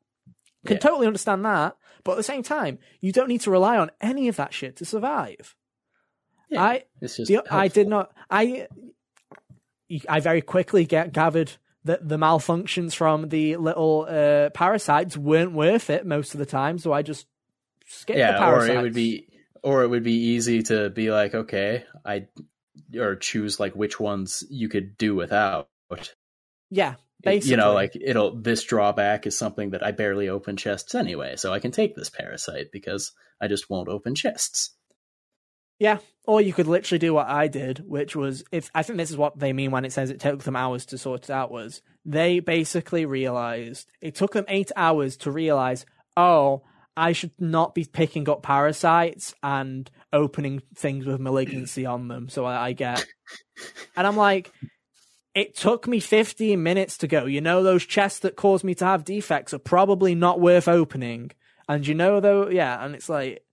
Can 0.66 0.74
Yeah. 0.76 0.80
totally 0.80 1.06
understand 1.06 1.44
that, 1.44 1.76
but 2.04 2.12
at 2.12 2.16
the 2.16 2.22
same 2.22 2.42
time, 2.42 2.78
you 3.00 3.12
don't 3.12 3.28
need 3.28 3.42
to 3.42 3.50
rely 3.50 3.76
on 3.76 3.90
any 4.00 4.28
of 4.28 4.36
that 4.36 4.52
shit 4.52 4.76
to 4.76 4.84
survive. 4.84 5.54
Yeah, 6.48 6.62
I 6.62 6.84
the, 7.00 7.42
I 7.50 7.68
did 7.68 7.88
not. 7.88 8.12
I 8.30 8.66
I 10.08 10.20
very 10.20 10.42
quickly 10.42 10.84
get 10.84 11.12
gathered 11.12 11.52
that 11.84 12.06
the 12.06 12.16
malfunctions 12.16 12.94
from 12.94 13.28
the 13.28 13.56
little 13.56 14.06
uh, 14.08 14.50
parasites 14.50 15.16
weren't 15.16 15.52
worth 15.52 15.90
it 15.90 16.04
most 16.04 16.34
of 16.34 16.38
the 16.38 16.46
time, 16.46 16.78
so 16.78 16.92
I 16.92 17.02
just 17.02 17.26
skipped 17.86 18.16
the 18.16 18.20
yeah, 18.20 18.50
or 18.50 18.66
it 18.66 18.82
would 18.82 18.94
be, 18.94 19.28
or 19.62 19.82
it 19.82 19.88
would 19.88 20.02
be 20.04 20.12
easy 20.12 20.62
to 20.64 20.90
be 20.90 21.10
like, 21.10 21.34
okay, 21.34 21.84
I, 22.04 22.26
or 22.96 23.16
choose 23.16 23.58
like 23.58 23.74
which 23.74 23.98
ones 23.98 24.44
you 24.50 24.68
could 24.68 24.98
do 24.98 25.14
without. 25.14 25.68
yeah, 26.70 26.96
basically. 27.22 27.50
you 27.50 27.56
know, 27.56 27.72
like 27.72 27.96
it'll 28.00 28.40
this 28.40 28.64
drawback 28.64 29.26
is 29.26 29.36
something 29.36 29.70
that 29.70 29.84
I 29.84 29.92
barely 29.92 30.28
open 30.28 30.56
chests 30.56 30.94
anyway, 30.94 31.36
so 31.36 31.52
I 31.52 31.60
can 31.60 31.70
take 31.70 31.94
this 31.94 32.10
parasite 32.10 32.68
because 32.72 33.12
I 33.40 33.48
just 33.48 33.70
won't 33.70 33.88
open 33.88 34.14
chests. 34.14 34.74
Yeah, 35.78 35.98
or 36.26 36.42
you 36.42 36.52
could 36.52 36.66
literally 36.66 36.98
do 36.98 37.14
what 37.14 37.28
I 37.28 37.48
did, 37.48 37.78
which 37.88 38.14
was 38.14 38.44
if 38.52 38.70
I 38.74 38.82
think 38.82 38.98
this 38.98 39.10
is 39.10 39.16
what 39.16 39.38
they 39.38 39.52
mean 39.52 39.70
when 39.70 39.84
it 39.84 39.92
says 39.92 40.10
it 40.10 40.20
took 40.20 40.42
them 40.42 40.56
hours 40.56 40.84
to 40.86 40.98
sort 40.98 41.24
it 41.24 41.30
out. 41.30 41.50
Was 41.50 41.80
they 42.04 42.40
basically 42.40 43.06
realized 43.06 43.90
it 44.00 44.14
took 44.14 44.32
them 44.32 44.44
eight 44.48 44.70
hours 44.76 45.16
to 45.18 45.30
realize, 45.30 45.86
oh, 46.16 46.62
I 46.96 47.12
should 47.12 47.32
not 47.38 47.74
be 47.74 47.84
picking 47.84 48.28
up 48.28 48.42
parasites 48.42 49.34
and 49.42 49.90
opening 50.12 50.62
things 50.74 51.06
with 51.06 51.20
malignancy 51.20 51.86
on 51.86 52.08
them. 52.08 52.28
So 52.28 52.44
I, 52.44 52.68
I 52.68 52.72
get, 52.72 53.06
and 53.96 54.06
I'm 54.06 54.16
like, 54.16 54.52
it 55.34 55.54
took 55.56 55.86
me 55.86 56.00
15 56.00 56.62
minutes 56.62 56.98
to 56.98 57.06
go. 57.06 57.26
You 57.26 57.40
know, 57.40 57.62
those 57.62 57.86
chests 57.86 58.20
that 58.20 58.36
cause 58.36 58.64
me 58.64 58.74
to 58.76 58.84
have 58.84 59.04
defects 59.04 59.54
are 59.54 59.58
probably 59.58 60.14
not 60.14 60.40
worth 60.40 60.68
opening. 60.68 61.30
And 61.68 61.86
you 61.86 61.94
know, 61.94 62.20
though, 62.20 62.48
yeah, 62.48 62.84
and 62.84 62.94
it's 62.94 63.08
like, 63.08 63.44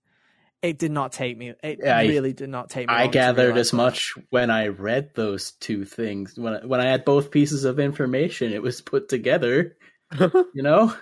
it 0.60 0.76
did 0.76 0.90
not 0.90 1.12
take 1.12 1.38
me. 1.38 1.52
It 1.62 1.84
I- 1.86 2.06
really 2.08 2.32
did 2.32 2.48
not 2.48 2.68
take 2.68 2.88
me. 2.88 2.94
I 2.94 3.06
gathered 3.06 3.56
as 3.56 3.70
that. 3.70 3.76
much 3.76 4.14
when 4.30 4.50
I 4.50 4.66
read 4.68 5.10
those 5.14 5.52
two 5.52 5.84
things. 5.84 6.36
When 6.36 6.54
I, 6.54 6.66
when 6.66 6.80
I 6.80 6.88
had 6.90 7.04
both 7.04 7.30
pieces 7.30 7.64
of 7.64 7.78
information, 7.78 8.52
it 8.52 8.60
was 8.62 8.80
put 8.80 9.08
together. 9.08 9.76
You 10.18 10.62
know, 10.62 10.92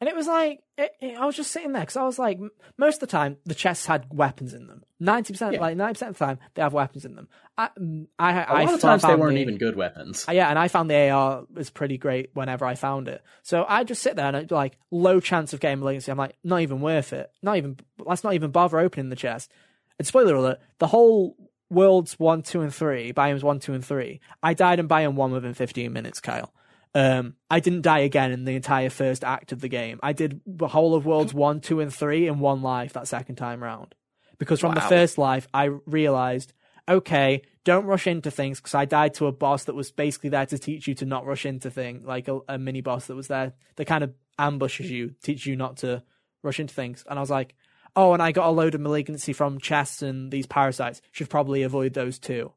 And 0.00 0.08
it 0.10 0.16
was 0.16 0.26
like, 0.26 0.60
it, 0.76 0.92
it- 1.00 1.16
I 1.18 1.24
was 1.26 1.36
just 1.36 1.50
sitting 1.52 1.72
there 1.72 1.82
because 1.82 1.96
I 1.96 2.02
was 2.04 2.18
like, 2.18 2.38
most 2.76 2.96
of 2.96 3.00
the 3.00 3.06
time 3.06 3.36
the 3.44 3.54
chests 3.54 3.86
had 3.86 4.06
weapons 4.12 4.54
in 4.54 4.66
them. 4.66 4.82
Ninety 5.00 5.32
percent, 5.32 5.60
like 5.60 5.76
ninety 5.76 5.94
percent 5.94 6.10
of 6.10 6.18
the 6.18 6.24
time, 6.24 6.38
they 6.54 6.62
have 6.62 6.72
weapons 6.72 7.04
in 7.04 7.14
them. 7.14 7.28
I, 7.56 7.68
mm, 7.78 8.06
I, 8.18 8.32
a 8.32 8.44
I 8.44 8.64
lot 8.64 8.74
of 8.74 8.80
times 8.80 9.02
they 9.02 9.08
weren't 9.14 9.34
the- 9.36 9.40
even 9.42 9.58
good 9.58 9.76
weapons. 9.76 10.24
Uh, 10.28 10.32
yeah, 10.32 10.48
and 10.48 10.58
I 10.58 10.68
found 10.68 10.90
the 10.90 11.10
AR 11.10 11.44
was 11.52 11.70
pretty 11.70 11.98
great 11.98 12.30
whenever 12.34 12.64
I 12.64 12.74
found 12.74 13.08
it. 13.08 13.22
So 13.42 13.64
I 13.68 13.84
just 13.84 14.02
sit 14.02 14.16
there 14.16 14.26
and 14.26 14.36
it's 14.36 14.50
like 14.50 14.76
low 14.90 15.20
chance 15.20 15.52
of 15.52 15.60
getting 15.60 15.78
malignancy. 15.80 16.10
I'm 16.10 16.18
like, 16.18 16.36
not 16.42 16.60
even 16.62 16.80
worth 16.80 17.12
it. 17.12 17.30
Not 17.42 17.56
even 17.58 17.76
let's 17.98 18.24
not 18.24 18.34
even 18.34 18.50
bother 18.50 18.78
opening 18.78 19.10
the 19.10 19.16
chest. 19.16 19.50
And 19.98 20.06
spoiler 20.06 20.34
alert: 20.34 20.58
the 20.78 20.86
whole 20.88 21.36
worlds 21.70 22.18
one, 22.18 22.42
two, 22.42 22.62
and 22.62 22.74
three, 22.74 23.12
biomes 23.12 23.42
one, 23.42 23.60
two, 23.60 23.74
and 23.74 23.84
three. 23.84 24.20
I 24.42 24.54
died 24.54 24.78
in 24.80 24.88
biome 24.88 25.14
one 25.14 25.32
within 25.32 25.54
15 25.54 25.92
minutes, 25.92 26.20
Kyle. 26.20 26.52
Um, 26.94 27.34
I 27.50 27.60
didn't 27.60 27.82
die 27.82 28.00
again 28.00 28.30
in 28.30 28.44
the 28.44 28.54
entire 28.54 28.90
first 28.90 29.24
act 29.24 29.50
of 29.50 29.60
the 29.60 29.68
game. 29.68 29.98
I 30.02 30.12
did 30.12 30.40
the 30.46 30.68
whole 30.68 30.94
of 30.94 31.04
worlds 31.04 31.34
one, 31.34 31.60
two, 31.60 31.80
and 31.80 31.92
three 31.92 32.28
in 32.28 32.38
one 32.38 32.62
life 32.62 32.92
that 32.92 33.08
second 33.08 33.36
time 33.36 33.62
round. 33.62 33.94
Because 34.38 34.60
from 34.60 34.74
the 34.74 34.80
first 34.80 35.18
life, 35.18 35.48
I 35.52 35.70
realized, 35.86 36.52
okay, 36.88 37.42
don't 37.64 37.86
rush 37.86 38.06
into 38.06 38.30
things 38.30 38.60
because 38.60 38.74
I 38.74 38.84
died 38.84 39.14
to 39.14 39.26
a 39.26 39.32
boss 39.32 39.64
that 39.64 39.74
was 39.74 39.90
basically 39.90 40.30
there 40.30 40.46
to 40.46 40.58
teach 40.58 40.86
you 40.86 40.94
to 40.96 41.04
not 41.06 41.26
rush 41.26 41.46
into 41.46 41.70
things, 41.70 42.06
like 42.06 42.28
a, 42.28 42.40
a 42.48 42.58
mini 42.58 42.80
boss 42.80 43.06
that 43.06 43.14
was 43.16 43.28
there 43.28 43.54
that 43.76 43.86
kind 43.86 44.04
of 44.04 44.12
ambushes 44.38 44.90
you, 44.90 45.14
teaches 45.22 45.46
you 45.46 45.56
not 45.56 45.78
to 45.78 46.02
rush 46.42 46.60
into 46.60 46.74
things. 46.74 47.04
And 47.08 47.18
I 47.18 47.22
was 47.22 47.30
like, 47.30 47.54
oh, 47.96 48.12
and 48.12 48.22
I 48.22 48.32
got 48.32 48.48
a 48.48 48.50
load 48.50 48.74
of 48.74 48.80
malignancy 48.80 49.32
from 49.32 49.58
chests 49.58 50.02
and 50.02 50.30
these 50.30 50.46
parasites. 50.46 51.00
Should 51.12 51.30
probably 51.30 51.62
avoid 51.62 51.94
those 51.94 52.18
too. 52.18 52.52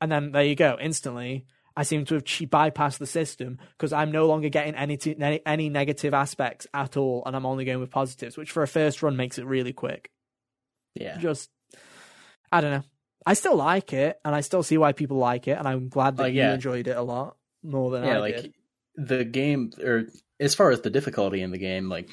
And 0.00 0.10
then 0.10 0.32
there 0.32 0.44
you 0.44 0.54
go. 0.54 0.76
Instantly, 0.80 1.46
I 1.76 1.82
seem 1.82 2.04
to 2.06 2.14
have 2.14 2.24
bypassed 2.24 2.98
the 2.98 3.06
system 3.06 3.58
because 3.76 3.92
I'm 3.92 4.10
no 4.10 4.26
longer 4.26 4.48
getting 4.48 4.74
any, 4.74 4.96
t- 4.96 5.16
any 5.20 5.40
any 5.44 5.68
negative 5.68 6.14
aspects 6.14 6.66
at 6.72 6.96
all, 6.96 7.22
and 7.26 7.36
I'm 7.36 7.44
only 7.46 7.64
going 7.66 7.80
with 7.80 7.90
positives, 7.90 8.36
which 8.36 8.50
for 8.50 8.62
a 8.62 8.68
first 8.68 9.02
run 9.02 9.16
makes 9.16 9.38
it 9.38 9.44
really 9.46 9.72
quick. 9.74 10.10
Yeah, 10.94 11.18
Just, 11.18 11.50
I 12.50 12.60
don't 12.62 12.70
know. 12.70 12.82
I 13.26 13.34
still 13.34 13.56
like 13.56 13.92
it, 13.92 14.18
and 14.24 14.34
I 14.34 14.40
still 14.40 14.62
see 14.62 14.78
why 14.78 14.92
people 14.92 15.18
like 15.18 15.48
it, 15.48 15.58
and 15.58 15.68
I'm 15.68 15.88
glad 15.88 16.16
that 16.16 16.22
Like, 16.22 16.34
you 16.34 16.42
enjoyed 16.42 16.86
it 16.88 16.96
a 16.96 17.02
lot 17.02 17.36
more 17.62 17.90
than 17.90 18.04
I. 18.04 18.06
yeah. 18.06 18.14
I 18.14 18.18
Like 18.18 18.36
did. 18.36 18.54
the 18.94 19.24
game, 19.24 19.72
or 19.84 20.04
as 20.40 20.54
far 20.54 20.70
as 20.70 20.80
the 20.80 20.90
difficulty 20.90 21.42
in 21.42 21.50
the 21.50 21.58
game, 21.58 21.88
like 21.90 22.08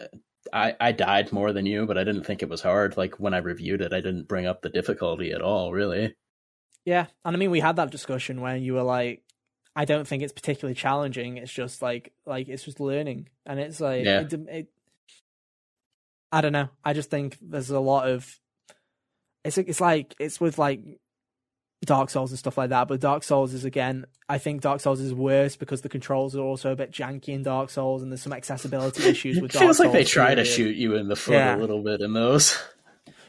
uh, 0.00 0.06
I 0.52 0.74
I 0.80 0.92
died 0.92 1.32
more 1.32 1.52
than 1.52 1.66
you, 1.66 1.84
but 1.84 1.98
I 1.98 2.04
didn't 2.04 2.24
think 2.24 2.42
it 2.42 2.48
was 2.48 2.62
hard. 2.62 2.96
Like 2.96 3.18
when 3.20 3.34
I 3.34 3.38
reviewed 3.38 3.80
it, 3.82 3.92
I 3.92 4.00
didn't 4.00 4.28
bring 4.28 4.46
up 4.46 4.62
the 4.62 4.70
difficulty 4.70 5.32
at 5.32 5.42
all. 5.42 5.72
Really. 5.72 6.14
Yeah, 6.84 7.06
and 7.24 7.34
I 7.34 7.38
mean, 7.38 7.50
we 7.50 7.60
had 7.60 7.76
that 7.76 7.90
discussion 7.90 8.40
when 8.40 8.62
you 8.62 8.74
were 8.74 8.82
like, 8.82 9.22
"I 9.74 9.84
don't 9.86 10.06
think 10.06 10.22
it's 10.22 10.32
particularly 10.32 10.74
challenging. 10.74 11.38
It's 11.38 11.52
just 11.52 11.80
like, 11.82 12.12
like 12.26 12.48
it's 12.48 12.64
just 12.64 12.78
learning." 12.80 13.28
And 13.46 13.58
it's 13.58 13.80
like, 13.80 14.04
Yeah. 14.04 14.20
it, 14.20 14.32
it, 14.32 14.68
I 16.32 16.40
don't 16.40 16.52
know. 16.52 16.68
I 16.84 16.92
just 16.92 17.10
think 17.10 17.38
there's 17.40 17.70
a 17.70 17.80
lot 17.80 18.08
of, 18.08 18.38
it's 19.44 19.56
it's 19.58 19.80
like 19.80 20.14
it's 20.18 20.40
with 20.40 20.58
like 20.58 20.80
Dark 21.84 22.10
Souls 22.10 22.32
and 22.32 22.38
stuff 22.38 22.58
like 22.58 22.70
that. 22.70 22.88
But 22.88 23.00
Dark 23.00 23.22
Souls 23.22 23.54
is 23.54 23.64
again, 23.64 24.06
I 24.28 24.38
think 24.38 24.60
Dark 24.60 24.80
Souls 24.80 25.00
is 25.00 25.14
worse 25.14 25.54
because 25.56 25.82
the 25.82 25.88
controls 25.88 26.34
are 26.34 26.40
also 26.42 26.72
a 26.72 26.76
bit 26.76 26.90
janky 26.90 27.28
in 27.28 27.42
Dark 27.42 27.70
Souls, 27.70 28.02
and 28.02 28.10
there's 28.10 28.22
some 28.22 28.32
accessibility 28.32 29.04
issues 29.08 29.40
with 29.40 29.52
It 29.54 29.58
Dark 29.58 29.64
feels 29.64 29.78
like 29.80 29.92
they 29.92 30.04
try 30.04 30.34
to 30.34 30.44
shoot 30.44 30.76
you 30.76 30.96
in 30.96 31.08
the 31.08 31.16
foot 31.16 31.34
Yeah. 31.34 31.56
a 31.56 31.58
little 31.58 31.82
bit 31.82 32.00
in 32.00 32.12
those. 32.12 32.58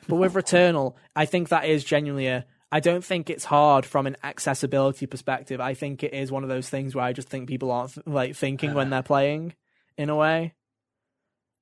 But 0.08 0.18
with 0.18 0.34
Returnal, 0.36 0.94
I 1.16 1.26
think 1.26 1.50
that 1.50 1.66
is 1.66 1.84
genuinely 1.84 2.28
a. 2.28 2.46
I 2.76 2.80
don't 2.82 3.04
think 3.06 3.30
it's 3.30 3.46
hard 3.46 3.86
from 3.86 4.06
an 4.06 4.18
accessibility 4.24 5.06
perspective. 5.06 5.62
I 5.62 5.74
think 5.76 6.04
it 6.04 6.14
is 6.14 6.30
one 6.32 6.44
of 6.44 6.50
those 6.50 6.68
things 6.70 6.94
where 6.94 7.06
I 7.06 7.14
just 7.14 7.30
think 7.30 7.48
people 7.48 7.72
aren't 7.72 8.06
like 8.06 8.36
thinking 8.36 8.74
when 8.74 8.90
they're 8.90 9.02
playing, 9.14 9.54
in 9.98 10.10
a 10.10 10.16
way. 10.16 10.54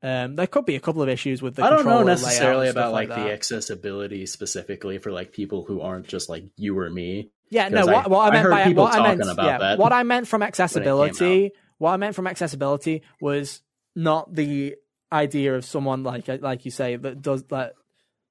Um, 0.02 0.36
there 0.36 0.48
could 0.48 0.66
be 0.66 0.76
a 0.76 0.80
couple 0.80 1.02
of 1.04 1.10
issues 1.10 1.42
with 1.42 1.56
the. 1.56 1.64
I 1.64 1.70
don't 1.70 1.86
know 1.86 2.04
necessarily 2.04 2.62
layout 2.62 2.66
and 2.66 2.72
stuff 2.74 2.84
about 2.86 2.94
like, 2.94 3.10
that. 3.10 3.24
the 3.26 3.32
accessibility 3.32 4.26
specifically 4.26 4.98
for 4.98 5.12
like 5.12 5.32
people 5.32 5.64
who 5.64 5.82
aren't 5.82 6.08
just 6.08 6.30
like 6.30 6.46
you 6.58 6.78
or 6.80 6.90
me. 6.90 7.30
Yeah, 7.52 7.70
no. 7.70 7.82
'Cause 7.82 7.88
I- 7.90 7.94
What, 7.94 8.10
what 8.10 8.20
I 8.20 8.28
I 8.28 8.32
meant 8.32 8.44
heard 8.44 8.52
by 8.52 8.64
people 8.64 8.84
what 8.86 8.94
I 8.96 9.04
meant, 9.04 9.20
talking 9.22 9.32
about 9.32 9.46
yeah, 9.46 9.58
that 9.60 9.78
what 9.80 9.94
I 9.94 10.04
meant 10.04 10.28
from 10.28 10.42
accessibility, 10.44 11.52
what 11.78 11.92
I 11.92 11.98
meant 11.98 12.16
from 12.16 12.28
accessibility 12.28 13.04
was 13.22 13.62
not 13.96 14.34
the 14.34 14.76
idea 15.12 15.56
of 15.56 15.64
someone 15.64 16.02
like 16.04 16.28
like 16.42 16.66
you 16.66 16.72
say 16.72 16.96
that 16.96 17.22
does 17.22 17.44
that 17.46 17.74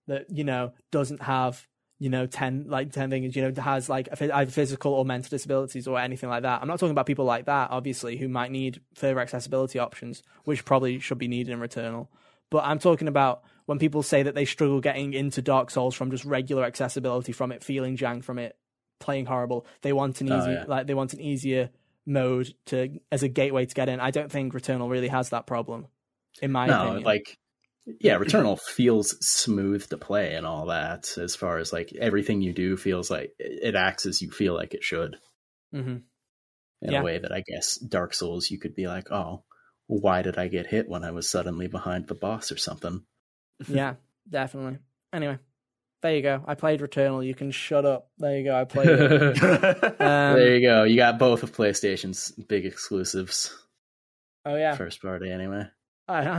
that 0.08 0.26
you 0.30 0.42
know 0.42 0.72
doesn't 0.90 1.22
have 1.22 1.64
you 2.02 2.08
know 2.08 2.26
ten 2.26 2.64
like 2.66 2.90
ten 2.90 3.10
things 3.10 3.36
you 3.36 3.42
know 3.48 3.62
has 3.62 3.88
like 3.88 4.08
a 4.08 4.36
either 4.36 4.50
physical 4.50 4.92
or 4.92 5.04
mental 5.04 5.30
disabilities 5.30 5.86
or 5.86 6.00
anything 6.00 6.28
like 6.28 6.42
that. 6.42 6.60
I'm 6.60 6.66
not 6.66 6.80
talking 6.80 6.90
about 6.90 7.06
people 7.06 7.24
like 7.24 7.44
that, 7.46 7.70
obviously, 7.70 8.16
who 8.16 8.28
might 8.28 8.50
need 8.50 8.80
further 8.94 9.20
accessibility 9.20 9.78
options, 9.78 10.24
which 10.44 10.64
probably 10.64 10.98
should 10.98 11.18
be 11.18 11.28
needed 11.28 11.52
in 11.52 11.60
Returnal. 11.60 12.08
But 12.50 12.64
I'm 12.64 12.80
talking 12.80 13.06
about 13.06 13.44
when 13.66 13.78
people 13.78 14.02
say 14.02 14.24
that 14.24 14.34
they 14.34 14.44
struggle 14.44 14.80
getting 14.80 15.14
into 15.14 15.40
Dark 15.42 15.70
Souls 15.70 15.94
from 15.94 16.10
just 16.10 16.24
regular 16.24 16.64
accessibility, 16.64 17.30
from 17.30 17.52
it 17.52 17.62
feeling 17.62 17.96
jank, 17.96 18.24
from 18.24 18.40
it 18.40 18.56
playing 18.98 19.26
horrible. 19.26 19.64
They 19.82 19.92
want 19.92 20.20
an 20.20 20.32
Oh, 20.32 20.38
easy, 20.38 20.50
yeah. 20.50 20.64
like 20.66 20.88
they 20.88 20.94
want 20.94 21.12
an 21.14 21.20
easier 21.20 21.70
mode 22.04 22.52
to 22.66 22.98
as 23.12 23.22
a 23.22 23.28
gateway 23.28 23.64
to 23.64 23.74
get 23.74 23.88
in. 23.88 24.00
I 24.00 24.10
don't 24.10 24.30
think 24.30 24.52
Returnal 24.54 24.90
really 24.90 25.08
has 25.08 25.28
that 25.30 25.46
problem, 25.46 25.86
in 26.40 26.50
my 26.50 26.66
no, 26.66 26.82
opinion. 26.82 27.04
like 27.04 27.38
yeah, 28.00 28.16
Returnal 28.18 28.60
feels 28.60 29.16
smooth 29.26 29.88
to 29.88 29.96
play 29.98 30.34
and 30.34 30.46
all 30.46 30.66
that. 30.66 31.16
As 31.18 31.34
far 31.36 31.58
as 31.58 31.72
like 31.72 31.92
everything 31.98 32.40
you 32.40 32.52
do 32.52 32.76
feels 32.76 33.10
like 33.10 33.32
it 33.38 33.74
acts 33.74 34.06
as 34.06 34.22
you 34.22 34.30
feel 34.30 34.54
like 34.54 34.74
it 34.74 34.84
should. 34.84 35.16
Mm-hmm. 35.74 35.96
In 36.82 36.90
Yeah. 36.92 37.00
a 37.00 37.02
way 37.04 37.18
that 37.18 37.32
I 37.32 37.42
guess 37.46 37.76
Dark 37.76 38.14
Souls 38.14 38.50
you 38.50 38.58
could 38.58 38.74
be 38.74 38.86
like, 38.88 39.10
oh, 39.12 39.44
why 39.86 40.22
did 40.22 40.38
I 40.38 40.48
get 40.48 40.66
hit 40.66 40.88
when 40.88 41.04
I 41.04 41.10
was 41.10 41.28
suddenly 41.28 41.66
behind 41.68 42.06
the 42.08 42.14
boss 42.14 42.50
or 42.52 42.56
something? 42.56 43.02
yeah, 43.68 43.94
definitely. 44.28 44.78
Anyway, 45.12 45.38
There 46.02 46.14
you 46.16 46.22
go. 46.22 46.42
I 46.46 46.54
played 46.54 46.80
Returnal. 46.80 47.24
You 47.26 47.34
can 47.34 47.50
shut 47.52 47.84
up. 47.84 48.08
There 48.18 48.36
you 48.38 48.44
go. 48.44 48.54
I 48.60 48.64
played 48.64 48.88
it. 48.88 49.38
Um, 50.00 50.34
there 50.36 50.56
you 50.56 50.66
go. 50.66 50.82
You 50.84 50.96
got 50.96 51.18
both 51.18 51.42
of 51.44 51.52
PlayStation's 51.54 52.30
big 52.32 52.64
exclusives. 52.66 53.54
oh 54.44 54.56
yeah. 54.56 54.74
First 54.74 55.00
party, 55.02 55.30
anyway. 55.30 55.64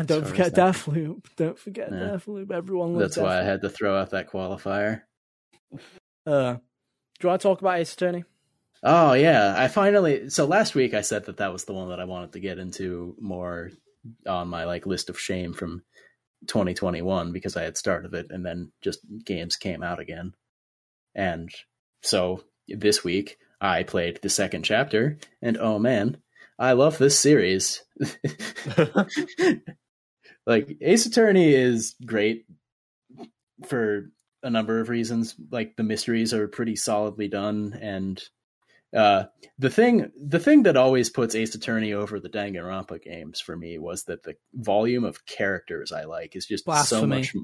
Don't 0.05 0.27
forget. 0.27 0.53
Deathloop. 0.53 1.25
Don't 1.35 1.57
forget 1.57 1.89
Yeah. 1.91 1.97
Deathloop. 1.97 2.51
Everyone 2.51 2.93
loves 2.93 3.15
That's 3.15 3.17
why 3.25 3.39
I 3.39 3.43
had 3.43 3.61
to 3.61 3.69
throw 3.69 3.97
out 3.97 4.11
that 4.11 4.29
qualifier. 4.29 5.01
Uh, 6.25 6.53
do 6.53 6.59
you 7.21 7.29
want 7.29 7.41
to 7.41 7.47
talk 7.47 7.61
about 7.61 7.79
Ace 7.79 7.93
Attorney? 7.93 8.23
Oh 8.83 9.13
yeah, 9.13 9.53
I 9.57 9.69
finally. 9.69 10.29
So 10.29 10.45
last 10.45 10.75
week 10.75 10.93
I 10.93 11.01
said 11.01 11.25
that 11.25 11.37
that 11.37 11.53
was 11.53 11.63
the 11.65 11.73
one 11.73 11.89
that 11.89 11.99
I 11.99 12.05
wanted 12.05 12.33
to 12.33 12.39
get 12.39 12.59
into 12.59 13.15
more 13.19 13.71
on 14.27 14.49
my 14.49 14.65
like 14.65 14.85
list 14.85 15.09
of 15.09 15.19
shame 15.19 15.53
from 15.53 15.83
2021 16.47 17.31
because 17.31 17.55
I 17.55 17.63
had 17.63 17.77
started 17.77 18.13
it 18.13 18.27
and 18.29 18.45
then 18.45 18.71
just 18.81 18.99
games 19.23 19.55
came 19.55 19.83
out 19.83 19.99
again. 19.99 20.33
And 21.15 21.49
so 22.01 22.43
this 22.67 23.03
week 23.03 23.37
I 23.61 23.83
played 23.83 24.19
the 24.21 24.29
second 24.29 24.63
chapter 24.63 25.17
and 25.41 25.57
oh 25.57 25.79
man, 25.79 26.17
I 26.59 26.73
love 26.73 26.97
this 26.97 27.17
series. 27.17 27.83
like 30.45 30.77
Ace 30.81 31.05
Attorney 31.05 31.53
is 31.53 31.95
great 32.05 32.45
for 33.67 34.11
a 34.41 34.49
number 34.49 34.79
of 34.79 34.89
reasons. 34.89 35.35
Like 35.51 35.75
the 35.75 35.83
mysteries 35.83 36.33
are 36.33 36.47
pretty 36.47 36.75
solidly 36.75 37.27
done 37.27 37.77
and 37.81 38.21
uh, 38.95 39.25
the 39.57 39.69
thing, 39.69 40.11
the 40.15 40.39
thing 40.39 40.63
that 40.63 40.77
always 40.77 41.09
puts 41.09 41.35
Ace 41.35 41.55
Attorney 41.55 41.93
over 41.93 42.19
the 42.19 42.29
Danganronpa 42.29 43.01
games 43.01 43.39
for 43.39 43.57
me 43.57 43.79
was 43.79 44.03
that 44.03 44.23
the 44.23 44.35
volume 44.53 45.03
of 45.03 45.25
characters 45.25 45.91
I 45.91 46.03
like 46.03 46.35
is 46.35 46.45
just 46.45 46.65
so 46.85 47.07
much. 47.07 47.33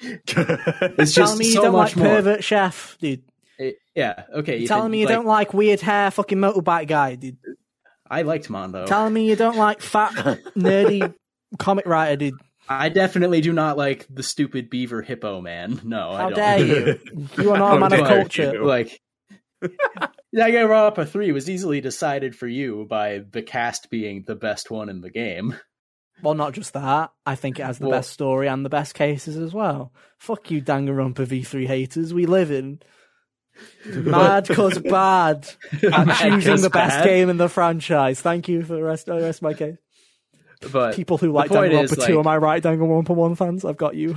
It's 0.00 0.32
telling 0.32 1.08
just 1.08 1.38
me 1.40 1.46
you 1.46 1.52
so 1.54 1.62
don't 1.62 1.72
much 1.72 1.96
like 1.96 2.04
more. 2.04 2.16
pervert 2.16 2.44
chef, 2.44 2.96
dude. 3.00 3.24
It- 3.58 3.78
yeah, 3.96 4.26
okay. 4.32 4.58
You're 4.58 4.68
telling 4.68 4.92
me 4.92 5.00
you 5.00 5.08
don't 5.08 5.26
like 5.26 5.52
weird 5.52 5.80
hair, 5.80 6.12
fucking 6.12 6.38
motorbike 6.38 6.86
guy, 6.86 7.16
dude. 7.16 7.36
I 8.10 8.22
liked 8.22 8.48
Mondo. 8.50 8.86
Telling 8.86 9.12
me 9.12 9.28
you 9.28 9.36
don't 9.36 9.56
like 9.56 9.80
fat, 9.80 10.12
nerdy 10.56 11.14
comic 11.58 11.86
writer, 11.86 12.16
dude. 12.16 12.34
I 12.68 12.88
definitely 12.90 13.40
do 13.40 13.52
not 13.52 13.76
like 13.78 14.06
the 14.10 14.22
stupid 14.22 14.68
beaver 14.70 15.00
hippo 15.02 15.40
man. 15.40 15.80
No, 15.84 16.10
I 16.10 16.16
How 16.18 16.28
don't. 16.30 16.36
dare 16.36 16.58
you? 16.66 17.00
You 17.38 17.50
are 17.52 17.58
not 17.58 17.76
a 17.76 17.80
man 17.80 17.92
of 18.00 18.06
culture. 18.06 18.52
you. 18.54 18.64
like 18.64 19.00
Danganronpa 20.36 21.08
3 21.08 21.32
was 21.32 21.48
easily 21.48 21.80
decided 21.80 22.36
for 22.36 22.46
you 22.46 22.86
by 22.88 23.20
the 23.30 23.42
cast 23.42 23.90
being 23.90 24.24
the 24.26 24.34
best 24.36 24.70
one 24.70 24.88
in 24.88 25.00
the 25.00 25.10
game. 25.10 25.56
Well, 26.22 26.34
not 26.34 26.52
just 26.52 26.72
that. 26.74 27.12
I 27.24 27.34
think 27.36 27.58
it 27.58 27.64
has 27.64 27.78
the 27.78 27.86
Well- 27.88 27.98
best 27.98 28.10
story 28.10 28.48
and 28.48 28.64
the 28.64 28.68
best 28.70 28.94
cases 28.94 29.36
as 29.36 29.54
well. 29.54 29.92
Fuck 30.18 30.50
you, 30.50 30.60
Danganronpa 30.60 31.26
V3 31.26 31.66
haters. 31.66 32.12
We 32.12 32.26
live 32.26 32.50
in 32.50 32.80
mad 33.86 34.48
cause 34.48 34.78
bad 34.78 35.48
at 35.82 36.06
Mad 36.06 36.16
choosing 36.18 36.40
'cause 36.42 36.62
the 36.62 36.70
best 36.70 36.98
bad. 36.98 37.04
game 37.04 37.28
in 37.30 37.36
the 37.36 37.48
franchise. 37.48 38.20
Thank 38.20 38.48
you 38.48 38.62
for 38.62 38.74
the 38.74 38.82
rest, 38.82 39.06
the 39.06 39.14
rest 39.20 39.38
of 39.38 39.42
my 39.42 39.54
case. 39.54 39.76
But 40.72 40.94
People 40.96 41.18
who 41.18 41.30
like 41.32 41.50
point 41.50 41.72
is, 41.72 41.92
Danganronpa 41.92 42.06
2, 42.06 42.12
like- 42.16 42.20
am 42.20 42.26
I 42.26 42.36
right, 42.36 42.62
Danganronpa 42.62 43.10
1 43.14 43.34
fans? 43.36 43.64
I've 43.64 43.76
got 43.76 43.94
you. 43.94 44.16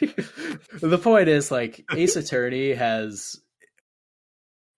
the 0.80 0.98
point 1.02 1.28
is 1.28 1.50
like 1.50 1.84
Ace 1.94 2.16
Attorney 2.16 2.72
has 2.74 3.36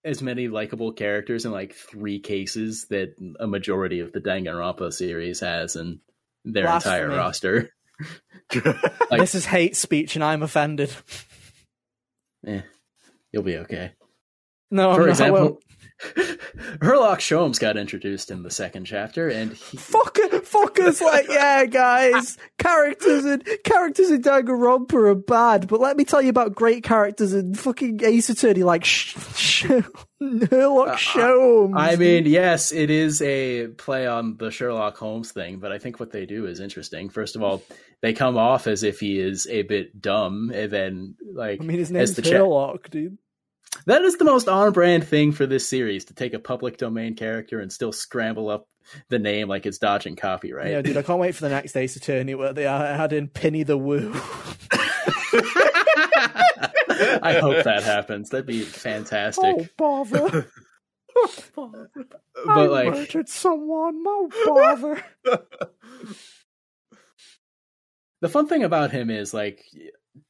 as 0.05 0.23
many 0.23 0.49
likable 0.49 0.93
characters 0.93 1.45
in 1.45 1.53
like 1.53 1.75
three 1.75 2.19
cases 2.21 2.87
that 2.89 3.15
a 3.39 3.47
majority 3.47 4.01
of 4.01 4.13
the 4.13 4.21
Danganronpa 4.21 4.93
series 4.93 5.41
has 5.41 5.77
in 5.77 6.01
their 6.45 6.65
entire 6.65 7.09
Blasphemy. 7.09 7.17
roster. 7.17 7.71
Like- 9.11 9.21
this 9.21 9.35
is 9.35 9.45
hate 9.45 9.77
speech 9.77 10.17
and 10.17 10.25
I'm 10.25 10.43
offended. 10.43 10.91
Eh, 12.47 12.63
you'll 13.33 13.43
be 13.43 13.59
okay. 13.59 13.93
No, 14.71 14.95
For 14.95 15.09
example. 15.09 15.61
Herlock 16.81 17.19
Sholmes 17.19 17.61
got 17.61 17.77
introduced 17.77 18.31
in 18.31 18.43
the 18.43 18.51
second 18.51 18.87
chapter, 18.87 19.29
and 19.29 19.53
he, 19.53 19.77
Fuck, 19.77 20.15
fuckers 20.15 21.01
like, 21.03 21.27
yeah, 21.31 21.67
guys, 21.67 22.39
characters 22.59 23.27
in 23.27 23.43
characters 23.65 24.11
in 24.11 24.23
Danganronpa 24.23 24.95
are 24.95 25.15
bad, 25.15 25.69
but 25.69 25.81
let 25.81 25.97
me 25.99 26.05
tell 26.05 26.23
you 26.23 26.31
about 26.31 26.55
great 26.55 26.85
characters 26.85 27.35
in 27.35 27.55
fucking 27.55 28.01
Ace 28.03 28.31
Attorney, 28.31 28.63
like 28.63 28.85
sh- 28.85 29.15
sh- 29.37 29.67
Sherlock 30.23 30.89
uh, 30.89 30.93
uh, 30.93 30.97
Sholmes. 30.97 31.77
I 31.77 31.97
mean, 31.97 32.25
yes, 32.27 32.73
it 32.73 32.91
is 32.91 33.21
a 33.21 33.69
play 33.69 34.07
on 34.07 34.37
the 34.39 34.51
Sherlock 34.51 34.97
Holmes 34.97 35.33
thing, 35.33 35.59
but 35.59 35.71
I 35.71 35.79
think 35.79 36.01
what 36.01 36.13
they 36.13 36.25
do 36.25 36.47
is 36.47 36.61
interesting. 36.61 37.11
First 37.11 37.37
of 37.37 37.43
all, 37.43 37.63
they 38.03 38.13
come 38.13 38.37
off 38.37 38.67
as 38.67 38.83
if 38.83 39.01
he 39.01 39.19
is 39.19 39.47
a 39.49 39.63
bit 39.63 40.01
dumb, 40.01 40.51
and 40.55 40.71
then 40.71 41.17
like 41.33 41.61
I 41.61 41.65
mean, 41.65 41.79
his 41.79 41.89
as 41.89 41.93
name's 41.93 42.15
the 42.15 42.23
cha- 42.23 42.77
dude. 42.91 43.19
That 43.87 44.03
is 44.03 44.17
the 44.17 44.25
most 44.25 44.49
on 44.49 44.73
brand 44.73 45.05
thing 45.07 45.33
for 45.33 45.47
this 45.47 45.69
series 45.69 46.07
to 46.07 46.15
take 46.15 46.35
a 46.35 46.39
public 46.39 46.77
domain 46.77 47.15
character 47.15 47.61
and 47.61 47.73
still 47.73 47.93
scramble 47.93 48.51
up 48.51 48.67
the 49.09 49.19
name 49.19 49.49
like 49.49 49.67
it's 49.67 49.79
dodging 49.79 50.17
copyright. 50.17 50.71
Yeah, 50.71 50.83
dude, 50.83 50.97
I 50.97 51.03
can't 51.03 51.21
wait 51.21 51.35
for 51.35 51.43
the 51.43 51.51
next 51.51 51.77
Ace 51.77 51.97
Attorney 51.97 52.35
where 52.35 52.53
they 52.53 52.67
add 52.67 53.13
in 53.13 53.29
Penny 53.29 53.63
the 53.63 53.79
Woo. 53.79 54.13
I 57.23 57.39
hope 57.41 57.65
that 57.65 57.83
happens. 57.83 58.31
That'd 58.31 58.47
be 58.47 58.63
fantastic. 58.63 59.45
oh, 59.45 59.67
bother. 59.77 60.51
I 61.59 62.45
but 62.45 62.71
like 62.71 62.89
murdered 62.89 63.29
someone. 63.29 64.03
Oh, 64.07 64.31
bother. 64.47 65.05
The 68.21 68.29
fun 68.29 68.47
thing 68.47 68.65
about 68.65 68.91
him 68.91 69.11
is 69.11 69.33
like 69.33 69.65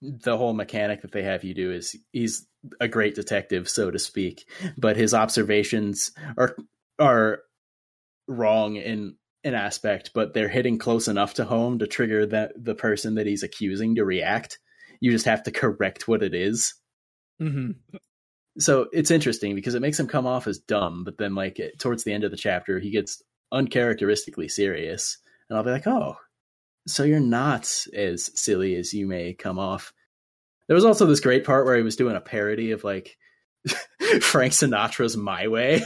the 0.01 0.36
whole 0.36 0.53
mechanic 0.53 1.03
that 1.03 1.12
they 1.12 1.22
have 1.22 1.45
you 1.45 1.55
do 1.55 1.72
is 1.72 1.97
he's 2.12 2.47
a 2.80 2.88
great 2.88 3.14
detective, 3.14 3.68
so 3.68 3.91
to 3.91 3.99
speak, 3.99 4.49
but 4.76 4.97
his 4.97 5.14
observations 5.14 6.12
are 6.36 6.57
are 6.99 7.41
wrong 8.28 8.76
in 8.76 9.16
an 9.43 9.55
aspect, 9.55 10.11
but 10.14 10.34
they're 10.34 10.49
hitting 10.49 10.78
close 10.78 11.09
enough 11.09 11.34
to 11.34 11.45
home 11.45 11.78
to 11.78 11.86
trigger 11.86 12.26
that 12.26 12.53
the 12.57 12.74
person 12.74 13.14
that 13.14 13.26
he's 13.26 13.43
accusing 13.43 13.95
to 13.95 14.05
react. 14.05 14.59
You 15.01 15.11
just 15.11 15.24
have 15.24 15.43
to 15.45 15.51
correct 15.51 16.07
what 16.07 16.22
it 16.22 16.34
is. 16.34 16.74
hmm 17.38 17.70
so 18.59 18.88
it's 18.93 19.11
interesting 19.11 19.55
because 19.55 19.74
it 19.74 19.80
makes 19.80 19.99
him 19.99 20.07
come 20.07 20.26
off 20.26 20.47
as 20.47 20.59
dumb, 20.59 21.05
but 21.05 21.18
then 21.18 21.34
like 21.34 21.61
towards 21.78 22.05
the 22.05 22.12
end 22.12 22.24
of 22.24 22.30
the 22.30 22.36
chapter, 22.36 22.78
he 22.78 22.91
gets 22.91 23.22
uncharacteristically 23.53 24.49
serious, 24.49 25.18
and 25.49 25.57
I'll 25.57 25.64
be 25.64 25.70
like, 25.70 25.86
oh, 25.86 26.16
so 26.87 27.05
you're 27.05 27.20
not 27.20 27.72
as 27.95 28.31
silly 28.35 28.74
as 28.76 28.93
you 28.93 29.07
may 29.07 29.35
come 29.35 29.59
off. 29.59 29.93
There 30.66 30.74
was 30.74 30.85
also 30.85 31.07
this 31.07 31.20
great 31.20 31.45
part 31.45 31.66
where 31.66 31.76
he 31.76 31.83
was 31.83 31.97
doing 31.97 32.16
a 32.16 32.20
parody 32.20 32.70
of 32.70 32.85
like 32.85 33.16
Frank 34.20 34.53
Sinatra's 34.53 35.16
"My 35.16 35.49
Way." 35.49 35.83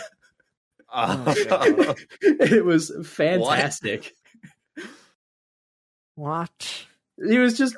Oh. 0.93 1.25
it 2.21 2.65
was 2.65 2.93
fantastic. 3.05 4.15
What? 6.15 6.87
He 7.17 7.39
was 7.39 7.57
just 7.57 7.77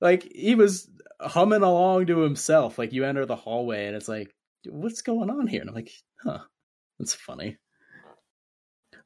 like 0.00 0.30
he 0.30 0.54
was 0.54 0.90
humming 1.20 1.62
along 1.62 2.06
to 2.06 2.18
himself. 2.18 2.78
Like 2.78 2.92
you 2.92 3.04
enter 3.04 3.24
the 3.24 3.36
hallway 3.36 3.86
and 3.86 3.96
it's 3.96 4.08
like, 4.08 4.34
what's 4.66 5.02
going 5.02 5.30
on 5.30 5.46
here? 5.46 5.60
And 5.60 5.70
I'm 5.70 5.76
like, 5.76 5.92
huh, 6.22 6.40
that's 6.98 7.14
funny. 7.14 7.56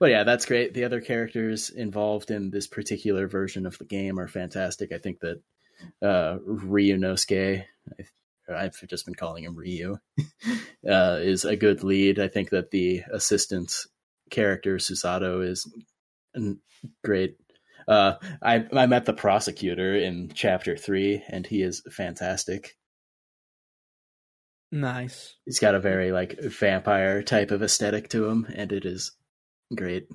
But 0.00 0.10
yeah, 0.10 0.24
that's 0.24 0.46
great. 0.46 0.72
The 0.72 0.84
other 0.84 1.02
characters 1.02 1.68
involved 1.68 2.30
in 2.30 2.50
this 2.50 2.66
particular 2.66 3.28
version 3.28 3.66
of 3.66 3.76
the 3.76 3.84
game 3.84 4.18
are 4.18 4.28
fantastic. 4.28 4.92
I 4.92 4.98
think 4.98 5.20
that 5.20 5.42
uh, 6.02 6.38
Ryunosuke, 6.38 7.64
I've, 7.98 8.12
I've 8.48 8.88
just 8.88 9.04
been 9.04 9.14
calling 9.14 9.44
him 9.44 9.54
Ryu, 9.54 9.98
uh, 10.90 11.18
is 11.20 11.44
a 11.44 11.54
good 11.54 11.84
lead. 11.84 12.18
I 12.18 12.28
think 12.28 12.48
that 12.50 12.70
the 12.70 13.02
assistant 13.12 13.74
character 14.30 14.78
Susato 14.78 15.46
is 15.46 15.70
great. 17.04 17.36
Uh, 17.86 18.14
I 18.42 18.64
I 18.72 18.86
met 18.86 19.04
the 19.04 19.12
prosecutor 19.12 19.94
in 19.94 20.30
chapter 20.32 20.76
three, 20.76 21.22
and 21.28 21.46
he 21.46 21.62
is 21.62 21.82
fantastic. 21.90 22.76
Nice. 24.72 25.34
He's 25.44 25.58
got 25.58 25.74
a 25.74 25.80
very 25.80 26.12
like 26.12 26.40
vampire 26.40 27.22
type 27.22 27.50
of 27.50 27.62
aesthetic 27.62 28.08
to 28.10 28.28
him, 28.28 28.46
and 28.54 28.70
it 28.70 28.84
is 28.84 29.12
great. 29.74 30.08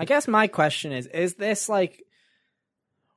I 0.00 0.04
guess 0.04 0.26
my 0.28 0.46
question 0.46 0.92
is: 0.92 1.06
Is 1.06 1.34
this 1.34 1.68
like 1.68 2.02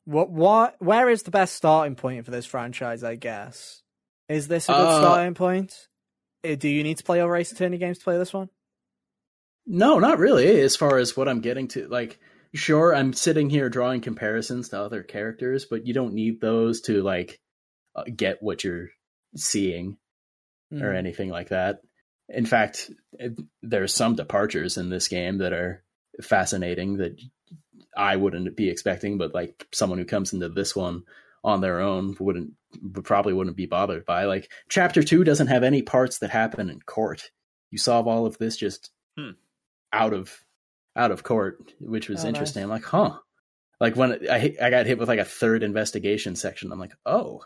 what? 0.06 0.30
What? 0.30 0.76
Where 0.80 1.10
is 1.10 1.24
the 1.24 1.32
best 1.32 1.56
starting 1.56 1.96
point 1.96 2.26
for 2.26 2.32
this 2.32 2.46
franchise? 2.46 3.04
I 3.04 3.16
guess 3.16 3.82
is 4.28 4.48
this 4.48 4.70
a 4.70 4.74
good 4.74 4.88
Uh, 4.88 5.00
starting 5.02 5.34
point? 5.34 5.88
Uh, 6.48 6.56
Do 6.56 6.70
you 6.70 6.84
need 6.84 6.98
to 6.98 7.04
play 7.04 7.22
over 7.22 7.36
Ace 7.36 7.52
Attorney 7.52 7.78
games 7.78 7.98
to 8.00 8.04
play 8.04 8.18
this 8.18 8.34
one? 8.34 8.50
No, 9.66 10.00
not 10.00 10.20
really. 10.20 10.62
As 10.62 10.76
far 10.76 10.98
as 10.98 11.16
what 11.16 11.28
I'm 11.28 11.42
getting 11.42 11.68
to, 11.70 11.88
like, 11.88 12.20
sure, 12.56 12.96
I'm 12.96 13.14
sitting 13.14 13.50
here 13.50 13.70
drawing 13.70 14.02
comparisons 14.02 14.70
to 14.70 14.80
other 14.82 15.04
characters, 15.04 15.66
but 15.70 15.86
you 15.86 15.94
don't 15.94 16.14
need 16.14 16.42
those 16.42 16.82
to 16.82 17.04
like 17.04 17.40
uh, 17.96 18.04
get 18.16 18.42
what 18.42 18.64
you're 18.64 18.90
seeing. 19.36 19.98
Hmm. 20.72 20.84
or 20.84 20.94
anything 20.94 21.30
like 21.30 21.50
that. 21.50 21.80
In 22.30 22.46
fact, 22.46 22.92
there's 23.62 23.94
some 23.94 24.16
departures 24.16 24.78
in 24.78 24.90
this 24.90 25.08
game 25.08 25.40
that 25.40 25.54
are 25.54 25.84
fascinating 26.22 26.98
that 26.98 27.20
I 27.98 28.16
wouldn't 28.16 28.56
be 28.56 28.70
expecting, 28.70 29.18
but 29.18 29.34
like 29.34 29.68
someone 29.74 29.98
who 30.00 30.06
comes 30.06 30.32
into 30.34 30.50
this 30.50 30.76
one 30.76 31.04
on 31.44 31.62
their 31.62 31.80
own 31.80 32.16
wouldn't 32.20 32.52
probably 33.04 33.34
wouldn't 33.34 33.58
be 33.58 33.66
bothered 33.66 34.06
by. 34.06 34.26
Like 34.26 34.52
chapter 34.70 35.02
two 35.02 35.24
doesn't 35.24 35.48
have 35.48 35.64
any 35.64 35.82
parts 35.82 36.20
that 36.20 36.30
happen 36.30 36.70
in 36.70 36.82
court. 36.82 37.32
You 37.72 37.78
solve 37.78 38.08
all 38.08 38.26
of 38.26 38.38
this 38.38 38.58
just 38.58 38.92
Hmm. 39.18 39.32
out 39.92 40.14
of 40.14 40.44
out 40.96 41.12
of 41.12 41.24
court, 41.24 41.74
which 41.80 42.10
was 42.10 42.26
Oh, 42.26 42.28
interesting. 42.28 42.62
nice. 42.62 42.66
I'm 42.66 42.70
like, 42.70 42.84
huh. 42.84 43.20
Like 43.80 43.96
when 43.96 44.30
I 44.30 44.56
I 44.62 44.70
got 44.70 44.86
hit 44.86 44.98
with 45.00 45.08
like 45.08 45.20
a 45.20 45.26
third 45.26 45.64
investigation 45.64 46.36
section, 46.36 46.72
I'm 46.72 46.80
like, 46.80 46.94
oh, 47.06 47.42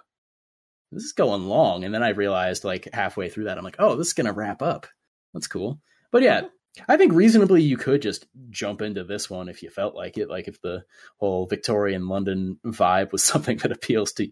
this 0.93 1.03
is 1.03 1.13
going 1.13 1.47
long. 1.47 1.83
And 1.83 1.93
then 1.93 2.03
I 2.03 2.09
realized 2.09 2.63
like 2.63 2.87
halfway 2.93 3.29
through 3.29 3.45
that, 3.45 3.57
I'm 3.57 3.63
like, 3.63 3.77
oh, 3.79 3.95
this 3.95 4.07
is 4.07 4.13
gonna 4.13 4.33
wrap 4.33 4.61
up. 4.61 4.87
That's 5.33 5.47
cool. 5.47 5.79
But 6.11 6.21
yeah, 6.21 6.41
mm-hmm. 6.41 6.47
I 6.87 6.97
think 6.97 7.13
reasonably 7.13 7.61
you 7.61 7.77
could 7.77 8.01
just 8.01 8.25
jump 8.49 8.81
into 8.81 9.03
this 9.03 9.29
one 9.29 9.47
if 9.47 9.61
you 9.61 9.69
felt 9.69 9.95
like 9.95 10.17
it. 10.17 10.29
Like 10.29 10.47
if 10.47 10.59
the 10.61 10.83
whole 11.17 11.45
Victorian 11.45 12.07
London 12.07 12.59
vibe 12.65 13.11
was 13.11 13.23
something 13.23 13.57
that 13.57 13.71
appeals 13.71 14.13
to 14.13 14.29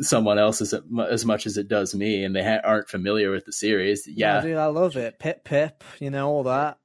someone 0.00 0.38
else 0.38 0.60
as, 0.60 0.74
as 1.08 1.24
much 1.24 1.46
as 1.46 1.56
it 1.56 1.68
does 1.68 1.94
me, 1.94 2.24
and 2.24 2.34
they 2.34 2.42
ha- 2.42 2.60
aren't 2.64 2.88
familiar 2.88 3.30
with 3.30 3.44
the 3.44 3.52
series. 3.52 4.06
Oh, 4.08 4.12
Yeah, 4.14 4.40
dude, 4.40 4.56
I 4.56 4.66
love 4.66 4.96
it. 4.96 5.18
Pip, 5.18 5.44
pip, 5.44 5.84
you 6.00 6.10
know 6.10 6.28
all 6.28 6.42
that. 6.44 6.78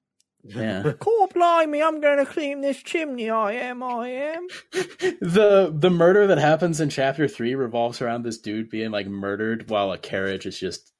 Yeah. 0.47 0.93
Cool, 0.99 1.27
blimey, 1.27 1.81
I'm 1.81 2.01
going 2.01 2.17
to 2.17 2.25
clean 2.25 2.61
this 2.61 2.77
chimney. 2.77 3.29
I 3.29 3.53
am, 3.53 3.83
I 3.83 4.09
am. 4.09 4.47
the 4.71 5.73
the 5.77 5.89
murder 5.89 6.27
that 6.27 6.37
happens 6.37 6.79
in 6.79 6.89
chapter 6.89 7.27
three 7.27 7.55
revolves 7.55 8.01
around 8.01 8.23
this 8.23 8.37
dude 8.37 8.69
being 8.69 8.91
like 8.91 9.07
murdered 9.07 9.69
while 9.69 9.91
a 9.91 9.97
carriage 9.97 10.45
is 10.45 10.59
just 10.59 10.91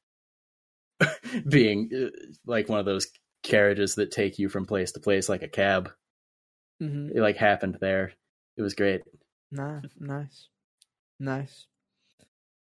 being 1.49 1.89
uh, 1.95 2.09
like 2.45 2.69
one 2.69 2.79
of 2.79 2.85
those 2.85 3.07
carriages 3.43 3.95
that 3.95 4.11
take 4.11 4.39
you 4.39 4.49
from 4.49 4.65
place 4.65 4.91
to 4.93 4.99
place 4.99 5.29
like 5.29 5.43
a 5.43 5.47
cab. 5.47 5.91
hmm 6.79 7.09
It 7.13 7.21
like 7.21 7.37
happened 7.37 7.77
there. 7.79 8.13
It 8.57 8.61
was 8.61 8.73
great. 8.73 9.01
Nah, 9.51 9.81
nice, 9.99 10.49
nice, 11.19 11.67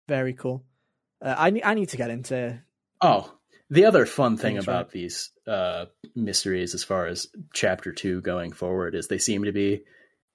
very 0.08 0.34
cool. 0.34 0.64
Uh, 1.22 1.36
I 1.38 1.62
I 1.64 1.74
need 1.74 1.90
to 1.90 1.98
get 1.98 2.10
into. 2.10 2.62
Oh, 3.02 3.38
the 3.74 3.86
other 3.86 4.06
fun 4.06 4.38
thing 4.38 4.56
Things, 4.56 4.66
about 4.66 4.86
right. 4.86 4.92
these 4.92 5.32
uh, 5.48 5.86
mysteries, 6.16 6.76
as 6.76 6.84
far 6.84 7.08
as 7.08 7.28
chapter 7.54 7.92
two 7.92 8.22
going 8.22 8.52
forward, 8.52 8.94
is 8.94 9.08
they 9.08 9.18
seem 9.18 9.46
to 9.46 9.52
be 9.52 9.84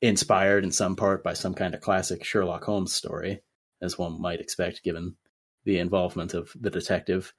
inspired 0.02 0.65
in 0.65 0.73
some 0.73 0.97
part 0.97 1.23
by 1.23 1.35
some 1.35 1.55
kind 1.55 1.73
of 1.73 1.81
classic 1.81 2.24
Sherlock 2.24 2.65
Holmes 2.65 2.93
story, 2.93 3.43
as 3.81 3.97
one 3.97 4.20
might 4.20 4.40
expect, 4.40 4.82
given 4.82 5.15
the 5.65 5.78
involvement 5.78 6.35
of 6.35 6.51
the 6.60 6.70
detective. 6.70 7.32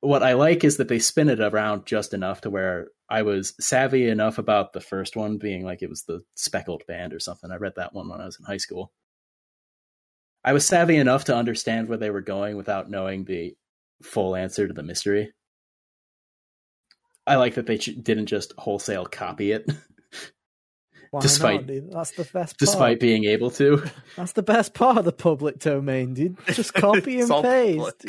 What 0.00 0.24
I 0.24 0.32
like 0.32 0.64
is 0.64 0.78
that 0.78 0.88
they 0.88 0.98
spin 0.98 1.28
it 1.28 1.38
around 1.38 1.86
just 1.86 2.14
enough 2.14 2.40
to 2.40 2.50
where 2.50 2.88
I 3.08 3.22
was 3.22 3.54
savvy 3.60 4.08
enough 4.08 4.38
about 4.38 4.72
the 4.72 4.80
first 4.80 5.14
one 5.14 5.38
being 5.38 5.64
like 5.64 5.82
it 5.82 5.88
was 5.88 6.02
the 6.02 6.22
Speckled 6.34 6.82
Band 6.88 7.12
or 7.14 7.20
something. 7.20 7.52
I 7.52 7.56
read 7.56 7.74
that 7.76 7.94
one 7.94 8.08
when 8.08 8.20
I 8.20 8.26
was 8.26 8.38
in 8.40 8.44
high 8.44 8.56
school. 8.56 8.92
I 10.44 10.52
was 10.52 10.66
savvy 10.66 10.96
enough 10.96 11.26
to 11.26 11.36
understand 11.36 11.88
where 11.88 11.96
they 11.98 12.10
were 12.10 12.22
going 12.22 12.56
without 12.56 12.90
knowing 12.90 13.24
the 13.24 13.56
full 14.02 14.34
answer 14.34 14.66
to 14.66 14.74
the 14.74 14.82
mystery. 14.82 15.32
I 17.26 17.36
like 17.36 17.54
that 17.54 17.66
they 17.66 17.78
ch- 17.78 17.96
didn't 18.00 18.26
just 18.26 18.52
wholesale 18.58 19.06
copy 19.06 19.52
it, 19.52 19.70
Why 21.14 21.20
Despite- 21.20 21.60
not, 21.60 21.66
dude? 21.68 21.92
That's 21.92 22.10
the 22.10 22.24
best. 22.24 22.58
despite 22.58 22.78
part. 22.78 23.00
being 23.00 23.24
able 23.24 23.50
to. 23.52 23.84
That's 24.16 24.32
the 24.32 24.42
best 24.42 24.74
part 24.74 24.98
of 24.98 25.04
the 25.04 25.12
public 25.12 25.60
domain, 25.60 26.12
dude. 26.14 26.36
Just 26.48 26.74
copy 26.74 27.20
and 27.20 27.30
paste. 27.30 28.06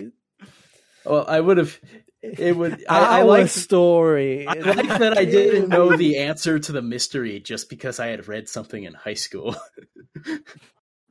Well, 1.06 1.24
I 1.28 1.40
would 1.40 1.58
have. 1.58 1.80
It 2.24 2.58
would. 2.58 2.84
I, 2.90 3.20
I 3.20 3.22
like. 3.22 3.50
story. 3.50 4.48
I 4.48 4.54
like 4.54 4.88
that 4.88 5.20
I 5.20 5.26
didn't 5.26 5.70
know 5.70 5.96
the 5.96 6.18
answer 6.18 6.58
to 6.58 6.72
the 6.72 6.82
mystery 6.82 7.40
just 7.40 7.70
because 7.70 8.00
I 8.00 8.08
had 8.08 8.28
read 8.28 8.50
something 8.50 8.84
in 8.84 8.96
high 8.96 9.14
school. 9.14 9.56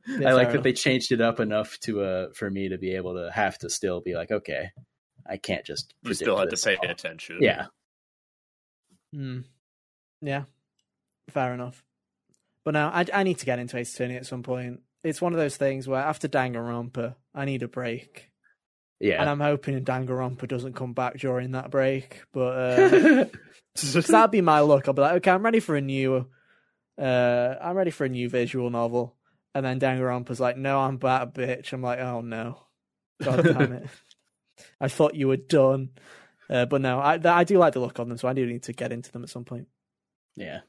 Yeah, 0.05 0.29
I 0.29 0.33
like 0.33 0.47
fair 0.47 0.57
that 0.57 0.63
they 0.63 0.73
changed 0.73 1.13
it 1.13 1.21
up 1.21 1.39
enough 1.39 1.79
to 1.83 2.01
uh 2.01 2.27
for 2.35 2.51
me 2.51 2.67
to 2.69 2.77
be 2.77 2.95
able 2.95 3.13
to 3.15 3.31
have 3.31 3.57
to 3.59 3.69
still 3.69 4.01
be 4.01 4.15
like, 4.15 4.31
okay, 4.31 4.71
I 5.25 5.37
can't 5.37 5.65
just. 5.65 5.93
You 6.03 6.13
still 6.13 6.37
had 6.37 6.49
to 6.49 6.49
this. 6.51 6.65
pay 6.65 6.75
attention. 6.83 7.37
Yeah, 7.39 7.67
Hmm. 9.15 9.39
Yeah, 10.21 10.43
fair 11.29 11.53
enough. 11.53 11.83
But 12.65 12.73
now 12.73 12.89
I, 12.89 13.05
I 13.13 13.23
need 13.23 13.37
to 13.39 13.45
get 13.45 13.59
into 13.59 13.77
Ace 13.77 13.93
Attorney 13.93 14.17
at 14.17 14.25
some 14.25 14.43
point. 14.43 14.81
It's 15.03 15.21
one 15.21 15.33
of 15.33 15.39
those 15.39 15.55
things 15.55 15.87
where 15.87 16.01
after 16.01 16.27
Danganronpa, 16.27 17.15
I 17.33 17.45
need 17.45 17.63
a 17.63 17.67
break, 17.67 18.31
Yeah, 18.99 19.21
and. 19.21 19.29
I'm 19.29 19.39
hoping 19.39 19.79
Danganronpa 19.85 20.47
doesn't 20.47 20.73
come 20.73 20.93
back 20.93 21.17
during 21.17 21.51
that 21.51 21.69
break. 21.69 22.23
But 22.33 22.39
uh, 22.39 23.25
that'd 23.75 24.31
be 24.31 24.41
my 24.41 24.59
luck. 24.61 24.87
I'll 24.87 24.93
be 24.95 25.01
like, 25.01 25.17
okay, 25.17 25.31
I'm 25.31 25.45
ready 25.45 25.59
for 25.59 25.75
a 25.75 25.81
new, 25.81 26.27
uh, 26.99 27.55
I'm 27.61 27.75
ready 27.77 27.91
for 27.91 28.05
a 28.05 28.09
new 28.09 28.27
visual 28.29 28.69
novel, 28.69 29.15
and 29.53 29.65
then 29.65 29.79
Danganronpa's 29.79 30.39
like, 30.39 30.57
no, 30.57 30.79
I'm 30.79 30.97
back, 30.97 31.33
bitch. 31.33 31.71
I'm 31.71 31.83
like, 31.83 31.99
oh 31.99 32.21
no, 32.21 32.65
god 33.23 33.43
damn 33.43 33.73
it. 33.73 33.87
I 34.81 34.87
thought 34.87 35.15
you 35.15 35.27
were 35.27 35.37
done. 35.37 35.89
Uh, 36.49 36.65
but 36.65 36.81
no, 36.81 36.99
I 36.99 37.19
I 37.23 37.43
do 37.43 37.57
like 37.57 37.73
the 37.73 37.79
look 37.79 37.99
on 37.99 38.09
them, 38.09 38.17
so 38.17 38.27
I 38.27 38.33
do 38.33 38.45
need 38.45 38.63
to 38.63 38.73
get 38.73 38.91
into 38.91 39.11
them 39.11 39.23
at 39.23 39.29
some 39.29 39.45
point. 39.45 39.67
yeah. 40.35 40.59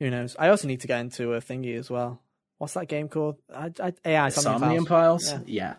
Who 0.00 0.10
knows? 0.10 0.36
I 0.38 0.50
also 0.50 0.68
need 0.68 0.82
to 0.82 0.86
get 0.86 1.00
into 1.00 1.32
a 1.34 1.40
thingy 1.40 1.76
as 1.76 1.90
well. 1.90 2.22
What's 2.58 2.74
that 2.74 2.86
game 2.86 3.08
called? 3.08 3.36
I, 3.52 3.72
I, 3.82 3.92
AI 4.04 4.28
Somnium. 4.28 4.86
Files. 4.86 5.34
Yeah. 5.44 5.74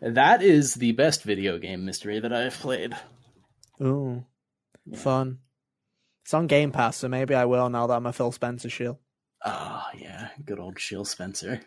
that 0.00 0.42
is 0.42 0.74
the 0.74 0.90
best 0.92 1.22
video 1.22 1.56
game 1.58 1.84
mystery 1.84 2.18
that 2.18 2.32
I've 2.32 2.54
played. 2.54 2.96
Ooh, 3.80 4.24
Yeah. 4.86 4.98
fun. 4.98 5.38
It's 6.24 6.34
on 6.34 6.48
Game 6.48 6.72
Pass, 6.72 6.96
so 6.96 7.08
maybe 7.08 7.34
I 7.34 7.44
will 7.44 7.68
now 7.70 7.86
that 7.86 7.94
I'm 7.94 8.06
a 8.06 8.12
Phil 8.12 8.32
Spencer 8.32 8.68
shill. 8.68 8.98
Oh 9.44 9.84
yeah, 9.96 10.28
good 10.44 10.58
old 10.58 10.78
Shill 10.80 11.04
Spencer. 11.04 11.60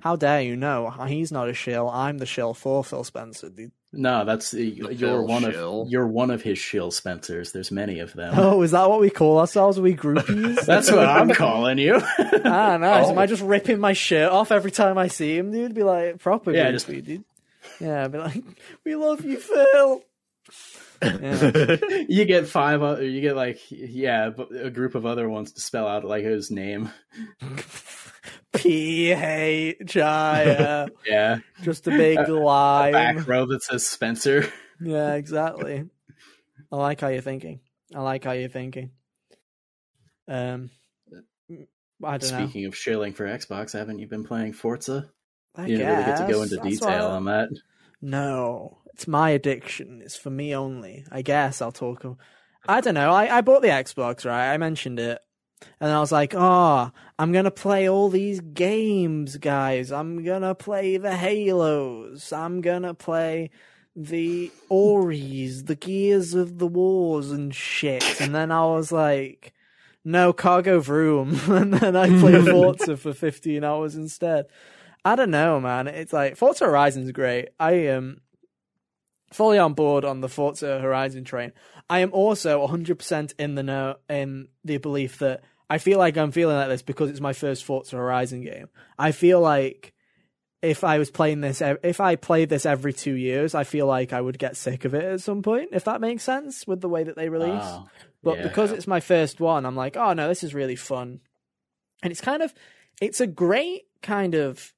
How 0.00 0.16
dare 0.16 0.42
you? 0.42 0.56
No, 0.56 0.90
he's 1.06 1.32
not 1.32 1.48
a 1.48 1.54
shill. 1.54 1.88
I'm 1.88 2.18
the 2.18 2.26
shill 2.26 2.54
for 2.54 2.82
Phil 2.84 3.04
Spencer. 3.04 3.48
dude. 3.50 3.72
No, 3.92 4.24
that's 4.24 4.52
uh, 4.52 4.58
you're 4.58 4.92
Phil 4.94 5.26
one 5.26 5.50
Shill. 5.50 5.82
of 5.82 5.88
you're 5.90 6.06
one 6.06 6.30
of 6.30 6.42
his 6.42 6.58
Shill 6.58 6.90
Spencers. 6.90 7.52
There's 7.52 7.70
many 7.70 8.00
of 8.00 8.12
them. 8.12 8.34
Oh, 8.36 8.60
is 8.62 8.72
that 8.72 8.90
what 8.90 9.00
we 9.00 9.08
call 9.08 9.38
ourselves? 9.38 9.78
Are 9.78 9.82
we 9.82 9.94
groupies? 9.94 10.60
That's 10.66 10.90
what 10.90 11.06
I'm 11.08 11.30
calling 11.30 11.78
you. 11.78 11.94
ah, 12.18 12.76
nice. 12.76 13.08
Am 13.08 13.16
Oh. 13.16 13.20
I 13.20 13.26
just 13.26 13.42
ripping 13.42 13.78
my 13.78 13.94
shirt 13.94 14.30
off 14.30 14.52
every 14.52 14.70
time 14.70 14.98
I 14.98 15.08
see 15.08 15.38
him, 15.38 15.50
dude? 15.50 15.72
Be 15.74 15.82
like 15.82 16.18
proper 16.18 16.52
Yeah, 16.52 16.66
groupie, 16.70 16.72
just- 16.72 16.86
dude. 16.88 17.24
Yeah, 17.80 18.08
be 18.08 18.18
like, 18.18 18.42
we 18.84 18.96
love 18.96 19.24
you, 19.24 19.38
Phil. 19.40 20.02
Yeah. 21.02 21.76
you 22.08 22.24
get 22.26 22.48
five. 22.48 22.82
Other, 22.82 23.04
you 23.04 23.20
get 23.20 23.36
like 23.36 23.60
yeah, 23.70 24.30
a 24.62 24.70
group 24.70 24.94
of 24.94 25.04
other 25.06 25.28
ones 25.28 25.52
to 25.52 25.60
spell 25.60 25.86
out 25.86 26.04
like 26.04 26.24
his 26.24 26.50
name. 26.50 26.90
P 28.52 29.12
H 29.12 29.96
I 29.96 30.44
L. 30.44 30.88
Yeah, 31.06 31.38
Just 31.62 31.86
a 31.86 31.90
big 31.90 32.18
A 32.18 32.32
line. 32.34 32.92
back 32.92 33.26
row 33.28 33.46
that 33.46 33.62
says 33.62 33.86
Spencer. 33.86 34.46
Yeah, 34.80 35.14
exactly. 35.14 35.84
I 36.70 36.76
like 36.76 37.00
how 37.00 37.08
you're 37.08 37.22
thinking. 37.22 37.60
I 37.94 38.00
like 38.02 38.24
how 38.24 38.32
you're 38.32 38.50
thinking. 38.50 38.90
Um, 40.28 40.68
I 42.04 42.18
don't 42.18 42.30
know. 42.30 42.44
Speaking 42.44 42.66
of 42.66 42.76
shilling 42.76 43.14
for 43.14 43.24
Xbox, 43.24 43.72
haven't 43.72 44.00
you 44.00 44.06
been 44.06 44.24
playing 44.24 44.52
Forza? 44.52 45.08
I 45.54 45.66
You 45.66 45.78
didn't 45.78 45.92
really 45.92 46.04
get 46.04 46.26
to 46.26 46.32
go 46.32 46.42
into 46.42 46.56
That's 46.56 46.68
detail 46.68 47.06
on 47.06 47.24
that. 47.24 47.48
No, 48.02 48.78
it's 48.92 49.08
my 49.08 49.30
addiction. 49.30 50.02
It's 50.04 50.16
for 50.16 50.28
me 50.28 50.54
only. 50.54 51.06
I 51.10 51.22
guess 51.22 51.62
I'll 51.62 51.72
talk. 51.72 52.04
I 52.68 52.82
don't 52.82 52.92
know. 52.94 53.12
I, 53.12 53.38
I 53.38 53.40
bought 53.40 53.62
the 53.62 53.68
Xbox, 53.68 54.26
right? 54.26 54.52
I 54.52 54.58
mentioned 54.58 55.00
it. 55.00 55.18
And 55.80 55.90
I 55.90 56.00
was 56.00 56.12
like, 56.12 56.34
oh, 56.34 56.90
I'm 57.18 57.32
going 57.32 57.44
to 57.44 57.50
play 57.50 57.88
all 57.88 58.08
these 58.08 58.40
games, 58.40 59.36
guys. 59.36 59.90
I'm 59.90 60.22
going 60.24 60.42
to 60.42 60.54
play 60.54 60.96
the 60.96 61.16
Halos. 61.16 62.32
I'm 62.32 62.60
going 62.60 62.82
to 62.82 62.94
play 62.94 63.50
the 63.94 64.50
Oris, 64.68 65.62
the 65.62 65.74
Gears 65.74 66.34
of 66.34 66.58
the 66.58 66.66
Wars 66.66 67.30
and 67.30 67.54
shit. 67.54 68.20
And 68.20 68.34
then 68.34 68.50
I 68.50 68.66
was 68.66 68.92
like, 68.92 69.54
no, 70.04 70.32
Cargo 70.32 70.80
Vroom. 70.80 71.38
and 71.48 71.74
then 71.74 71.96
I 71.96 72.08
played 72.20 72.46
Forza 72.50 72.96
for 72.96 73.12
15 73.12 73.64
hours 73.64 73.96
instead. 73.96 74.46
I 75.04 75.16
don't 75.16 75.30
know, 75.30 75.60
man. 75.60 75.88
It's 75.88 76.12
like 76.12 76.36
Forza 76.36 76.66
Horizon's 76.66 77.12
great. 77.12 77.48
I 77.58 77.72
am 77.72 78.20
fully 79.32 79.58
on 79.58 79.74
board 79.74 80.04
on 80.04 80.20
the 80.20 80.28
Forza 80.28 80.80
Horizon 80.80 81.24
train. 81.24 81.52
I 81.88 82.00
am 82.00 82.12
also 82.12 82.66
100% 82.66 83.34
in 83.38 83.54
the 83.54 83.62
know 83.62 83.96
in 84.08 84.48
the 84.64 84.78
belief 84.78 85.18
that 85.18 85.42
I 85.68 85.78
feel 85.78 85.98
like 85.98 86.16
I'm 86.16 86.32
feeling 86.32 86.56
like 86.56 86.68
this 86.68 86.82
because 86.82 87.10
it's 87.10 87.20
my 87.20 87.32
first 87.32 87.64
Forza 87.64 87.96
Horizon 87.96 88.42
game. 88.42 88.68
I 88.98 89.12
feel 89.12 89.40
like 89.40 89.92
if 90.62 90.84
I 90.84 90.98
was 90.98 91.10
playing 91.10 91.40
this, 91.40 91.60
if 91.60 92.00
I 92.00 92.16
played 92.16 92.48
this 92.48 92.66
every 92.66 92.92
two 92.92 93.14
years, 93.14 93.54
I 93.54 93.64
feel 93.64 93.86
like 93.86 94.12
I 94.12 94.20
would 94.20 94.38
get 94.38 94.56
sick 94.56 94.84
of 94.84 94.94
it 94.94 95.04
at 95.04 95.20
some 95.20 95.42
point. 95.42 95.70
If 95.72 95.84
that 95.84 96.00
makes 96.00 96.22
sense 96.24 96.66
with 96.66 96.80
the 96.80 96.88
way 96.88 97.04
that 97.04 97.16
they 97.16 97.28
release. 97.28 97.62
Oh, 97.62 97.88
But 98.22 98.38
yeah. 98.38 98.42
because 98.44 98.72
it's 98.72 98.86
my 98.86 99.00
first 99.00 99.40
one, 99.40 99.66
I'm 99.66 99.76
like, 99.76 99.96
oh 99.96 100.12
no, 100.12 100.28
this 100.28 100.42
is 100.42 100.54
really 100.54 100.76
fun. 100.76 101.20
And 102.02 102.10
it's 102.10 102.20
kind 102.20 102.42
of, 102.42 102.54
it's 103.00 103.20
a 103.20 103.26
great 103.26 103.82
kind 104.02 104.34
of 104.34 104.72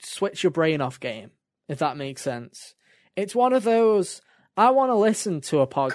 switch 0.00 0.42
your 0.42 0.50
brain 0.50 0.80
off 0.80 0.98
game, 1.00 1.30
if 1.68 1.78
that 1.78 1.96
makes 1.96 2.22
sense. 2.22 2.74
It's 3.16 3.34
one 3.34 3.52
of 3.52 3.64
those, 3.64 4.20
I 4.56 4.70
want 4.70 4.90
to 4.90 4.94
listen 4.94 5.40
to 5.42 5.60
a 5.60 5.66
podcast. 5.66 5.92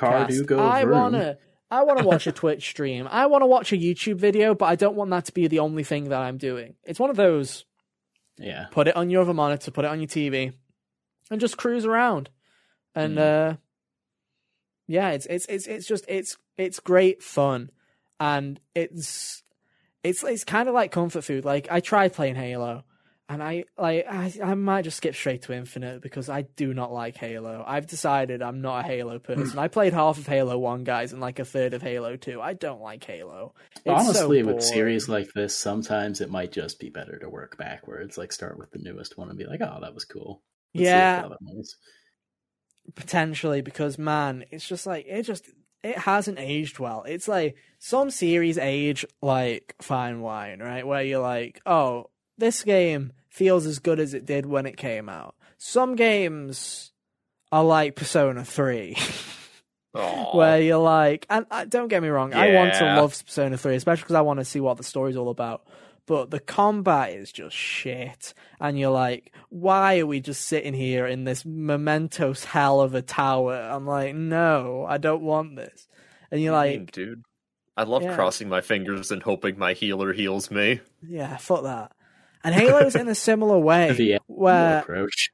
I 0.59 0.83
want 0.85 1.13
to, 1.15 1.37
I 1.69 1.83
want 1.83 1.99
to 1.99 2.05
watch 2.05 2.27
a 2.27 2.31
Twitch 2.31 2.67
stream. 2.69 3.07
I 3.09 3.27
want 3.27 3.43
to 3.43 3.45
watch 3.45 3.71
a 3.71 3.77
YouTube 3.77 4.15
video, 4.17 4.53
but 4.55 4.65
I 4.65 4.75
don't 4.75 4.95
want 4.95 5.11
that 5.11 5.25
to 5.25 5.31
be 5.31 5.47
the 5.47 5.59
only 5.59 5.83
thing 5.83 6.09
that 6.09 6.19
I'm 6.19 6.37
doing. 6.37 6.75
It's 6.83 6.99
one 6.99 7.09
of 7.09 7.15
those 7.15 7.63
Yeah. 8.37 8.65
put 8.71 8.87
it 8.87 8.95
on 8.95 9.09
your 9.09 9.21
other 9.21 9.33
monitor, 9.33 9.71
put 9.71 9.85
it 9.85 9.89
on 9.91 9.99
your 9.99 10.07
TV, 10.07 10.51
and 11.29 11.39
just 11.39 11.57
cruise 11.57 11.85
around. 11.85 12.29
And 12.95 13.17
uh 13.17 13.55
yeah, 14.87 15.11
it's 15.11 15.25
it's 15.27 15.45
it's 15.45 15.67
it's 15.67 15.87
just 15.87 16.03
it's 16.09 16.37
it's 16.57 16.79
great 16.81 17.23
fun, 17.23 17.69
and 18.19 18.59
it's 18.75 19.43
it's 20.03 20.23
it's 20.23 20.43
kind 20.43 20.67
of 20.67 20.75
like 20.75 20.91
comfort 20.91 21.23
food. 21.23 21.45
Like 21.45 21.67
I 21.71 21.79
tried 21.79 22.11
playing 22.13 22.35
Halo, 22.35 22.83
and 23.31 23.41
I 23.41 23.63
like 23.77 24.05
I, 24.09 24.33
I 24.43 24.55
might 24.55 24.81
just 24.81 24.97
skip 24.97 25.15
straight 25.15 25.43
to 25.43 25.53
Infinite 25.53 26.01
because 26.01 26.27
I 26.27 26.41
do 26.41 26.73
not 26.73 26.91
like 26.91 27.15
Halo. 27.15 27.63
I've 27.65 27.87
decided 27.87 28.41
I'm 28.41 28.59
not 28.61 28.83
a 28.83 28.87
Halo 28.87 29.19
person. 29.19 29.57
I 29.57 29.69
played 29.69 29.93
half 29.93 30.17
of 30.17 30.27
Halo 30.27 30.57
One, 30.57 30.83
guys, 30.83 31.13
and 31.13 31.21
like 31.21 31.39
a 31.39 31.45
third 31.45 31.73
of 31.73 31.81
Halo 31.81 32.17
Two. 32.17 32.41
I 32.41 32.53
don't 32.53 32.81
like 32.81 33.05
Halo. 33.05 33.53
It's 33.77 33.85
so 33.85 33.93
Honestly, 33.93 34.43
with 34.43 34.61
series 34.61 35.07
like 35.07 35.31
this, 35.33 35.57
sometimes 35.57 36.19
it 36.19 36.29
might 36.29 36.51
just 36.51 36.77
be 36.77 36.89
better 36.89 37.17
to 37.19 37.29
work 37.29 37.57
backwards. 37.57 38.17
Like 38.17 38.33
start 38.33 38.59
with 38.59 38.71
the 38.71 38.79
newest 38.79 39.17
one 39.17 39.29
and 39.29 39.37
be 39.37 39.45
like, 39.45 39.61
"Oh, 39.61 39.79
that 39.79 39.93
was 39.93 40.03
cool." 40.03 40.43
Let's 40.73 40.85
yeah, 40.85 41.19
the 41.21 41.25
other 41.27 41.37
one 41.39 41.57
is. 41.59 41.77
potentially 42.95 43.61
because 43.61 43.97
man 43.97 44.43
it's 44.51 44.67
just 44.67 44.85
like 44.85 45.05
it 45.07 45.23
just 45.23 45.49
it 45.83 45.97
hasn't 45.97 46.37
aged 46.37 46.79
well 46.79 47.03
it's 47.07 47.27
like 47.27 47.55
some 47.79 48.09
series 48.11 48.57
age 48.57 49.05
like 49.21 49.73
fine 49.81 50.19
wine 50.19 50.59
right 50.59 50.85
where 50.85 51.01
you're 51.01 51.21
like 51.21 51.61
oh 51.65 52.09
this 52.37 52.63
game 52.63 53.13
feels 53.31 53.65
as 53.65 53.79
good 53.79 53.99
as 53.99 54.13
it 54.13 54.25
did 54.25 54.45
when 54.45 54.65
it 54.67 54.77
came 54.77 55.09
out. 55.09 55.33
Some 55.57 55.95
games 55.95 56.91
are 57.51 57.63
like 57.63 57.95
persona 57.95 58.45
3 58.45 58.95
Aw. 59.95 60.37
where 60.37 60.61
you're 60.61 60.77
like 60.77 61.25
and 61.29 61.45
uh, 61.51 61.65
don't 61.65 61.89
get 61.89 62.01
me 62.01 62.07
wrong 62.07 62.33
i 62.33 62.53
want 62.55 62.73
to 62.75 62.85
love 62.95 63.11
persona 63.25 63.57
3 63.57 63.75
especially 63.75 64.03
because 64.03 64.15
i 64.15 64.21
want 64.21 64.39
to 64.39 64.45
see 64.45 64.61
what 64.61 64.77
the 64.77 64.83
story's 64.83 65.17
all 65.17 65.29
about. 65.29 65.63
But 66.07 66.31
the 66.31 66.39
combat 66.39 67.11
is 67.13 67.31
just 67.31 67.55
shit. 67.55 68.33
And 68.59 68.77
you're 68.79 68.91
like 68.91 69.33
why 69.49 69.99
are 69.99 70.05
we 70.05 70.19
just 70.21 70.45
sitting 70.47 70.73
here 70.73 71.05
in 71.05 71.25
this 71.25 71.45
mementos 71.45 72.43
hell 72.45 72.79
of 72.81 72.95
a 72.95 73.01
tower? 73.01 73.53
I'm 73.55 73.85
like 73.85 74.15
no 74.15 74.85
i 74.87 74.97
don't 74.97 75.21
want 75.23 75.55
this. 75.57 75.87
And 76.31 76.41
you're 76.41 76.53
like 76.53 76.71
mean, 76.77 76.89
dude, 76.91 77.23
I 77.77 77.83
love 77.83 78.03
Yeah. 78.03 78.15
crossing 78.15 78.47
my 78.49 78.61
fingers 78.61 79.11
and 79.11 79.21
hoping 79.21 79.57
my 79.59 79.73
healer 79.73 80.13
heals 80.13 80.49
me. 80.49 80.79
yeah 81.01 81.35
fuck 81.37 81.63
that 81.63 81.91
and 82.43 82.55
halo's 82.55 82.95
in 82.95 83.07
a 83.07 83.15
similar 83.15 83.57
way 83.69 84.19
where 84.27 84.79
approach. 84.79 85.31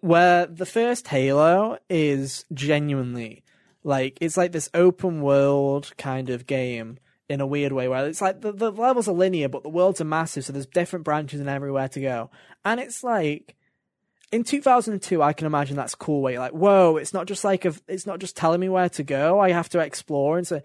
where 0.00 0.46
the 0.46 0.66
first 0.66 1.08
Halo 1.08 1.78
is 1.88 2.44
genuinely 2.52 3.42
like 3.84 4.18
it's 4.20 4.36
like 4.36 4.52
this 4.52 4.68
open 4.74 5.22
world 5.22 5.92
kind 5.96 6.30
of 6.30 6.46
game 6.46 6.98
in 7.28 7.40
a 7.40 7.46
weird 7.46 7.72
way 7.72 7.88
where 7.88 8.06
it's 8.06 8.20
like 8.20 8.40
the, 8.40 8.52
the 8.52 8.70
levels 8.72 9.08
are 9.08 9.12
linear 9.14 9.48
but 9.48 9.62
the 9.62 9.68
worlds 9.68 10.00
are 10.00 10.04
massive 10.04 10.44
so 10.44 10.52
there's 10.52 10.66
different 10.66 11.04
branches 11.04 11.40
and 11.40 11.48
everywhere 11.48 11.88
to 11.88 12.00
go 12.00 12.30
and 12.64 12.80
it's 12.80 13.04
like 13.04 13.54
in 14.32 14.44
2002 14.44 15.22
i 15.22 15.32
can 15.32 15.46
imagine 15.46 15.76
that's 15.76 15.94
cool 15.94 16.22
where 16.22 16.32
you're 16.32 16.42
like 16.42 16.52
whoa 16.52 16.96
it's 16.96 17.12
not 17.12 17.26
just 17.26 17.44
like 17.44 17.64
a, 17.64 17.74
it's 17.86 18.06
not 18.06 18.18
just 18.18 18.36
telling 18.36 18.60
me 18.60 18.68
where 18.68 18.88
to 18.88 19.02
go 19.02 19.38
i 19.38 19.50
have 19.50 19.68
to 19.68 19.78
explore 19.78 20.38
and 20.38 20.46
so 20.46 20.60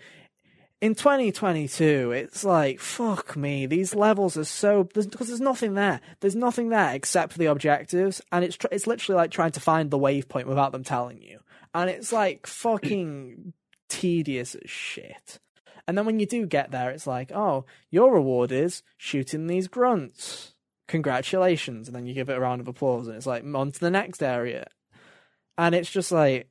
in 0.83 0.95
2022 0.95 2.11
it's 2.11 2.43
like 2.43 2.77
fuck 2.77 3.37
me 3.37 3.65
these 3.65 3.95
levels 3.95 4.35
are 4.35 4.43
so 4.43 4.83
because 4.83 5.07
there's, 5.07 5.27
there's 5.29 5.39
nothing 5.39 5.75
there. 5.75 6.01
There's 6.19 6.35
nothing 6.35 6.67
there 6.67 6.93
except 6.93 7.31
for 7.31 7.39
the 7.39 7.45
objectives 7.45 8.21
and 8.33 8.43
it's 8.43 8.57
tr- 8.57 8.67
it's 8.69 8.85
literally 8.85 9.15
like 9.15 9.31
trying 9.31 9.53
to 9.53 9.61
find 9.61 9.89
the 9.89 9.97
waypoint 9.97 10.45
without 10.45 10.73
them 10.73 10.83
telling 10.83 11.21
you. 11.21 11.39
And 11.73 11.89
it's 11.89 12.11
like 12.11 12.45
fucking 12.45 13.53
tedious 13.87 14.55
as 14.55 14.69
shit. 14.69 15.39
And 15.87 15.97
then 15.97 16.05
when 16.05 16.19
you 16.19 16.25
do 16.25 16.45
get 16.45 16.71
there 16.71 16.91
it's 16.91 17.07
like 17.07 17.31
oh 17.31 17.65
your 17.89 18.13
reward 18.13 18.51
is 18.51 18.83
shooting 18.97 19.47
these 19.47 19.69
grunts. 19.69 20.53
Congratulations. 20.89 21.87
And 21.87 21.95
then 21.95 22.05
you 22.07 22.13
give 22.13 22.27
it 22.27 22.35
a 22.35 22.41
round 22.41 22.59
of 22.59 22.67
applause 22.67 23.07
and 23.07 23.15
it's 23.15 23.25
like 23.25 23.45
on 23.55 23.71
to 23.71 23.79
the 23.79 23.89
next 23.89 24.21
area. 24.21 24.67
And 25.57 25.75
it's 25.75 25.89
just 25.89 26.11
like 26.11 26.49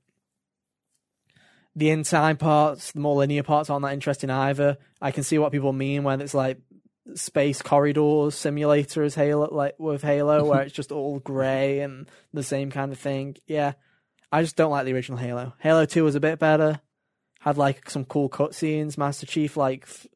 the 1.74 1.90
inside 1.90 2.38
parts, 2.38 2.92
the 2.92 3.00
more 3.00 3.16
linear 3.16 3.42
parts 3.42 3.70
aren't 3.70 3.84
that 3.84 3.94
interesting 3.94 4.30
either. 4.30 4.76
I 5.00 5.10
can 5.10 5.22
see 5.22 5.38
what 5.38 5.52
people 5.52 5.72
mean 5.72 6.04
when 6.04 6.20
it's 6.20 6.34
like 6.34 6.58
space 7.14 7.62
corridors 7.62 8.34
simulator 8.34 9.02
as 9.02 9.14
Halo, 9.14 9.48
like 9.50 9.74
with 9.78 10.02
Halo, 10.02 10.44
where 10.44 10.60
it's 10.62 10.74
just 10.74 10.92
all 10.92 11.18
grey 11.18 11.80
and 11.80 12.08
the 12.32 12.42
same 12.42 12.70
kind 12.70 12.92
of 12.92 12.98
thing. 12.98 13.36
Yeah, 13.46 13.72
I 14.30 14.42
just 14.42 14.56
don't 14.56 14.70
like 14.70 14.84
the 14.84 14.92
original 14.92 15.18
Halo. 15.18 15.54
Halo 15.58 15.86
Two 15.86 16.04
was 16.04 16.14
a 16.14 16.20
bit 16.20 16.38
better. 16.38 16.80
Had 17.40 17.56
like 17.56 17.88
some 17.90 18.04
cool 18.04 18.28
cutscenes. 18.28 18.98
Master 18.98 19.26
Chief 19.26 19.56
like 19.56 19.86
th- 19.86 20.12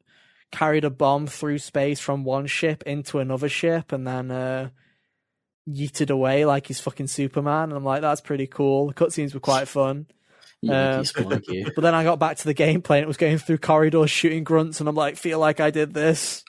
carried 0.53 0.85
a 0.85 0.91
bomb 0.91 1.27
through 1.27 1.59
space 1.59 2.01
from 2.01 2.23
one 2.23 2.47
ship 2.47 2.83
into 2.85 3.19
another 3.19 3.49
ship, 3.49 3.93
and 3.93 4.07
then 4.07 4.31
uh, 4.31 4.69
yeeted 5.69 6.11
away 6.11 6.45
like 6.45 6.67
he's 6.67 6.81
fucking 6.81 7.09
Superman. 7.09 7.65
And 7.65 7.75
I'm 7.75 7.85
like, 7.85 8.03
that's 8.03 8.21
pretty 8.21 8.47
cool. 8.47 8.89
The 8.89 8.95
cutscenes 8.95 9.33
were 9.33 9.41
quite 9.41 9.69
fun. 9.69 10.07
Um. 10.69 11.05
But 11.75 11.83
then 11.83 11.95
I 11.95 12.05
got 12.05 12.19
back 12.19 12.39
to 12.39 12.45
the 12.45 12.55
gameplay 12.55 12.97
and 12.97 13.05
it 13.05 13.09
was 13.09 13.17
going 13.17 13.39
through 13.39 13.59
corridors 13.59 14.11
shooting 14.11 14.45
grunts, 14.45 14.81
and 14.81 14.89
I'm 14.89 14.95
like, 14.95 15.17
feel 15.17 15.39
like 15.39 15.61
I 15.61 15.71
did 15.71 15.95
this. 15.95 16.45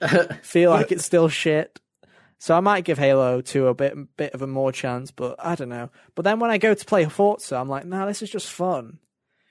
Feel 0.42 0.70
like 0.70 0.92
it's 0.92 1.04
still 1.04 1.28
shit. 1.28 1.78
So 2.38 2.56
I 2.56 2.60
might 2.60 2.84
give 2.84 2.96
Halo 2.96 3.42
2 3.42 3.66
a 3.66 3.74
bit 3.74 4.16
bit 4.16 4.32
of 4.32 4.40
a 4.40 4.46
more 4.46 4.72
chance, 4.72 5.10
but 5.10 5.36
I 5.38 5.54
don't 5.54 5.68
know. 5.68 5.90
But 6.14 6.24
then 6.24 6.40
when 6.40 6.50
I 6.50 6.56
go 6.56 6.72
to 6.72 6.84
play 6.86 7.04
Forza, 7.04 7.56
I'm 7.56 7.68
like, 7.68 7.84
nah, 7.84 8.06
this 8.06 8.22
is 8.22 8.30
just 8.30 8.50
fun. 8.50 8.98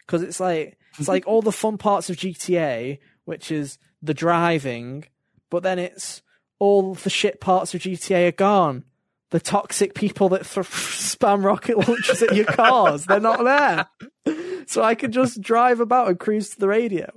Because 0.06 0.24
it's 0.24 0.40
like 0.40 0.80
it's 0.98 1.08
like 1.08 1.28
all 1.28 1.44
the 1.44 1.52
fun 1.52 1.78
parts 1.78 2.10
of 2.10 2.18
GTA, 2.18 2.98
which 3.26 3.52
is 3.52 3.78
the 4.02 4.16
driving, 4.16 5.06
but 5.52 5.62
then 5.62 5.78
it's 5.78 6.24
all 6.58 6.96
the 6.96 7.12
shit 7.12 7.40
parts 7.40 7.76
of 7.76 7.82
GTA 7.82 8.30
are 8.30 8.32
gone. 8.32 8.86
The 9.32 9.40
toxic 9.40 9.94
people 9.94 10.30
that 10.30 10.46
th- 10.46 10.66
spam 10.66 11.44
rocket 11.44 11.78
launchers 11.78 12.24
at 12.24 12.36
your 12.36 12.46
cars, 12.46 13.06
they're 13.06 13.20
not 13.20 13.44
there. 13.44 14.36
So 14.68 14.84
I 14.84 14.96
can 14.96 15.12
just 15.12 15.42
drive 15.42 15.80
about 15.80 16.08
and 16.10 16.20
cruise 16.20 16.50
to 16.52 16.60
the 16.60 16.68
radio. 16.68 17.12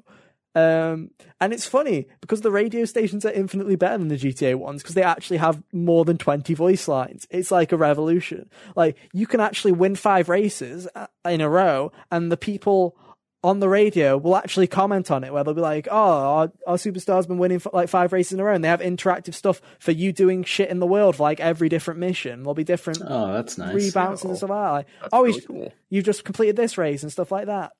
Um, 0.54 1.10
and 1.40 1.52
it's 1.52 1.66
funny 1.66 2.06
because 2.20 2.42
the 2.42 2.50
radio 2.50 2.84
stations 2.84 3.24
are 3.24 3.32
infinitely 3.32 3.76
better 3.76 3.98
than 3.98 4.08
the 4.08 4.18
GTA 4.18 4.54
ones 4.54 4.82
because 4.82 4.94
they 4.94 5.02
actually 5.02 5.38
have 5.38 5.62
more 5.72 6.04
than 6.04 6.18
20 6.18 6.52
voice 6.54 6.88
lines. 6.88 7.26
It's 7.30 7.50
like 7.50 7.72
a 7.72 7.76
revolution. 7.76 8.50
Like 8.76 8.96
you 9.12 9.26
can 9.26 9.40
actually 9.40 9.72
win 9.72 9.96
five 9.96 10.28
races 10.28 10.86
uh, 10.94 11.06
in 11.24 11.40
a 11.40 11.48
row 11.48 11.92
and 12.10 12.30
the 12.30 12.36
people 12.36 12.96
on 13.44 13.58
the 13.58 13.68
radio 13.68 14.16
will 14.16 14.36
actually 14.36 14.68
comment 14.68 15.10
on 15.10 15.24
it 15.24 15.32
where 15.32 15.42
they'll 15.42 15.52
be 15.54 15.60
like, 15.60 15.88
oh, 15.90 15.96
our, 15.96 16.52
our 16.66 16.76
superstar's 16.76 17.26
been 17.26 17.38
winning 17.38 17.56
f- 17.56 17.66
like 17.72 17.88
five 17.88 18.12
races 18.12 18.32
in 18.34 18.40
a 18.40 18.44
row 18.44 18.54
and 18.54 18.62
they 18.62 18.68
have 18.68 18.80
interactive 18.80 19.34
stuff 19.34 19.60
for 19.80 19.90
you 19.90 20.12
doing 20.12 20.44
shit 20.44 20.70
in 20.70 20.78
the 20.78 20.86
world 20.86 21.16
for 21.16 21.24
like 21.24 21.40
every 21.40 21.68
different 21.68 21.98
mission. 21.98 22.42
There'll 22.42 22.54
be 22.54 22.62
different 22.62 23.00
oh, 23.04 23.32
that's 23.32 23.58
nice. 23.58 23.74
rebounds 23.74 24.22
and 24.24 24.36
stuff 24.36 24.50
like 24.50 24.58
that. 24.62 24.70
Like, 24.70 24.86
That's 25.00 25.10
oh, 25.12 25.20
really 25.22 25.32
he's- 25.32 25.46
cool. 25.46 25.72
you've 25.90 26.04
just 26.04 26.24
completed 26.24 26.54
this 26.56 26.78
race 26.78 27.02
and 27.02 27.10
stuff 27.10 27.32
like 27.32 27.46
that. 27.46 27.72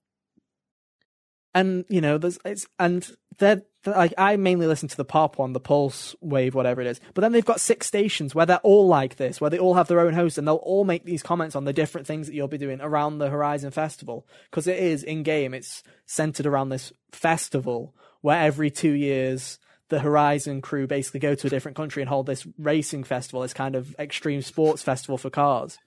And 1.54 1.84
you 1.88 2.00
know, 2.00 2.18
there's 2.18 2.38
it's 2.44 2.66
and 2.78 3.08
they're, 3.38 3.56
they're 3.56 3.62
like 3.84 4.14
I 4.16 4.36
mainly 4.36 4.66
listen 4.66 4.88
to 4.88 4.96
the 4.96 5.04
pop 5.04 5.38
one, 5.38 5.52
the 5.52 5.60
pulse 5.60 6.14
wave, 6.20 6.54
whatever 6.54 6.80
it 6.80 6.86
is. 6.86 7.00
But 7.14 7.22
then 7.22 7.32
they've 7.32 7.44
got 7.44 7.60
six 7.60 7.86
stations 7.86 8.34
where 8.34 8.46
they're 8.46 8.58
all 8.58 8.86
like 8.86 9.16
this, 9.16 9.40
where 9.40 9.50
they 9.50 9.58
all 9.58 9.74
have 9.74 9.88
their 9.88 10.00
own 10.00 10.14
host, 10.14 10.38
and 10.38 10.46
they'll 10.46 10.56
all 10.56 10.84
make 10.84 11.04
these 11.04 11.22
comments 11.22 11.56
on 11.56 11.64
the 11.64 11.72
different 11.72 12.06
things 12.06 12.26
that 12.26 12.34
you'll 12.34 12.48
be 12.48 12.58
doing 12.58 12.80
around 12.80 13.18
the 13.18 13.30
Horizon 13.30 13.70
Festival 13.70 14.26
because 14.50 14.66
it 14.66 14.78
is 14.78 15.02
in 15.02 15.22
game. 15.22 15.54
It's 15.54 15.82
centered 16.06 16.46
around 16.46 16.68
this 16.68 16.92
festival 17.10 17.94
where 18.20 18.40
every 18.40 18.70
two 18.70 18.92
years 18.92 19.58
the 19.88 20.00
Horizon 20.00 20.62
crew 20.62 20.86
basically 20.86 21.20
go 21.20 21.34
to 21.34 21.46
a 21.46 21.50
different 21.50 21.76
country 21.76 22.02
and 22.02 22.08
hold 22.08 22.26
this 22.26 22.46
racing 22.58 23.04
festival, 23.04 23.42
this 23.42 23.52
kind 23.52 23.74
of 23.74 23.94
extreme 23.98 24.40
sports 24.40 24.82
festival 24.82 25.18
for 25.18 25.28
cars. 25.28 25.78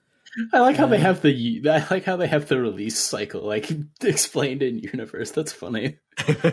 I 0.53 0.59
like 0.59 0.75
how 0.75 0.87
they 0.87 0.97
have 0.99 1.21
the 1.21 1.61
I 1.69 1.85
like 1.89 2.03
how 2.03 2.17
they 2.17 2.27
have 2.27 2.47
the 2.47 2.59
release 2.59 2.97
cycle 2.99 3.41
like 3.41 3.69
explained 4.03 4.61
in 4.61 4.79
universe. 4.79 5.31
That's 5.31 5.51
funny. 5.53 5.97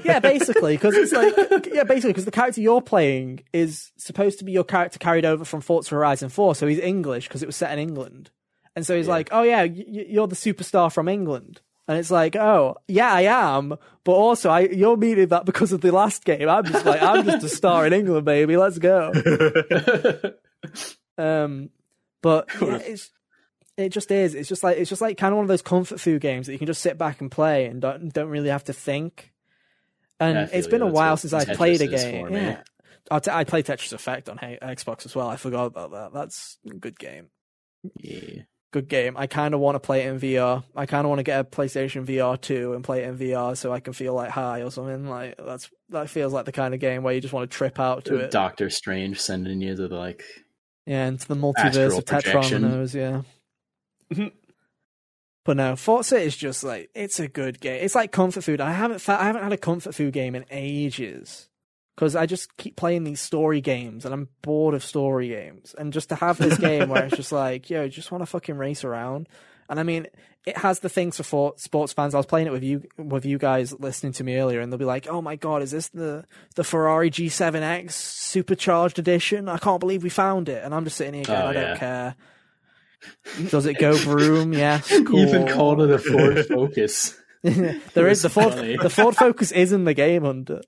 yeah, 0.05 0.21
basically, 0.21 0.77
because 0.77 0.95
it's 0.95 1.13
like 1.13 1.67
yeah, 1.73 1.85
basically 1.85 2.11
because 2.13 2.25
the 2.25 2.31
character 2.31 2.61
you're 2.61 2.81
playing 2.83 3.41
is 3.53 3.91
supposed 3.97 4.39
to 4.39 4.45
be 4.45 4.53
your 4.53 4.65
character 4.65 4.99
carried 4.99 5.25
over 5.25 5.45
from 5.45 5.61
Forza 5.61 5.91
Horizon 5.95 6.29
Four, 6.29 6.55
so 6.55 6.67
he's 6.67 6.79
English 6.79 7.29
because 7.29 7.43
it 7.43 7.47
was 7.47 7.57
set 7.57 7.73
in 7.73 7.79
England, 7.79 8.31
and 8.77 8.87
so 8.87 8.97
he's 8.97 9.07
Yeah. 9.07 9.13
like, 9.13 9.29
oh 9.33 9.43
yeah, 9.43 9.63
you're 9.63 10.27
the 10.29 10.37
superstar 10.37 10.93
from 10.93 11.09
England, 11.09 11.61
and 11.89 11.99
it's 11.99 12.11
like, 12.11 12.37
oh 12.37 12.77
yeah, 12.89 13.13
I 13.13 13.23
am, 13.23 13.77
but 14.05 14.13
also 14.13 14.51
I 14.51 14.61
you're 14.61 14.97
meaning 14.97 15.29
that 15.29 15.45
because 15.45 15.73
of 15.73 15.81
the 15.81 15.91
last 15.93 16.25
game. 16.25 16.49
I'm 16.49 16.65
just 16.65 16.85
like 16.87 17.03
I'm 17.03 17.25
just 17.25 17.45
a 17.45 17.49
star 17.49 17.87
in 17.87 17.93
England, 17.93 18.25
baby. 18.27 18.57
Let's 18.57 18.79
go. 18.79 19.13
Um, 21.19 21.71
but 22.23 22.47
yeah, 22.61 22.77
it's 22.79 23.11
it 23.77 23.89
just 23.91 24.11
is. 24.11 24.35
It's 24.35 24.49
just 24.49 24.63
like 24.63 24.77
it's 24.79 24.89
just 24.91 25.03
like 25.03 25.17
kind 25.17 25.33
of 25.33 25.37
one 25.37 25.45
of 25.45 25.49
those 25.49 25.63
comfort 25.63 26.01
food 26.01 26.21
games 26.21 26.47
that 26.47 26.53
you 26.53 26.59
can 26.59 26.67
just 26.67 26.83
sit 26.83 26.99
back 26.99 27.21
and 27.21 27.31
play 27.31 27.67
and 27.67 27.81
don't 27.81 28.13
don't 28.13 28.29
really 28.29 28.49
have 28.51 28.65
to 28.65 28.73
think. 28.73 29.33
And 30.21 30.37
Yeah, 30.37 30.49
it's 30.53 30.67
been 30.69 30.83
a 30.83 30.87
while 30.87 31.17
since 31.17 31.33
I've 31.33 31.57
played 31.57 31.81
a 31.81 31.87
game. 31.89 32.33
Yeah, 32.33 32.61
I, 33.11 33.19
t- 33.19 33.31
I 33.31 33.45
played 33.45 33.67
Tetris 33.67 33.93
Effect 33.93 34.29
on 34.29 34.37
Hey- 34.39 34.59
Xbox 34.63 35.05
as 35.07 35.17
well. 35.17 35.29
I 35.29 35.37
forgot 35.37 35.67
about 35.67 35.91
that. 35.93 36.13
That's 36.13 36.59
a 36.71 36.75
good 36.75 36.99
game. 36.99 37.27
yeah. 37.97 38.43
Good 38.71 38.89
game. 38.89 39.19
I 39.19 39.27
kind 39.27 39.53
of 39.53 39.61
want 39.61 39.75
to 39.75 39.81
play 39.81 40.05
it 40.05 40.09
in 40.15 40.19
VR. 40.19 40.65
I 40.75 40.87
kind 40.87 41.05
of 41.05 41.11
want 41.11 41.19
to 41.19 41.25
get 41.25 41.41
a 41.41 41.45
PlayStation 41.45 42.07
VR 42.07 42.41
2 42.41 42.73
and 42.73 42.83
play 42.83 43.03
it 43.03 43.09
in 43.09 43.19
VR 43.19 43.55
so 43.55 43.71
I 43.71 43.81
can 43.81 43.93
feel 43.93 44.15
like 44.15 44.31
high 44.31 44.63
or 44.63 44.71
something. 44.71 45.07
Like 45.11 45.35
that's 45.37 45.69
that 45.91 46.09
feels 46.09 46.33
like 46.33 46.47
the 46.47 46.53
kind 46.53 46.73
of 46.73 46.81
game 46.81 47.03
where 47.03 47.13
you 47.13 47.21
just 47.21 47.35
want 47.35 47.51
to 47.51 47.55
trip 47.55 47.79
out 47.79 48.07
to 48.07 48.17
it. 48.17 48.31
Doctor 48.31 48.71
Strange 48.71 49.21
sending 49.21 49.61
you 49.61 49.77
to 49.77 49.89
the 49.89 49.95
like 49.95 50.23
Yeah, 50.87 51.07
into 51.07 51.29
the 51.29 51.35
multiverse 51.37 51.99
of 51.99 52.05
Tetron 52.07 52.51
and 52.55 52.65
those, 52.65 52.95
yeah. 52.95 53.21
but 55.45 55.57
no, 55.57 55.77
Forza 55.77 56.17
is 56.17 56.37
just 56.37 56.63
like 56.65 56.91
it's 56.95 57.19
a 57.21 57.29
good 57.29 57.61
game. 57.61 57.81
It's 57.83 57.95
like 57.95 58.13
comfort 58.13 58.45
food. 58.45 58.61
I 58.61 58.73
haven't 58.73 59.01
fa- 59.01 59.21
I 59.21 59.25
haven't 59.25 59.43
had 59.43 59.53
a 59.53 59.59
comfort 59.59 59.95
food 59.95 60.13
game 60.13 60.35
in 60.35 60.45
ages 60.51 61.49
because 61.97 62.17
I 62.17 62.27
just 62.27 62.57
keep 62.57 62.77
playing 62.77 63.05
these 63.05 63.21
story 63.21 63.61
games 63.61 64.05
and 64.05 64.15
I'm 64.15 64.29
bored 64.43 64.75
of 64.75 64.85
story 64.85 65.29
games. 65.29 65.75
And 65.77 65.93
just 65.93 66.09
to 66.11 66.15
have 66.15 66.39
this 66.39 66.59
game 66.59 66.89
where 66.89 67.05
it's 67.07 67.17
just 67.23 67.33
like, 67.33 67.69
yo, 67.71 67.89
just 67.89 68.11
want 68.11 68.23
to 68.23 68.27
fucking 68.27 68.57
race 68.57 68.83
around. 68.85 69.29
And 69.69 69.79
I 69.79 69.85
mean, 69.85 70.07
it 70.45 70.57
has 70.59 70.81
the 70.81 70.89
things 70.89 71.21
for 71.21 71.55
sports 71.57 71.93
fans. 71.93 72.15
I 72.15 72.19
was 72.19 72.27
playing 72.27 72.47
it 72.47 72.53
with 72.53 72.63
you 72.65 72.83
with 72.99 73.25
you 73.25 73.39
guys 73.39 73.73
listening 73.79 74.13
to 74.15 74.25
me 74.25 74.37
earlier, 74.37 74.61
and 74.61 74.71
they'll 74.73 74.79
be 74.79 74.85
like, 74.85 75.07
"Oh 75.07 75.23
my 75.23 75.37
god, 75.37 75.63
is 75.63 75.71
this 75.71 75.89
the 75.89 76.25
the 76.57 76.65
Ferrari 76.65 77.11
G7X 77.11 77.93
supercharged 77.93 78.99
edition? 78.99 79.49
I 79.49 79.59
can't 79.59 79.81
believe 79.81 80.03
we 80.03 80.11
found 80.11 80.49
it." 80.49 80.63
And 80.65 80.75
I'm 80.75 80.85
just 80.85 80.97
sitting 80.97 81.15
here 81.15 81.25
going, 81.25 81.41
Oh, 81.43 81.47
"I 81.47 81.53
yeah. 81.53 81.61
don't 81.69 81.79
care." 81.79 82.17
Does 83.51 83.67
it 83.67 83.79
go 83.79 83.95
vroom? 83.95 84.53
Yes. 84.63 84.89
Cool. 84.89 85.21
You 85.21 85.27
even 85.27 85.49
called 85.49 85.81
it 85.83 85.91
a 85.91 85.99
Ford 85.99 86.47
Focus. 86.47 87.19
there 87.43 88.09
is 88.09 88.23
the 88.23 88.31
Ford. 88.31 88.55
funny. 88.55 88.77
The 88.77 88.91
Ford 88.91 89.17
Focus 89.17 89.51
is 89.53 89.73
in 89.73 89.85
the 89.85 89.95
game 89.95 90.25
under. 90.25 90.61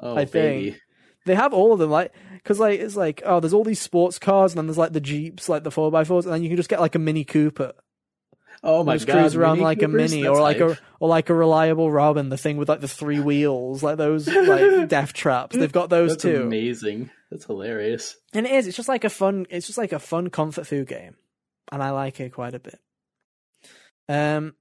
Oh, 0.00 0.16
I 0.16 0.24
baby. 0.24 0.70
think. 0.70 0.80
They 1.24 1.34
have 1.34 1.52
all 1.54 1.72
of 1.72 1.78
them, 1.78 1.90
like 1.90 2.12
because 2.34 2.58
like 2.58 2.80
it's 2.80 2.96
like 2.96 3.22
oh, 3.24 3.38
there's 3.38 3.52
all 3.54 3.62
these 3.62 3.80
sports 3.80 4.18
cars, 4.18 4.52
and 4.52 4.58
then 4.58 4.66
there's 4.66 4.78
like 4.78 4.92
the 4.92 5.00
jeeps, 5.00 5.48
like 5.48 5.62
the 5.62 5.70
four 5.70 5.94
x 5.96 6.08
fours, 6.08 6.26
and 6.26 6.34
then 6.34 6.42
you 6.42 6.48
can 6.48 6.56
just 6.56 6.68
get 6.68 6.80
like 6.80 6.94
a 6.96 6.98
Mini 6.98 7.24
Cooper. 7.24 7.72
Oh 8.64 8.84
my 8.84 8.94
just 8.94 9.06
god! 9.06 9.18
cruise 9.20 9.36
around 9.36 9.54
Mini 9.58 9.64
like 9.64 9.82
a 9.82 9.88
mini 9.88 10.22
That's 10.22 10.36
or 10.36 10.40
like 10.40 10.58
hype. 10.58 10.70
a 10.70 10.78
or 11.00 11.08
like 11.08 11.30
a 11.30 11.34
Reliant 11.34 11.78
Robin, 11.78 12.28
the 12.28 12.36
thing 12.36 12.56
with 12.56 12.68
like 12.68 12.80
the 12.80 12.88
three 12.88 13.20
wheels, 13.20 13.82
like 13.82 13.96
those 13.98 14.28
like 14.28 14.88
death 14.88 15.12
traps. 15.12 15.56
They've 15.56 15.70
got 15.72 15.90
those 15.90 16.12
That's 16.12 16.22
too. 16.22 16.42
amazing. 16.42 17.10
That's 17.30 17.44
hilarious. 17.46 18.16
And 18.32 18.46
it 18.46 18.52
is. 18.52 18.66
It's 18.66 18.76
just 18.76 18.88
like 18.88 19.04
a 19.04 19.10
fun. 19.10 19.46
It's 19.50 19.66
just 19.66 19.78
like 19.78 19.92
a 19.92 19.98
fun 19.98 20.30
comfort 20.30 20.66
food 20.66 20.86
game, 20.88 21.16
and 21.70 21.82
I 21.82 21.90
like 21.90 22.20
it 22.20 22.32
quite 22.32 22.54
a 22.54 22.60
bit. 22.60 22.78
Um, 24.08 24.54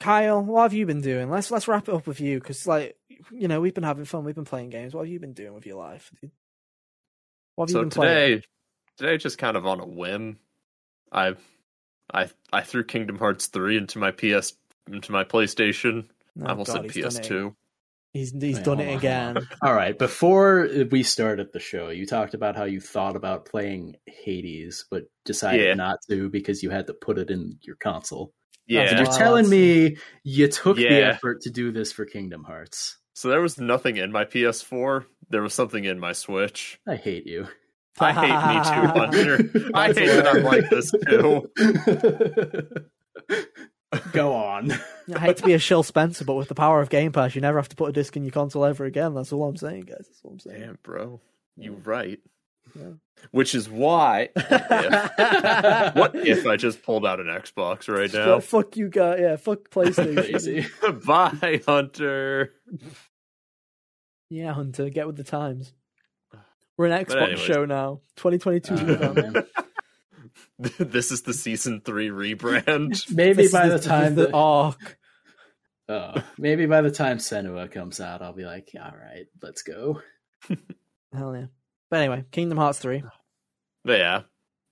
Kyle, 0.00 0.42
what 0.42 0.62
have 0.64 0.74
you 0.74 0.86
been 0.86 1.00
doing? 1.00 1.30
Let's 1.30 1.50
let's 1.50 1.68
wrap 1.68 1.88
it 1.88 1.94
up 1.94 2.06
with 2.06 2.20
you 2.20 2.38
because, 2.38 2.66
like, 2.66 2.96
you 3.32 3.48
know, 3.48 3.60
we've 3.60 3.74
been 3.74 3.84
having 3.84 4.04
fun. 4.04 4.24
We've 4.24 4.34
been 4.34 4.44
playing 4.44 4.70
games. 4.70 4.94
What 4.94 5.02
have 5.06 5.12
you 5.12 5.20
been 5.20 5.32
doing 5.34 5.54
with 5.54 5.66
your 5.66 5.76
life? 5.78 6.12
What 7.56 7.66
have 7.66 7.72
you 7.72 7.78
So 7.78 7.80
been 7.80 7.90
playing? 7.90 8.28
today, 8.28 8.42
today 8.98 9.18
just 9.18 9.38
kind 9.38 9.56
of 9.56 9.66
on 9.66 9.80
a 9.80 9.86
whim, 9.86 10.38
I, 11.12 11.34
I, 12.12 12.30
I 12.52 12.62
threw 12.62 12.84
Kingdom 12.84 13.18
Hearts 13.18 13.46
three 13.48 13.76
into 13.76 13.98
my 13.98 14.12
PS 14.12 14.54
into 14.90 15.12
my 15.12 15.24
PlayStation. 15.24 16.08
No, 16.36 16.46
I 16.46 16.50
almost 16.50 16.70
Oh, 16.70 16.74
God, 16.74 16.82
said 16.82 16.84
he's 16.84 16.98
done 16.98 17.16
it. 17.16 17.38
PS2. 17.40 17.54
He's 18.14 18.30
he's 18.30 18.56
Wait, 18.56 18.64
done 18.64 18.78
it 18.78 18.88
on, 18.92 18.96
again. 18.98 19.36
All 19.62 19.74
right. 19.74 19.98
Before 19.98 20.68
we 20.88 21.02
started 21.02 21.52
the 21.52 21.58
show, 21.58 21.88
you 21.88 22.06
talked 22.06 22.32
about 22.34 22.54
how 22.56 22.62
you 22.62 22.80
thought 22.80 23.16
about 23.16 23.44
playing 23.44 23.96
Hades, 24.06 24.84
but 24.88 25.02
decided 25.24 25.66
Yeah. 25.66 25.74
not 25.74 25.98
to 26.08 26.30
because 26.30 26.62
you 26.62 26.70
had 26.70 26.86
to 26.86 26.94
put 26.94 27.18
it 27.18 27.30
in 27.30 27.58
your 27.62 27.74
console. 27.74 28.32
Yeah. 28.68 28.86
So 28.88 28.96
you're 28.98 29.06
Wow, 29.06 29.18
telling 29.18 29.48
me 29.48 29.96
you 30.22 30.46
took 30.46 30.76
the 30.76 30.88
effort 30.88 31.40
to 31.42 31.50
do 31.50 31.72
this 31.72 31.90
for 31.90 32.06
Kingdom 32.06 32.44
Hearts. 32.44 32.96
So 33.14 33.30
there 33.30 33.40
was 33.40 33.58
nothing 33.58 33.96
in 33.96 34.12
my 34.12 34.24
PS4. 34.24 35.06
There 35.30 35.42
was 35.42 35.52
something 35.52 35.82
in 35.84 35.98
my 35.98 36.12
Switch. 36.12 36.78
I 36.86 36.94
hate 36.94 37.26
you. 37.26 37.48
I 37.98 38.12
hate 38.12 38.54
me 38.54 38.60
too, 38.64 38.88
Hunter. 39.00 39.70
I 39.74 39.86
hate 39.92 40.06
that 40.06 40.26
I'm 40.28 40.44
like 40.44 40.70
this 40.70 40.90
too. 41.08 41.50
Go 44.12 44.34
on. 44.34 44.72
I 45.14 45.18
hate 45.18 45.36
to 45.38 45.42
be 45.44 45.52
a 45.52 45.58
Shill 45.58 45.82
Spencer, 45.82 46.24
but 46.24 46.34
with 46.34 46.48
the 46.48 46.54
power 46.54 46.80
of 46.80 46.88
Game 46.90 47.12
Pass, 47.12 47.34
you 47.34 47.40
never 47.40 47.58
have 47.58 47.68
to 47.70 47.76
put 47.76 47.90
a 47.90 47.92
disc 47.92 48.16
in 48.16 48.24
your 48.24 48.32
console 48.32 48.64
ever 48.64 48.84
again. 48.84 49.14
That's 49.14 49.32
all 49.32 49.44
I'm 49.44 49.56
saying, 49.56 49.82
guys. 49.82 50.06
That's 50.08 50.20
all 50.24 50.32
I'm 50.32 50.38
saying. 50.40 50.60
Damn, 50.60 50.78
bro, 50.82 51.20
You're 51.56 51.74
right. 51.74 52.18
Yeah. 52.78 52.92
Which 53.30 53.54
is 53.54 53.68
why. 53.68 54.30
What 54.36 54.54
if, 54.70 55.94
what 55.94 56.14
if 56.16 56.46
I 56.46 56.56
just 56.56 56.82
pulled 56.82 57.06
out 57.06 57.20
an 57.20 57.26
Xbox 57.26 57.88
right 57.94 58.10
But 58.10 58.26
now? 58.26 58.40
fuck 58.40 58.76
you 58.76 58.88
guys. 58.88 59.18
Yeah, 59.20 59.36
fuck 59.36 59.58
PlayStation. 59.70 60.16
Crazy. 60.30 60.66
Bye, 61.06 61.60
Hunter. 61.66 62.52
yeah, 64.30 64.52
Hunter, 64.52 64.88
get 64.90 65.06
with 65.06 65.16
the 65.16 65.24
times. 65.24 65.72
We're 66.76 66.86
an 66.86 67.04
Xbox 67.04 67.36
show 67.36 67.64
now. 67.64 68.00
2022 68.16 68.74
Uh, 68.74 68.76
November. 68.82 69.30
man. 69.32 69.44
this 70.78 71.10
is 71.12 71.22
the 71.22 71.32
season 71.34 71.80
three 71.84 72.08
rebrand. 72.10 73.10
Maybe 73.14 73.42
This 73.44 73.52
by 73.52 73.66
is 73.66 73.82
the 73.82 73.88
time 73.88 74.14
the 74.14 74.26
the, 74.26 74.32
arc. 74.34 74.98
oh, 75.88 76.14
maybe 76.38 76.64
by 76.66 76.80
the 76.80 76.90
time 76.90 77.18
Senua 77.18 77.70
comes 77.70 78.00
out, 78.00 78.22
I'll 78.22 78.32
be 78.32 78.44
like, 78.44 78.70
all 78.80 78.94
right, 78.96 79.26
let's 79.42 79.62
go. 79.62 80.00
Hell 81.12 81.36
yeah. 81.36 81.46
But 81.90 82.00
anyway, 82.00 82.24
Kingdom 82.30 82.58
Hearts 82.58 82.78
3. 82.78 83.02
But 83.84 83.98
yeah, 83.98 84.22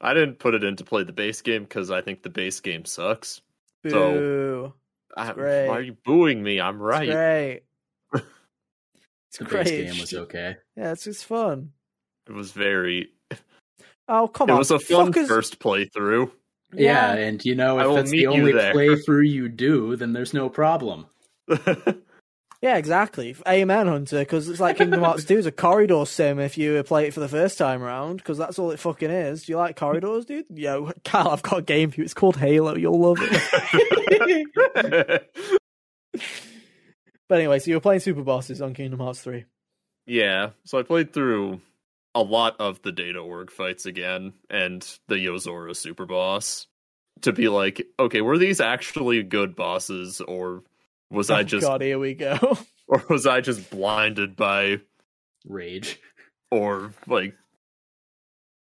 I 0.00 0.14
didn't 0.14 0.38
put 0.38 0.54
it 0.54 0.64
in 0.64 0.76
to 0.76 0.84
play 0.84 1.04
the 1.04 1.12
base 1.12 1.42
game 1.42 1.64
because 1.64 1.90
I 1.90 2.00
think 2.00 2.22
the 2.22 2.30
base 2.30 2.60
game 2.60 2.84
sucks. 2.84 3.40
Boo. 3.82 3.90
So- 3.90 4.74
I, 5.14 5.32
great. 5.32 5.68
why 5.68 5.76
are 5.76 5.82
you 5.82 5.94
booing 6.06 6.42
me? 6.42 6.58
I'm 6.58 6.76
It's 6.76 6.82
right. 6.82 7.10
great. 7.10 7.62
It's 9.28 9.38
The 9.38 9.44
great. 9.44 9.64
base 9.66 9.90
game 9.92 10.00
was 10.00 10.14
okay. 10.14 10.56
Yeah, 10.76 10.92
it's 10.92 11.04
just 11.04 11.24
fun. 11.26 11.72
It 12.28 12.32
was 12.32 12.52
very. 12.52 13.08
Oh, 14.08 14.28
come 14.28 14.48
It 14.48 14.52
on. 14.52 14.56
It 14.56 14.58
was 14.58 14.70
a 14.70 14.78
fun 14.78 15.12
Fuckers- 15.12 15.28
first 15.28 15.58
playthrough. 15.58 16.30
Yeah, 16.74 17.12
and 17.14 17.44
you 17.44 17.54
know, 17.54 17.78
if 17.78 17.86
will 17.86 17.94
that's 17.96 18.10
the 18.10 18.26
only 18.28 18.52
there. 18.52 18.72
playthrough 18.74 19.28
you 19.28 19.48
do, 19.48 19.94
then 19.96 20.12
there's 20.14 20.32
no 20.34 20.48
problem. 20.48 21.06
Yeah, 22.62 22.76
exactly. 22.76 23.34
Amen, 23.48 23.88
Hunter, 23.88 24.20
because 24.20 24.48
it's 24.48 24.60
like 24.60 24.78
Kingdom 24.78 25.02
Hearts 25.02 25.24
2 25.24 25.36
is 25.36 25.46
a 25.46 25.50
corridor 25.50 26.04
sim 26.06 26.38
if 26.38 26.56
you 26.56 26.80
play 26.84 27.08
it 27.08 27.12
for 27.12 27.18
the 27.18 27.26
first 27.26 27.58
time 27.58 27.82
around, 27.82 28.18
because 28.18 28.38
that's 28.38 28.56
all 28.56 28.70
it 28.70 28.78
fucking 28.78 29.10
is. 29.10 29.42
Do 29.42 29.52
you 29.52 29.56
like 29.58 29.74
corridors, 29.74 30.26
dude? 30.26 30.44
Yo, 30.48 30.92
Kyle, 31.04 31.30
I've 31.30 31.42
got 31.42 31.58
a 31.58 31.62
game 31.62 31.90
for 31.90 31.96
you. 31.98 32.04
It's 32.04 32.14
called 32.14 32.36
Halo. 32.36 32.76
You'll 32.76 33.00
love 33.00 33.18
it. 33.20 35.26
but 37.28 37.38
anyway, 37.40 37.58
so 37.58 37.68
you 37.70 37.76
were 37.76 37.80
playing 37.80 38.00
Super 38.00 38.22
Bosses 38.22 38.62
on 38.62 38.74
Kingdom 38.74 39.00
Hearts 39.00 39.22
3. 39.22 39.44
yeah, 40.06 40.50
so 40.64 40.78
I 40.78 40.82
played 40.84 41.12
through 41.12 41.60
a 42.14 42.22
lot 42.22 42.56
of 42.60 42.82
the 42.82 42.92
Data 42.92 43.18
Org 43.18 43.50
fights 43.50 43.86
again 43.86 44.34
and 44.50 44.82
the 45.08 45.14
Yozora 45.16 45.74
super 45.74 46.06
boss 46.06 46.66
to 47.22 47.32
be 47.32 47.48
like, 47.48 47.86
okay, 47.98 48.20
were 48.20 48.38
these 48.38 48.60
actually 48.60 49.22
good 49.22 49.54
bosses 49.56 50.20
or 50.20 50.62
was 51.10 51.30
I 51.30 51.40
Oh, 51.40 51.44
just 51.44 51.66
God, 51.66 51.80
here 51.82 51.98
we 51.98 52.14
go. 52.14 52.58
or 52.88 53.02
was 53.08 53.26
I 53.26 53.40
just 53.40 53.70
blinded 53.70 54.36
by 54.36 54.80
Rage. 55.46 55.98
or 56.50 56.92
like 57.06 57.34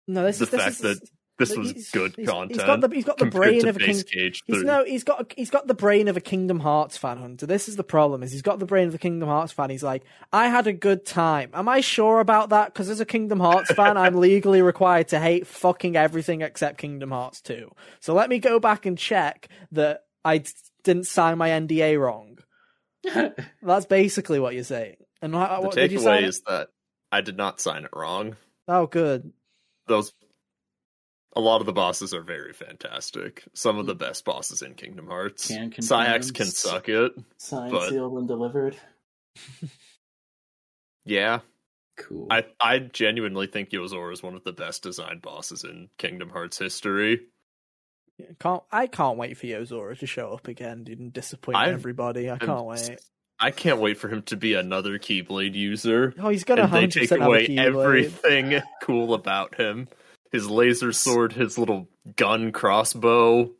No, 0.07 0.25
this 0.25 0.39
The 0.39 0.45
is 0.45 0.51
this 0.51 0.61
fact 0.61 0.75
is, 0.77 0.81
that 0.81 1.01
this 1.48 1.56
was 1.56 1.73
he's- 1.73 1.90
good 1.90 2.14
he's- 2.16 2.28
content? 2.28 2.52
He's 2.52 2.66
got 2.66 2.81
the 2.81 2.89
he's 2.89 3.05
got 3.05 3.19
the 3.19 3.27
brain 3.27 3.66
of 3.66 3.77
a 3.77 3.78
king. 3.78 4.02
Cage 4.02 4.43
He's 4.47 4.62
no, 4.62 4.85
he's 4.85 5.05
got 5.05 5.32
he's 5.36 5.51
got 5.51 5.66
the 5.66 5.74
brain 5.74 6.09
of 6.09 6.16
a 6.16 6.20
Kingdom 6.20 6.60
Hearts 6.60 6.97
fan 6.97 7.19
hunter. 7.19 7.47
This 7.47 7.69
is 7.69 7.77
the 7.77 7.85
problem: 7.85 8.23
is 8.23 8.32
he's 8.32 8.43
got 8.43 8.59
the 8.59 8.66
brain 8.66 8.89
of 8.89 8.94
a 8.94 8.98
Kingdom 8.98 9.28
Hearts 9.28 9.52
fan. 9.52 9.70
He's 9.70 9.82
like, 9.82 10.02
I 10.32 10.48
had 10.48 10.66
a 10.66 10.73
good 10.73 11.05
time. 11.05 11.51
Am 11.55 11.69
I 11.69 11.81
sure 11.81 12.20
about 12.20 12.51
that? 12.51 12.73
Because 12.73 12.89
as 12.90 13.01
a 13.01 13.06
Kingdom 13.06 13.40
Hearts 13.40 13.73
fan, 13.73 13.97
I'm 13.97 14.14
legally 14.20 14.62
required 14.62 15.09
to 15.09 15.20
hate 15.20 15.47
fucking 15.47 15.97
everything 15.97 16.43
except 16.43 16.78
Kingdom 16.78 17.10
Hearts 17.10 17.40
2. 17.43 17.70
So 18.01 18.14
let 18.14 18.28
me 18.28 18.39
go 18.39 18.59
back 18.60 18.86
and 18.86 18.97
check 18.98 19.48
that 19.73 20.05
I 20.24 20.39
d- 20.39 20.51
didn't 20.85 21.06
sign 21.06 21.39
my 21.39 21.51
NDA 21.51 22.01
wrong. 22.01 22.39
That's 23.62 23.86
basically 23.86 24.39
what 24.39 24.55
you're 24.55 24.64
saying. 24.64 24.97
And 25.20 25.32
what, 25.32 25.48
the 25.55 25.66
what 25.66 25.74
did 25.74 25.93
you 25.93 25.98
sign? 25.98 26.23
takeaway 26.23 26.27
is 26.27 26.43
that 26.47 26.69
I 27.10 27.20
did 27.20 27.36
not 27.36 27.60
sign 27.60 27.85
it 27.85 27.90
wrong. 27.94 28.36
Oh, 28.69 28.86
good. 28.86 29.32
Those 29.86 30.12
a 31.35 31.41
lot 31.41 31.61
of 31.61 31.67
the 31.67 31.73
bosses 31.73 32.13
are 32.15 32.23
very 32.23 32.53
fantastic. 32.53 33.45
Some 33.55 33.79
of 33.79 33.87
the 33.87 33.95
mm. 33.95 33.99
best 33.99 34.25
bosses 34.25 34.63
in 34.63 34.75
Kingdom 34.75 35.07
Hearts. 35.07 35.49
Can 35.49 35.71
confirm. 35.71 36.21
Can 36.33 36.47
suck 36.47 36.89
it. 36.89 37.13
Signed, 37.39 37.73
But- 37.73 37.91
sealed, 37.91 38.19
and 38.19 38.29
delivered. 38.29 38.77
Yeah, 41.05 41.41
Cool. 41.97 42.27
I 42.31 42.45
I 42.59 42.79
genuinely 42.79 43.47
think 43.47 43.71
Yozora 43.71 44.13
is 44.13 44.23
one 44.23 44.35
of 44.35 44.45
the 44.45 44.53
best 44.53 44.83
designed 44.83 45.21
bosses 45.21 45.63
in 45.65 45.89
Kingdom 45.99 46.31
Hearts 46.31 46.59
history. 46.59 47.21
Can't 48.41 48.63
I 48.73 48.87
can't 48.87 49.19
wait 49.19 49.37
for 49.37 49.47
Yozora 49.47 49.99
to 49.99 50.07
show 50.07 50.33
up 50.33 50.49
again, 50.49 50.85
dude, 50.85 51.01
and 51.01 51.13
disappoint 51.13 51.59
I'm- 51.59 51.75
everybody. 51.75 52.31
I 52.31 52.35
I'm 52.35 52.39
can't 52.39 52.65
wait. 52.65 53.01
I 53.39 53.51
can't 53.51 53.81
wait 53.81 53.99
for 53.99 54.09
him 54.09 54.23
to 54.25 54.37
be 54.37 54.55
another 54.55 54.99
Keyblade 54.99 55.55
user. 55.55 56.15
Oh, 56.19 56.29
he's 56.29 56.45
gonna 56.45 56.63
and 56.63 56.73
they 56.73 56.81
hundred 56.81 56.93
take 56.93 57.03
percent 57.05 57.23
have 57.23 57.31
a 57.31 57.33
away 57.33 57.47
everything 57.59 58.63
cool 58.83 59.15
about 59.15 59.57
him. 59.57 59.89
His 60.33 60.49
laser 60.49 60.93
sword, 60.93 61.35
his 61.35 61.59
little 61.59 61.89
gun 62.17 62.51
crossbow. 62.53 63.51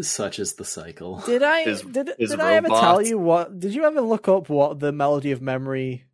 Such 0.00 0.38
is 0.38 0.54
the 0.54 0.64
cycle. 0.64 1.20
Did 1.26 1.42
I 1.42 1.62
his- 1.62 1.82
did 1.82 2.10
his 2.18 2.30
did 2.30 2.40
I 2.40 2.54
ever 2.54 2.68
tell 2.68 3.00
you 3.02 3.18
what? 3.18 3.58
Did 3.60 3.74
you 3.74 3.84
ever 3.84 4.00
look 4.00 4.28
up 4.28 4.48
what 4.48 4.80
the 4.80 4.90
Melody 4.92 5.32
of 5.32 5.40
Memory 5.42 6.04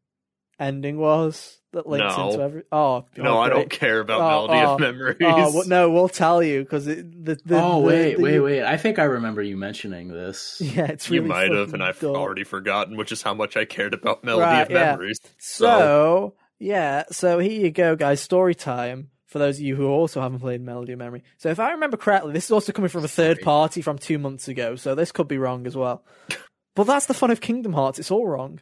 ending 0.61 0.97
was 0.99 1.59
that 1.73 1.87
links 1.87 2.17
No. 2.17 2.31
into 2.31 2.43
every? 2.43 2.63
Oh 2.71 3.05
No, 3.17 3.37
oh, 3.37 3.41
I 3.41 3.49
don't 3.49 3.69
care 3.69 3.99
about 4.01 4.21
Oh, 4.21 4.29
Melody 4.49 4.67
oh, 4.67 4.75
of 4.75 4.81
Memories. 4.81 5.17
Oh 5.23 5.53
well, 5.55 5.67
no, 5.67 5.91
we'll 5.91 6.09
tell 6.09 6.41
you 6.43 6.63
because 6.63 6.87
the, 6.87 7.03
the 7.45 7.61
oh 7.61 7.81
the- 7.81 7.87
wait, 7.87 8.17
the- 8.17 8.23
wait, 8.23 8.41
wait! 8.41 8.63
I 8.63 8.77
think 8.77 8.99
I 9.01 9.05
remember 9.05 9.43
you 9.43 9.57
mentioning 9.57 10.09
this. 10.09 10.61
Yeah, 10.65 10.87
it's 10.87 11.11
you 11.11 11.21
really 11.23 11.29
might 11.29 11.53
have, 11.53 11.75
and 11.75 11.83
I've 11.83 11.99
dumb. 11.99 12.15
already 12.17 12.45
forgotten, 12.45 12.97
which 12.97 13.11
is 13.13 13.23
how 13.23 13.35
much 13.35 13.57
I 13.57 13.65
cared 13.65 13.93
about 13.95 14.23
Melody 14.25 14.45
Right, 14.45 14.63
of 14.63 14.71
yeah. 14.71 14.91
Memories. 14.93 15.19
So 15.39 16.35
yeah, 16.61 17.05
so 17.11 17.41
here 17.41 17.61
you 17.61 17.71
go, 17.73 17.97
guys. 17.97 18.21
Story 18.21 18.55
time. 18.55 19.11
For 19.35 19.41
those 19.41 19.57
of 19.59 19.65
you 19.65 19.75
who 19.75 19.89
also 19.89 20.21
haven't 20.21 20.39
played 20.39 20.61
Melody 20.61 20.93
of 20.93 21.01
Memory. 21.01 21.25
So 21.39 21.49
if 21.49 21.59
I 21.59 21.73
remember 21.73 21.97
correctly, 21.97 22.33
this 22.33 22.45
is 22.45 22.53
also 22.53 22.71
coming 22.71 22.89
from 22.89 23.03
a 23.05 23.09
third 23.09 23.41
party 23.41 23.83
from 23.83 23.99
two 23.99 24.17
months 24.17 24.47
ago, 24.47 24.77
so 24.77 24.95
this 24.95 25.11
could 25.11 25.27
be 25.27 25.39
wrong 25.39 25.67
as 25.67 25.75
well. 25.77 26.05
but 26.77 26.85
that's 26.85 27.07
the 27.07 27.15
fun 27.15 27.33
of 27.33 27.41
Kingdom 27.41 27.73
Hearts, 27.73 27.99
it's 27.99 28.13
all 28.13 28.29
wrong. 28.29 28.61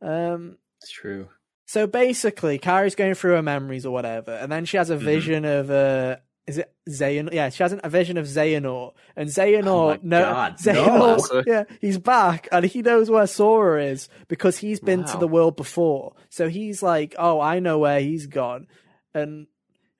Um 0.00 0.58
It's 0.80 0.92
true. 0.92 1.30
so 1.66 1.88
basically, 1.88 2.60
Kairi's 2.60 2.94
going 2.94 3.14
through 3.14 3.32
her 3.32 3.42
memories 3.42 3.84
or 3.84 3.90
whatever, 3.92 4.30
and 4.30 4.52
then 4.52 4.66
she 4.66 4.76
has 4.76 4.88
a 4.88 4.96
Mhm. 4.96 5.00
vision 5.02 5.44
of 5.44 5.68
uh 5.72 6.16
is 6.46 6.58
it 6.58 6.72
Xehanort? 6.88 7.32
Yeah, 7.32 7.48
she 7.48 7.62
has 7.64 7.74
a 7.82 7.88
vision 7.88 8.16
of 8.16 8.26
Xehanort, 8.26 8.92
and 9.16 9.28
Xehanort, 9.28 9.96
Oh 9.96 10.00
no, 10.04 10.20
God, 10.22 10.58
Xehanort, 10.58 11.32
no. 11.34 11.42
yeah, 11.46 11.64
he's 11.80 11.98
back, 11.98 12.46
and 12.52 12.64
he 12.66 12.82
knows 12.82 13.10
where 13.10 13.26
Sora 13.26 13.82
is 13.84 14.08
because 14.28 14.58
he's 14.58 14.78
been 14.78 15.04
to 15.06 15.16
the 15.16 15.26
world 15.26 15.56
before. 15.56 16.14
So 16.28 16.48
he's 16.48 16.84
like, 16.84 17.16
oh, 17.18 17.40
I 17.40 17.58
know 17.58 17.78
where 17.80 17.98
he's 17.98 18.26
gone, 18.28 18.68
and 19.12 19.46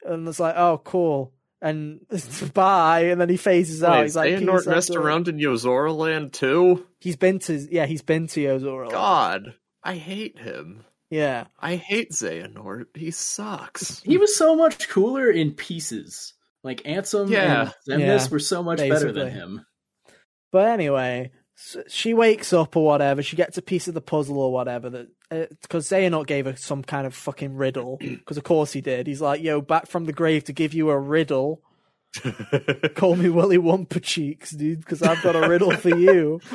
and 0.04 0.26
it's 0.28 0.40
like, 0.40 0.54
oh, 0.56 0.80
cool, 0.84 1.32
and 1.60 2.00
bye, 2.54 3.00
and 3.06 3.20
then 3.20 3.28
he 3.28 3.36
phases 3.36 3.82
out. 3.82 3.92
Wait, 3.92 4.02
he's 4.04 4.16
like, 4.16 4.32
Xehanort 4.34 4.58
"Peace, 4.58 4.66
messed 4.66 4.88
that's 4.88 4.90
around 4.96 5.28
in 5.28 5.38
Yozora 5.38 5.96
Land 5.96 6.32
too? 6.32 6.86
He's 7.00 7.16
been 7.16 7.38
to, 7.40 7.54
yeah, 7.70 7.86
he's 7.86 8.02
been 8.02 8.26
to 8.28 8.40
Yozora. 8.40 8.90
God, 8.90 9.54
I 9.82 9.94
hate 9.96 10.38
him. 10.38 10.84
Yeah, 11.10 11.44
I 11.60 11.76
hate 11.76 12.10
Xehanort. 12.12 12.86
He 12.96 13.10
sucks. 13.10 14.00
He 14.02 14.16
was 14.16 14.34
so 14.36 14.56
much 14.56 14.88
cooler 14.88 15.30
in 15.30 15.52
pieces. 15.52 16.32
Like 16.64 16.82
Ansem 16.84 17.28
Yeah. 17.28 17.70
and 17.86 18.02
Xemnas 18.02 18.26
Yeah, 18.26 18.28
were 18.30 18.38
so 18.38 18.62
much 18.62 18.78
better 18.78 19.12
than 19.12 19.30
him. 19.30 19.66
But 20.50 20.68
anyway, 20.70 21.32
s 21.56 21.76
she 21.88 22.14
wakes 22.14 22.52
up 22.52 22.76
or 22.76 22.84
whatever. 22.84 23.22
She 23.22 23.36
gets 23.36 23.56
a 23.58 23.62
piece 23.62 23.88
of 23.88 23.94
the 23.94 24.00
puzzle 24.00 24.38
or 24.38 24.52
whatever 24.52 24.90
that 24.90 25.08
because 25.62 25.88
Xehanort 25.88 26.26
gave 26.26 26.46
her 26.46 26.56
some 26.56 26.82
kind 26.82 27.06
of 27.06 27.14
fucking 27.14 27.54
riddle. 27.56 27.98
Because 28.00 28.36
of 28.36 28.44
course 28.44 28.72
he 28.72 28.80
did. 28.80 29.06
He's 29.06 29.20
like, 29.20 29.42
"Yo, 29.42 29.60
back 29.60 29.86
from 29.86 30.04
the 30.06 30.12
grave 30.12 30.44
to 30.44 30.52
give 30.52 30.74
you 30.74 30.90
a 30.90 30.98
riddle. 30.98 31.60
Call 32.94 33.16
me 33.16 33.28
Willy 33.28 33.58
Wumper 33.58 34.02
cheeks, 34.02 34.52
dude, 34.52 34.80
because 34.80 35.02
I've 35.02 35.22
got 35.22 35.36
a 35.36 35.48
riddle 35.48 35.72
for 35.72 35.96
you." 35.96 36.40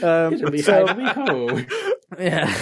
Um, 0.00 0.38
so 0.38 0.86
yeah, 2.18 2.56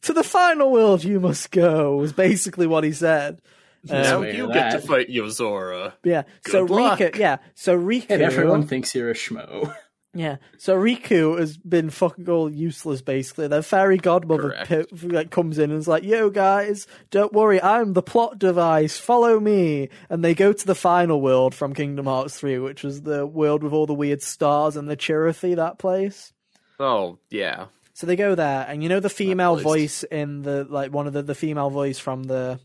to 0.00 0.12
the 0.14 0.24
final 0.24 0.72
world 0.72 1.04
you 1.04 1.20
must 1.20 1.50
go 1.50 1.96
was 1.96 2.14
basically 2.14 2.66
what 2.66 2.84
he 2.84 2.92
said. 2.92 3.42
now 3.84 4.22
you 4.22 4.46
of 4.46 4.54
get 4.54 4.70
to 4.70 4.78
that. 4.78 4.86
fight 4.86 5.08
Yozora. 5.10 5.92
Yeah. 6.04 6.22
so 6.46 6.66
Good 6.66 6.74
luck. 6.74 6.98
Riku, 7.00 7.18
yeah. 7.18 7.36
So 7.54 7.78
Riku, 7.78 8.06
And 8.08 8.22
everyone 8.22 8.66
thinks 8.66 8.94
you're 8.94 9.10
a 9.10 9.14
schmo. 9.14 9.74
Yeah, 10.14 10.36
so 10.58 10.76
Riku 10.76 11.38
has 11.38 11.56
been 11.56 11.88
fucking 11.88 12.28
all 12.28 12.50
useless 12.50 13.00
basically. 13.00 13.48
Their 13.48 13.62
fairy 13.62 13.96
godmother 13.96 14.86
like 15.02 15.30
comes 15.30 15.58
in 15.58 15.70
and 15.70 15.78
is 15.78 15.88
like, 15.88 16.04
"Yo 16.04 16.28
guys, 16.28 16.86
don't 17.10 17.32
worry, 17.32 17.62
I'm 17.62 17.94
the 17.94 18.02
plot 18.02 18.38
device. 18.38 18.98
Follow 18.98 19.40
me." 19.40 19.88
And 20.10 20.22
they 20.22 20.34
go 20.34 20.52
to 20.52 20.66
the 20.66 20.74
final 20.74 21.22
world 21.22 21.54
from 21.54 21.72
Kingdom 21.72 22.04
Hearts 22.04 22.38
3, 22.38 22.58
which 22.58 22.82
was 22.82 23.02
the 23.02 23.24
world 23.24 23.62
with 23.62 23.72
all 23.72 23.86
the 23.86 23.94
weird 23.94 24.20
stars 24.20 24.76
and 24.76 24.86
the 24.86 24.98
Chirithy, 24.98 25.56
that 25.56 25.78
place. 25.78 26.34
Oh, 26.78 27.18
yeah. 27.30 27.66
So 27.94 28.06
they 28.06 28.16
go 28.16 28.34
there, 28.34 28.66
and 28.68 28.82
you 28.82 28.90
know 28.90 29.00
the 29.00 29.08
female 29.08 29.56
voice 29.56 30.02
in 30.02 30.42
the 30.42 30.64
like 30.64 30.92
one 30.92 31.06
of 31.06 31.14
the 31.14 31.22
the 31.22 31.34
female 31.34 31.70
voice 31.70 31.98
from 31.98 32.24
the 32.24 32.60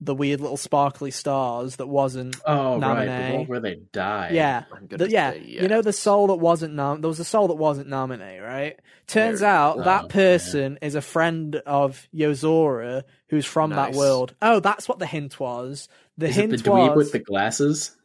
the 0.00 0.14
weird 0.14 0.40
little 0.40 0.56
sparkly 0.56 1.10
stars 1.10 1.76
that 1.76 1.88
wasn't 1.88 2.36
Oh 2.46 2.78
right, 2.78 3.30
the 3.30 3.36
one 3.38 3.46
where 3.46 3.58
they 3.60 3.76
die. 3.92 4.30
yeah. 4.32 4.64
Oh, 4.72 4.76
I'm 4.76 4.86
The- 4.86 5.10
yeah, 5.10 5.32
say 5.32 5.42
you 5.44 5.66
know 5.68 5.82
the 5.82 5.92
soul 5.92 6.28
that 6.28 6.36
wasn't 6.36 6.74
nom- 6.74 7.00
there 7.00 7.08
was 7.08 7.18
a 7.18 7.24
soul 7.24 7.48
that 7.48 7.54
wasn't 7.54 7.88
nominated, 7.88 8.42
right? 8.44 8.78
Turns 9.08 9.40
There- 9.40 9.48
out 9.48 9.78
Oh, 9.78 9.82
that 9.84 10.08
person 10.08 10.78
is 10.82 10.94
a 10.94 11.00
friend 11.00 11.56
of 11.66 12.06
Yozora 12.14 13.02
who's 13.28 13.44
from 13.46 13.70
that 13.70 13.94
world. 13.94 14.34
Oh, 14.40 14.60
that's 14.60 14.88
what 14.88 14.98
the 15.00 15.06
hint 15.06 15.40
was. 15.40 15.88
The 16.16 16.28
Is 16.28 16.38
it 16.38 16.40
hint 16.42 16.50
the 16.62 16.70
dweeb 16.70 16.94
was 16.94 17.06
with 17.06 17.12
the 17.12 17.18
glasses? 17.18 17.96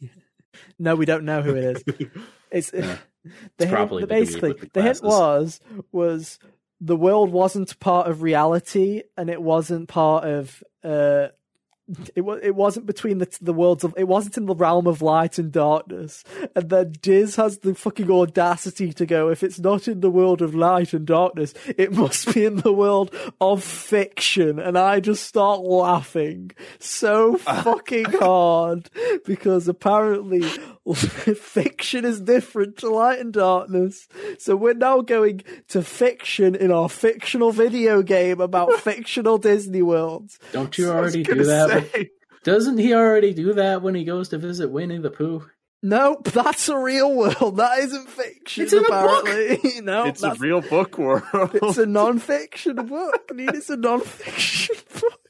no, 0.78 0.94
we 0.94 1.06
don't 1.06 1.24
know 1.24 1.42
who 1.42 1.54
it 1.56 1.64
is. 1.88 2.08
It's 2.52 2.70
Yeah. 2.72 2.80
the 3.24 3.30
It's 3.30 3.64
hint, 3.64 3.70
probably 3.72 4.02
the- 4.02 4.06
the 4.08 4.14
dweeb 4.14 4.18
basically 4.26 4.52
with 4.52 4.60
the 4.60 4.68
the 4.74 4.82
hint 4.82 5.02
was 5.02 5.60
was 5.90 6.38
the 6.84 6.96
world 6.96 7.30
wasn't 7.30 7.78
part 7.78 8.08
of 8.08 8.22
reality 8.22 9.02
and 9.16 9.30
it 9.30 9.40
wasn't 9.40 9.88
part 9.88 10.24
of 10.24 10.62
uh 10.82 11.28
it 12.14 12.20
was 12.20 12.40
it 12.42 12.54
wasn't 12.54 12.86
between 12.86 13.18
the 13.18 13.38
the 13.40 13.52
worlds 13.52 13.82
of 13.82 13.92
it 13.96 14.06
wasn't 14.06 14.36
in 14.36 14.46
the 14.46 14.54
realm 14.54 14.86
of 14.86 15.02
light 15.02 15.38
and 15.38 15.50
darkness. 15.50 16.22
And 16.54 16.70
then 16.70 16.92
Diz 17.00 17.36
has 17.36 17.58
the 17.58 17.74
fucking 17.74 18.10
audacity 18.10 18.92
to 18.92 19.04
go 19.04 19.30
if 19.30 19.42
it's 19.42 19.58
not 19.58 19.88
in 19.88 20.00
the 20.00 20.10
world 20.10 20.42
of 20.42 20.54
light 20.54 20.92
and 20.92 21.06
darkness 21.06 21.54
it 21.76 21.92
must 22.02 22.32
be 22.32 22.44
in 22.44 22.56
the 22.56 22.72
world 22.72 23.14
of 23.40 23.64
fiction. 23.64 24.58
And 24.58 24.78
I 24.78 25.00
just 25.00 25.24
start 25.24 25.60
laughing 25.60 26.52
so 26.78 27.36
fucking 27.38 28.12
hard 28.12 28.88
because 29.24 29.66
apparently 29.66 30.42
fiction 30.94 32.04
is 32.04 32.20
different 32.20 32.78
to 32.78 32.90
light 32.90 33.18
and 33.18 33.32
darkness. 33.32 34.08
So 34.38 34.54
we're 34.56 34.74
now 34.74 35.00
going 35.00 35.42
to 35.68 35.82
fiction 35.82 36.54
in 36.54 36.70
our 36.70 36.88
fictional 36.88 37.50
video 37.50 38.02
game 38.02 38.40
about 38.40 38.72
fictional 38.74 39.38
Disney 39.38 39.82
worlds. 39.82 40.38
Don't 40.52 40.76
you 40.78 40.86
was 40.86 40.92
already 40.92 41.22
do 41.22 41.44
that? 41.44 41.71
Say, 41.80 42.10
Doesn't 42.44 42.78
he 42.78 42.92
already 42.92 43.32
do 43.34 43.54
that 43.54 43.82
when 43.82 43.94
he 43.94 44.04
goes 44.04 44.28
to 44.30 44.38
visit 44.38 44.70
Winnie 44.70 44.98
the 44.98 45.10
Pooh? 45.10 45.48
Nope, 45.84 46.24
that's 46.30 46.68
a 46.68 46.78
real 46.78 47.12
world. 47.14 47.56
That 47.56 47.78
isn't 47.80 48.08
fiction. 48.08 48.64
It's 48.64 48.72
in 48.72 48.84
a 48.84 48.88
book. 48.88 49.26
apparently. 49.26 49.80
no, 49.82 50.04
it's 50.06 50.22
a 50.22 50.34
real 50.34 50.60
book 50.60 50.96
world, 50.98 51.24
it's 51.54 51.78
a 51.78 51.86
non-fiction 51.86 52.76
book. 52.86 53.28
Dude, 53.36 53.54
it's 53.54 53.68
a 53.70 53.76
non-fiction 53.76 54.76
book. 55.00 55.20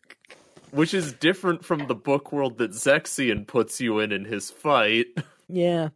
which 0.71 0.93
is 0.93 1.13
different 1.15 1.65
from 1.65 1.87
the 1.87 1.95
book 1.95 2.33
world 2.33 2.59
that 2.59 2.73
Zexion 2.73 3.47
puts 3.47 3.81
you 3.81 3.99
in 3.99 4.13
in 4.13 4.27
his 4.27 4.51
fight. 4.51 5.07
Yeah. 5.49 5.89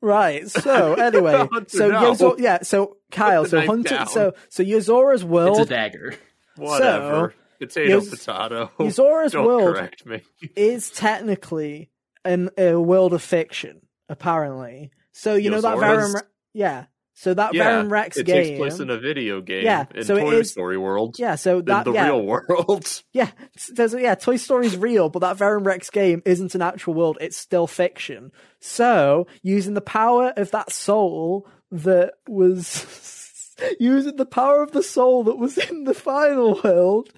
Right. 0.00 0.48
So 0.48 0.94
anyway, 0.94 1.46
so 1.66 1.88
no. 1.88 2.12
Yozo- 2.12 2.38
yeah. 2.38 2.62
So 2.62 2.96
Kyle, 3.10 3.44
so 3.44 3.60
Hunter, 3.60 3.88
down. 3.90 4.06
so 4.06 4.32
so 4.48 4.62
Yozora's 4.62 5.24
world. 5.24 5.48
It's 5.50 5.58
a 5.58 5.60
world 5.60 5.68
dagger. 5.68 6.14
Whatever. 6.56 7.34
Potato, 7.58 8.00
Yoz- 8.00 8.10
potato. 8.10 8.70
Yozora's 8.78 9.32
Don't 9.32 9.46
world 9.46 9.74
correct 9.76 10.06
me. 10.06 10.22
is 10.56 10.90
technically 10.90 11.90
an, 12.24 12.50
a 12.58 12.74
world 12.74 13.12
of 13.12 13.22
fiction, 13.22 13.80
apparently. 14.08 14.90
So 15.12 15.34
you 15.34 15.50
know 15.50 15.60
that 15.60 15.78
Baron, 15.78 16.14
yeah. 16.54 16.86
So 17.14 17.34
that 17.34 17.52
Yeah, 17.52 17.64
Verum 17.64 17.92
Rex 17.92 18.16
it 18.16 18.26
game, 18.26 18.44
takes 18.44 18.58
place 18.58 18.78
in 18.78 18.90
a 18.90 18.96
video 18.96 19.40
game. 19.40 19.64
Yeah, 19.64 19.86
in 19.92 20.04
so 20.04 20.16
Toy 20.16 20.34
is- 20.36 20.52
Story 20.52 20.78
world. 20.78 21.16
yeah. 21.18 21.34
So 21.34 21.58
in 21.58 21.64
that 21.64 21.84
the 21.84 21.92
yeah, 21.92 22.04
real 22.06 22.22
world. 22.24 23.02
Yeah, 23.12 23.30
there's 23.74 23.92
yeah, 23.94 24.14
Toy 24.14 24.36
Story's 24.36 24.76
real, 24.76 25.08
but 25.08 25.18
that 25.20 25.36
Verum 25.36 25.64
Rex 25.64 25.90
game 25.90 26.22
isn't 26.24 26.54
an 26.54 26.62
actual 26.62 26.94
world; 26.94 27.18
it's 27.20 27.36
still 27.36 27.66
fiction. 27.66 28.30
So, 28.60 29.26
using 29.42 29.74
the 29.74 29.80
power 29.80 30.32
of 30.36 30.52
that 30.52 30.70
soul 30.70 31.48
that 31.72 32.12
was 32.28 33.56
using 33.80 34.14
the 34.14 34.24
power 34.26 34.62
of 34.62 34.70
the 34.70 34.82
soul 34.84 35.24
that 35.24 35.38
was 35.38 35.58
in 35.58 35.82
the 35.84 35.94
final 35.94 36.60
world, 36.62 37.10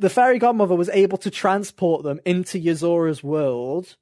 the 0.00 0.10
fairy 0.10 0.38
godmother 0.38 0.74
was 0.74 0.88
able 0.90 1.18
to 1.18 1.30
transport 1.30 2.02
them 2.02 2.20
into 2.24 2.58
Yozora's 2.58 3.22
world. 3.22 3.96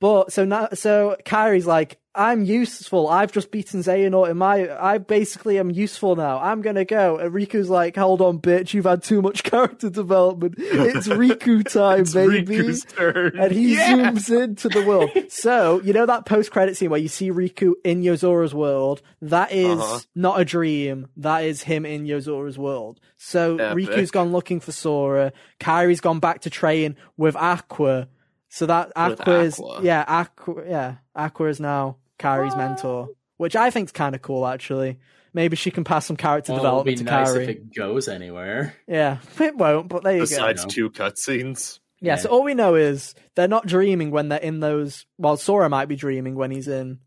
But 0.00 0.32
so 0.32 0.44
now, 0.44 0.68
so 0.74 1.16
Kairi's 1.24 1.66
like, 1.66 1.98
I'm 2.16 2.44
useful. 2.44 3.08
I've 3.08 3.32
just 3.32 3.50
beaten 3.50 3.80
Xehanort 3.80 4.30
in 4.30 4.36
my. 4.36 4.70
I 4.80 4.98
basically 4.98 5.58
am 5.58 5.70
useful 5.70 6.14
now. 6.14 6.38
I'm 6.38 6.62
gonna 6.62 6.84
go. 6.84 7.16
And 7.18 7.34
Riku's 7.34 7.68
like, 7.68 7.96
hold 7.96 8.20
on, 8.20 8.38
bitch. 8.38 8.72
You've 8.72 8.84
had 8.84 9.02
too 9.02 9.20
much 9.20 9.42
character 9.50 9.90
development. 9.90 10.54
It's 10.58 11.08
Riku 11.08 11.68
time, 11.72 12.02
It's 12.02 12.14
baby. 12.14 12.44
Riku's 12.56 12.84
turn. 12.84 13.36
And 13.36 13.50
he 13.50 13.72
Yeah! 13.74 13.88
zooms 14.12 14.42
into 14.44 14.68
the 14.68 14.84
world. 14.84 15.10
So, 15.28 15.80
you 15.82 15.92
know 15.92 16.06
that 16.06 16.24
post 16.24 16.52
credit 16.52 16.76
scene 16.76 16.88
where 16.90 17.00
you 17.00 17.08
see 17.08 17.30
Riku 17.32 17.72
in 17.84 18.02
Yozora's 18.02 18.54
world? 18.54 19.02
That 19.20 19.50
is 19.50 19.80
Uh-huh. 19.80 19.98
not 20.14 20.40
a 20.40 20.44
dream. 20.44 21.08
That 21.16 21.40
is 21.44 21.64
him 21.64 21.84
in 21.84 22.04
Yozora's 22.04 22.56
world. 22.56 23.00
So 23.16 23.56
Epic. 23.56 23.88
Riku's 23.88 24.12
gone 24.12 24.30
looking 24.30 24.60
for 24.60 24.70
Sora. 24.70 25.32
Kairi's 25.58 26.00
gone 26.00 26.20
back 26.20 26.42
to 26.42 26.50
train 26.50 26.94
with 27.16 27.34
Aqua. 27.34 28.06
So 28.54 28.66
that 28.66 28.88
With 28.96 29.20
Aqua 29.20 29.40
is 29.40 29.58
Aqua. 29.58 29.80
yeah, 29.82 30.04
Aqua 30.06 30.62
yeah, 30.68 30.94
Aqua 31.16 31.48
is 31.48 31.58
now 31.58 31.96
Kairi's 32.20 32.54
mentor, 32.54 33.08
which 33.36 33.56
I 33.56 33.70
think's 33.70 33.90
kind 33.90 34.14
of 34.14 34.22
cool 34.22 34.46
actually. 34.46 35.00
Maybe 35.32 35.56
she 35.56 35.72
can 35.72 35.82
pass 35.82 36.06
some 36.06 36.16
character 36.16 36.52
Well, 36.52 36.64
it'll 36.64 36.84
be 36.84 36.94
development 36.94 36.98
to 36.98 37.04
nice 37.04 37.32
Kyrie. 37.32 37.42
if 37.42 37.48
it 37.50 37.74
goes 37.74 38.06
anywhere. 38.06 38.76
Yeah, 38.86 39.18
it 39.40 39.56
won't, 39.56 39.88
but 39.88 40.04
there 40.04 40.12
you 40.12 40.18
go. 40.20 40.26
Besides 40.26 40.64
two 40.66 40.88
cutscenes. 40.90 41.80
Yeah, 42.00 42.12
Yeah. 42.12 42.16
so 42.18 42.28
all 42.28 42.44
we 42.44 42.54
know 42.54 42.76
is 42.76 43.16
they're 43.34 43.48
not 43.48 43.66
dreaming 43.66 44.12
when 44.12 44.28
they're 44.28 44.38
in 44.38 44.60
those. 44.60 45.04
Well, 45.18 45.36
Sora 45.36 45.68
might 45.68 45.86
be 45.88 45.96
dreaming 45.96 46.36
when 46.36 46.52
he's 46.52 46.68
in 46.68 47.00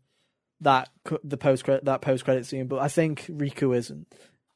that 0.60 0.90
the 1.24 1.38
post 1.38 1.64
credit 1.64 1.86
that 1.86 2.02
post 2.02 2.24
credit 2.26 2.44
scene, 2.44 2.66
but 2.66 2.80
I 2.80 2.88
think 2.88 3.24
Riku 3.26 3.74
isn't. 3.74 4.06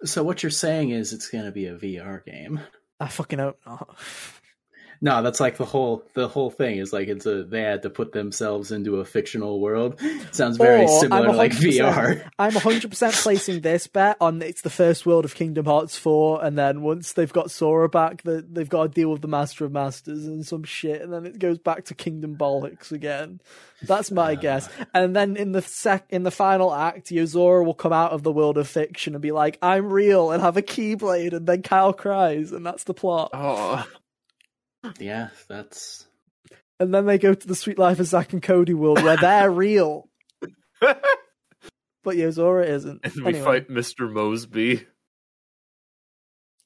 So 0.05 0.23
what 0.23 0.43
you're 0.43 0.51
saying 0.51 0.91
is 0.91 1.15
it's 1.15 1.31
going 1.31 1.47
to 1.47 1.53
be 1.53 1.65
a 1.69 1.75
VR 1.77 2.23
game. 2.23 2.61
I 3.01 3.09
fucking 3.09 3.39
hope 3.39 3.59
not. 3.65 3.97
No, 5.05 5.21
that's 5.21 5.41
like 5.41 5.57
the 5.57 5.65
whole 5.65 6.05
the 6.15 6.29
whole 6.29 6.49
thing 6.49 6.79
is 6.79 6.93
like 6.93 7.09
it's 7.09 7.27
a 7.27 7.43
they 7.43 7.63
had 7.63 7.83
to 7.83 7.91
put 7.91 8.13
themselves 8.13 8.71
into 8.71 9.01
a 9.01 9.05
fictional 9.05 9.59
world. 9.59 10.01
Sounds 10.31 10.57
very 10.57 10.85
Or 10.85 11.01
similar 11.01 11.27
to 11.27 11.33
like 11.33 11.51
VR. 11.51 12.23
I'm 12.39 12.53
100% 12.53 13.23
placing 13.23 13.63
this 13.63 13.89
bet 13.89 14.17
on 14.21 14.41
it's 14.41 14.63
the 14.63 14.71
first 14.71 15.05
world 15.05 15.25
of 15.25 15.35
Kingdom 15.35 15.67
Hearts 15.67 15.99
4, 15.99 16.45
and 16.45 16.57
then 16.57 16.83
once 16.83 17.15
they've 17.15 17.33
got 17.33 17.51
Sora 17.51 17.89
back, 17.89 18.23
the, 18.23 18.47
they've 18.49 18.69
got 18.69 18.85
to 18.85 18.89
deal 18.91 19.11
with 19.11 19.23
the 19.23 19.29
Master 19.29 19.65
of 19.65 19.73
Masters 19.73 20.25
and 20.25 20.47
some 20.47 20.63
shit, 20.63 21.03
and 21.03 21.13
then 21.13 21.27
it 21.27 21.41
goes 21.41 21.59
back 21.59 21.87
to 21.87 21.95
Kingdom 21.95 22.37
Bollocks 22.37 22.93
again. 22.93 23.41
That's 23.83 24.13
my 24.13 24.33
ah. 24.33 24.37
guess. 24.37 24.69
And 24.95 25.17
then 25.17 25.37
in 25.37 25.51
the 25.51 25.63
sec 25.63 26.07
in 26.11 26.23
the 26.23 26.31
final 26.31 26.73
act, 26.73 27.09
Yozora 27.09 27.65
will 27.65 27.75
come 27.75 27.93
out 27.93 28.13
of 28.13 28.23
the 28.23 28.31
world 28.31 28.57
of 28.57 28.69
fiction 28.69 29.17
and 29.17 29.23
be 29.23 29.33
like, 29.33 29.59
"I'm 29.61 29.93
real," 29.93 30.31
and 30.31 30.41
have 30.41 30.57
a 30.57 30.63
keyblade, 30.63 31.33
and 31.33 31.45
then 31.45 31.63
Kyle 31.63 31.93
cries, 31.93 32.53
and 32.53 32.65
that's 32.65 32.85
the 32.85 32.95
plot. 32.95 33.31
Oh, 33.33 33.85
Yeah, 34.99 35.29
that's 35.49 36.07
And 36.81 36.93
then 36.95 37.07
they 37.07 37.19
go 37.19 37.35
to 37.35 37.47
the 37.49 37.55
Suite 37.55 37.79
Life 37.79 38.01
of 38.01 38.07
Zack 38.07 38.33
and 38.33 38.43
Cody 38.43 38.75
world 38.75 39.03
where 39.03 39.17
they're 39.17 39.51
real, 39.53 40.09
but 40.81 40.97
Yozora 42.17 42.67
isn't. 42.69 43.01
and 43.05 43.15
we 43.17 43.31
Anyway. 43.35 43.45
fight 43.45 43.69
Mr. 43.69 44.11
Moseby. 44.11 44.87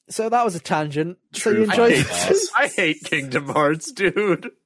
So 0.09 0.29
that 0.29 0.45
was 0.45 0.55
a 0.55 0.59
tangent. 0.59 1.17
So 1.33 1.51
True 1.51 1.65
you 1.65 1.71
I 1.71 1.91
hate, 1.91 2.37
I 2.55 2.67
hate 2.67 3.03
Kingdom 3.03 3.49
Hearts, 3.49 3.91
dude. 3.91 4.51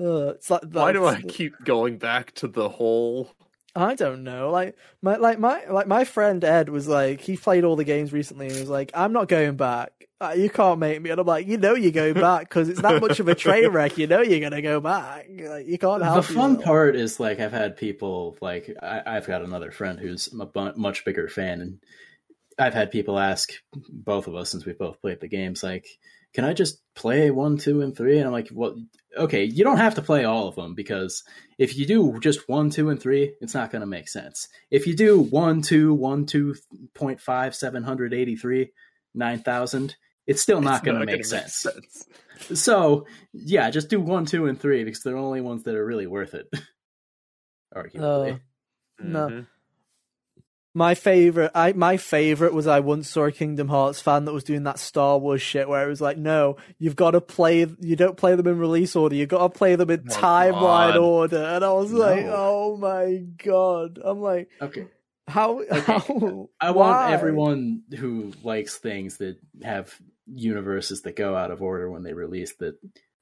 Uh, 0.00 0.30
it's 0.30 0.50
like 0.50 0.62
Why 0.72 0.90
do 0.90 1.06
I 1.06 1.22
keep 1.22 1.52
going 1.64 1.98
back 1.98 2.32
to 2.34 2.48
the 2.48 2.68
whole? 2.68 3.30
I 3.76 3.94
don't 3.94 4.24
know. 4.24 4.50
Like 4.50 4.76
my 5.00 5.14
like 5.18 5.38
my 5.38 5.66
like 5.66 5.86
my 5.86 6.02
friend 6.02 6.42
Ed 6.42 6.68
was 6.68 6.88
like 6.88 7.20
he 7.20 7.36
played 7.36 7.62
all 7.62 7.76
the 7.76 7.84
games 7.84 8.12
recently 8.12 8.46
and 8.46 8.54
he 8.56 8.60
was 8.60 8.68
like 8.68 8.90
I'm 8.92 9.12
not 9.12 9.28
going 9.28 9.54
back. 9.54 9.92
Uh, 10.24 10.32
you 10.34 10.50
can't 10.50 10.78
make 10.78 11.00
me. 11.00 11.10
And 11.10 11.20
I'm 11.20 11.26
like 11.26 11.46
you 11.46 11.58
know 11.58 11.74
you 11.74 11.90
go 11.90 12.14
back 12.14 12.48
because 12.48 12.68
it's 12.68 12.80
that 12.80 13.00
much 13.00 13.20
of 13.20 13.28
a 13.28 13.34
train 13.34 13.68
wreck. 13.68 13.98
You 13.98 14.06
know 14.06 14.20
you're 14.20 14.40
gonna 14.40 14.62
go 14.62 14.80
back. 14.80 15.28
Like, 15.28 15.66
you 15.66 15.78
can't 15.78 16.02
have 16.02 16.16
the 16.16 16.34
fun 16.34 16.52
yourself. 16.52 16.64
part 16.64 16.96
is 16.96 17.20
like 17.20 17.40
I've 17.40 17.52
had 17.52 17.76
people 17.76 18.36
like 18.40 18.74
I, 18.82 19.02
I've 19.06 19.26
got 19.26 19.42
another 19.42 19.70
friend 19.70 19.98
who's 19.98 20.28
a 20.32 20.72
much 20.76 21.04
bigger 21.04 21.28
fan, 21.28 21.60
and 21.60 21.78
I've 22.58 22.74
had 22.74 22.90
people 22.90 23.18
ask 23.18 23.50
both 23.88 24.26
of 24.26 24.34
us 24.34 24.50
since 24.50 24.64
we 24.64 24.72
both 24.72 25.00
played 25.00 25.20
the 25.20 25.28
games 25.28 25.62
like, 25.62 25.86
"Can 26.32 26.44
I 26.44 26.52
just 26.52 26.80
play 26.94 27.30
one, 27.30 27.58
two, 27.58 27.80
and 27.82 27.96
three? 27.96 28.18
And 28.18 28.26
I'm 28.26 28.32
like, 28.32 28.48
"Well, 28.52 28.76
okay, 29.16 29.44
you 29.44 29.64
don't 29.64 29.78
have 29.78 29.96
to 29.96 30.02
play 30.02 30.24
all 30.24 30.48
of 30.48 30.54
them 30.54 30.74
because 30.74 31.22
if 31.58 31.76
you 31.76 31.86
do 31.86 32.18
just 32.20 32.48
one, 32.48 32.70
two, 32.70 32.90
and 32.90 33.00
three, 33.00 33.34
it's 33.40 33.54
not 33.54 33.70
going 33.70 33.80
to 33.80 33.86
make 33.86 34.08
sense. 34.08 34.48
If 34.70 34.86
you 34.86 34.94
do 34.94 35.20
one, 35.20 35.62
two, 35.62 35.94
one, 35.94 36.26
two 36.26 36.54
point 36.94 37.20
five, 37.20 37.54
seven 37.54 37.82
hundred 37.82 38.14
eighty-three, 38.14 38.72
nine 39.14 39.40
thousand." 39.40 39.96
It's 40.26 40.40
still 40.42 40.60
not 40.60 40.84
going 40.84 40.98
to 40.98 41.04
make 41.06 41.24
sense. 41.24 41.54
sense. 41.54 42.06
So 42.60 43.06
yeah, 43.32 43.70
just 43.70 43.88
do 43.88 44.00
one, 44.00 44.24
two, 44.26 44.46
and 44.46 44.60
three 44.60 44.84
because 44.84 45.02
they're 45.02 45.14
the 45.14 45.18
only 45.20 45.40
ones 45.40 45.64
that 45.64 45.74
are 45.74 45.84
really 45.84 46.06
worth 46.06 46.34
it. 46.34 46.46
Arguably, 47.74 48.34
Uh, 48.34 48.38
No. 49.02 49.28
Mhm. 49.28 49.46
My 50.76 50.96
favorite, 50.96 51.52
I 51.54 51.72
my 51.72 51.96
favorite 51.96 52.52
was 52.52 52.66
I 52.66 52.80
once 52.80 53.08
saw 53.08 53.26
a 53.26 53.32
Kingdom 53.32 53.68
Hearts 53.68 54.00
fan 54.00 54.24
that 54.24 54.32
was 54.32 54.42
doing 54.42 54.64
that 54.64 54.80
Star 54.80 55.18
Wars 55.18 55.40
shit 55.40 55.68
where 55.68 55.84
it 55.86 55.88
was 55.88 56.00
like, 56.00 56.18
no, 56.18 56.56
you've 56.80 56.96
got 56.96 57.12
to 57.12 57.20
play, 57.20 57.64
you 57.78 57.94
don't 57.94 58.16
play 58.16 58.34
them 58.34 58.48
in 58.48 58.58
release 58.58 58.96
order, 58.96 59.14
you 59.14 59.26
got 59.26 59.52
to 59.52 59.56
play 59.56 59.76
them 59.76 59.90
in 59.90 60.04
Oh, 60.08 60.12
timeline 60.12 60.94
God. 60.94 60.96
order, 60.96 61.44
and 61.44 61.64
I 61.64 61.72
was 61.72 61.92
like, 61.92 62.24
oh 62.28 62.76
my 62.76 63.24
god, 63.44 64.00
I'm 64.04 64.20
like, 64.20 64.48
okay. 64.60 64.88
how, 65.28 65.62
how, 65.70 66.48
I 66.60 66.72
why? 66.72 66.90
want 66.90 67.12
everyone 67.12 67.82
who 67.96 68.32
likes 68.42 68.76
things 68.78 69.18
that 69.18 69.36
have 69.62 69.96
universes 70.32 71.02
that 71.02 71.16
go 71.16 71.36
out 71.36 71.50
of 71.50 71.62
order 71.62 71.90
when 71.90 72.02
they 72.02 72.12
release 72.12 72.54
that 72.56 72.78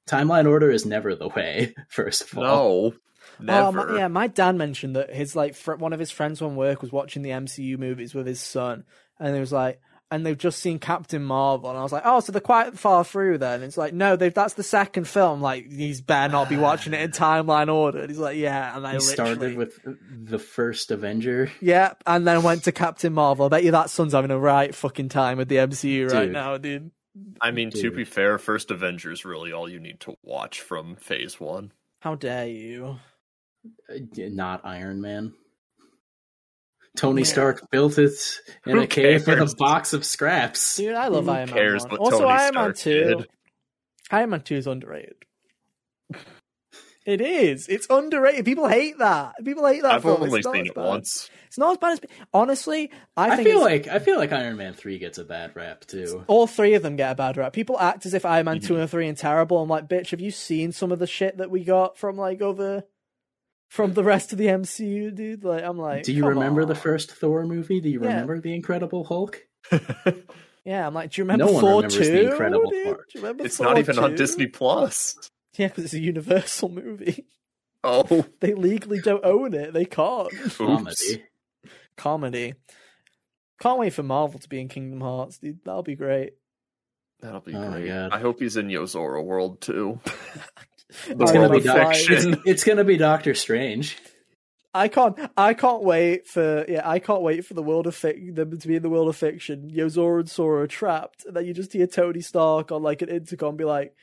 timeline 0.06 0.48
order 0.48 0.70
is 0.70 0.86
never 0.86 1.14
the 1.14 1.28
way. 1.28 1.74
First 1.88 2.22
of 2.22 2.38
all, 2.38 2.94
No, 3.40 3.70
never. 3.70 3.80
Oh, 3.80 3.92
my, 3.92 3.96
yeah, 3.98 4.08
my 4.08 4.26
dad 4.26 4.56
mentioned 4.56 4.96
that 4.96 5.14
his 5.14 5.36
like 5.36 5.54
fr- 5.54 5.74
one 5.74 5.92
of 5.92 6.00
his 6.00 6.10
friends 6.10 6.38
from 6.38 6.56
work 6.56 6.82
was 6.82 6.92
watching 6.92 7.22
the 7.22 7.30
MCU 7.30 7.78
movies 7.78 8.14
with 8.14 8.26
his 8.26 8.40
son, 8.40 8.84
and 9.18 9.34
he 9.34 9.40
was 9.40 9.52
like, 9.52 9.80
and 10.12 10.26
they've 10.26 10.36
just 10.36 10.60
seen 10.60 10.78
Captain 10.78 11.22
Marvel, 11.24 11.70
and 11.70 11.78
I 11.78 11.82
was 11.82 11.90
like, 11.90 12.02
oh, 12.04 12.20
so 12.20 12.32
they're 12.32 12.40
quite 12.42 12.78
far 12.78 13.02
through 13.02 13.38
then. 13.38 13.62
It's 13.62 13.78
like, 13.78 13.94
no, 13.94 14.14
they've 14.14 14.32
that's 14.32 14.54
the 14.54 14.62
second 14.62 15.08
film. 15.08 15.40
Like, 15.40 15.72
he's 15.72 16.02
better 16.02 16.30
not 16.30 16.50
be 16.50 16.58
watching 16.58 16.92
it 16.92 17.00
in 17.00 17.10
timeline 17.12 17.72
order. 17.72 18.00
And 18.00 18.10
he's 18.10 18.18
like, 18.18 18.36
yeah, 18.36 18.76
and 18.76 18.86
I 18.86 18.92
he 18.92 18.98
literally, 18.98 19.34
started 19.34 19.56
with 19.56 19.78
the 20.10 20.38
first 20.38 20.90
Avenger. 20.90 21.50
yeah, 21.62 21.94
and 22.06 22.26
then 22.26 22.42
went 22.42 22.64
to 22.64 22.72
Captain 22.72 23.14
Marvel. 23.14 23.46
I 23.46 23.48
bet 23.48 23.64
you 23.64 23.70
that 23.70 23.88
son's 23.88 24.12
having 24.12 24.30
a 24.30 24.38
right 24.38 24.74
fucking 24.74 25.08
time 25.08 25.38
with 25.38 25.48
the 25.48 25.56
MCU 25.56 26.10
right 26.12 26.30
now, 26.30 26.58
dude. 26.58 26.90
I 27.40 27.50
mean, 27.50 27.70
to 27.70 27.90
be 27.90 28.04
fair, 28.04 28.38
first 28.38 28.70
Avengers 28.70 29.24
really 29.24 29.52
all 29.52 29.68
you 29.68 29.80
need 29.80 30.00
to 30.00 30.16
watch 30.22 30.60
from 30.60 30.96
Phase 30.96 31.40
One. 31.40 31.72
How 32.00 32.16
dare 32.16 32.48
you? 32.48 32.98
uh, 33.88 33.94
Not 34.16 34.64
Iron 34.64 35.00
Man. 35.00 35.32
Tony 36.96 37.22
Yeah. 37.22 37.26
Stark 37.28 37.70
built 37.70 37.98
it 37.98 38.12
in 38.66 38.76
Who 38.76 38.82
a 38.82 38.86
cave 38.86 39.26
with 39.26 39.38
a 39.40 39.54
box 39.58 39.92
of 39.94 40.04
scraps. 40.04 40.76
Dude, 40.76 40.94
I 40.94 41.08
love 41.08 41.24
Who 41.24 41.30
Iron 41.30 41.48
Man. 41.50 41.56
cares 41.58 41.84
1. 41.84 41.96
also, 41.96 42.18
Tony 42.20 42.30
Iron 42.30 42.54
Man 42.54 42.74
Stark 42.74 42.76
2. 42.76 43.04
did? 43.16 43.26
Iron 44.10 44.30
Man 44.30 44.40
2 44.42 44.54
is 44.56 44.66
underrated. 44.66 45.14
It 47.04 47.20
is. 47.20 47.66
It's 47.66 47.88
underrated. 47.90 48.44
People 48.44 48.68
hate 48.68 48.98
that. 48.98 49.32
People 49.44 49.66
hate 49.66 49.82
that. 49.82 49.92
I've 49.94 50.02
film. 50.02 50.22
only 50.22 50.38
It's 50.38 50.46
not 50.46 50.54
seen 50.54 50.62
as 50.66 50.68
it 50.70 50.74
bad. 50.76 50.84
once. 50.86 51.30
It's 51.48 51.58
not 51.58 51.72
as 51.72 51.78
bad 51.78 51.92
as. 51.94 52.00
Honestly, 52.32 52.90
I 53.16 53.30
I 53.40 53.42
feel 53.42 53.60
like 53.60 53.88
I 53.88 53.98
feel 53.98 54.18
like 54.18 54.32
Iron 54.32 54.56
Man 54.56 54.72
three 54.72 54.98
gets 54.98 55.18
a 55.18 55.24
bad 55.24 55.56
rap 55.56 55.84
too. 55.84 56.24
all 56.28 56.46
three 56.46 56.74
of 56.74 56.82
them 56.84 56.94
get 56.94 57.10
a 57.10 57.14
bad 57.16 57.36
rap. 57.36 57.52
People 57.54 57.78
act 57.80 58.06
as 58.06 58.14
if 58.14 58.24
Iron 58.24 58.44
Man 58.44 58.58
Mm-hmm. 58.58 58.66
two 58.68 58.76
and 58.76 58.88
three 58.88 59.08
are 59.08 59.14
terrible. 59.14 59.58
I'm 59.60 59.68
like, 59.68 59.88
bitch, 59.88 60.10
have 60.10 60.20
you 60.20 60.30
seen 60.30 60.70
some 60.70 60.92
of 60.92 61.00
the 61.00 61.08
shit 61.08 61.38
that 61.38 61.50
we 61.50 61.64
got 61.64 61.98
from 61.98 62.16
like 62.16 62.40
other 62.40 62.84
from 63.72 63.94
the 63.94 64.04
rest 64.04 64.32
of 64.32 64.38
the 64.38 64.46
MCU, 64.48 65.14
dude? 65.14 65.44
Like, 65.44 65.64
I'm 65.64 65.78
like, 65.78 66.02
Do 66.04 66.12
you 66.12 66.22
come 66.22 66.30
remember 66.30 66.64
the 66.66 66.74
first 66.74 67.10
Thor 67.12 67.44
movie? 67.46 67.80
Do 67.80 67.88
you 67.88 68.00
Yeah. 68.02 68.08
remember 68.08 68.38
the 68.40 68.54
Incredible 68.54 69.04
Hulk? 69.04 69.40
Yeah, 70.64 70.86
I'm 70.86 70.94
like, 70.94 71.10
do 71.10 71.20
you 71.20 71.24
remember 71.24 71.46
No 71.46 71.52
one 71.52 71.60
Thor 71.60 71.70
remembers 71.82 71.96
two? 72.06 72.12
the 72.12 72.30
Incredible 72.30 72.70
dude? 72.70 72.84
part. 72.84 73.08
Do 73.10 73.18
you 73.18 73.24
remember 73.24 73.44
It's 73.46 73.56
Thor 73.56 73.66
not 73.66 73.78
even 73.78 73.98
on 73.98 74.14
Disney 74.14 74.46
Plus. 74.46 75.16
Yeah, 75.58 75.66
because 75.68 75.84
it's 75.84 75.92
a 75.94 76.00
Universal 76.00 76.68
movie. 76.70 77.26
Oh, 77.84 78.24
They 78.40 78.54
legally 78.54 79.00
don't 79.00 79.24
own 79.24 79.54
it. 79.54 79.72
They 79.72 79.84
can't. 79.86 80.32
oops. 80.32 80.56
Comedy. 80.56 81.24
Comedy. 81.96 82.54
Can't 83.60 83.78
wait 83.80 83.92
for 83.92 84.04
Marvel 84.04 84.38
to 84.38 84.48
be 84.48 84.60
in 84.60 84.68
Kingdom 84.68 85.00
Hearts, 85.00 85.38
dude. 85.38 85.58
That'll 85.64 85.82
be 85.82 85.96
great. 85.96 86.34
That'll 87.20 87.40
be 87.40 87.54
Oh 87.56 87.70
great. 87.72 87.88
God. 87.88 88.12
I 88.12 88.20
hope 88.20 88.38
he's 88.38 88.56
in 88.56 88.68
Yozora 88.68 89.22
World 89.24 89.60
too. 89.60 89.98
The 91.08 91.22
It's 91.22 91.32
gonna 91.32 91.48
be 91.48 91.58
of 91.58 91.64
love 91.64 91.88
fiction. 91.88 92.34
It's, 92.34 92.42
it's 92.46 92.64
gonna 92.64 92.84
be 92.84 92.96
Doctor 92.96 93.34
Strange. 93.34 93.98
I 94.74 94.88
can't. 94.88 95.18
I 95.36 95.54
can't 95.54 95.82
wait 95.82 96.26
for. 96.26 96.64
Yeah, 96.66 96.88
I 96.88 96.98
can't 96.98 97.22
wait 97.22 97.44
for 97.44 97.54
the 97.54 97.62
world 97.62 97.86
of 97.86 97.94
fic- 97.94 98.34
them 98.34 98.58
to 98.58 98.68
be 98.68 98.76
in 98.76 98.82
the 98.82 98.88
world 98.88 99.08
of 99.08 99.16
fiction. 99.16 99.70
Yozora 99.70 100.20
and 100.20 100.30
Sora 100.30 100.62
are 100.62 100.66
trapped, 100.66 101.24
and 101.26 101.36
then 101.36 101.44
you 101.44 101.52
just 101.52 101.72
hear 101.72 101.86
Tony 101.86 102.20
Stark 102.20 102.72
on 102.72 102.82
like 102.82 103.02
an 103.02 103.10
intercom 103.10 103.56
be 103.56 103.64
like, 103.64 103.94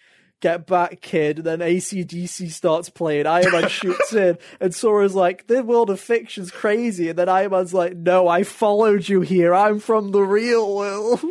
"Get 0.42 0.68
back, 0.68 1.02
kid!" 1.02 1.38
And 1.38 1.46
then 1.48 1.60
ACDC 1.60 2.52
starts 2.52 2.90
playing. 2.90 3.26
Iron 3.26 3.52
Man 3.52 3.68
shoots 3.68 4.14
in, 4.14 4.38
and 4.60 4.76
Sora's 4.76 5.16
like, 5.16 5.48
"The 5.48 5.64
world 5.64 5.90
of 5.90 6.00
fiction's 6.00 6.52
crazy." 6.52 7.10
And 7.10 7.18
then 7.18 7.30
Iron 7.30 7.52
Man's 7.52 7.74
like, 7.74 7.96
"No, 7.96 8.28
I 8.28 8.44
followed 8.44 9.10
you 9.10 9.22
here. 9.22 9.56
I'm 9.56 9.80
from 9.80 10.12
the 10.12 10.22
real 10.22 10.76
world." 10.76 11.22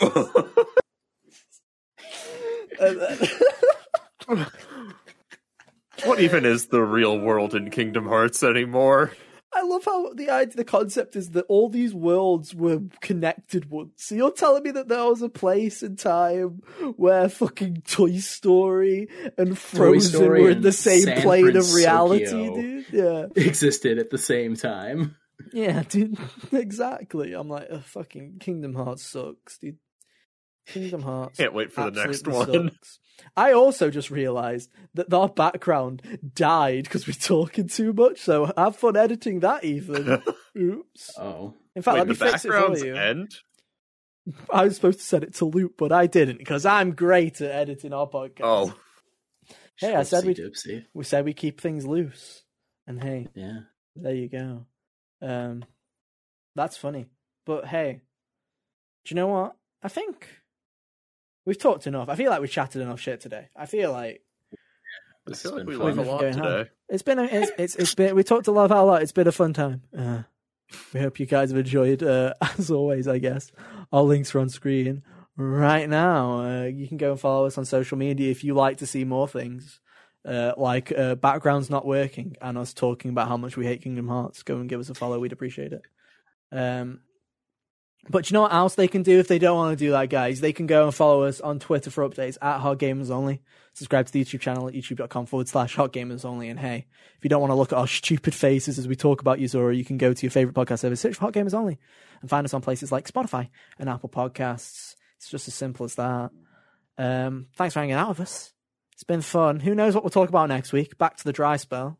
And 5.98 6.02
then- 6.02 6.08
what 6.08 6.20
even 6.20 6.44
is 6.44 6.66
the 6.66 6.82
real 6.82 7.18
world 7.18 7.54
in 7.54 7.70
Kingdom 7.70 8.06
Hearts 8.06 8.42
anymore? 8.42 9.12
I 9.54 9.62
love 9.62 9.82
how 9.86 10.12
the 10.12 10.28
idea, 10.28 10.56
the 10.56 10.64
concept 10.64 11.16
is 11.16 11.30
that 11.30 11.46
all 11.48 11.70
these 11.70 11.94
worlds 11.94 12.54
were 12.54 12.82
connected 13.00 13.70
once. 13.70 13.92
So 14.04 14.14
you're 14.14 14.30
telling 14.30 14.62
me 14.62 14.72
that 14.72 14.88
there 14.88 15.04
was 15.06 15.22
a 15.22 15.30
place 15.30 15.82
in 15.82 15.96
time 15.96 16.60
where 16.96 17.30
fucking 17.30 17.82
Toy 17.88 18.18
Story 18.18 19.08
and 19.38 19.58
Frozen 19.58 20.18
Story 20.20 20.42
were 20.42 20.50
in 20.50 20.60
the 20.60 20.70
same 20.70 21.00
San 21.04 21.22
plane 21.22 21.56
of 21.56 21.72
reality, 21.72 22.26
Fransokyo. 22.26 22.54
dude? 22.54 22.86
Yeah, 22.92 23.26
Existed 23.42 23.98
at 23.98 24.10
the 24.10 24.18
same 24.18 24.54
time. 24.54 25.16
yeah, 25.54 25.82
dude. 25.88 26.18
exactly. 26.52 27.32
I'm 27.32 27.48
like, 27.48 27.68
oh, 27.70 27.80
fucking 27.80 28.40
Kingdom 28.40 28.74
Hearts 28.74 29.02
sucks, 29.02 29.56
dude. 29.58 29.78
Kingdom 30.66 31.00
Hearts. 31.00 31.38
Can't 31.38 31.54
wait 31.54 31.72
for 31.72 31.90
the 31.90 32.04
next 32.04 32.28
one. 32.28 32.70
sucks. 32.70 32.98
I 33.36 33.52
also 33.52 33.90
just 33.90 34.10
realised 34.10 34.70
that 34.94 35.12
our 35.12 35.28
background 35.28 36.02
died 36.34 36.84
because 36.84 37.06
we're 37.06 37.12
talking 37.14 37.68
too 37.68 37.92
much. 37.92 38.20
So 38.20 38.52
have 38.56 38.76
fun 38.76 38.96
editing 38.96 39.40
that, 39.40 39.64
Ethan. 39.64 40.22
Oops. 40.56 41.10
Oh, 41.18 41.54
In 41.74 41.82
fact, 41.82 41.94
Wait, 41.94 41.98
let 42.00 42.08
me 42.08 42.14
the 42.14 42.24
fix 42.26 42.44
it 42.44 42.52
for 42.52 42.76
you. 42.78 42.94
end. 42.96 43.30
I 44.52 44.64
was 44.64 44.76
supposed 44.76 44.98
to 44.98 45.04
set 45.04 45.22
it 45.22 45.34
to 45.36 45.46
loop, 45.46 45.74
but 45.78 45.90
I 45.90 46.06
didn't 46.06 46.38
because 46.38 46.66
I'm 46.66 46.92
great 46.92 47.40
at 47.40 47.50
editing 47.50 47.92
our 47.92 48.06
podcast. 48.08 48.40
Oh, 48.42 48.74
Hey, 49.76 49.94
I 49.94 50.02
said 50.02 50.24
we- 50.24 50.34
Dipsy. 50.34 50.84
we 50.92 51.04
said 51.04 51.24
we 51.24 51.32
keep 51.32 51.60
things 51.60 51.86
loose, 51.86 52.42
and 52.86 53.00
hey, 53.02 53.28
Yeah. 53.34 53.60
there 53.94 54.14
you 54.14 54.28
go. 54.28 54.66
Um, 55.22 55.64
that's 56.56 56.76
funny, 56.76 57.06
but 57.46 57.64
hey, 57.66 58.00
do 59.04 59.14
you 59.14 59.16
know 59.16 59.28
what? 59.28 59.56
I 59.82 59.88
think 59.88 60.28
we've 61.48 61.58
talked 61.58 61.86
enough. 61.86 62.08
I 62.08 62.14
feel 62.14 62.30
like 62.30 62.40
we've 62.40 62.50
chatted 62.50 62.82
enough 62.82 63.00
shit 63.00 63.20
today. 63.20 63.48
I 63.56 63.66
feel 63.66 63.90
like 63.92 64.22
I 64.52 64.56
This 65.26 65.42
feel 65.42 65.52
has 65.52 65.58
like 65.58 65.66
we 65.66 65.74
been 65.76 65.84
learned 65.84 65.98
a 66.00 66.02
fun. 66.04 66.12
lot 66.12 66.20
Going 66.20 66.34
home. 66.34 66.42
today. 66.58 66.70
it's 66.88 67.02
been 67.02 67.18
a, 67.18 67.24
it's, 67.24 67.50
it's 67.58 67.74
it's 67.76 67.94
been 67.94 68.14
we 68.14 68.22
talked 68.22 68.46
a 68.46 68.52
lot 68.52 68.66
about 68.66 68.84
a 68.84 68.86
lot. 68.86 69.02
It's 69.02 69.12
been 69.12 69.26
a 69.28 69.32
fun 69.32 69.52
time. 69.52 69.82
Uh, 69.96 70.22
we 70.92 71.00
hope 71.00 71.18
you 71.18 71.26
guys 71.26 71.50
have 71.50 71.58
enjoyed. 71.58 72.02
Uh, 72.02 72.34
as 72.58 72.70
always, 72.70 73.08
I 73.08 73.18
guess 73.18 73.50
all 73.90 74.04
links 74.06 74.34
are 74.34 74.40
on 74.40 74.48
screen 74.50 75.02
right 75.36 75.88
now. 75.88 76.40
Uh, 76.42 76.64
you 76.64 76.86
can 76.88 76.96
go 76.98 77.12
and 77.12 77.20
follow 77.20 77.46
us 77.46 77.56
on 77.58 77.64
social 77.64 77.98
media 77.98 78.30
if 78.30 78.44
you 78.44 78.54
like 78.54 78.78
to 78.78 78.86
see 78.86 79.04
more 79.04 79.26
things. 79.28 79.80
Uh, 80.26 80.52
like 80.58 80.92
uh, 80.98 81.14
backgrounds 81.14 81.70
not 81.70 81.86
working 81.86 82.36
and 82.42 82.58
us 82.58 82.74
talking 82.74 83.10
about 83.10 83.28
how 83.28 83.36
much 83.38 83.56
we 83.56 83.64
hate 83.64 83.80
Kingdom 83.82 84.08
Hearts, 84.08 84.42
go 84.42 84.56
and 84.56 84.68
give 84.68 84.80
us 84.80 84.90
a 84.90 84.94
follow. 84.94 85.18
We'd 85.18 85.32
appreciate 85.32 85.72
it. 85.72 85.82
Um, 86.52 87.00
but 88.10 88.30
you 88.30 88.34
know 88.34 88.42
what 88.42 88.52
else 88.52 88.74
they 88.74 88.88
can 88.88 89.02
do 89.02 89.18
if 89.18 89.28
they 89.28 89.38
don't 89.38 89.56
want 89.56 89.78
to 89.78 89.84
do 89.84 89.90
that, 89.92 90.08
guys? 90.10 90.40
They 90.40 90.52
can 90.52 90.66
go 90.66 90.84
and 90.84 90.94
follow 90.94 91.24
us 91.24 91.40
on 91.40 91.58
Twitter 91.58 91.90
for 91.90 92.08
updates 92.08 92.38
at 92.40 92.60
Hot 92.60 92.78
Gamers 92.78 93.10
Only. 93.10 93.42
Subscribe 93.74 94.06
to 94.06 94.12
the 94.12 94.24
YouTube 94.24 94.40
channel 94.40 94.66
at 94.66 94.74
youtube.com 94.74 95.26
forward 95.26 95.48
slash 95.48 95.76
Hot 95.76 95.92
Gamers 95.92 96.24
Only. 96.24 96.48
And 96.48 96.58
hey, 96.58 96.86
if 97.16 97.24
you 97.24 97.30
don't 97.30 97.40
want 97.40 97.52
to 97.52 97.54
look 97.56 97.72
at 97.72 97.78
our 97.78 97.86
stupid 97.86 98.34
faces 98.34 98.78
as 98.78 98.88
we 98.88 98.96
talk 98.96 99.20
about 99.20 99.38
Yozora, 99.38 99.76
you 99.76 99.84
can 99.84 99.98
go 99.98 100.12
to 100.12 100.22
your 100.22 100.30
favorite 100.30 100.54
podcast 100.54 100.80
service, 100.80 101.00
search 101.00 101.14
for 101.14 101.22
Hot 101.22 101.32
Gamers 101.34 101.54
Only, 101.54 101.78
and 102.20 102.28
find 102.28 102.44
us 102.44 102.54
on 102.54 102.60
places 102.60 102.90
like 102.90 103.08
Spotify 103.08 103.48
and 103.78 103.88
Apple 103.88 104.08
Podcasts. 104.08 104.96
It's 105.16 105.28
just 105.30 105.48
as 105.48 105.54
simple 105.54 105.84
as 105.84 105.94
that. 105.96 106.30
Um, 106.96 107.46
thanks 107.56 107.74
for 107.74 107.80
hanging 107.80 107.94
out 107.94 108.08
with 108.08 108.20
us. 108.20 108.52
It's 108.94 109.04
been 109.04 109.22
fun. 109.22 109.60
Who 109.60 109.74
knows 109.76 109.94
what 109.94 110.02
we'll 110.02 110.10
talk 110.10 110.28
about 110.28 110.48
next 110.48 110.72
week? 110.72 110.98
Back 110.98 111.16
to 111.18 111.24
the 111.24 111.32
dry 111.32 111.56
spell. 111.56 111.98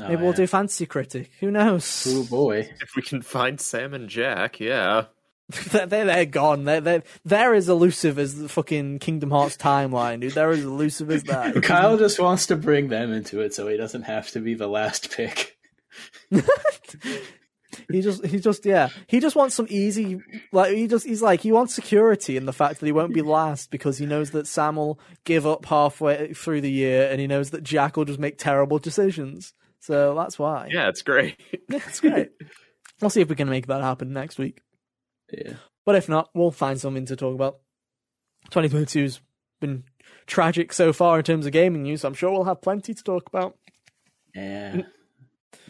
Oh, 0.00 0.08
Maybe 0.08 0.16
we'll 0.16 0.30
yeah. 0.30 0.36
do 0.36 0.46
Fantasy 0.48 0.86
Critic. 0.86 1.30
Who 1.40 1.50
knows? 1.52 2.06
Oh 2.08 2.24
boy. 2.24 2.68
If 2.80 2.96
we 2.96 3.02
can 3.02 3.22
find 3.22 3.60
Sam 3.60 3.94
and 3.94 4.08
Jack, 4.08 4.58
yeah. 4.58 5.04
they're, 5.70 5.86
they're, 5.86 6.04
they're 6.04 6.26
gone. 6.26 6.64
They're, 6.64 6.80
they're, 6.80 7.02
they're 7.24 7.54
as 7.54 7.68
elusive 7.68 8.18
as 8.18 8.36
the 8.36 8.48
fucking 8.48 8.98
Kingdom 8.98 9.30
Hearts 9.30 9.56
timeline, 9.56 10.20
dude. 10.20 10.32
They're 10.32 10.50
as 10.50 10.64
elusive 10.64 11.10
as 11.10 11.24
that. 11.24 11.62
Kyle 11.62 11.96
just 11.96 12.18
wants 12.18 12.46
to 12.46 12.56
bring 12.56 12.88
them 12.88 13.12
into 13.12 13.40
it 13.40 13.54
so 13.54 13.66
he 13.66 13.76
doesn't 13.78 14.02
have 14.02 14.30
to 14.32 14.40
be 14.40 14.54
the 14.54 14.66
last 14.66 15.10
pick. 15.10 15.56
he 16.30 18.02
just, 18.02 18.26
he 18.26 18.40
just, 18.40 18.66
yeah. 18.66 18.90
He 19.06 19.20
just 19.20 19.36
wants 19.36 19.54
some 19.54 19.66
easy, 19.70 20.20
like, 20.52 20.74
he 20.74 20.86
just, 20.86 21.06
he's 21.06 21.22
like, 21.22 21.40
he 21.40 21.50
wants 21.50 21.74
security 21.74 22.36
in 22.36 22.44
the 22.44 22.52
fact 22.52 22.80
that 22.80 22.86
he 22.86 22.92
won't 22.92 23.14
be 23.14 23.22
last 23.22 23.70
because 23.70 23.96
he 23.96 24.04
knows 24.04 24.32
that 24.32 24.46
Sam 24.46 24.76
will 24.76 25.00
give 25.24 25.46
up 25.46 25.64
halfway 25.64 26.34
through 26.34 26.60
the 26.60 26.70
year 26.70 27.08
and 27.10 27.22
he 27.22 27.26
knows 27.26 27.50
that 27.50 27.62
Jack 27.62 27.96
will 27.96 28.04
just 28.04 28.20
make 28.20 28.36
terrible 28.36 28.78
decisions. 28.78 29.54
So 29.80 30.14
that's 30.14 30.38
why. 30.38 30.68
Yeah, 30.70 30.88
it's 30.88 31.00
great. 31.00 31.40
Yeah, 31.70 31.80
it's 31.86 32.00
great. 32.00 32.32
we'll 33.00 33.08
see 33.08 33.22
if 33.22 33.30
we 33.30 33.36
can 33.36 33.48
make 33.48 33.66
that 33.68 33.80
happen 33.80 34.12
next 34.12 34.38
week. 34.38 34.60
Yeah. 35.30 35.54
But 35.84 35.94
if 35.94 36.08
not, 36.08 36.30
we'll 36.34 36.50
find 36.50 36.80
something 36.80 37.06
to 37.06 37.16
talk 37.16 37.34
about. 37.34 37.60
2022's 38.50 39.20
been 39.60 39.84
tragic 40.26 40.72
so 40.72 40.92
far 40.92 41.18
in 41.18 41.24
terms 41.24 41.46
of 41.46 41.52
gaming 41.52 41.82
news. 41.82 42.04
I'm 42.04 42.14
sure 42.14 42.30
we'll 42.30 42.44
have 42.44 42.62
plenty 42.62 42.94
to 42.94 43.02
talk 43.02 43.26
about. 43.28 43.56
Yeah. 44.34 44.82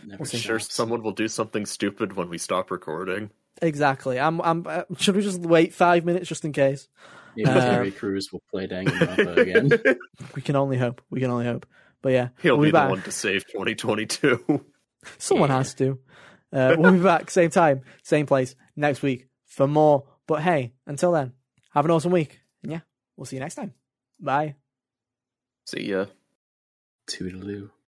Never 0.04 0.24
see. 0.24 0.38
sure 0.38 0.58
stops. 0.58 0.74
someone 0.74 1.02
will 1.02 1.12
do 1.12 1.28
something 1.28 1.66
stupid 1.66 2.14
when 2.14 2.28
we 2.28 2.38
stop 2.38 2.70
recording. 2.70 3.30
Exactly. 3.60 4.18
I'm. 4.18 4.40
I'm. 4.40 4.66
Uh, 4.66 4.82
should 4.98 5.16
we 5.16 5.22
just 5.22 5.40
wait 5.40 5.74
five 5.74 6.04
minutes 6.04 6.28
just 6.28 6.44
in 6.44 6.52
case? 6.52 6.88
Maybe 7.36 7.50
Uh, 7.50 7.60
Terry 7.60 7.90
Crews 7.90 8.32
will 8.32 8.42
play 8.50 8.66
Danganronpa 8.66 9.36
again. 9.36 9.98
We 10.34 10.42
can 10.42 10.56
only 10.56 10.78
hope. 10.78 11.02
We 11.10 11.20
can 11.20 11.30
only 11.30 11.46
hope. 11.46 11.66
But 12.02 12.12
yeah, 12.12 12.28
He'll 12.42 12.56
we'll 12.56 12.66
be, 12.66 12.72
be, 12.72 12.78
the 12.78 12.88
one 12.88 13.02
to 13.02 13.12
save 13.12 13.46
2022. 13.46 14.64
Someone 15.18 15.50
has 15.50 15.74
to. 15.74 15.98
Uh, 16.52 16.74
we'll 16.78 16.92
be 16.92 16.98
back 16.98 17.30
same 17.30 17.50
time, 17.50 17.82
same 18.02 18.26
place 18.26 18.54
next 18.76 19.02
week 19.02 19.27
for 19.48 19.66
more. 19.66 20.04
But 20.28 20.42
hey, 20.42 20.74
until 20.86 21.10
then, 21.12 21.32
have 21.72 21.84
an 21.84 21.90
awesome 21.90 22.12
week. 22.12 22.40
And 22.62 22.70
yeah, 22.70 22.80
we'll 23.16 23.24
see 23.24 23.36
you 23.36 23.40
next 23.40 23.56
time. 23.56 23.74
Bye. 24.20 24.54
See 25.66 25.90
ya. 25.90 26.06
Toodaloo. 27.10 27.70